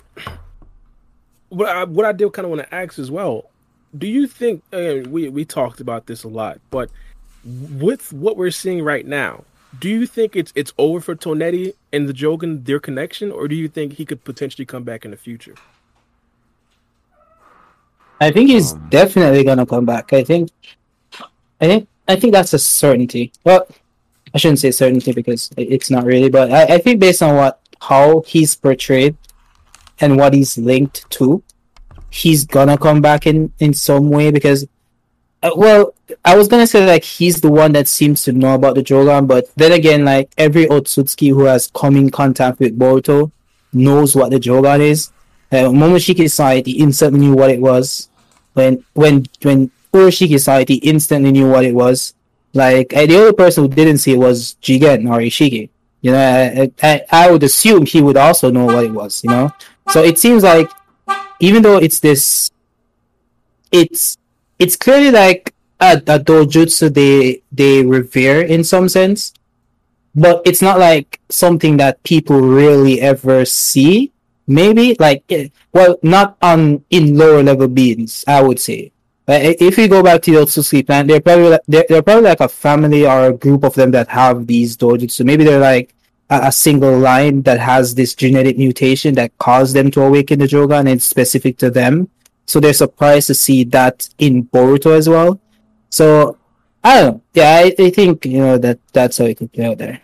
[1.50, 3.50] what I, what I did kind of want to ask as well
[3.98, 6.90] do you think uh, we we talked about this a lot, but
[7.46, 9.44] with what we're seeing right now,
[9.80, 13.56] do you think it's it's over for Toneri and the Jogan their connection, or do
[13.56, 15.56] you think he could potentially come back in the future?
[18.20, 20.12] I think he's um, definitely gonna come back.
[20.12, 20.52] I think,
[21.62, 23.32] I think, I think that's a certainty.
[23.44, 23.68] Well,
[24.34, 27.62] I shouldn't say certainty because it's not really, but I, I think based on what
[27.82, 29.16] how he's portrayed
[30.00, 31.44] and what he's linked to,
[32.10, 34.68] he's gonna come back in in some way because
[35.44, 38.76] uh, well i was gonna say like he's the one that seems to know about
[38.76, 43.30] the jogan but then again like every otsutsuki who has come in contact with boruto
[43.74, 45.12] knows what the jogan is.
[45.52, 48.10] Uh, momoshiki saw he instantly knew what it was
[48.54, 52.14] when when when urashiki saw he instantly knew what it was.
[52.54, 55.70] Like uh, the only person who didn't see it was jigen or isshiki
[56.08, 59.30] you know I, I, I would assume he would also know what it was you
[59.30, 59.52] know
[59.90, 60.70] so it seems like
[61.40, 62.52] even though it's this,
[63.72, 64.18] it's
[64.60, 69.34] it's clearly like a, a dojutsu they they revere in some sense,
[70.16, 74.12] but it's not like something that people really ever see.
[74.48, 78.92] Maybe like eh, well, not on in lower level beings, I would say.
[79.26, 82.40] But if you go back to the Otsutsuki plant, they're probably they're, they're probably like
[82.40, 85.26] a family or a group of them that have these dojutsu.
[85.26, 85.94] Maybe they're like
[86.30, 90.82] a, single line that has this genetic mutation that caused them to awaken the Jogan
[90.82, 92.10] and it's specific to them.
[92.46, 95.40] So they're surprised to see that in Boruto as well.
[95.90, 96.38] So
[96.84, 97.22] I don't know.
[97.34, 100.02] Yeah, I, I think you know that that's how it could play out there.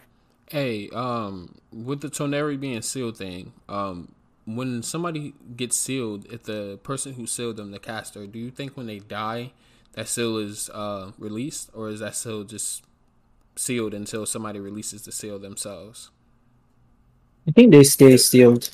[0.47, 4.13] Hey, um, with the Toneri being sealed thing, um,
[4.45, 8.75] when somebody gets sealed, if the person who sealed them, the caster, do you think
[8.75, 9.51] when they die,
[9.93, 12.83] that seal is uh, released, or is that seal just
[13.55, 16.09] sealed until somebody releases the seal themselves?
[17.47, 18.69] I think they stay sealed.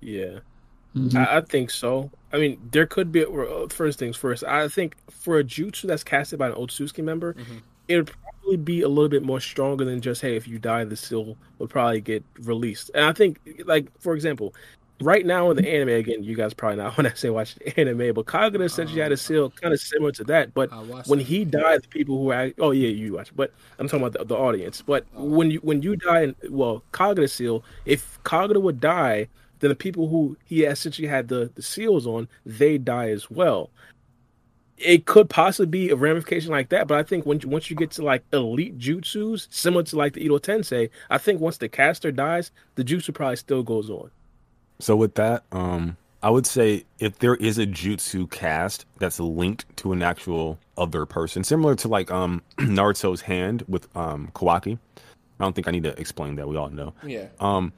[0.00, 0.40] Yeah,
[0.96, 1.16] mm-hmm.
[1.16, 2.10] I, I, think so.
[2.32, 3.24] I mean, there could be
[3.70, 4.44] first things first.
[4.44, 7.58] I think for a jutsu that's casted by an Otsutsuki member, mm-hmm.
[7.88, 10.84] it would probably be a little bit more stronger than just hey, if you die,
[10.84, 12.90] the seal would probably get released.
[12.94, 14.54] And I think, like for example,
[15.02, 17.78] right now in the anime again, you guys probably not when I say watch the
[17.80, 20.54] anime, but Kagura essentially had a uh, seal kind of similar to that.
[20.54, 20.70] But
[21.06, 21.26] when it.
[21.26, 24.24] he died, the people who are oh yeah, you watch, but I'm talking about the,
[24.24, 24.82] the audience.
[24.82, 25.24] But oh.
[25.24, 29.28] when you when you die, well, Kagura seal, if Kagura would die,
[29.62, 33.70] then the people who he essentially had the, the seals on, they die as well.
[34.76, 37.76] It could possibly be a ramification like that, but I think when you, once you
[37.76, 41.68] get to like elite jutsus, similar to like the Edo Tensei, I think once the
[41.68, 44.10] caster dies, the jutsu probably still goes on.
[44.78, 49.76] So with that, um, I would say if there is a jutsu cast that's linked
[49.78, 54.78] to an actual other person, similar to like um Naruto's hand with um Kawaki.
[55.40, 56.46] I don't think I need to explain that.
[56.46, 56.94] We all know.
[57.04, 57.26] Yeah.
[57.40, 57.72] Um,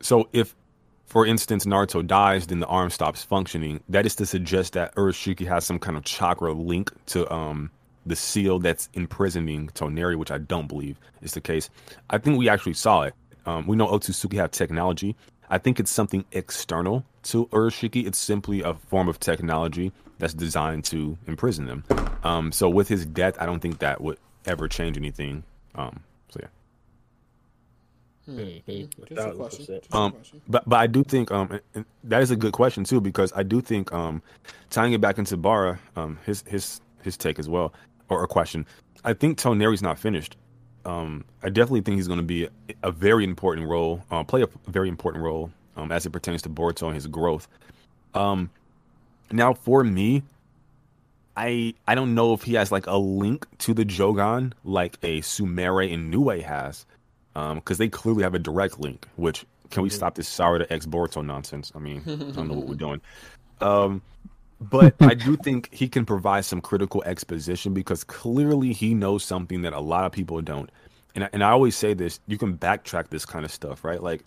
[0.00, 0.56] so if,
[1.04, 3.80] for instance, Naruto dies, then the arm stops functioning.
[3.88, 7.70] That is to suggest that Urashiki has some kind of chakra link to um
[8.04, 11.70] the seal that's imprisoning Toneri, which I don't believe is the case.
[12.10, 13.14] I think we actually saw it.
[13.46, 15.14] Um, we know Otsutsuki have technology
[15.50, 18.06] I think it's something external to Urashiki.
[18.06, 21.84] It's simply a form of technology that's designed to imprison them.
[22.24, 25.44] Um, so with his death, I don't think that would ever change anything.
[25.74, 26.48] Um, so yeah.
[28.28, 29.96] Mm-hmm.
[29.96, 30.14] Um,
[30.48, 31.60] but but I do think um
[32.02, 34.20] that is a good question too because I do think um
[34.70, 37.72] tying it back into Bara um his his his take as well
[38.08, 38.66] or a question
[39.04, 40.36] I think Toneri's not finished
[40.86, 42.50] um, I definitely think he's going to be a,
[42.84, 46.48] a, very important role, uh, play a very important role um, as it pertains to
[46.48, 47.48] Boruto and his growth.
[48.14, 48.50] Um,
[49.32, 50.22] now, for me,
[51.36, 55.20] I I don't know if he has like a link to the Jogan like a
[55.22, 56.86] Sumire and Nue has,
[57.34, 59.08] because um, they clearly have a direct link.
[59.16, 59.96] Which can we mm-hmm.
[59.96, 61.72] stop this to ex Boruto nonsense?
[61.74, 63.00] I mean, I don't know what we're doing.
[64.60, 69.62] But I do think he can provide some critical exposition because clearly he knows something
[69.62, 70.70] that a lot of people don't.
[71.14, 74.02] And and I always say this: you can backtrack this kind of stuff, right?
[74.02, 74.22] Like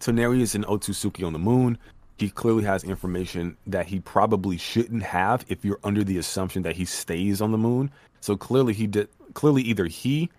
[0.00, 1.78] Toneri is an Otsutsuki on the moon.
[2.18, 6.76] he clearly has information that he probably shouldn't have if you're under the assumption that
[6.76, 7.90] he stays on the moon.
[8.20, 10.30] So clearly he did clearly either he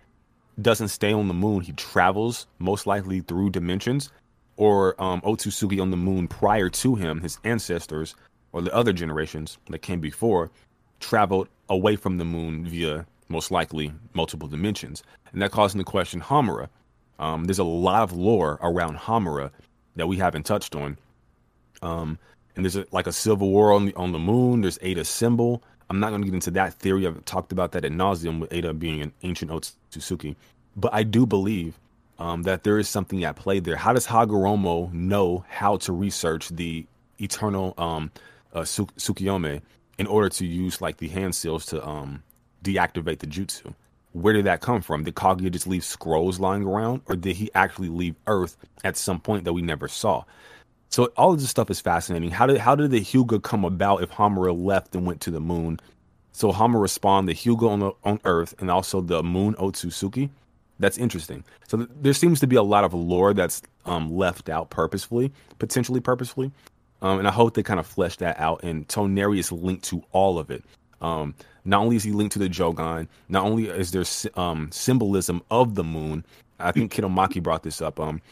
[0.62, 4.10] doesn't stay on the moon, he travels most likely through dimensions,
[4.56, 8.14] or um, Otsutsuki on the moon prior to him, his ancestors
[8.54, 10.48] or the other generations that came before,
[11.00, 15.02] traveled away from the moon via most likely multiple dimensions,
[15.32, 16.68] and that causing the question Hamura.
[17.18, 19.50] Um, there's a lot of lore around Hamura
[19.96, 20.96] that we haven't touched on.
[21.82, 22.16] Um,
[22.54, 24.60] and there's a, like a civil war on the on the moon.
[24.60, 25.60] There's Ada's symbol.
[25.90, 27.06] I'm not going to get into that theory.
[27.06, 30.36] I've talked about that at nauseum with Ada being an ancient Otsutsuki,
[30.76, 31.78] but I do believe
[32.20, 33.76] um, that there is something at play there.
[33.76, 36.86] How does Hagoromo know how to research the
[37.20, 38.12] eternal um,
[38.54, 39.62] uh, Tsukuyomi
[39.98, 42.22] in order to use like the hand seals to um,
[42.62, 43.74] deactivate the jutsu?
[44.12, 45.02] Where did that come from?
[45.04, 49.20] Did Kaguya just leave scrolls lying around, or did he actually leave Earth at some
[49.20, 50.24] point that we never saw?
[50.88, 52.30] So all of this stuff is fascinating.
[52.30, 55.40] How did how did the Hyuga come about if Hamura left and went to the
[55.40, 55.80] moon?
[56.30, 60.30] So Hamura spawned the Hyuga on the, on Earth and also the moon Otsutsuki.
[60.78, 61.44] That's interesting.
[61.66, 65.32] So th- there seems to be a lot of lore that's um, left out purposefully,
[65.58, 66.52] potentially purposefully,
[67.04, 68.64] um, and I hope they kind of flesh that out.
[68.64, 70.64] And Toneri is linked to all of it.
[71.02, 71.34] Um,
[71.66, 74.04] not only is he linked to the Jogan, not only is there
[74.42, 76.24] um, symbolism of the moon.
[76.58, 78.00] I think Kidomaki brought this up.
[78.00, 78.22] Um,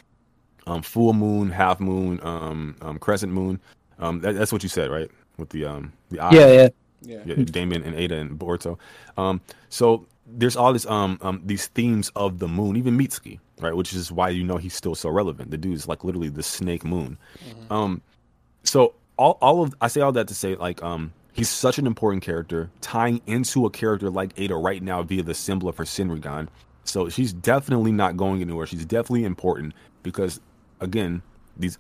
[0.67, 3.61] um, full moon, half moon, um, um, crescent moon.
[3.99, 5.11] Um, that, that's what you said, right?
[5.37, 6.33] With the um, the eye.
[6.33, 6.69] Yeah, yeah,
[7.03, 7.23] yeah.
[7.27, 8.79] yeah Daemon and Ada and Boruto.
[9.19, 13.77] Um, so there's all this um, um these themes of the moon, even Mitsuki, right?
[13.77, 15.51] Which is why you know he's still so relevant.
[15.51, 17.19] The dude is like literally the snake moon.
[17.45, 17.73] Mm-hmm.
[17.73, 18.03] Um,
[18.65, 21.87] so all all of I say all that to say like um he's such an
[21.87, 25.85] important character, tying into a character like Ada right now via the symbol of her
[25.85, 26.49] Shinrigan.
[26.85, 28.67] So she's definitely not going anywhere.
[28.67, 30.41] She's definitely important because
[30.81, 31.23] again,
[31.57, 31.79] these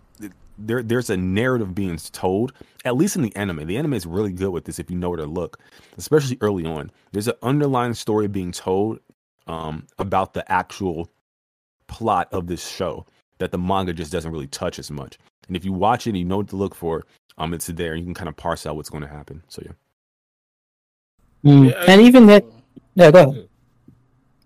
[0.58, 2.52] there there's a narrative being told
[2.84, 5.08] at least in the anime the anime is really good with this if you know
[5.08, 5.58] where to look
[5.96, 8.98] especially early on there's an underlying story being told
[9.46, 11.08] um, about the actual
[11.86, 13.04] plot of this show
[13.38, 15.18] that the manga just doesn't really touch as much
[15.52, 17.05] and if you watch it and you know what to look for
[17.36, 21.52] um it's there you can kind of parse out what's going to happen so yeah,
[21.52, 21.70] mm.
[21.70, 22.42] yeah and even that
[22.94, 23.48] yeah go ahead.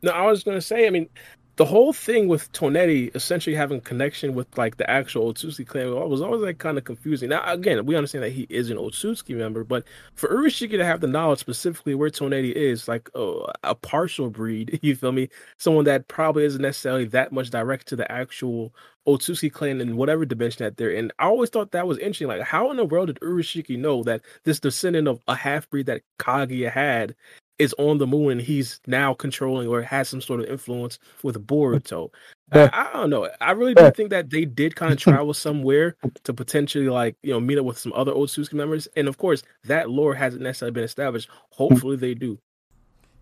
[0.02, 1.08] no i was going to say i mean
[1.56, 6.20] the whole thing with Toneri essentially having connection with like the actual Otsutsuki clan was
[6.20, 7.30] always like kind of confusing.
[7.30, 11.00] Now again, we understand that he is an Otsutsuki member, but for Urashiki to have
[11.00, 15.28] the knowledge specifically where Toneri is, like oh, a partial breed, you feel me?
[15.56, 18.74] Someone that probably isn't necessarily that much direct to the actual
[19.06, 21.10] Otsutsuki clan in whatever dimension that they're in.
[21.18, 22.28] I always thought that was interesting.
[22.28, 25.86] Like, how in the world did Urashiki know that this descendant of a half breed
[25.86, 27.14] that Kaguya had
[27.58, 31.46] is on the moon and he's now controlling or has some sort of influence with
[31.46, 32.10] Boruto.
[32.52, 33.28] I, I, don't know.
[33.40, 37.32] I really do think that they did kind of travel somewhere to potentially like, you
[37.32, 38.86] know, meet up with some other old Otsutsuki members.
[38.96, 41.28] And of course, that lore hasn't necessarily been established.
[41.50, 42.38] Hopefully they do.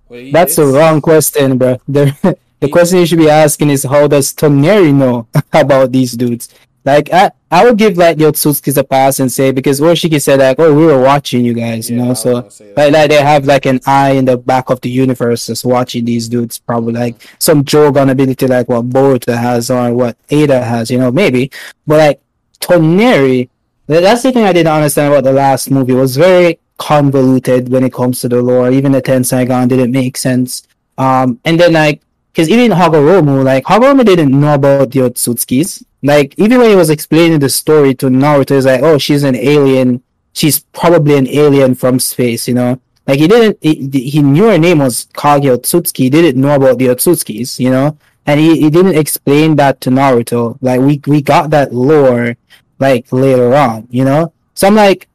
[0.09, 1.79] Well, That's the wrong question, bro.
[1.89, 6.49] The, the question you should be asking is how does Toneri know about these dudes?
[6.85, 10.41] Like I, I would give like the Otsutsukis a pass and say because Urashiki said
[10.41, 12.13] like, oh, we were watching you guys, you know.
[12.13, 15.65] So like, like they have like an eye in the back of the universe just
[15.65, 20.63] watching these dudes, probably like some Jogan ability like what Boruto has or what Ada
[20.63, 21.51] has, you know, maybe.
[21.87, 22.21] But like
[22.61, 23.49] Toneri,
[23.87, 25.95] that's the thing I didn't understand about the last movie.
[25.95, 28.71] It was very convoluted when it comes to the lore.
[28.71, 30.67] Even the Tenseigan didn't make sense.
[30.99, 36.35] Um, and then like, because even Hagoromo, like Hagoromo didn't know about the Otsutsukis like
[36.37, 40.03] even when he was explaining the story to Naruto, he's like, "Oh, she's an alien.
[40.35, 43.57] She's probably an alien from space." You know, like he didn't.
[43.63, 46.05] He, he knew her name was Kage Otsutsuki.
[46.05, 47.59] He didn't know about the Otsutsukis.
[47.59, 50.59] You know, and he, he didn't explain that to Naruto.
[50.61, 52.37] Like we we got that lore
[52.79, 53.89] like later on.
[53.91, 55.09] You know, so I'm like,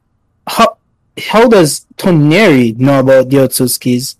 [0.47, 0.77] how
[1.19, 4.15] how does Toneri know about the Otsutsukis?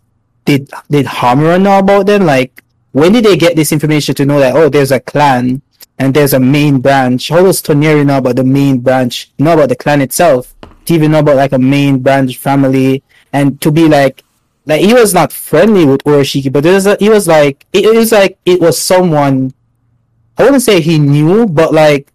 [0.46, 2.28] Did did Hamura know about them?
[2.28, 5.64] Like when did they get this information to know that oh there's a clan
[5.98, 7.30] and there's a main branch.
[7.30, 9.32] How does Toneri know about the main branch?
[9.38, 10.56] Know about the clan itself?
[10.86, 14.24] To even know about like a main branch family and to be like
[14.66, 17.96] like he was not friendly with Urashiki, but there's a, he was like it, it
[17.96, 19.54] was like it was someone
[20.38, 22.12] I wouldn't say he knew, but like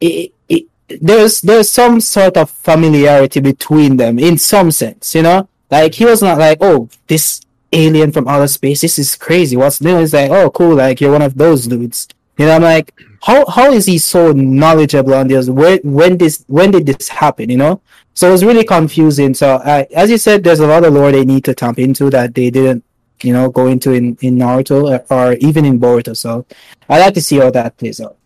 [0.00, 0.64] it, it,
[1.00, 5.48] there's there's some sort of familiarity between them in some sense, you know.
[5.70, 7.40] Like he was not like, oh, this
[7.72, 9.56] alien from outer space, this is crazy.
[9.56, 9.98] What's new?
[9.98, 12.08] It's like, oh, cool, like you're one of those dudes.
[12.36, 15.48] You know, I'm like, how how is he so knowledgeable on this?
[15.48, 17.48] Where when this when did this happen?
[17.48, 17.80] You know,
[18.14, 19.34] so it was really confusing.
[19.34, 22.34] So as you said, there's a lot of lore they need to tap into that
[22.34, 22.84] they didn't,
[23.22, 26.16] you know, go into in in Naruto or even in Boruto.
[26.16, 26.44] So
[26.88, 28.16] I'd like to see how that plays out.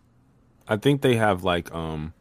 [0.67, 2.15] I think they have like um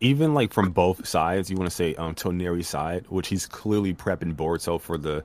[0.00, 3.94] even like from both sides, you want to say um Toneri's side, which he's clearly
[3.94, 5.24] prepping Boruto for the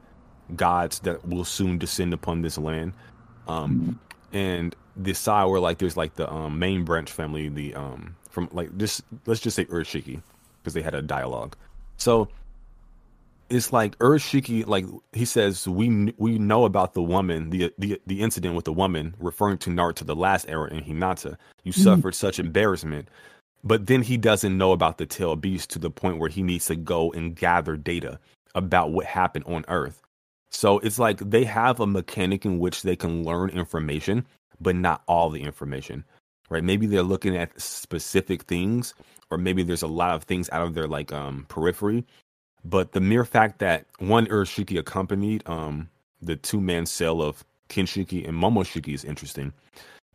[0.55, 2.93] gods that will soon descend upon this land.
[3.47, 3.99] Um,
[4.31, 8.49] and the side where like there's like the um main branch family, the um from
[8.51, 10.21] like just let's just say Urashiki,
[10.61, 11.55] because they had a dialogue.
[11.97, 12.29] So
[13.49, 18.21] it's like Urashiki, like he says, we we know about the woman, the the the
[18.21, 21.37] incident with the woman, referring to Naruto, the last era in Hinata.
[21.63, 21.83] You Mhm.
[21.83, 23.09] suffered such embarrassment,
[23.63, 26.65] but then he doesn't know about the tail beast to the point where he needs
[26.67, 28.19] to go and gather data
[28.55, 30.01] about what happened on Earth.
[30.49, 34.25] So it's like they have a mechanic in which they can learn information,
[34.61, 36.05] but not all the information,
[36.49, 36.63] right?
[36.63, 38.93] Maybe they're looking at specific things,
[39.31, 42.05] or maybe there's a lot of things out of their like um periphery.
[42.65, 45.89] But the mere fact that one Urashiki accompanied um
[46.21, 49.53] the two man cell of Kinshiki and Momoshiki is interesting.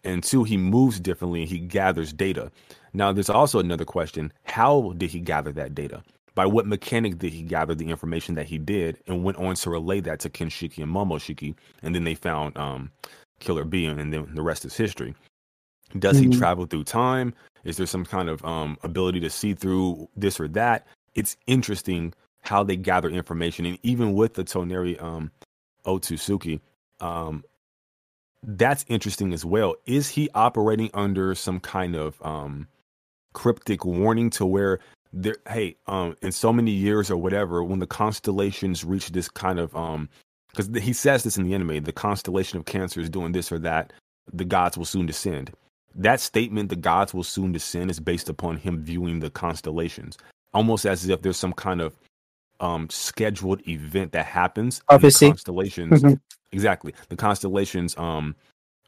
[0.05, 2.51] And two, he moves differently and he gathers data.
[2.95, 6.03] Now, there's also another question how did he gather that data?
[6.35, 9.71] By what mechanic did he gather the information that he did and went on to
[9.71, 11.55] relay that to Kinshiki and Momoshiki?
[11.83, 12.93] And then they found um,
[13.39, 15.15] Killer B, and then the rest is history.
[15.99, 16.39] Does he Mhm.
[16.39, 17.35] travel through time?
[17.65, 20.87] Is there some kind of um, ability to see through this or that?
[21.15, 23.67] It's interesting how they gather information.
[23.67, 25.31] And even with the Toneri um,
[25.87, 26.61] Otsutsuki,
[27.01, 27.45] um,
[28.43, 29.75] that's interesting as well.
[29.87, 32.69] Is he operating under some kind of um,
[33.33, 34.79] cryptic warning to where
[35.13, 39.59] there, hey, um, in so many years or whatever, when the constellations reach this kind
[39.59, 40.09] of um,
[40.51, 43.59] because he says this in the anime, the constellation of Cancer is doing this or
[43.61, 43.93] that,
[44.33, 45.53] the gods will soon descend.
[45.95, 50.19] That statement, the gods will soon descend, is based upon him viewing the constellations,
[50.55, 51.97] almost as if there's some kind of
[52.61, 54.83] um scheduled event that happens.
[54.89, 55.27] Prophecy.
[55.29, 56.21] constellations Mhm.
[56.53, 58.37] exactly the constellations um,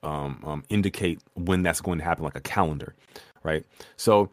[0.03, 2.95] um um indicate when that's going to happen like a calendar
[3.45, 3.65] right
[3.97, 4.31] so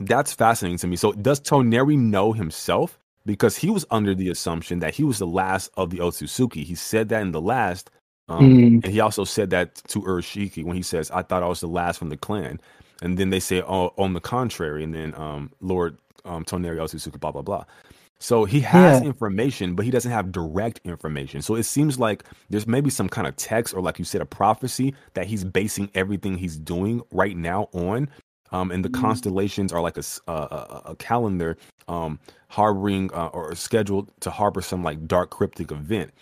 [0.00, 4.80] that's fascinating to me so does toneri know himself because he was under the assumption
[4.80, 7.90] that he was the last of the otsutsuki he said that in the last
[8.28, 8.82] um Mm.
[8.82, 11.68] and he also said that to urashiki when he says i thought i was the
[11.68, 12.60] last from the clan
[13.02, 17.20] and then they say oh on the contrary and then um lord um toneri otsutsuki
[17.20, 17.64] blah blah blah
[18.20, 19.02] so he has Yeah.
[19.02, 21.42] information, but he doesn't have direct information.
[21.42, 24.26] So it seems like there's maybe some kind of text or, like you said, a
[24.26, 28.08] prophecy that he's basing everything he's doing right now on.
[28.52, 29.00] Um, and the Mm.
[29.00, 30.00] constellations are like a
[30.86, 31.58] a calendar
[31.88, 36.12] um, harboring uh, or scheduled to harbor some like dark cryptic event.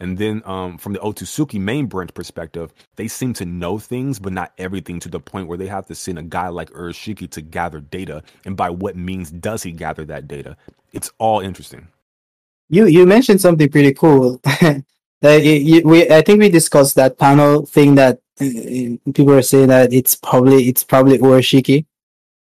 [0.00, 4.32] And then um, from the Otsutsuki main branch perspective, they seem to know things, but
[4.32, 7.42] not everything to the point where they have to send a guy like Urashiki to
[7.42, 8.22] gather data.
[8.44, 10.56] And by what means does he gather that data?
[10.92, 11.88] It's all interesting.
[12.70, 14.40] You you mentioned something pretty cool.
[15.22, 18.44] that you, we I think we discussed that panel thing that uh,
[19.12, 21.86] people are saying that it's probably it's probably Urashiki.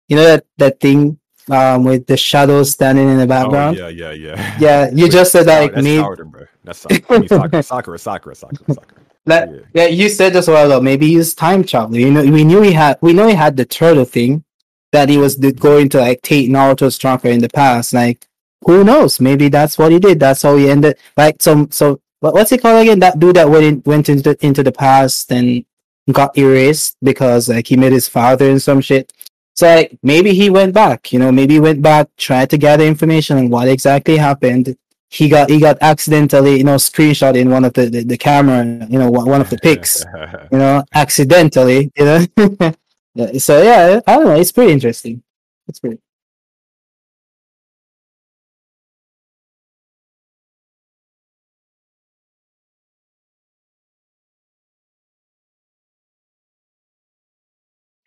[0.08, 1.20] You know that that thing
[1.52, 3.80] um with the shadows standing in the background.
[3.80, 4.58] Oh, yeah, yeah, yeah.
[4.60, 4.90] yeah.
[4.92, 5.98] you just said Oh, like that's me.
[5.98, 6.46] Sauter, bro.
[6.64, 7.28] That's Sakura.
[7.28, 7.64] Sakura,
[8.00, 8.86] Sakura, Sakura, Sakura.
[9.28, 9.60] Like, Yeah.
[9.74, 10.82] yeah, you said just a while ago.
[10.82, 12.00] Maybe he's time traveler.
[12.00, 12.98] You know, we knew he had.
[13.02, 14.44] We know he had the turtle thing
[14.92, 17.94] that he was going to like take Naruto stronger in the past.
[17.94, 18.28] Like,
[18.66, 19.20] who knows?
[19.20, 20.20] Maybe that's what he did.
[20.20, 20.98] That's how he ended.
[21.18, 21.70] Like some.
[21.72, 23.00] So what, what's it called again?
[23.00, 25.64] That dude that went in, went into into the past and
[26.12, 29.14] got erased because like he met his father and some shit.
[29.54, 31.14] So like maybe he went back.
[31.14, 34.76] You know, maybe he went back, tried to gather information on what exactly happened
[35.10, 38.66] he got he got accidentally you know screenshot in one of the the, the camera
[38.90, 40.04] you know one, one of the pics
[40.52, 42.20] you know accidentally you know
[43.38, 45.22] so yeah i don't know it's pretty interesting
[45.68, 46.00] it's pretty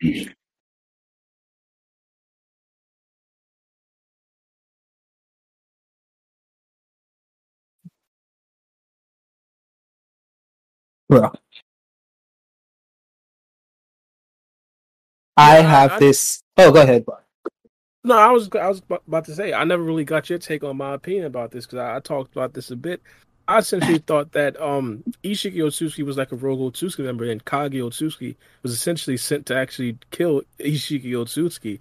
[11.09, 11.31] bro
[15.37, 17.05] i Yeah, have I- this oh go ahead
[18.03, 20.77] No, I was I was about to say I never really got your take on
[20.77, 23.01] my opinion about this because I, I talked about this a bit.
[23.49, 27.73] I essentially thought that um Isshiki Otsutsuki was like a rogue Otsutsuki member, and Kage
[27.73, 31.79] Otsutsuki was essentially sent to actually kill Isshiki Otsutsuki.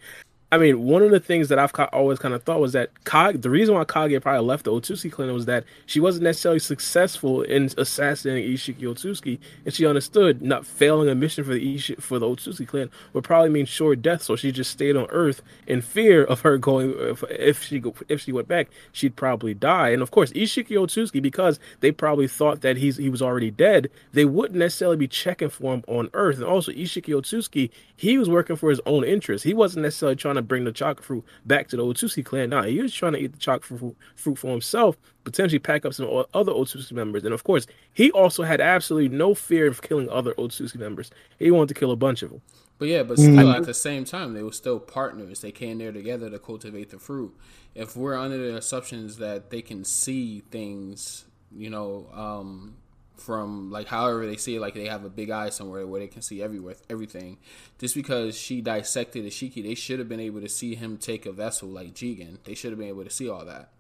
[0.51, 3.51] I mean, one of the things that I've always kind of thought was that the
[3.51, 7.69] reason why Kage probably left the Otsutsuki clan was that she wasn't necessarily successful in
[7.77, 12.67] assassinating Isshiki Otsutsuki, and she understood not failing a mission for the Ishi- for the
[12.67, 14.23] clan would probably mean sure death.
[14.23, 16.95] So she just stayed on Earth in fear of her going.
[16.97, 19.91] If, if she if she went back, she'd probably die.
[19.91, 23.91] And of course, Isshiki Otsutsuki, because they probably thought that he's he was already dead,
[24.15, 26.37] they wouldn't necessarily be checking for him on Earth.
[26.37, 29.45] And also, Isshiki Otsutsuki, he was working for his own interests.
[29.45, 32.51] He wasn't necessarily trying to to bring the chakra fruit back to the Otsutsuki clan.
[32.51, 35.95] Nah, he was trying to eat the chakra fruit, fruit for himself, potentially pack up
[35.95, 37.25] some other Otsutsuki members.
[37.25, 41.11] And of course, he also had absolutely no fear of killing other Otsutsuki members.
[41.39, 42.43] He wanted to kill a bunch of them.
[42.79, 43.61] But yeah, but still mm-hmm.
[43.61, 45.41] at the same time, they were still partners.
[45.41, 47.37] They came there together to cultivate the fruit.
[47.75, 52.77] If we're under the assumptions that they can see things, you know, um,
[53.21, 56.07] from like however they see it, like they have a big eye somewhere where they
[56.07, 57.39] can see everywhere, everything.
[57.79, 61.33] Just because she dissected Isshiki, they should have been able to see him take a
[61.33, 62.39] vessel like Jigen.
[62.45, 63.71] They should have been able to see all that.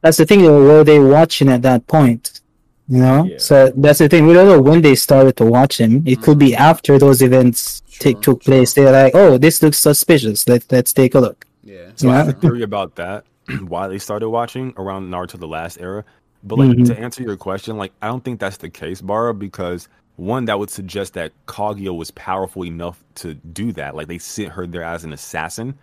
[0.00, 0.42] That's the thing.
[0.42, 2.40] Were they watching at that point?
[2.86, 3.38] You know, yeah.
[3.38, 4.26] so that's the thing.
[4.26, 5.96] We don't know when they started to watch him.
[5.96, 6.22] It mm-hmm.
[6.22, 6.62] could be mm-hmm.
[6.62, 8.52] after those events sure, t- took sure.
[8.52, 8.74] place.
[8.74, 10.46] They're like, "Oh, this looks suspicious.
[10.46, 11.92] Let let's take a look." Yeah.
[11.94, 12.12] So yeah.
[12.12, 13.24] I have a theory about that.
[13.68, 16.04] why they started watching around Naruto the last era
[16.44, 16.84] but like mm-hmm.
[16.84, 20.58] to answer your question, like I don't think that's the case, Bara, because one that
[20.58, 23.96] would suggest that Kaguya was powerful enough to do that.
[23.96, 25.76] Like they sent her there as an assassin,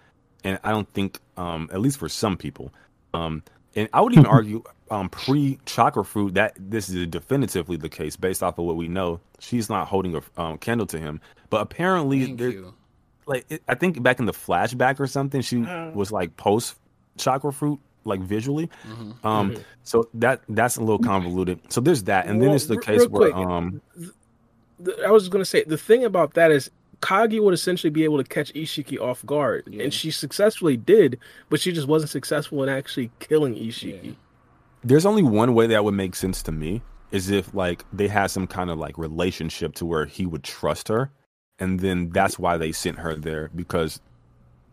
[0.44, 2.72] and I don't think, um, at least for some people,
[3.14, 3.44] um,
[3.76, 8.16] and I would even argue, um, pre chakra fruit that this is definitively the case
[8.16, 9.20] based off of what we know.
[9.40, 12.54] She's not holding a um, candle to him, but apparently, there,
[13.26, 15.90] like it, I think back in the flashback or something, she uh.
[15.92, 16.76] was like post
[17.18, 18.70] chakra fruit like visually.
[18.88, 19.28] Mm-hmm.
[19.28, 19.62] Um, mm-hmm.
[19.84, 21.60] so that that's a little convoluted.
[21.70, 23.82] So there's that, and well, then it's the case where um,
[25.06, 26.72] I was going to say the thing about that is
[27.02, 29.84] Kagi would essentially be able to catch Isshiki off guard, yeah.
[29.84, 34.04] and she successfully did, but she just wasn't successful in actually killing Isshiki.
[34.04, 34.12] Yeah.
[34.84, 36.82] There's only one way that would make sense to me
[37.12, 40.88] is if like they had some kind of like relationship to where he would trust
[40.88, 41.12] her,
[41.60, 44.00] and then that's why they sent her there because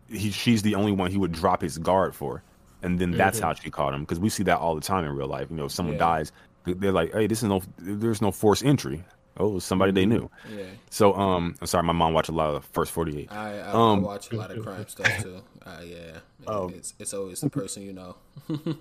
[0.07, 2.43] he she's the only one he would drop his guard for
[2.81, 3.47] and then that's mm-hmm.
[3.47, 5.47] how she caught him because we see that all the time in real life.
[5.49, 5.99] You know, if someone yeah.
[5.99, 6.31] dies,
[6.65, 9.03] they're like, "Hey, this is no, there's no forced entry."
[9.37, 9.95] Oh, somebody mm-hmm.
[9.95, 10.29] they knew.
[10.53, 10.65] Yeah.
[10.89, 13.31] So, um, I'm sorry, my mom watched a lot of the first 48.
[13.31, 15.41] I, I, um, I watch a lot of crime stuff too.
[15.65, 15.95] Uh, yeah.
[16.47, 16.69] Oh.
[16.69, 18.15] It's it's always the person you know.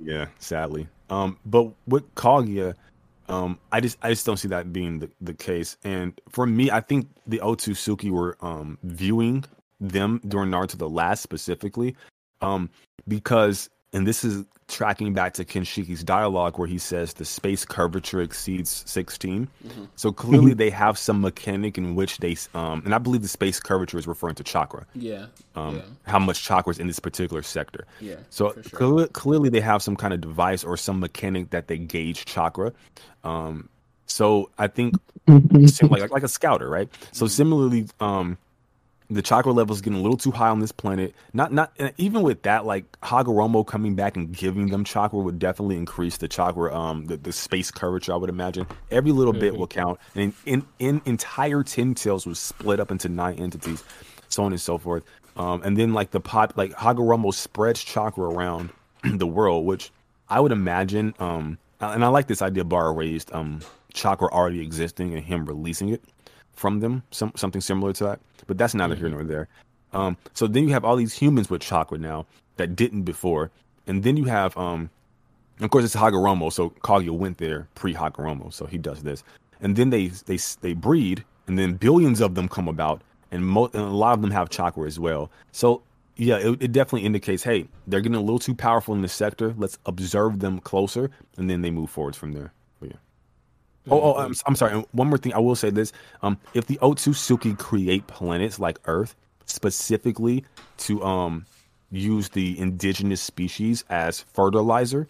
[0.00, 0.88] yeah, sadly.
[1.10, 2.74] Um, but with Kaguya,
[3.28, 5.76] um, I just I just don't see that being the, the case.
[5.84, 9.44] And for me, I think the Otsutsuki were um viewing
[9.80, 11.94] them during Naruto the last specifically
[12.44, 12.70] um,
[13.06, 18.20] because, and this is tracking back to Kinshiki's dialogue where he says the space curvature
[18.22, 19.48] exceeds 16.
[19.66, 19.84] Mm-hmm.
[19.96, 20.58] So clearly mm-hmm.
[20.58, 24.06] they have some mechanic in which they, um, and I believe the space curvature is
[24.06, 24.86] referring to chakra.
[24.94, 25.26] Yeah.
[25.54, 25.82] Um, yeah.
[26.04, 27.86] How much chakra is in this particular sector.
[28.00, 28.16] Yeah.
[28.30, 28.78] So sure.
[28.78, 32.72] cl- clearly they have some kind of device or some mechanic that they gauge chakra.
[33.22, 33.68] Um,
[34.06, 34.96] so I think
[35.28, 35.86] mm-hmm.
[35.86, 36.88] like, like a scouter, right?
[37.12, 37.30] So mm-hmm.
[37.30, 38.38] similarly, um,
[39.10, 41.14] the chakra level is getting a little too high on this planet.
[41.32, 45.76] Not not even with that, like Hagoromo coming back and giving them chakra would definitely
[45.76, 48.12] increase the chakra, um, the, the space curvature.
[48.12, 49.40] I would imagine every little mm-hmm.
[49.40, 49.98] bit will count.
[50.14, 53.84] And in, in, in entire Ten Tails was split up into nine entities,
[54.28, 55.04] so on and so forth.
[55.36, 58.70] Um, and then like the pop, like Hagoromo spreads chakra around
[59.04, 59.90] the world, which
[60.28, 61.14] I would imagine.
[61.18, 63.32] Um, and I like this idea Bar raised.
[63.32, 63.60] Um,
[63.92, 66.02] chakra already existing and him releasing it
[66.52, 68.20] from them, some something similar to that.
[68.46, 69.04] But that's neither mm-hmm.
[69.04, 69.48] here nor there.
[69.92, 73.50] Um, so then you have all these humans with chakra now that didn't before,
[73.86, 74.90] and then you have, um,
[75.60, 76.52] of course, it's Hagoromo.
[76.52, 79.22] So Kaguya went there pre Hagoromo, so he does this,
[79.60, 83.70] and then they they they breed, and then billions of them come about, and, mo-
[83.72, 85.30] and a lot of them have chakra as well.
[85.52, 85.82] So
[86.16, 89.54] yeah, it, it, definitely indicates, hey, they're getting a little too powerful in the sector.
[89.56, 92.52] Let's observe them closer, and then they move forwards from there.
[93.90, 94.84] Oh, oh I'm, I'm sorry.
[94.92, 95.34] One more thing.
[95.34, 95.92] I will say this.
[96.22, 99.14] Um, if the Otsutsuki create planets like Earth
[99.46, 100.44] specifically
[100.78, 101.44] to um
[101.90, 105.06] use the indigenous species as fertilizer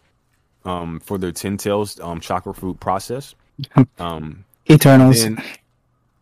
[0.64, 3.34] um for their ten tails um chakra fruit process,
[3.98, 5.40] um Eternals, and,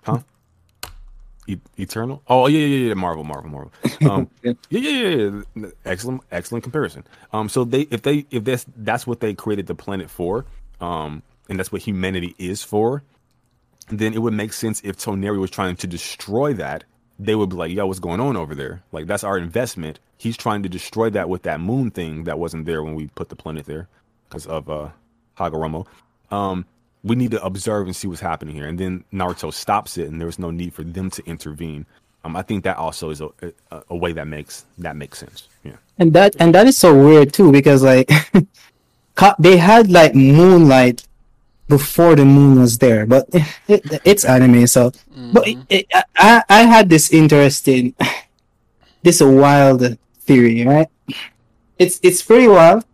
[0.02, 0.18] huh?
[1.46, 2.22] E- Eternal?
[2.28, 2.94] Oh yeah, yeah, yeah.
[2.94, 3.72] Marvel, Marvel, Marvel.
[4.08, 4.52] Um, yeah.
[4.70, 5.66] yeah, yeah, yeah.
[5.84, 7.04] Excellent, excellent comparison.
[7.32, 10.44] Um, so they, if they, if that's that's what they created the planet for,
[10.80, 11.22] um,
[11.52, 13.02] and that's what humanity is for,
[13.88, 16.84] then it would make sense if Toneri was trying to destroy that.
[17.18, 18.82] They would be like, "Yo, what's going on over there?
[18.90, 22.64] Like that's our investment." He's trying to destroy that with that moon thing that wasn't
[22.64, 23.86] there when we put the planet there
[24.28, 24.88] because of uh
[25.36, 25.86] Hagoromo.
[26.30, 26.64] Um,
[27.04, 28.66] we need to observe and see what's happening here.
[28.66, 31.84] And then Naruto stops it, and there was no need for them to intervene.
[32.24, 33.28] Um, I think that also is a,
[33.70, 35.48] a, a way that makes that makes sense.
[35.64, 38.10] Yeah, and that and that is so weird too because like
[39.38, 41.06] they had like moonlight
[41.72, 44.92] before the moon was there, but it, it, it's anime, so.
[44.92, 45.32] Mm-hmm.
[45.32, 47.96] But it, I I had this interesting,
[49.02, 49.96] this wild
[50.28, 50.92] theory, right?
[51.80, 52.84] It's it's pretty wild.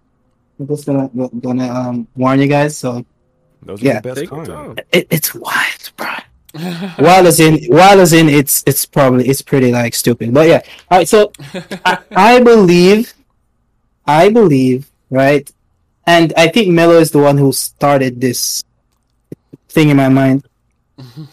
[0.63, 1.11] I'm just gonna
[1.43, 2.79] gonna um warn you guys.
[2.79, 3.03] So
[3.67, 4.87] those yeah, the best.
[4.95, 6.15] It, it's wild, bro.
[7.03, 10.33] while as in while as in it's it's probably it's pretty like stupid.
[10.33, 10.63] But yeah.
[10.87, 11.35] All right, so
[11.85, 11.99] I,
[12.39, 13.13] I believe
[14.07, 15.45] I believe, right?
[16.07, 18.65] And I think Melo is the one who started this
[19.69, 20.47] thing in my mind.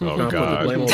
[0.01, 0.67] Oh the on.
[0.77, 0.85] We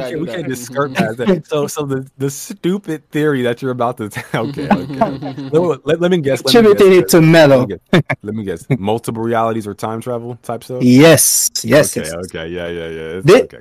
[0.00, 1.46] can't, we can't just skirt past that.
[1.46, 4.48] So, so the, the stupid theory that you're about to tell.
[4.48, 5.34] Okay, okay.
[5.50, 6.42] let, let, let me guess.
[6.44, 7.58] Let Attributed it to Melo.
[7.58, 8.02] Let me guess.
[8.22, 8.66] Let me guess.
[8.78, 10.82] Multiple realities or time travel type stuff.
[10.82, 12.06] Yes, yes, Okay.
[12.06, 12.14] yes.
[12.14, 12.48] Okay.
[12.48, 12.68] Yeah.
[12.68, 12.88] Yeah.
[12.88, 13.18] Yeah.
[13.18, 13.58] It's, Thi- okay.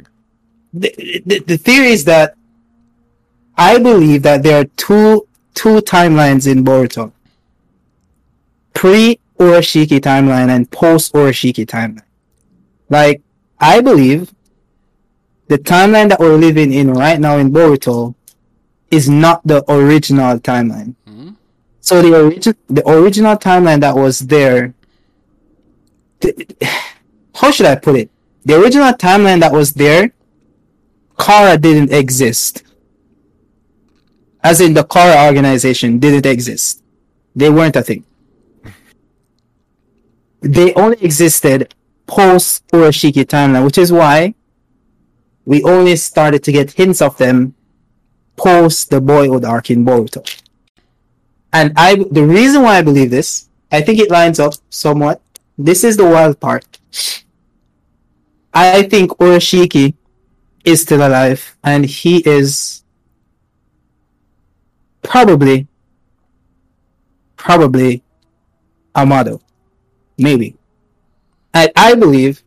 [0.74, 2.36] the, the, the theory is that
[3.58, 7.12] I believe that there are two two timelines in Boruto.
[8.74, 12.06] Pre Urashiki timeline and post Urashiki timeline.
[12.90, 13.22] Like
[13.60, 14.32] I believe
[15.48, 18.14] the timeline that we're living in right now in Boruto
[18.92, 20.94] is not the original timeline.
[21.10, 21.36] Mhm.
[21.82, 24.74] So the origin the original timeline that was there
[26.22, 26.38] th-
[27.42, 28.10] how should I put it?
[28.46, 30.12] The original timeline that was there
[31.18, 32.64] Kara didn't exist.
[34.44, 36.82] As in the Kara organization didn't exist.
[37.36, 38.04] They weren't a thing.
[40.42, 41.74] They only existed
[42.08, 44.36] post Urashiki timeline, which is why
[45.46, 47.56] we only started to get hints of them
[48.36, 50.22] post the boyhood arc in Boruto.
[51.54, 55.22] And I the reason why I believe this, I think it lines up somewhat.
[55.58, 56.80] This is the wild part.
[58.54, 59.94] I think Urashiki
[60.66, 62.84] is still alive and he is
[65.02, 65.68] probably
[67.36, 68.04] probably
[68.96, 69.42] Amado.
[70.22, 70.56] Maybe.
[71.54, 72.44] And I believe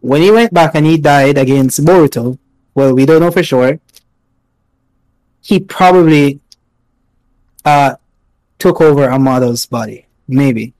[0.00, 2.38] when he went back and he died against Boruto,
[2.74, 3.78] well we don't know for sure,
[5.40, 6.40] he probably
[7.64, 7.94] uh
[8.58, 10.06] took over Amado's body.
[10.28, 10.74] Maybe.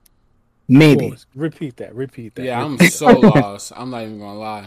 [0.69, 1.11] Maybe.
[1.11, 1.27] Pause.
[1.35, 1.95] Repeat that.
[1.95, 2.45] Repeat that.
[2.45, 3.73] Yeah, I'm so lost.
[3.75, 4.67] I'm not even gonna lie.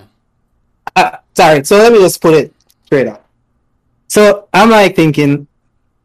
[0.96, 2.54] uh, sorry, so let me just put it
[2.86, 3.26] straight up.
[4.08, 5.48] So I'm like thinking,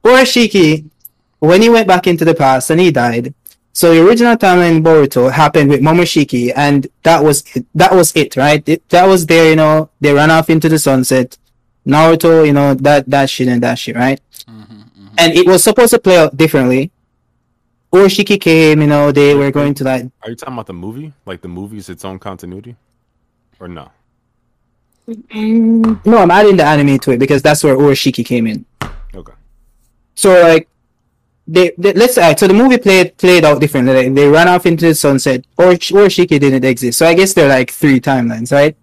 [0.05, 0.89] Urashiki,
[1.41, 3.35] when he went back into the past and he died,
[3.79, 8.11] so the original timeline in Boruto happened with Momoshiki, and that was it, that was
[8.17, 8.69] it, right?
[8.69, 9.89] It, that was there, you know.
[10.01, 11.39] They ran off into the sunset.
[11.87, 14.21] Naruto, you know that that shit and that shit, right?
[14.51, 16.91] Mm-hmm, And it was supposed to play out differently.
[17.93, 19.13] Urashiki came, you know.
[19.13, 21.13] They were going to like Are you talking about the movie?
[21.25, 22.75] Like the movie's its own continuity,
[23.61, 23.93] or no?
[25.09, 28.67] Mm, no, I'm adding the anime to it because that's where Urashiki came in.
[29.15, 29.35] Okay.
[30.17, 30.69] So like,
[31.49, 33.95] they, they let's say so the movie played played out differently.
[33.95, 36.99] Like, they ran off into the sunset, or Urashiki didn't exist.
[36.99, 38.77] So I guess there are like three timelines, right?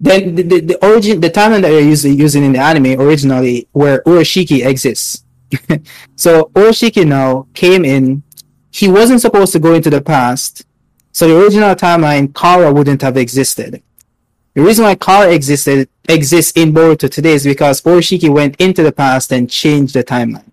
[0.00, 3.68] Then the, the, the origin the timeline that they're using using in the anime originally
[3.70, 5.24] where Urashiki exists.
[6.16, 8.24] so Urashiki now came in.
[8.72, 10.66] He wasn't supposed to go into the past,
[11.12, 13.80] so the original timeline Kara wouldn't have existed.
[14.54, 18.92] The reason why Kara existed exists in Boruto today is because Urashiki went into the
[18.92, 20.51] past and changed the timeline.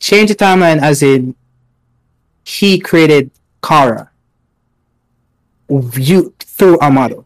[0.00, 1.34] Changed the timeline as in
[2.44, 3.30] he created
[3.62, 4.10] Kara.
[5.68, 7.24] You through Amado.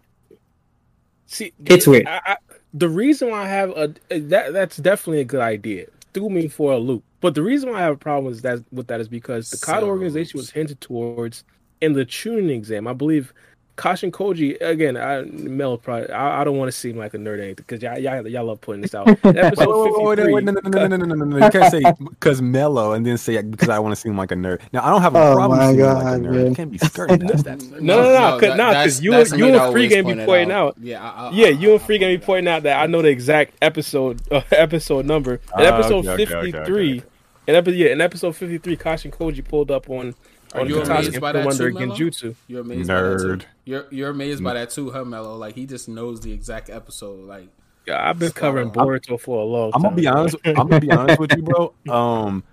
[1.26, 2.06] See, It's weird.
[2.06, 2.36] I, I,
[2.74, 5.86] the reason why I have a that that's definitely a good idea.
[6.12, 7.02] Threw me for a loop.
[7.20, 9.56] But the reason why I have a problem is that with that is because the
[9.56, 11.44] COD So- organization was hinted towards
[11.80, 12.86] in the tuning exam.
[12.86, 13.32] I believe
[13.76, 14.96] Kashin Koji again.
[14.96, 16.08] I Mel probably.
[16.10, 18.44] I, I don't want to seem like a nerd or anything because y'all, y'all y'all
[18.44, 19.08] love putting this out.
[19.24, 22.40] Episode wait, wait, wait, no, no, no, no, no, no, no, You can't say because
[22.40, 24.60] Melo and then say because I want to seem like a nerd.
[24.72, 26.32] Now I don't have a oh problem seeming God, like a nerd.
[26.32, 26.46] Man.
[26.46, 27.44] You can't be skirting that.
[27.84, 30.68] No, no, no, because no, no, you and, you and Free Game be pointing out.
[30.68, 30.76] out.
[30.80, 33.08] Yeah, I, I, yeah, you and Free Game be pointing out that I know the
[33.08, 35.34] exact episode uh, episode number.
[35.34, 37.02] In ah, episode fifty three,
[37.46, 40.14] in episode yeah, in episode fifty three, Kashin Koji pulled up on
[40.54, 41.96] are you Katachi amazed by that under too, Melo?
[41.96, 42.36] Genjutsu.
[42.46, 43.40] You're amazed by that Nerd.
[43.40, 43.46] too.
[43.64, 45.36] You're you're amazed by that too, huh, Melo?
[45.36, 47.20] Like he just knows the exact episode.
[47.26, 47.48] Like
[47.86, 48.74] Yeah, I've been Spot covering on.
[48.74, 49.90] Boruto for a long I'm time.
[49.90, 50.36] gonna be honest.
[50.44, 51.74] I'm gonna be honest with you, bro.
[51.90, 52.44] Um,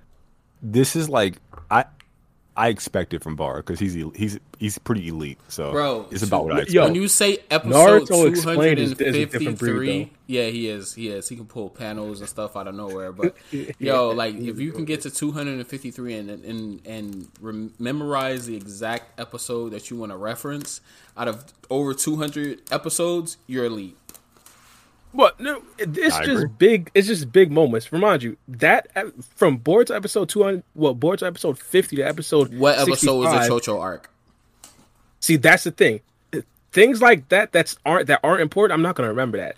[0.61, 1.37] this is like
[1.69, 1.85] I
[2.57, 5.39] I expect it from Bar because he's he's he's pretty elite.
[5.47, 6.83] So Bro, it's about what I yo, expect.
[6.85, 10.11] when you say episode Naruto explained is- two is a hundred different and breed, fifty-three,
[10.27, 10.93] yeah, he is.
[10.93, 11.29] He is.
[11.29, 13.13] He can pull panels and stuff out of nowhere.
[13.13, 13.35] But
[13.79, 17.73] yo, like if you can get to two hundred and fifty-three and and and rem-
[17.79, 20.81] memorize the exact episode that you want to reference
[21.15, 23.97] out of over two hundred episodes, you're elite.
[25.13, 26.55] But no, it- it's I just agree.
[26.57, 26.91] big.
[26.93, 27.91] It's just big moments.
[27.91, 32.53] Remind you that ep- from Boruto episode two hundred, well, Boruto episode fifty to episode
[32.57, 33.49] What episode was the 65.
[33.75, 34.09] Chocho arc?
[35.19, 35.99] See, that's the thing.
[36.71, 38.73] Things like that that's aren't that aren't important.
[38.77, 39.57] I'm not gonna remember that.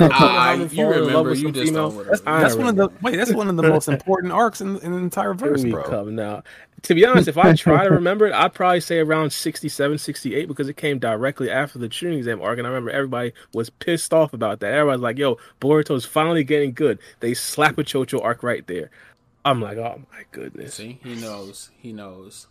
[0.00, 1.90] Ah, you remember you just female.
[1.90, 2.16] don't remember.
[2.24, 3.16] That's one of the wait.
[3.16, 5.82] That's one of the most important arcs in, in the entire verse, Here we bro.
[5.90, 6.42] come now.
[6.82, 10.46] To be honest, if I try to remember it, I'd probably say around 67, 68
[10.46, 12.58] because it came directly after the tuning exam arc.
[12.58, 14.72] And I remember everybody was pissed off about that.
[14.72, 16.98] Everybody's like, yo, Boruto's finally getting good.
[17.20, 18.90] They slap a Chocho arc right there.
[19.44, 20.74] I'm like, oh my goodness.
[20.74, 21.70] See, he knows.
[21.78, 22.46] He knows.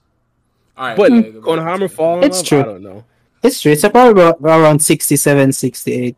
[0.78, 2.60] All right, But okay, go back Konohama falling It's off, true.
[2.60, 3.06] I don't know.
[3.44, 3.72] It's true.
[3.72, 6.16] It's about about- around 67, 68.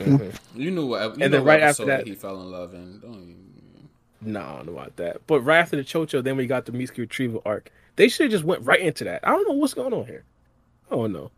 [0.00, 0.60] Mm-hmm.
[0.60, 1.02] You knew what?
[1.02, 2.98] You And know then what right after episode that- he fell in love in.
[3.00, 3.35] Don't even.
[4.26, 5.26] No, I don't know about that.
[5.26, 7.70] But right after the Chocho, then we got the Mitsuki retrieval arc.
[7.94, 9.26] They should have just went right into that.
[9.26, 10.24] I don't know what's going on here.
[10.90, 11.30] I don't know.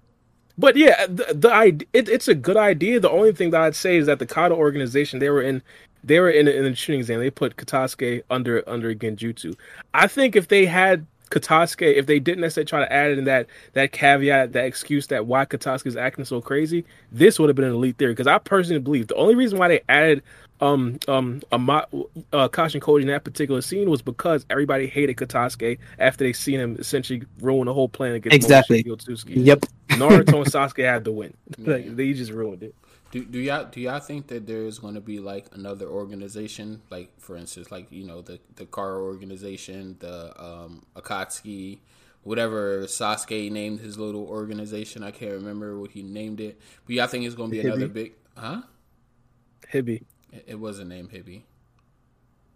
[0.57, 2.99] But yeah, the, the it, it's a good idea.
[2.99, 5.63] The only thing that I'd say is that the Kara organization they were in,
[6.03, 7.21] they were in in the tuning exam.
[7.21, 9.55] They put Katasuke under under Genjutsu.
[9.95, 13.47] I think if they had Katasuke, if they didn't necessarily try to add in that
[13.75, 17.65] that caveat, that excuse that why Katasuke is acting so crazy, this would have been
[17.65, 18.13] an elite theory.
[18.13, 20.25] Because I personally believe the only reason why they added
[20.61, 21.87] um um Ama-
[22.33, 26.59] uh, Kashin Koji in that particular scene was because everybody hated Katasuke after they seen
[26.59, 28.83] him essentially ruin the whole plan against Exactly.
[28.85, 29.47] Momoshiki Otsuki.
[29.47, 29.65] Yep.
[29.91, 31.35] Naruto and Sasuke had to win.
[31.59, 32.75] like they just ruined it.
[33.11, 36.83] Do, do y'all do y'all think that there is going to be like another organization,
[36.91, 41.79] like for instance, like you know the the Kara organization, the um, Akatsuki,
[42.23, 45.03] whatever Sasuke named his little organization.
[45.03, 47.89] I can't remember what he named it, but y'all think it's going to be another
[47.89, 48.13] big?
[48.37, 48.63] Huh?
[49.73, 50.03] Hebi.
[50.33, 51.43] It, it wasn't named Hebi.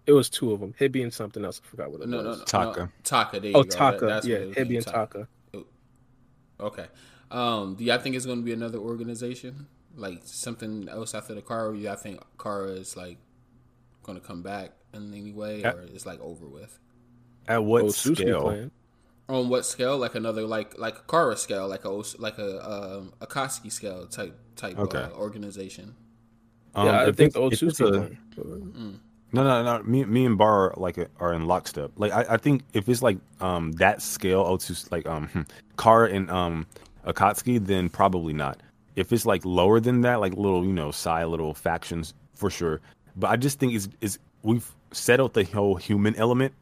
[0.07, 0.75] It was two of them.
[0.81, 1.60] Hebi and something else.
[1.65, 2.25] I forgot what it No, was.
[2.26, 2.44] no, no.
[2.44, 2.81] Taka.
[2.81, 3.41] No, Taka.
[3.41, 3.68] There you Oh, go.
[3.68, 4.07] That- Taka.
[4.07, 5.28] that's yeah, what Hebi and Taka.
[6.60, 6.86] Okay.
[7.31, 11.42] Um, do y'all think it's going to be another organization, like something else after the
[11.42, 11.70] Kara?
[11.70, 13.18] Or y'all think Kara is like
[14.02, 15.73] going to come back in any way, Yeah.
[15.73, 16.78] or it's like over with?
[17.49, 18.70] At what Otsuki scale?
[19.28, 19.97] On what scale?
[19.99, 24.36] Like another like like a Kara scale, like a like a um, Akatsuki scale type
[24.57, 24.99] type Okay.
[24.99, 25.94] uh, organization.
[26.75, 27.91] Um, yeah, I think it's- the if it's Otsuki a-
[28.42, 29.01] clan.
[29.34, 29.83] No, no, no.
[29.84, 31.91] Me, me and Bar are like are in lockstep.
[31.97, 35.42] Like I, I think if it's like um that scale, O2 like um hmm,
[35.78, 36.67] Kara and um
[37.07, 38.60] Akatsuki, then probably not.
[38.94, 42.81] If it's like lower than that, like little you know side little factions for sure.
[43.17, 46.52] But I just think it's is we've settled the whole human element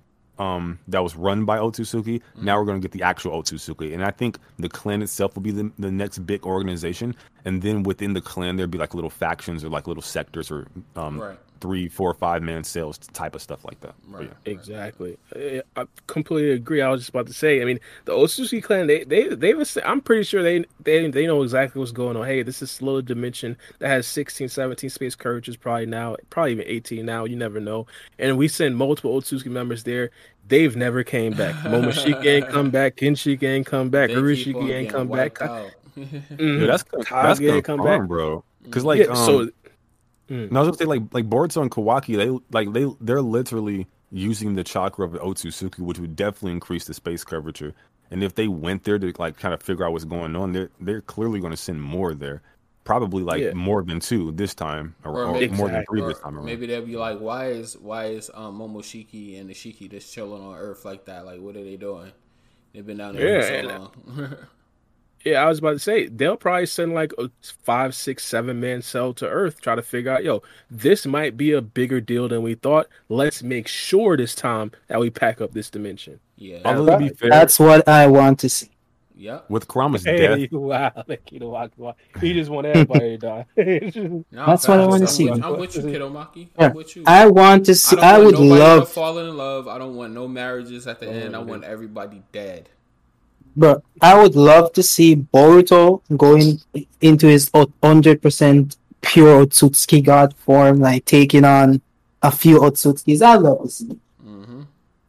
[0.41, 2.21] um that was run by Otsutsuki.
[2.41, 5.51] Now we're gonna get the actual Otsutsuki, and I think the clan itself will be
[5.53, 9.63] the, the next big organization, and then within the clan there'd be like little factions
[9.63, 11.39] or like little sectors or um Right.
[11.61, 13.95] Three, four, five man sales type of stuff like that.
[14.09, 14.31] Right.
[14.47, 14.51] yeah.
[14.53, 15.19] Exactly.
[15.37, 16.81] I I completely agree.
[16.81, 17.61] I was just about to say.
[17.61, 18.87] I mean, the Otsuki clan.
[18.87, 19.77] They they they was.
[19.85, 22.25] I'm pretty sure they they they know exactly what's going on.
[22.27, 25.57] Hey, this is little dimension that has 16, 17 space courages.
[25.57, 27.25] Probably now, probably even 18 now.
[27.27, 27.87] You never know.
[28.19, 30.11] And we send multiple Otsuki members there.
[30.49, 31.55] They've never came back.
[31.57, 32.97] Momoshiki ain't come back.
[32.97, 34.09] Kinshiki ain't come back.
[34.09, 35.39] They keep on Urashiki ain't come back.
[35.41, 35.71] wiped out.
[35.97, 36.61] Mhm.
[36.61, 38.09] Yeah, that's that's Kage ain't come confirmed, back.
[38.09, 38.45] bro.
[38.63, 39.49] Because like, Yeah, um, so
[40.31, 43.87] and I was gonna say like like Boruto and Kawaki, they like they they're literally
[44.13, 47.75] using the chakra of Otsutsuki, which would definitely increase the space curvature.
[48.11, 50.71] And if they went there to like kind of figure out what's going on, they're
[50.81, 52.43] they're clearly going to send more there,
[52.85, 53.53] probably like Yeah.
[53.53, 56.37] more than two this time, or, Or or maybe- more than three Or this time
[56.37, 56.47] around.
[56.47, 60.43] maybe they'll be like, why is why is um, Momoshiki and the Shiki just chilling
[60.43, 61.25] on Earth like that?
[61.25, 62.11] Like, what are they doing?
[62.73, 63.79] They've been down there Yeah, for so
[64.17, 64.37] long.
[65.25, 67.31] Yeah, I was about to say they'll probably send like a
[67.63, 71.53] five, six, seven man cell to Earth, try to figure out, yo, this might be
[71.53, 72.87] a bigger deal than we thought.
[73.11, 76.21] Let's make sure this time that we pack up this dimension.
[76.37, 76.61] yeah.
[76.65, 78.71] Although to be fair, That's what I want to see.
[79.15, 81.93] Yeah, with Kurama's Hey, death, wow, like, you know, why- why-
[82.23, 83.47] he just want everybody to die.
[84.33, 85.29] No, That's what I wanna I'm see.
[85.29, 86.49] I'm with you, Kidomaki.
[86.59, 86.65] Yeah.
[86.69, 87.05] I'm with you.
[87.07, 87.97] I want to see.
[87.97, 89.69] don't I, want would love, to fall in love.
[89.69, 91.37] I don't want no marriages at the oh, end.
[91.37, 92.71] I want everybody dead.
[93.61, 93.83] Bro.
[94.03, 96.61] I would love to see Boruto going
[97.01, 97.51] into his
[97.83, 101.81] hundred percent pure Otsutsuki god form, like taking on
[102.23, 103.23] a few Otsutsukis.
[103.23, 103.99] I love to see.
[104.21, 104.63] hmm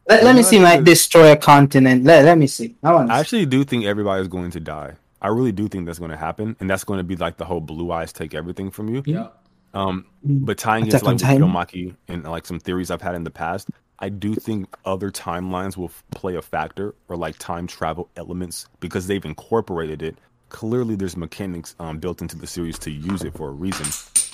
[0.08, 2.04] Let, let me see him like destroy a continent.
[2.04, 2.76] Let, let me see.
[2.82, 3.10] I want.
[3.10, 3.20] I To see.
[3.20, 4.92] actually do think everybody's going to die.
[5.20, 7.44] I really do think that's going to happen, and that's going to be like the
[7.44, 9.02] whole blue eyes take everything from you.
[9.06, 9.28] Yeah.
[9.74, 11.96] Um, but tying Attack into like on with Titan.
[12.08, 13.70] And like some theories I've had in the past,
[14.02, 19.06] I do think other timelines will play a factor or like time travel elements because
[19.06, 20.18] they've incorporated it.
[20.48, 23.86] Clearly, there's mechanics um, built into the series to use it for a reason.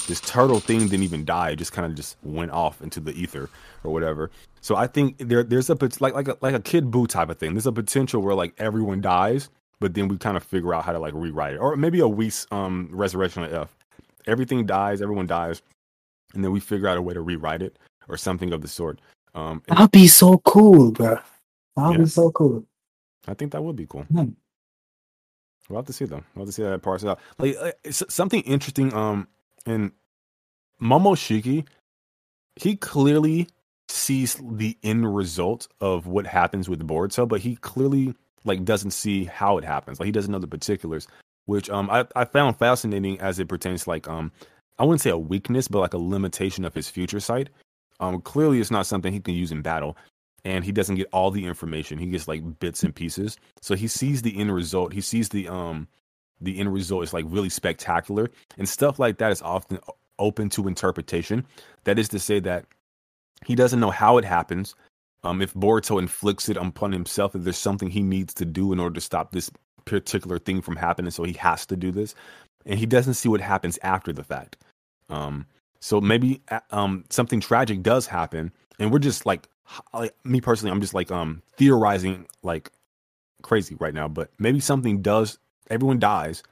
[0.08, 3.12] This turtle thing didn't even die; it just kind of just went off into the
[3.12, 3.50] ether
[3.84, 4.30] or whatever.
[4.62, 7.38] So I think there there's a like like a like a Kid Buu type of
[7.38, 7.52] thing.
[7.52, 10.92] There's a potential where like everyone dies, but then we kind of figure out how
[10.92, 13.76] to like rewrite it, or maybe a Whis um resurrection of F
[14.26, 15.60] everything dies, everyone dies,
[16.34, 18.98] and then we figure out a way to rewrite it or something of the sort.
[19.38, 21.18] Um, and That'd be so cool, bro.
[21.76, 22.04] That'd Yeah.
[22.04, 22.64] be so cool.
[23.26, 24.02] I think that would be cool.
[24.02, 24.30] Hmm.
[25.68, 26.22] We'll have to see though.
[26.34, 27.20] We'll have to see how that parts out.
[27.38, 28.92] Like uh, something interesting.
[28.94, 29.28] Um,
[29.66, 29.92] And
[30.80, 31.66] Momoshiki,
[32.56, 33.48] he clearly
[33.88, 39.24] sees the end result of what happens with Boruto, but he clearly like doesn't see
[39.24, 39.98] how it happens.
[40.00, 41.06] Like he doesn't know the particulars,
[41.46, 44.32] which um I, I found fascinating as it pertains to like um
[44.78, 47.50] I wouldn't say a weakness, but like a limitation of his future sight.
[48.00, 49.96] Um clearly it's not something he can use in battle.
[50.44, 51.98] And he doesn't get all the information.
[51.98, 53.36] He gets like bits and pieces.
[53.60, 54.92] So he sees the end result.
[54.92, 55.88] He sees the um
[56.40, 58.30] the end result is like really spectacular.
[58.56, 59.78] And stuff like that is often
[60.18, 61.46] open to interpretation.
[61.84, 62.66] That is to say that
[63.46, 64.74] he doesn't know how it happens.
[65.24, 68.80] Um, if Boruto inflicts it upon himself, if there's something he needs to do in
[68.80, 69.50] order to stop this
[69.84, 72.14] particular thing from happening, so he has to do this,
[72.66, 74.56] and he doesn't see what happens after the fact.
[75.08, 75.46] Um,
[75.80, 79.48] so maybe um, something tragic does happen, and we're just like,
[79.92, 82.70] like me personally, I'm just like um theorizing like
[83.42, 84.08] crazy right now.
[84.08, 85.38] But maybe something does.
[85.70, 86.42] Everyone dies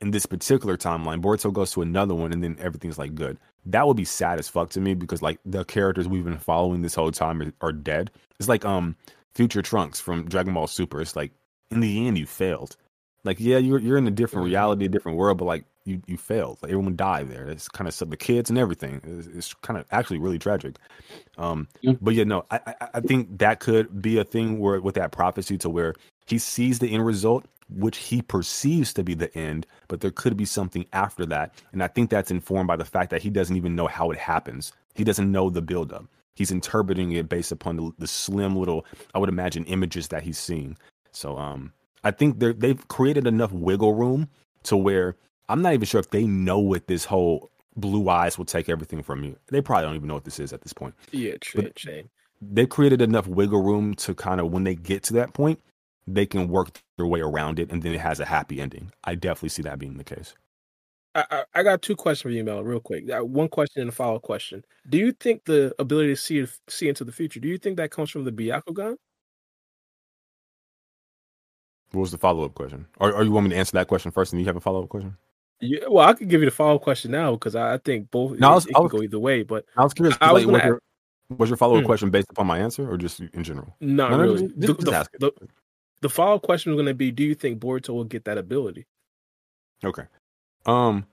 [0.00, 1.20] in this particular timeline.
[1.20, 4.48] Boruto goes to another one, and then everything's like good that would be sad as
[4.48, 7.72] fuck to me because like the characters we've been following this whole time are, are
[7.72, 8.10] dead.
[8.38, 8.96] It's like um
[9.34, 11.00] Future Trunks from Dragon Ball Super.
[11.00, 11.32] It's like
[11.70, 12.76] in the end you failed.
[13.24, 16.16] Like yeah, you're you're in a different reality, a different world, but like you you
[16.16, 16.58] failed.
[16.62, 17.46] Like everyone died there.
[17.46, 19.00] It's kind of the kids and everything.
[19.04, 20.76] It's, it's kind of actually really tragic.
[21.38, 21.68] Um,
[22.00, 25.12] but yeah, no, I, I I think that could be a thing where with that
[25.12, 25.94] prophecy to where
[26.26, 30.36] he sees the end result which he perceives to be the end, but there could
[30.36, 31.54] be something after that.
[31.72, 34.18] And I think that's informed by the fact that he doesn't even know how it
[34.18, 34.72] happens.
[34.94, 36.06] He doesn't know the buildup.
[36.34, 40.38] He's interpreting it based upon the, the slim little, I would imagine, images that he's
[40.38, 40.76] seeing.
[41.12, 41.72] So um,
[42.02, 44.28] I think they've created enough wiggle room
[44.64, 45.16] to where
[45.48, 49.02] I'm not even sure if they know what this whole blue eyes will take everything
[49.02, 49.36] from you.
[49.48, 50.94] They probably don't even know what this is at this point.
[51.12, 51.70] Yeah, true.
[52.40, 55.60] They've created enough wiggle room to kind of when they get to that point,
[56.06, 58.92] they can work their way around it and then it has a happy ending.
[59.04, 60.34] I definitely see that being the case.
[61.14, 63.08] I, I, I got two questions for you, Mel, real quick.
[63.10, 64.64] Uh, one question and a follow up question.
[64.88, 67.90] Do you think the ability to see see into the future, do you think that
[67.90, 68.96] comes from the Byakugan?
[71.92, 72.86] What was the follow up question?
[72.98, 74.82] Or, or you want me to answer that question first and you have a follow
[74.82, 75.16] up question?
[75.60, 78.38] Yeah, well, I could give you the follow question now because I, I think both
[78.38, 79.42] no, it, I was, it I was, go either way.
[79.42, 80.16] But I was curious.
[80.20, 80.80] I, was, was, your,
[81.30, 81.86] was your follow up hmm.
[81.86, 83.74] question based upon my answer or just in general?
[83.80, 84.42] Not no, really.
[84.56, 85.48] No, just, just the, the,
[86.02, 88.36] the follow up question is going to be: Do you think Boruto will get that
[88.36, 88.86] ability?
[89.82, 90.04] Okay.
[90.66, 91.06] Um,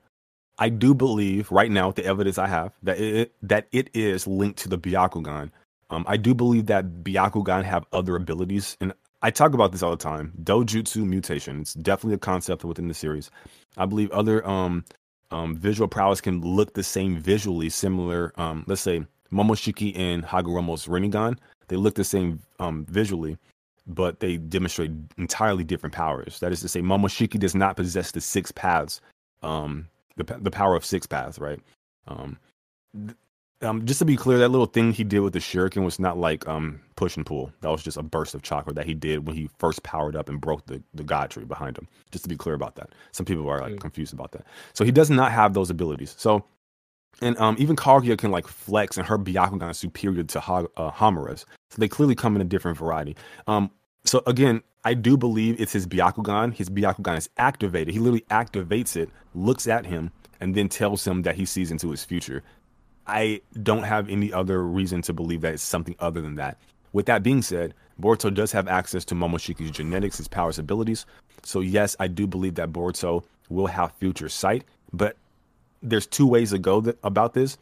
[0.58, 4.26] I do believe right now, with the evidence I have, that it that it is
[4.26, 5.50] linked to the Byakugan.
[5.90, 9.92] Um, I do believe that Byakugan have other abilities, and I talk about this all
[9.92, 10.32] the time.
[10.42, 11.60] Dojutsu mutation.
[11.60, 13.30] It's definitely a concept within the series.
[13.76, 14.84] I believe other um,
[15.30, 18.32] um, visual prowess can look the same visually, similar.
[18.36, 21.38] Um, let's say Momoshiki and Hagoromo's Rinnegan.
[21.68, 23.38] They look the same um, visually,
[23.86, 26.40] but they demonstrate entirely different powers.
[26.40, 29.00] That is to say, Momoshiki does not possess the six paths,
[29.42, 31.60] um, the the power of six paths, right?
[32.08, 32.38] Um,
[32.94, 33.16] th-
[33.62, 36.18] um, just to be clear, that little thing he did with the shuriken was not
[36.18, 37.52] like um push and pull.
[37.60, 40.28] That was just a burst of chakra that he did when he first powered up
[40.28, 41.88] and broke the the god tree behind him.
[42.10, 42.90] Just to be clear about that.
[43.12, 43.80] Some people are like mm.
[43.80, 44.44] confused about that.
[44.72, 46.14] So he does not have those abilities.
[46.18, 46.44] So
[47.20, 50.90] and um, even Kaguya can like flex, and her Byakugan is superior to ha- uh,
[50.90, 51.44] Hamura's.
[51.70, 53.16] So they clearly come in a different variety.
[53.46, 53.70] Um,
[54.04, 56.54] so again, I do believe it's his Byakugan.
[56.54, 57.94] His Byakugan is activated.
[57.94, 60.10] He literally activates it, looks at him,
[60.40, 62.42] and then tells him that he sees into his future.
[63.06, 66.58] I don't have any other reason to believe that it's something other than that.
[66.92, 71.06] With that being said, Boruto does have access to Momoshiki's genetics, his powers, abilities.
[71.42, 75.16] So yes, I do believe that Boruto will have future sight, but
[75.82, 77.58] there's two ways to go th- about this.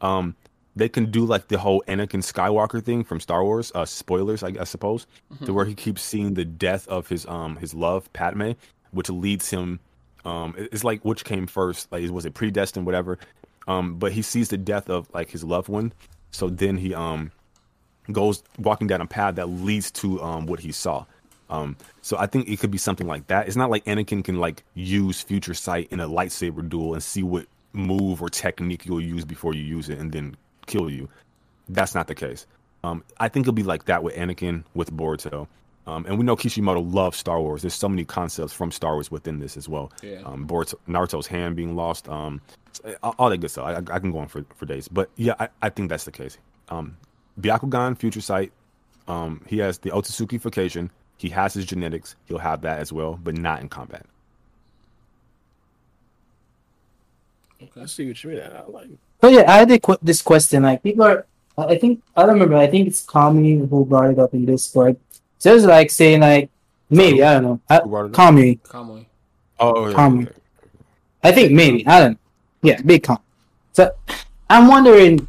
[0.00, 0.34] Um,
[0.76, 3.72] they can do like the whole Anakin Skywalker thing from Star Wars.
[3.74, 5.46] Uh, spoilers, I, I suppose, mm-hmm.
[5.46, 8.52] to where he keeps seeing the death of his um his love Padme,
[8.92, 9.80] which leads him.
[10.24, 11.90] Um, it's like which came first?
[11.90, 13.18] Like was it predestined, whatever?
[13.68, 15.92] Um, but he sees the death of like his loved one,
[16.32, 17.30] so then he um
[18.10, 21.04] goes walking down a path that leads to um what he saw.
[21.50, 23.46] Um, so I think it could be something like that.
[23.46, 27.22] It's not like Anakin can like use future sight in a lightsaber duel and see
[27.22, 31.08] what move or technique you'll use before you use it and then kill you.
[31.68, 32.46] That's not the case.
[32.84, 35.48] Um, I think it'll be like that with Anakin, with Boruto.
[35.88, 37.62] Um, and we know Kishimoto loves Star Wars.
[37.62, 39.90] There's so many concepts from Star Wars within this as well.
[40.02, 40.20] Yeah.
[40.22, 42.42] Um, Boruto, Naruto's hand being lost, um,
[43.02, 43.64] all that good stuff.
[43.64, 44.86] I, I, can go on for, for days.
[44.86, 46.36] But yeah, I, I think that's the case.
[46.68, 46.98] Um,
[47.40, 48.52] Byakugan, Future Sight,
[49.08, 50.90] um, he has the Otsutsukification.
[51.16, 52.16] He has his genetics.
[52.26, 54.04] He'll have that as well, but not in combat.
[57.62, 57.80] Okay.
[57.80, 58.40] I see what you mean.
[58.40, 58.88] I like.
[59.22, 60.64] So yeah, I had qu- this question.
[60.64, 61.26] Like people are,
[61.56, 62.56] I think I don't remember.
[62.56, 64.98] I think it's Kami who brought it up in Discord.
[65.38, 66.50] So it's like saying like
[66.90, 67.60] maybe I don't know.
[67.68, 68.56] I, Kami.
[68.56, 69.06] Kami.
[69.60, 70.26] Oh, yeah, Kami.
[71.22, 72.12] I think maybe I don't.
[72.12, 72.18] know.
[72.62, 73.20] Yeah, big Kami.
[73.72, 73.92] So
[74.50, 75.26] I'm wondering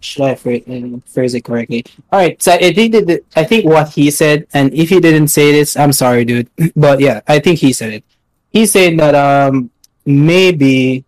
[0.00, 0.64] should I phrase,
[1.06, 1.84] phrase it correctly?
[2.12, 5.28] All right, so I think that I think what he said, and if he didn't
[5.28, 6.48] say this, I'm sorry, dude.
[6.76, 8.04] But yeah, I think he said it.
[8.50, 9.70] He said that um
[10.06, 11.04] maybe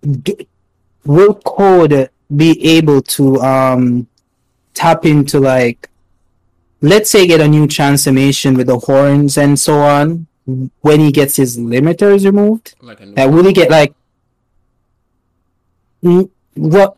[0.00, 0.48] d-
[1.04, 4.06] will code be able to um
[4.74, 5.88] tap into like
[6.80, 10.26] let's say get a new transformation with the horns and so on
[10.80, 13.94] when he gets his limiters removed Like a new that will he get like
[16.54, 16.96] what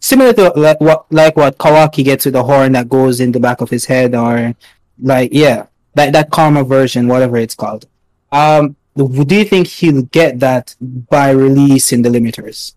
[0.00, 3.40] similar to like what like what Kawaki gets with the horn that goes in the
[3.40, 4.54] back of his head or
[5.00, 7.86] like yeah that that karma version whatever it's called.
[8.32, 12.74] Um do you think he'll get that by releasing the limiters?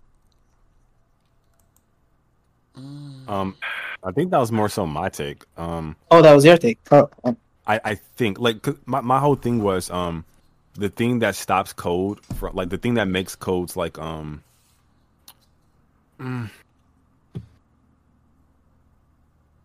[3.28, 3.56] Um,
[4.04, 5.44] I think that was more so my take.
[5.58, 7.36] Um, oh that was your take oh, oh.
[7.68, 10.26] I, I think like my, my whole thing was um
[10.74, 14.44] the thing that stops code from like the thing that makes codes like um
[16.20, 16.50] mm.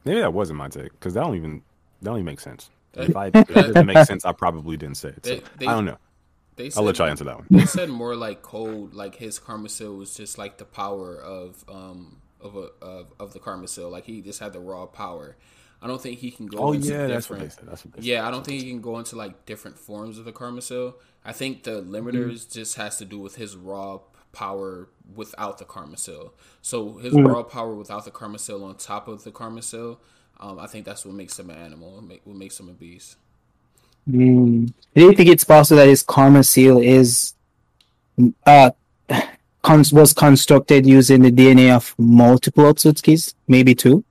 [0.04, 1.62] maybe that wasn't my take because that don't even
[2.00, 2.70] that don't even make sense.
[2.94, 5.26] If I if it didn't make sense, I probably didn't say it.
[5.26, 5.98] So, They- they- I don't know.
[6.56, 7.46] They I'll let y'all answer that one.
[7.50, 11.62] They said more like Code, like his karma seal was just like the power of
[11.68, 12.16] um
[12.46, 13.90] of a of, of the karma seal.
[13.90, 15.36] Like he just had the raw power.
[15.82, 16.58] I don't think he can go.
[16.58, 17.66] Oh into yeah, that's what they said.
[17.68, 20.24] That's what they Yeah, I don't think he can go into like different forms of
[20.24, 20.96] the karma seal.
[21.24, 22.52] I think the limiters Mm-hmm.
[22.52, 24.00] just has to do with his raw
[24.32, 26.32] power without the karma seal.
[26.62, 27.26] So his Mm.
[27.26, 30.00] raw power without the karma seal on top of the karma seal,
[30.40, 31.94] um, I think that's what makes him an animal.
[31.96, 33.16] What, make, what makes him a beast.
[34.08, 34.66] Hmm.
[34.94, 37.34] do you think it's possible that his karma seal is
[38.46, 38.70] uh
[39.62, 44.04] con- was constructed using the dna of multiple otsutsukis maybe two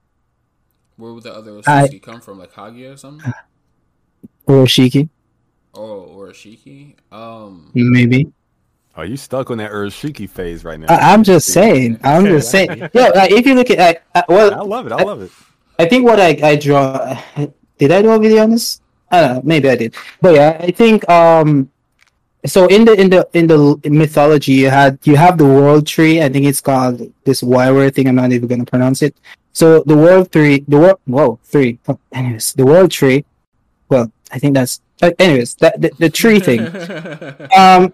[0.97, 2.39] Where would the other I- Osuski come from?
[2.39, 3.33] Like Hagi or something?
[4.47, 5.09] or shiki
[5.77, 6.95] Oh, or Shiki?
[7.11, 8.31] Um, maybe
[8.95, 10.87] Are you stuck on that Urashiki phase right now?
[10.87, 11.99] I- I'm just saying.
[12.01, 12.79] I'm just saying.
[12.93, 14.93] Yeah, like, if you look at, like, uh, I well, love it.
[14.93, 15.31] I love it.
[15.77, 17.19] I think what I, I draw.
[17.77, 18.79] Did I do a video on this?
[19.11, 19.41] I don't know.
[19.43, 19.95] Maybe I did.
[20.21, 21.69] But yeah, I think um.
[22.45, 26.21] So in the in the in the mythology, you had you have the world tree.
[26.21, 28.07] I think it's called this word thing.
[28.07, 29.15] I'm not even gonna pronounce it.
[29.53, 31.79] So the world tree the world whoa three.
[31.87, 33.25] Oh, anyways, the world tree.
[33.89, 34.81] Well, I think that's.
[35.01, 36.61] Uh, anyways, that the, the tree thing.
[37.57, 37.93] Um,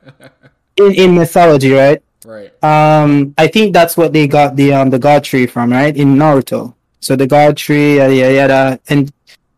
[0.78, 2.02] in in mythology, right?
[2.26, 2.52] right.
[2.64, 5.96] Um, I think that's what they got the um the god tree from, right?
[5.96, 6.74] In Naruto.
[7.00, 8.80] So the god tree, yada yada, yada.
[8.90, 9.12] and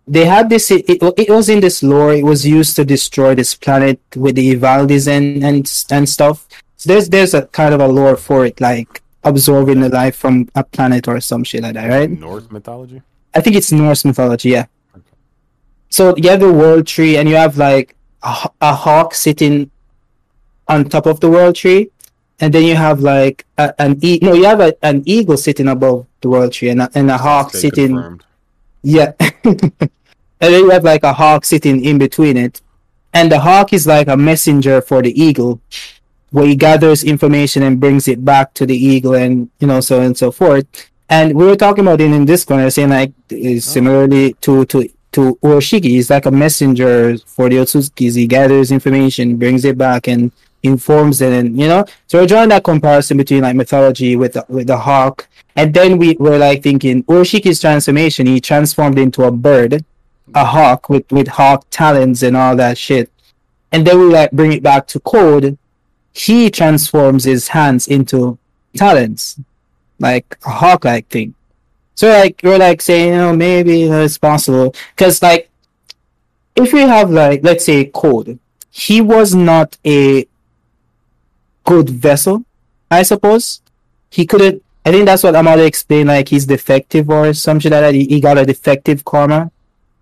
[0.08, 0.70] they had this.
[0.72, 2.14] It, it, was in this lore.
[2.14, 6.48] It was used to destroy this planet with the Ivaldis and and and stuff.
[6.76, 10.50] So there's there's a kind of a lore for it, like absorbing the life from
[10.56, 12.10] a planet or some shit like that, right?
[12.10, 13.02] Norse mythology.
[13.34, 14.66] I think it's Norse mythology, yeah.
[15.90, 19.70] So you have the world tree, and you have like a hawk sitting
[20.68, 21.90] on top of the world tree,
[22.40, 25.68] and then you have like a, an e- no, you have a, an eagle sitting
[25.68, 28.24] above the world tree, and a, and a hawk sitting, confirmed.
[28.84, 29.14] Yeah,
[29.44, 29.72] and
[30.40, 32.62] then you have like a hawk sitting in between it,
[33.14, 35.62] and the hawk is like a messenger for the eagle,
[36.32, 40.02] where he gathers information and brings it back to the eagle, and you know so
[40.02, 40.66] and so forth.
[41.10, 43.72] And we were talking about it in this corner, saying like is oh.
[43.72, 48.16] similarly to to to Urashiki, he's like a messenger for the Otsutsukis.
[48.18, 50.32] He gathers information, brings it back, and
[50.64, 51.86] informs it, and you know.
[52.08, 55.98] So we're drawing that comparison between like mythology with the, with the hawk, and then
[55.98, 58.26] we were like thinking Urashiki's transformation.
[58.26, 59.86] He transformed into a bird,
[60.34, 63.12] a hawk with with hawk talons and all that shit,
[63.72, 65.58] and then we like bring it back to Code.
[66.14, 68.38] He transforms his hands into
[68.76, 69.40] talons,
[70.00, 71.34] like a hawk-like thing.
[71.96, 75.50] So like we're like saying, you know, maybe it's possible because like
[76.56, 78.40] if we have like let's say Code,
[78.72, 80.28] he was not a
[81.64, 82.46] good vessel,
[82.90, 83.62] I suppose.
[84.10, 84.64] He couldn't.
[84.86, 86.10] I think that's what Amado explained.
[86.10, 87.94] Like he's defective or something like that.
[87.94, 89.52] He, he got a defective karma,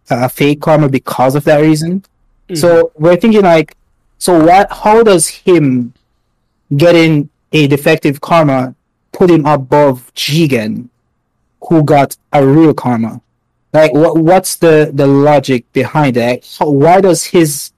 [0.10, 2.02] a fake karma because of that reason.
[2.02, 2.56] Mm-hmm.
[2.56, 3.76] So we're thinking like,
[4.18, 4.72] so what?
[4.72, 5.94] How does him
[6.76, 8.76] getting a defective karma
[9.12, 10.90] put him above Jigen,
[11.68, 13.22] who got a real karma?
[13.74, 14.18] Like, what?
[14.18, 16.46] What's the the logic behind that?
[16.60, 17.72] How, why does his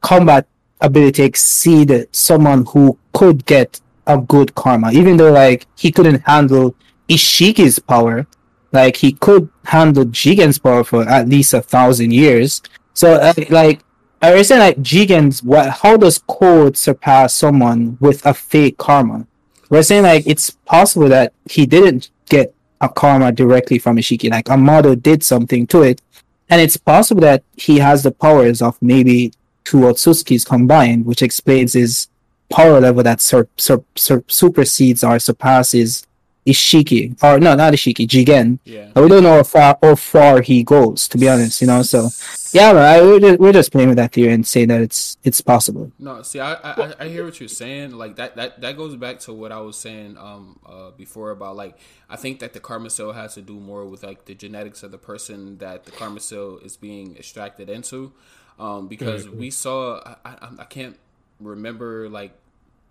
[0.00, 0.46] combat
[0.82, 6.74] ability exceed someone who could get a good karma, even though like he couldn't handle
[7.08, 8.26] Isshiki's power,
[8.72, 12.62] like he could handle Jigen's power for at least a thousand years.
[12.94, 13.80] So uh, like
[14.20, 15.70] I was saying, like Jigen's what?
[15.70, 19.26] How does Code surpass someone with a fake karma?
[19.70, 24.30] We're saying like it's possible that he didn't get a karma directly from Ishiki.
[24.30, 26.02] Like Amado did something to it,
[26.50, 29.32] and it's possible that he has the powers of maybe
[29.64, 32.08] two Otsutsukis combined, which explains his
[32.50, 36.06] power level that sur- sur- sur- supersedes or surpasses
[36.44, 38.58] Isshiki, or no, not Isshiki, Jigen.
[38.64, 38.90] Yeah.
[38.96, 41.60] We don't know how far, how far he goes, to be honest.
[41.60, 42.08] You know, so
[42.52, 45.16] yeah, man, I, we're, just, we're just playing with that theory and saying that it's
[45.22, 45.92] it's possible.
[46.00, 47.92] No, see, I, I I hear what you're saying.
[47.92, 51.54] Like that that that goes back to what I was saying um uh before about
[51.54, 51.78] like
[52.10, 54.90] I think that the karma seal has to do more with like the genetics of
[54.90, 58.12] the person that the karma seal is being extracted into,
[58.58, 60.98] um because we saw I, I I can't
[61.40, 62.32] remember like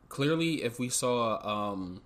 [0.09, 1.39] clearly if we saw
[1.71, 2.01] um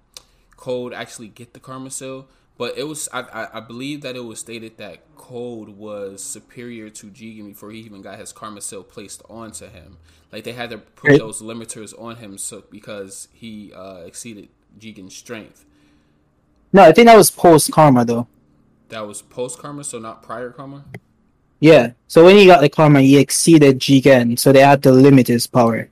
[0.57, 2.27] Code actually get the karma seal.
[2.57, 6.89] But it was I, I, I believe that it was stated that Code was superior
[6.89, 9.97] to Jigen before he even got his karma seal placed onto him.
[10.31, 11.17] Like they had to put Right.
[11.17, 15.65] those limiters on him so because he uh, exceeded Jigen's strength.
[16.71, 18.27] No, I think that was post karma though.
[18.89, 20.85] That was post karma, so not prior karma.
[21.59, 21.91] Yeah.
[22.07, 25.47] So when he got the karma, he exceeded Jigen, so they had to limit his
[25.47, 25.89] power.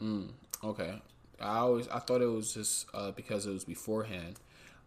[0.00, 0.28] Mm,
[0.64, 1.00] okay.
[1.40, 4.36] I always I thought it was just uh, because it was beforehand.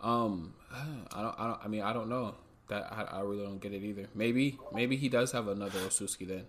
[0.02, 2.36] Um, I don't I don't I mean I don't know
[2.70, 4.08] that I, I really don't get it either.
[4.16, 6.46] Maybe maybe he does have another Osuski then.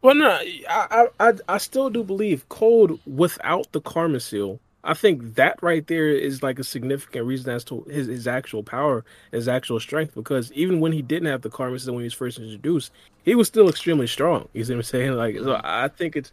[0.00, 4.60] Well, no, I, I, I, I still do believe Code without the Karma Seal.
[4.84, 8.62] I think that right there is like a significant reason as to his, his actual
[8.62, 10.14] power, his actual strength.
[10.14, 12.92] Because even when he didn't have the Karma Seal when he was first introduced,
[13.24, 14.48] he was still extremely strong.
[14.52, 15.12] You see what I'm saying?
[15.12, 15.60] Like, so mm-hmm.
[15.64, 16.32] I think it's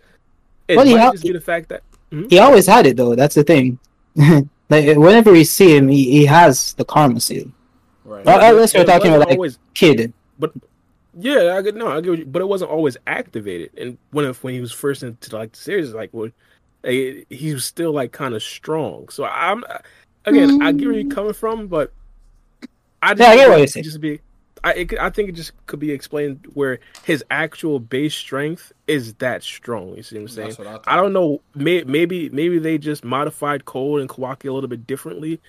[0.67, 2.27] it Well, he might ha- just be the fact that hmm?
[2.29, 3.15] He always had it though.
[3.15, 3.79] That's the thing.
[4.15, 7.51] like whenever we see him, he, he has the karma seal.
[8.03, 8.25] Right.
[8.25, 10.13] Well, unless we're talking about like always kid.
[11.17, 13.71] Yeah, I get no, I get, you- but it wasn't always activated.
[13.77, 16.29] And when when he was first into like the series, like well,
[16.85, 19.09] he was still like kind of strong.
[19.09, 19.63] So I'm
[20.25, 21.91] again, I get where you're coming from, but
[23.01, 23.83] I just Yeah, I get think what it you're saying.
[23.83, 24.19] Just be,
[24.63, 28.71] I it, could- I think it just could be explained where his actual base strength
[28.87, 29.95] is that strong.
[29.95, 30.47] You see what I'm saying?
[30.49, 30.93] That's what I.
[30.93, 31.41] I don't know.
[31.53, 35.39] May, maybe maybe they just modified Code and Kawaki a little bit differently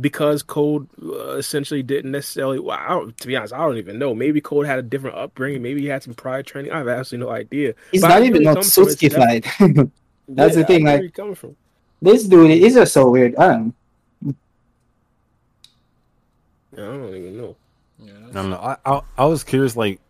[0.00, 2.58] because Code uh, essentially didn't necessarily.
[2.58, 4.14] Well, I don't, to be honest, I don't even know.
[4.14, 5.62] Maybe Code had a different upbringing.
[5.62, 6.72] Maybe he had some prior training.
[6.72, 7.74] I have absolutely no idea.
[7.92, 9.90] He's But not I even really not come from it, Suzuki that's- fied.
[10.28, 11.56] That's the Yeah, I thing, get where like- you're coming from.
[12.02, 13.36] this dude is just so weird.
[13.36, 13.74] I don't
[14.22, 14.34] know.
[16.74, 17.56] I don't even know.
[17.98, 18.56] Yeah, I don't know.
[18.56, 20.00] I, I I was curious, like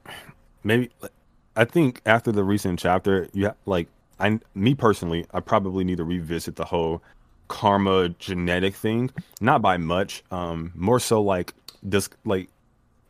[0.64, 0.90] maybe
[1.54, 3.88] I think after the recent chapter, you ha- like
[4.18, 7.02] I me personally, I probably need to revisit the whole
[7.48, 9.10] karma genetic thing.
[9.40, 11.54] Not by much, um, more so like
[11.88, 12.48] does like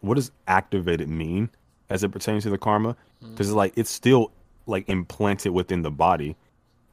[0.00, 1.48] what does activated mean
[1.88, 2.94] as it pertains to the karma?
[3.22, 4.30] Because like it's still
[4.66, 6.36] like implanted within the body,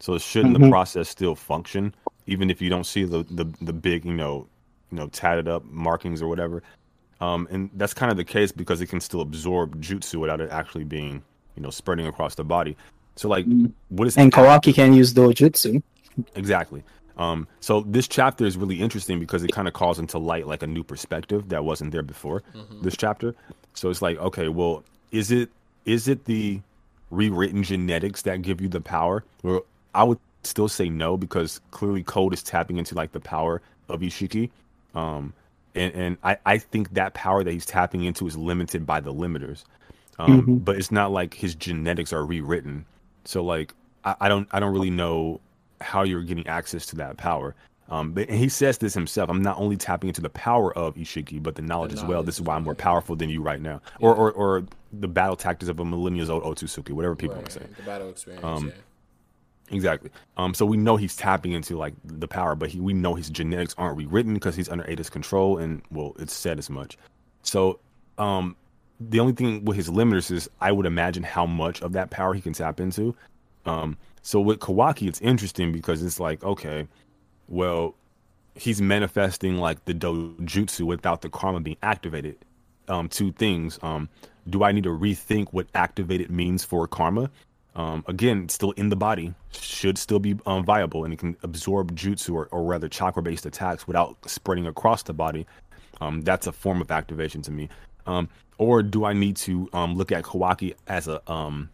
[0.04, 0.70] so shouldn't the Mhm.
[0.76, 1.84] process still function
[2.34, 4.36] even if you don't see the the the big you know
[4.92, 6.58] you know tatted up markings or whatever?
[7.22, 10.50] Um, and that's kind of the case because it can still absorb jutsu without it
[10.52, 11.22] actually being,
[11.56, 12.76] you know, spreading across the body.
[13.16, 13.72] So like, Mm.
[13.98, 15.82] what is And Kawaki can use dojutsu.
[16.36, 16.84] exactly?
[17.16, 20.64] Um, so this chapter is really interesting because it kind of calls into light like
[20.64, 22.42] a new perspective that wasn't there before
[22.82, 23.36] this chapter.
[23.74, 25.50] So it's like, okay, well, is it
[25.86, 26.60] is it the
[27.12, 29.24] rewritten genetics that give you the power?
[29.44, 29.62] Well,
[29.96, 34.02] I would still say no because clearly Code is tapping into like the power of
[34.02, 34.50] Isshiki.
[34.96, 35.34] Um,
[35.76, 39.14] and, and I, I think that power that he's tapping into is limited by the
[39.14, 39.64] limiters.
[40.20, 40.66] Um, Mhm.
[40.66, 42.86] but it's not like his genetics are rewritten.
[43.26, 43.74] So like
[44.06, 45.40] I, I don't I don't really know
[45.82, 47.56] how you're getting access to that power.
[47.90, 49.30] Um, but and he says this himself.
[49.30, 52.24] I'm not only tapping into the power of Isshiki, but the knowledge as well.
[52.24, 54.64] This is why I'm more powerful than you right now, or or, or
[54.94, 57.66] the battle tactics of a millennials old Otsutsuki, whatever people want to say.
[57.78, 58.44] the battle experience.
[58.46, 58.74] Um, yeah.
[59.72, 60.10] Exactly.
[60.38, 63.30] Um, so we know he's tapping into like the power, but he, we know his
[63.30, 66.98] genetics aren't rewritten because he's under Ada's control, and well, it's said as much.
[67.44, 67.80] So,
[68.18, 68.56] um,
[69.00, 72.34] the only thing with his limiters is I would imagine how much of that power
[72.34, 73.16] he can tap into.
[73.66, 76.88] Um, so with Kawaki, it's interesting because it's like, okay,
[77.48, 77.96] well,
[78.56, 82.38] he's manifesting like the dojutsu without the karma being activated.
[82.88, 83.80] Um, two things.
[83.82, 84.10] Um,
[84.50, 87.32] do I need to rethink what activated means for karma?
[87.76, 91.96] Um, again, still in the body, should still be um, viable, and it can absorb
[91.96, 95.48] jutsu or, or rather chakra-based attacks without spreading across the body.
[96.00, 97.70] Um, that's a form of activation to me.
[98.06, 101.70] Um, or do I need to um, look at Kawaki as a um,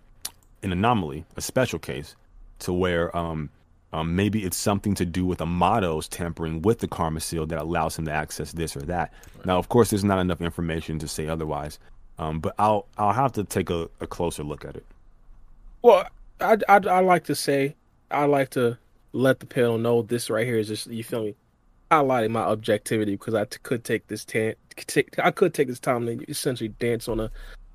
[0.64, 2.16] an anomaly, a special case,
[2.60, 3.50] to where um,
[3.92, 7.98] um, maybe it's something to do with Amado's tampering with the karma seal that allows
[7.98, 9.14] him to access this or that.
[9.46, 11.80] Now, of course, there's not enough information to say otherwise,
[12.18, 14.86] um, but I'll I'll have to take a, a closer look at it.
[15.82, 16.06] Well,
[16.42, 17.76] I, I I like to say
[18.12, 18.78] I like to
[19.14, 21.36] let the panel know this right here is just you feel me
[21.92, 25.68] I highlighting my objectivity because I t- could take this tan take I could take
[25.68, 27.32] this time to essentially dance on a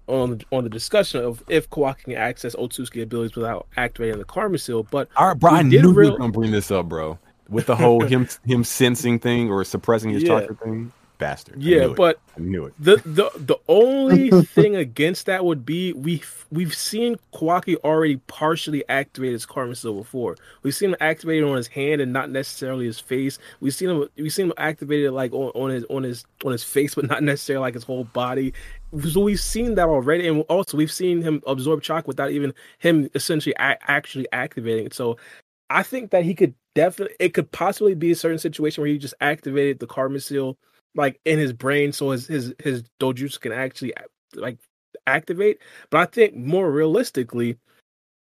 [0.07, 4.58] on on the discussion of if Kawaki can access Otsutsuki abilities without activating the Karma
[4.58, 4.83] Seal.
[4.84, 7.18] But All right, bro, I knew you real- were gonna bring this up, bro.
[7.49, 10.41] With the whole him him sensing thing or suppressing his Yeah.
[10.41, 11.57] chakra thing, bastard.
[11.57, 11.97] I yeah, knew it.
[11.97, 12.75] but I knew it.
[12.78, 18.86] the the the only thing against that would be we we've seen Kawaki already partially
[18.89, 20.36] activate his Karma Seal before.
[20.62, 23.39] We've seen him activate it on his hand and not necessarily his face.
[23.60, 26.52] We've seen him we've seen him activate it like on, on his on his on
[26.52, 28.52] his face, but not necessarily like his whole body.
[29.09, 33.09] So we've seen that already, and also we've seen him absorb chakra without even him
[33.15, 34.94] essentially a- actually activating it.
[34.94, 35.17] So
[35.70, 38.99] I think that he could definitely it could possibly be a certain situation where he
[38.99, 40.57] just activated the Karma Seal
[40.95, 43.93] like in his brain so his his his dojutsu can actually
[44.35, 44.59] like
[45.07, 45.59] activate
[45.91, 47.59] but i think more realistically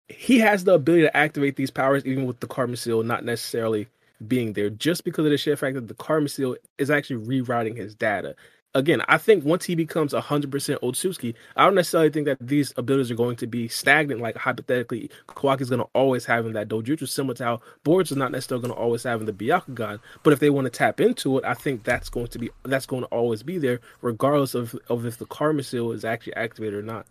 [0.09, 3.87] he has the ability to activate these powers even with the karma seal not necessarily
[4.27, 7.77] being there just because of the sheer fact that the karma seal is actually rewriting
[7.77, 8.35] his data
[8.78, 10.50] again i think once he becomes 100%
[10.81, 15.10] otsutsuki i don't necessarily think that these abilities are going to be stagnant like hypothetically
[15.28, 18.32] Kawaki kawaki's going to always have in that dojutsu similar to how boards is not
[18.32, 21.39] necessarily going to always have in the byakugan but if they want to tap into
[21.39, 24.78] it i think that's going to be that's going to always be there regardless of,
[24.89, 27.07] of if the karma seal is actually activated or not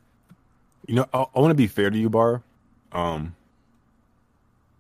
[0.88, 2.42] You know, I, I want to be fair to you, Bar.
[2.94, 3.36] Um,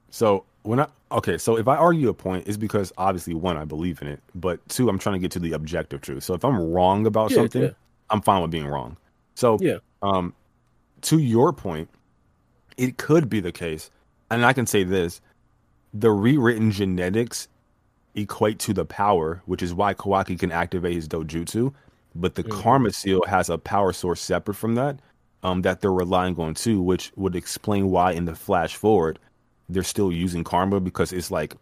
[0.10, 3.66] so when I okay, so if I argue a point, it's because obviously one, I
[3.66, 6.24] believe in it, but two, I'm trying to get to the objective truth.
[6.24, 7.70] So if I'm wrong about Yeah, something, yeah.
[8.10, 8.98] I'm fine with being wrong.
[9.36, 9.78] So Yeah.
[10.02, 10.34] um,
[11.04, 11.90] to your point,
[12.78, 13.92] it could be the case,
[14.32, 15.22] and I can say this:
[15.94, 17.48] the rewritten genetics
[18.16, 21.74] equate to the power, which is why Kawaki can activate his dojutsu.
[22.16, 22.50] But the Mhm.
[22.52, 25.00] Karma Seal has a power source separate from that,
[25.44, 29.20] um, that they're relying on too, which would explain why in the flash forward
[29.70, 31.56] they're still using Karma because it's like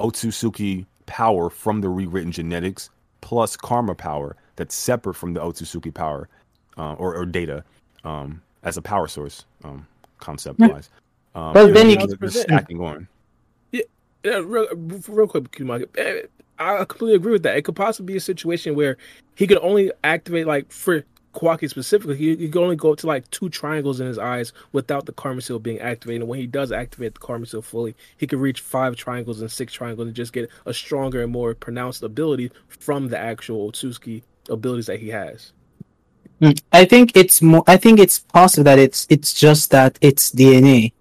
[0.00, 6.28] Otsutsuki power from the rewritten genetics plus Karma power that's separate from the Otsutsuki power
[6.76, 7.64] uh, or, or data
[8.04, 9.86] um, as a power source um,
[10.18, 10.90] concept wise.
[11.34, 13.08] Um, Well, and then you they're- can- they're stacking on.
[14.24, 14.66] Yeah, real,
[15.08, 16.22] real quick, Kumar, eh,
[16.58, 17.56] I completely agree with that.
[17.56, 18.96] It could possibly be a situation where
[19.36, 21.04] he could only activate, like for
[21.38, 24.52] Kawaki specifically, he, he could only go up to like two triangles in his eyes
[24.72, 26.22] without the Karma Seal being activated.
[26.22, 29.50] And when he does activate the Karma Seal fully, he could reach five triangles and
[29.50, 34.22] six triangles and just get a stronger and more pronounced ability from the actual Otsutsuki
[34.50, 35.52] abilities that he has.
[36.40, 37.62] Mm, I think it's more.
[37.68, 40.92] I think it's possible that it's it's just that it's DNA.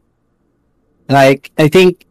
[1.09, 2.05] Like I think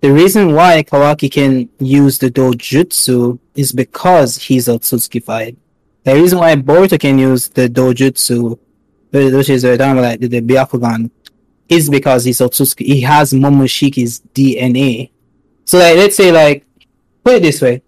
[0.00, 5.56] the reason why Kawaki can use the dojutsu is because he's Otsutsukified.
[6.04, 8.58] The reason why Boruto can use the dojutsu,
[9.12, 11.10] which is uh, like the, the Byakugan,
[11.68, 12.86] is because he's Otsutsuki.
[12.86, 15.10] He has Momoshiki's DNA.
[15.64, 16.64] So like, let's say like,
[17.24, 17.82] put it this way,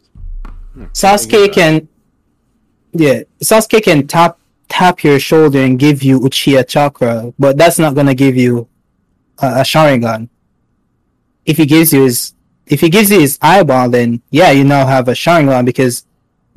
[0.93, 1.89] Sasuke can,
[2.93, 7.95] yeah, Sasuke can tap tap your shoulder and give you Uchiha chakra, but that's not
[7.95, 8.69] gonna give you
[9.43, 10.29] a, a Sharingan.
[11.45, 12.35] If he gives you his,
[12.67, 16.07] if he gives you his eyeball, then yeah, you now have a Sharingan because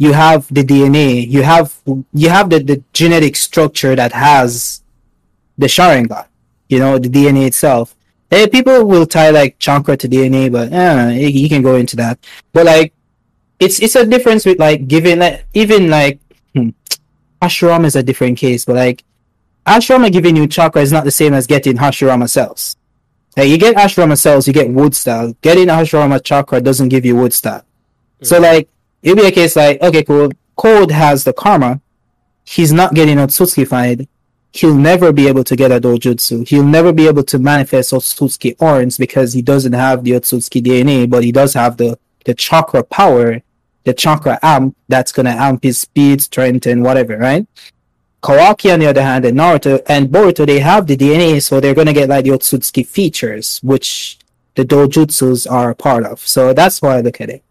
[0.04, 1.74] you have the DNA, you have
[2.14, 4.84] you have the, the genetic structure that has
[5.58, 6.28] the Sharingan,
[6.70, 7.96] you know, the DNA itself.
[8.32, 12.20] Eh, people will tie like chakra to DNA, but uh, you can go into that.
[12.52, 12.94] But like,
[13.60, 16.20] it's it's a difference with like giving like even like
[16.54, 16.70] hmm,
[17.42, 19.04] Hashirama is a different case, but like
[19.66, 22.76] Hashirama giving you chakra is not the same as getting Hashirama cells.
[23.38, 25.34] Like you get Hashirama cells, you get wood style.
[25.42, 27.64] Getting Hashirama chakra doesn't give you wood style.
[28.22, 28.70] So like
[29.04, 30.32] it'd be a case like, okay, cool.
[30.56, 31.82] Code has the karma.
[32.46, 34.08] He's not getting Otsutsukified.
[34.54, 36.48] He'll never be able to get a dojutsu.
[36.48, 41.10] He'll never be able to manifest Otsutsuki horns because he doesn't have the Otsutsuki DNA,
[41.10, 43.42] but he does have the, the chakra power,
[43.84, 47.48] the chakra amp that's gonna amp his speed, strength, and whatever, right?
[48.22, 51.74] Kawaki, on the other hand, and Naruto and Boruto, they have the DNA, so they're
[51.74, 54.20] gonna get like the Otsutsuki features, which
[54.56, 56.20] the dojutsus are a part of.
[56.20, 57.44] So that's why I look at it.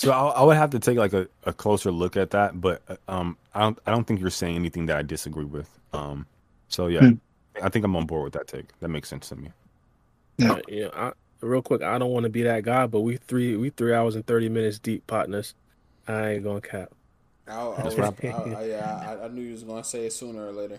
[0.00, 2.80] So I, I would have to take like a, a closer look at that, but
[2.88, 5.68] uh, um, I don't I don't think you're saying anything that I disagree with.
[5.92, 6.24] Um,
[6.68, 7.12] so yeah, Hmm.
[7.62, 8.66] I think I'm on board with that take.
[8.80, 9.50] That makes sense to me.
[10.38, 10.52] Yeah.
[10.52, 11.12] Uh, yeah, I,
[11.42, 14.16] real quick, I don't want to be that guy, but we three we three hours
[14.16, 15.54] and thirty minutes deep, partners.
[16.08, 16.92] I ain't gonna cap.
[17.46, 20.46] I, I, was, I, I, yeah, I, I knew you was gonna say it sooner
[20.46, 20.78] or later.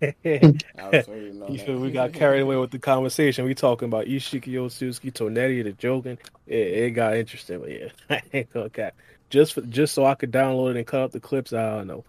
[0.24, 3.44] you I was waiting on feel we got carried away with the conversation.
[3.44, 6.18] We talking about Isshiki Otsutsuki, Toneri, the Jogan.
[6.46, 8.94] It, it got interesting, but yeah, I ain't gonna cap.
[9.28, 11.52] Just for, just so I could download it and cut up the clips.
[11.52, 12.04] I don't know.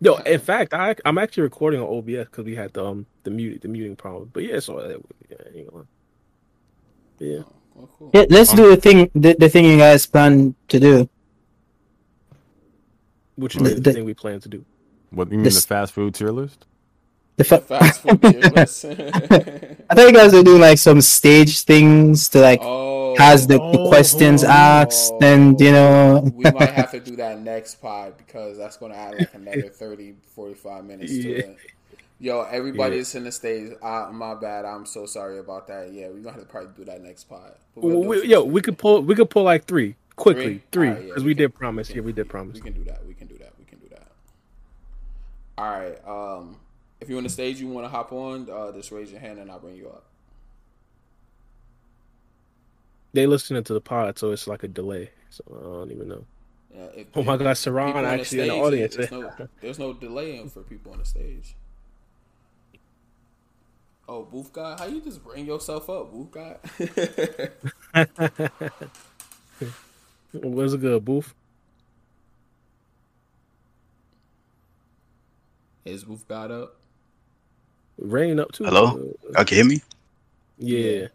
[0.00, 3.30] No, in fact, I I'm actually recording on OBS because we had the um the
[3.30, 4.30] mute the muting problem.
[4.32, 4.96] But yeah, so uh,
[5.28, 5.86] yeah, ain't gonna-
[7.18, 7.42] yeah.
[7.74, 8.10] Well, cool.
[8.14, 11.08] Yeah, let's do the thing the, the thing you guys plan to do.
[13.36, 14.64] Which is the the- thing we plan to do.
[15.10, 16.66] What you mean This- the fast food tier list?
[17.36, 18.42] The fa- Fast food tier.
[18.44, 18.64] I
[19.94, 23.88] thought you guys were doing like some stage things to like oh, has the Oh.
[23.88, 28.76] questions asked and you know we might have to do that next pod because that's
[28.76, 31.38] going to add like another 30, 45 minutes to Yeah.
[31.38, 31.58] it.
[32.20, 33.00] Yo, everybody Yeah.
[33.00, 34.64] that's in the stage, uh, my bad.
[34.64, 35.92] I'm so sorry about that.
[35.92, 37.54] Yeah, we're gonna have to probably do that next pod.
[37.74, 40.62] We'll Well, we, yo, we could pull we could pull like three quickly, Three?
[40.70, 41.90] three Alright, because yeah, we, can- did promise.
[41.90, 42.54] Yeah, we did promise.
[42.54, 43.04] We can do that.
[43.04, 43.52] We can do that.
[43.58, 44.06] We can do that.
[45.58, 45.98] All right.
[46.06, 46.56] Um,
[47.04, 49.38] if you're on the stage, you want to hop on, uh, just raise your hand
[49.38, 50.04] and I'll bring you up.
[53.12, 55.10] They listening to the pod, so it's like a delay.
[55.28, 56.24] So I don't even know.
[56.74, 58.96] Yeah, if- Oh my God, Saran people on actually in the stage, audience.
[58.96, 61.54] There's no, there's no delaying for people on the stage.
[64.08, 66.56] Oh, Booth guy, how you just bring yourself up, Booth guy?
[70.32, 71.32] What's a good booth?
[75.84, 76.76] Is Booth got up?
[77.98, 78.64] Rain up too.
[78.64, 78.86] Hello?
[78.86, 79.80] Uh, Y'all can hear me?
[80.58, 81.08] yeah.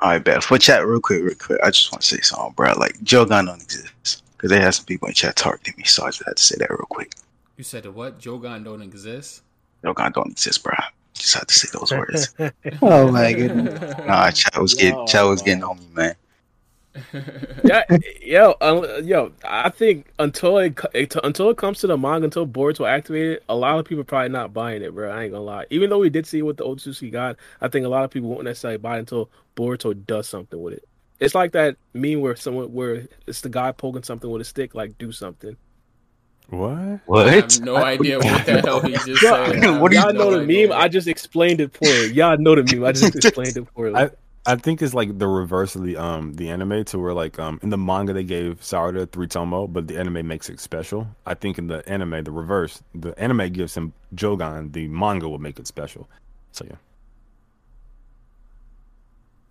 [0.00, 0.44] All right, bet.
[0.44, 1.58] For chat, real quick, real quick.
[1.62, 2.74] I just want to say something, bro.
[2.78, 4.22] Like, Jogan don't exist.
[4.36, 6.56] Because they had some people in chat targeting me, so I just had to say
[6.58, 7.14] that real quick.
[7.56, 8.18] You said the what?
[8.18, 9.42] Joe Jogan don't exist.
[9.82, 10.74] Jogan don't exist, bro.
[11.14, 12.34] Just had to say those words.
[12.82, 16.14] oh my goodness nah, chat was getting, chat was getting on me, man.
[17.64, 17.82] Yeah,
[18.22, 22.46] yo, uh, yo, I think until it, it until it comes to the manga, until
[22.46, 25.10] boards Boruto activated, a lot of people probably not buying it, bro.
[25.10, 25.66] I ain't gonna lie.
[25.70, 28.10] Even though we did see what the old Otsutsuki got, I think a lot of
[28.10, 30.88] people won't necessarily buy it until Boruto does something with it.
[31.18, 34.74] It's like that meme where someone where it's the guy poking something with a stick,
[34.74, 35.56] like do something.
[36.48, 37.00] What?
[37.06, 37.28] What?
[37.28, 39.80] I have no idea what the hell he just said.
[39.80, 40.68] What have are Y'all you no know the idea.
[40.68, 40.78] meme.
[40.78, 42.12] I just explained it poorly.
[42.12, 42.84] Y'all know the meme.
[42.84, 43.96] I just explained it poorly.
[43.96, 44.10] I-
[44.46, 47.58] I think it's like the reverse of the um the anime to where like um
[47.62, 51.08] in the manga they gave Sarada three tomoe, but the anime makes it special.
[51.26, 55.38] I think in the anime the reverse, the anime gives him Jogan, the manga will
[55.38, 56.08] make it special.
[56.52, 56.76] So yeah.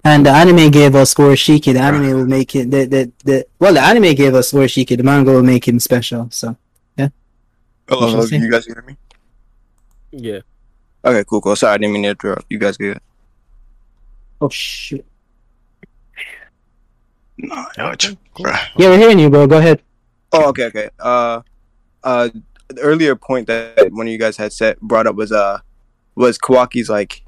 [0.05, 1.73] and the anime gave us Shiki.
[1.73, 4.95] the anime will make it the, the, the well the anime gave us Shiki.
[4.95, 6.55] the manga will make him special so
[7.87, 8.97] Hello, hello, you guys hear me?
[10.09, 10.39] yeah.
[11.03, 11.55] Okay, cool, cool.
[11.55, 12.45] Sorry, I didn't mean to interrupt.
[12.49, 12.99] You guys good?
[14.41, 15.05] Oh shit.
[17.37, 19.47] Nah, y'all, ch- yeah we're hearing you bro.
[19.47, 19.81] Go ahead.
[20.31, 20.89] Oh, okay, okay.
[20.99, 21.41] Uh,
[22.03, 22.29] uh,
[22.67, 25.59] the earlier point that one of you guys had said brought up was uh
[26.15, 27.23] was Kawaki's like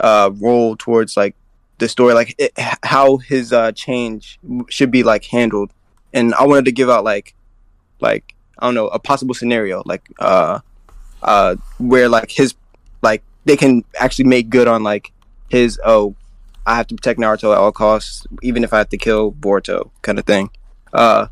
[0.00, 1.36] uh role towards like
[1.78, 2.52] the story, like it,
[2.82, 5.72] how his uh change should be like handled,
[6.12, 7.34] and I wanted to give out like
[8.00, 10.60] like I don't know a possible scenario like uh
[11.22, 12.54] uh where like his
[13.02, 15.12] like they can actually make good on like
[15.54, 16.14] his oh
[16.66, 19.90] I have to protect Naruto at all costs even if I have to kill Boruto
[20.02, 20.50] kind of thing.
[20.92, 21.26] Uh,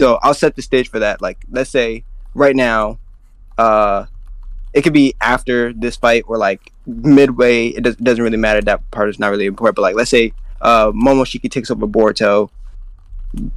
[0.00, 1.22] so I'll set the stage for that.
[1.22, 2.04] Like, let's say
[2.34, 2.98] right now,
[3.56, 4.06] uh,
[4.72, 7.68] it could be after this fight or like midway.
[7.68, 8.60] It does, doesn't really matter.
[8.60, 9.76] That part is not really important.
[9.76, 12.50] But like, let's say uh, Momoshiki takes over Boruto.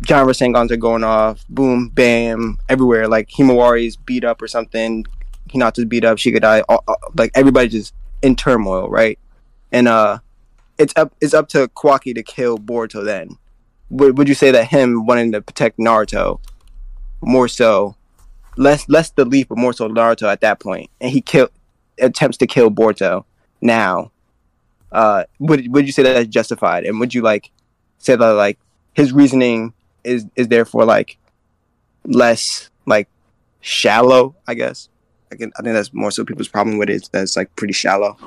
[0.01, 1.43] John Rasengans are going off.
[1.49, 3.07] Boom, bam, everywhere.
[3.07, 5.05] Like Himawari's beat up or something.
[5.49, 6.17] Hinata's beat up.
[6.17, 6.63] Shikadai.
[6.69, 9.19] All, all, like everybody just in turmoil, right?
[9.71, 10.19] And uh,
[10.77, 11.13] it's up.
[11.21, 13.03] It's up to Kawaki to kill Boruto.
[13.03, 13.37] Then
[13.89, 16.39] would, would you say that him wanting to protect Naruto
[17.21, 17.95] more so
[18.57, 21.49] less less the leaf but more so Naruto at that point and he kill
[21.99, 23.23] attempts to kill Boruto
[23.61, 24.11] now
[24.91, 27.51] uh would would you say that that's justified and would you like
[27.97, 28.59] say that like
[28.93, 29.73] his reasoning
[30.03, 31.17] is is therefore like
[32.05, 33.07] less like
[33.61, 34.89] shallow I guess
[35.31, 38.17] I can I think that's more so people's problem with it that's like pretty shallow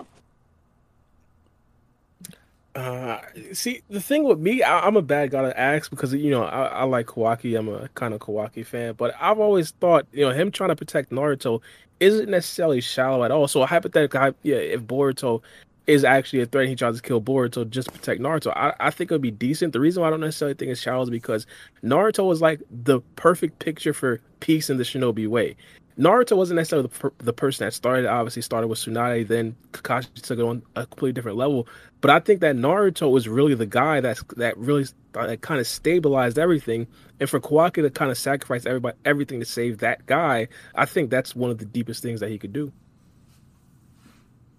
[2.81, 3.21] Uh,
[3.53, 6.45] see, the thing with me, I, I'm a bad guy to ask because you know
[6.45, 7.59] I, I like Kawaki.
[7.59, 10.77] I'm a kind of Kawaki fan, but I've always thought you know him trying to
[10.77, 11.61] protect Naruto
[12.01, 13.49] isn't necessarily shallow at all.
[13.49, 15.43] So hypothetically, yeah, if Boruto
[15.87, 18.57] is actually a threat, he tries to kill Boruto just to protect Naruto.
[18.57, 19.75] I, I think it would be decent.
[19.75, 21.47] The reason why I don't necessarily think it's shallow is because
[21.85, 25.55] Naruto was like the perfect picture for peace in the Shinobi way.
[25.99, 28.07] Naruto wasn't necessarily the, per- the person that started.
[28.07, 31.67] Obviously, started with Tsunade, then Kakashi took it on a completely different level.
[32.01, 35.67] But I think that Naruto was really the guy that's that really that kind of
[35.67, 36.87] stabilized everything.
[37.19, 41.11] And for Kawaki to kind of sacrifice everybody everything to save that guy, I think
[41.11, 42.73] that's one of the deepest things that he could do.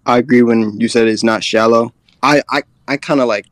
[0.06, 1.92] I agree when you said it's not shallow.
[2.22, 3.46] I I, I kind of like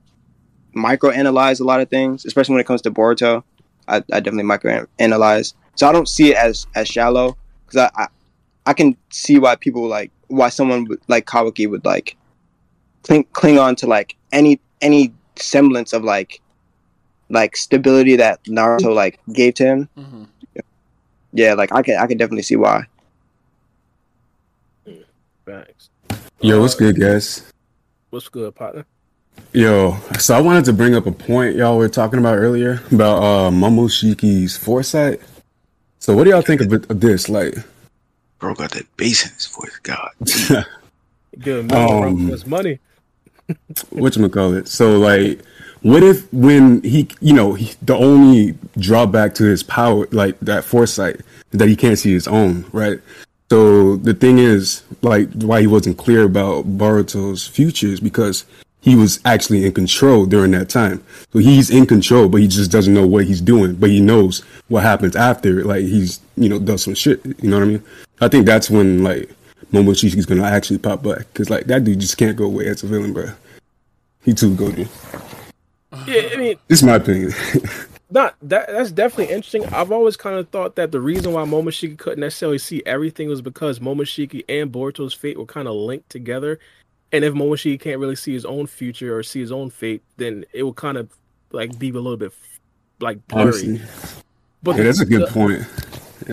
[0.74, 3.42] micro analyze a lot of things, especially when it comes to Boruto.
[3.88, 7.36] I, I definitely micro analyze, so I don't see it as as shallow
[7.70, 8.08] because I, I
[8.66, 12.16] I can see why people like why someone would, like Kawaki would like
[13.02, 16.40] cling cling on to like any any semblance of like
[17.28, 19.88] like stability that Naruto like gave to him.
[19.94, 20.24] hmm
[21.32, 22.86] Yeah, like I can I can definitely see why.
[25.46, 25.90] Thanks.
[26.40, 27.50] Yo, what's good, guys?
[28.10, 28.84] What's good, partner?
[29.52, 33.22] Yo, so I wanted to bring up a point y'all were talking about earlier about
[33.22, 35.20] uh Momoshiki's foresight.
[36.00, 37.28] So what do y'all think of, it, of this?
[37.28, 37.54] Like,
[38.38, 39.78] Bro got that bass in his voice.
[39.82, 40.10] God.
[41.38, 42.80] good him Um, his money.
[43.90, 44.66] what you call it?
[44.66, 45.42] So like,
[45.82, 50.64] what if when he, you know, he, the only drawback to his power, like that
[50.64, 51.20] foresight,
[51.52, 52.98] that he can't see his own, right?
[53.50, 58.44] So the thing is, like, why he wasn't clear about Boruto's futures because
[58.82, 61.04] he was actually in control during that time.
[61.32, 63.74] So he's in control, but he just doesn't know what he's doing.
[63.74, 67.24] But he knows what happens after, like he's, you know, does some shit.
[67.24, 67.84] You know what I mean?
[68.20, 69.30] I think that's when like
[69.72, 72.86] Momoshiki's gonna actually pop back because like that dude just can't go away as a
[72.86, 73.30] villain, bro.
[74.24, 74.88] He too goaded.
[76.06, 77.32] Yeah, I mean, This is my opinion.
[78.10, 78.68] not that.
[78.68, 79.64] That's definitely interesting.
[79.66, 83.42] I've always kind of thought that the reason why Momoshiki couldn't necessarily see everything was
[83.42, 86.58] because Momoshiki and Boruto's fate were kind of linked together.
[87.12, 90.44] And if Momoshiki can't really see his own future or see his own fate, then
[90.52, 91.10] it will kind of
[91.52, 92.32] like be a little bit
[93.00, 93.44] like blurry.
[93.44, 93.80] Honestly,
[94.62, 95.62] But yeah, that's a good the- point.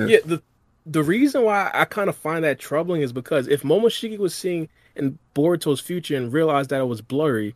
[0.10, 0.42] yeah the
[0.86, 4.70] the reason why I kind of find that troubling is because if Momoshiki was seeing
[4.96, 7.56] in Boruto's future and realized that it was blurry,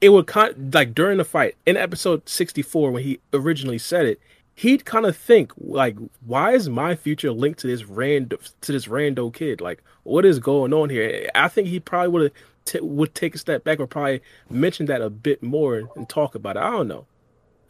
[0.00, 4.20] it would kind like during the fight in episode 64 when he originally said it,
[4.54, 8.86] he'd kind of think like why is my future linked to this random to this
[8.86, 9.60] rando kid?
[9.60, 11.28] Like what is going on here?
[11.34, 12.32] I think he probably would have
[12.64, 16.34] t- would take a step back or probably mention that a bit more and talk
[16.34, 16.60] about it.
[16.60, 17.06] I don't know.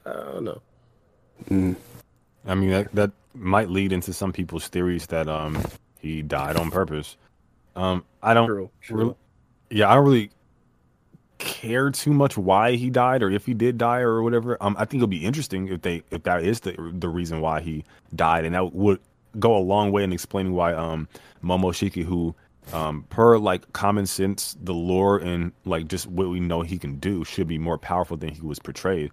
[0.04, 1.76] I don't know.
[2.46, 5.62] I mean that that might lead into some people's theories that um
[6.00, 7.16] he died on purpose.
[7.76, 8.46] Um, I don't.
[8.46, 8.70] True.
[8.90, 9.14] Really,
[9.70, 10.30] yeah, I don't really
[11.42, 14.56] care too much why he died or if he did die or whatever.
[14.60, 17.60] Um, I think it'll be interesting if they if that is the the reason why
[17.60, 19.00] he died, and that would
[19.38, 21.08] go a long way in explaining why um
[21.42, 22.34] Momoshiki, who
[22.72, 26.98] um per like common sense, the lore and like just what we know he can
[26.98, 29.10] do, should be more powerful than he was portrayed.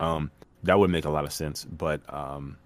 [0.00, 0.30] Um,
[0.62, 2.56] that would make a lot of sense, but um,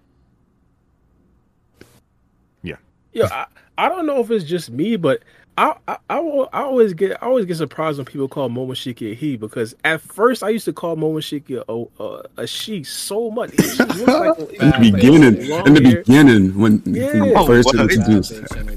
[3.17, 3.47] Yo, I,
[3.79, 5.23] I don't know if it's just me, but
[5.57, 9.11] I, I I al- I always get I always get surprised when people call Momoshiki
[9.11, 13.31] a he because at first I used to call Momoshiki a a, a she so
[13.31, 13.51] much.
[13.55, 16.03] She like In the beginning, in the hair.
[16.03, 17.11] beginning, when Yeah.
[17.21, 17.75] when Oh, first what?
[17.79, 18.33] introduced,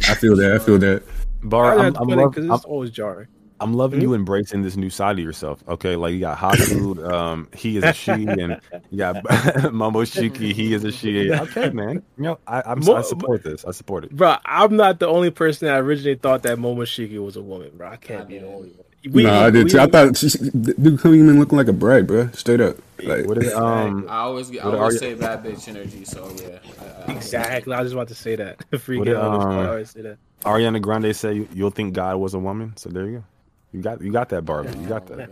[0.09, 0.53] I feel that.
[0.55, 1.03] I feel that.
[1.43, 3.29] Bar, I I'm, I'm, I'm, love, because I'm, it's always jarring.
[3.61, 4.03] I'm loving Mhm.
[4.03, 5.63] you embracing this new side of yourself.
[5.69, 9.17] Okay, like you got Haku, um, he is a she, and you got
[9.73, 11.31] Momoshiki, he is a she.
[11.41, 12.03] Okay, man.
[12.17, 13.65] You know, I, I'm, Mo- I support this.
[13.65, 14.11] I support it.
[14.17, 17.89] Bro, I'm not the only person that originally thought that Momoshiki was a woman, bro.
[17.89, 18.85] I can't be the only one.
[19.13, 19.79] We- nah, I did we- too.
[19.81, 22.29] I thought she, dude couldn't even look like a bride, bro.
[22.33, 22.77] Straight up.
[23.03, 24.07] Like, What is um?
[24.11, 26.05] I always get, I What always say bad bitch energy.
[26.05, 26.59] So yeah,
[27.07, 27.73] I, I, exactly.
[27.73, 28.59] I was just about to say that.
[28.73, 29.41] Freaking What did, out.
[29.41, 30.19] I always say that.
[30.45, 32.75] Ariana Grande say you'll think God was a woman.
[32.77, 33.25] So there you go.
[33.73, 34.77] You got you got that, Barbie.
[34.79, 35.31] You got Oh, that.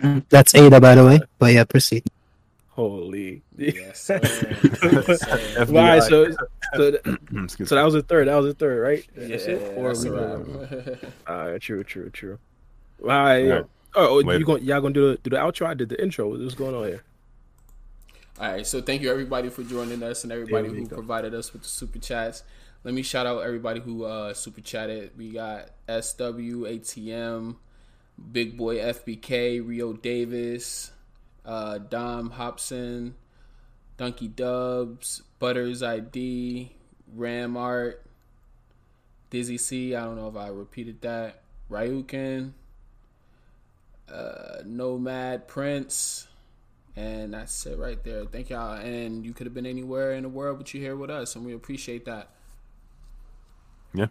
[0.00, 1.20] Mm, That's Ada, by the way.
[1.38, 2.04] But yeah, proceed.
[2.70, 3.42] Holy.
[3.56, 4.20] yes, sir.
[4.82, 5.64] Yes, sir.
[5.68, 8.28] Right, so so, th- so that was the third.
[8.28, 9.04] That was the third, right?
[9.16, 9.78] Yeah, it?
[9.78, 10.98] Or that's we a going- wrap.
[11.26, 12.38] All right, true, true, true.
[13.02, 13.42] All right.
[13.50, 13.64] All right.
[13.96, 14.38] Oh, Wait.
[14.38, 14.62] you going?
[14.64, 15.66] Y'all gonna do the do the outro?
[15.66, 16.28] I did the intro.
[16.30, 17.02] What's going on here?
[18.38, 20.96] All right, so thank you everybody for joining us and everybody who go.
[20.96, 22.44] provided us with the super chats.
[22.84, 25.10] Let me shout out everybody who uh, super chatted.
[25.16, 27.56] We got SW, ATM,
[28.32, 30.92] Big Boy FBK, Rio Davis,
[31.44, 33.16] uh, Dom Hobson,
[33.96, 36.70] Donkey Dubs, Butters ID,
[37.14, 38.04] Ram Art,
[39.30, 39.94] Dizzy C.
[39.96, 41.42] I don't know if I repeated that.
[41.70, 42.52] Ryukin,
[44.10, 46.28] uh, Nomad Prince.
[46.94, 48.24] And that's it right there.
[48.24, 48.74] Thank y'all.
[48.74, 51.44] And you could have been anywhere in the world, but you're here with us, and
[51.44, 52.30] we appreciate that.
[53.94, 54.06] Yeah.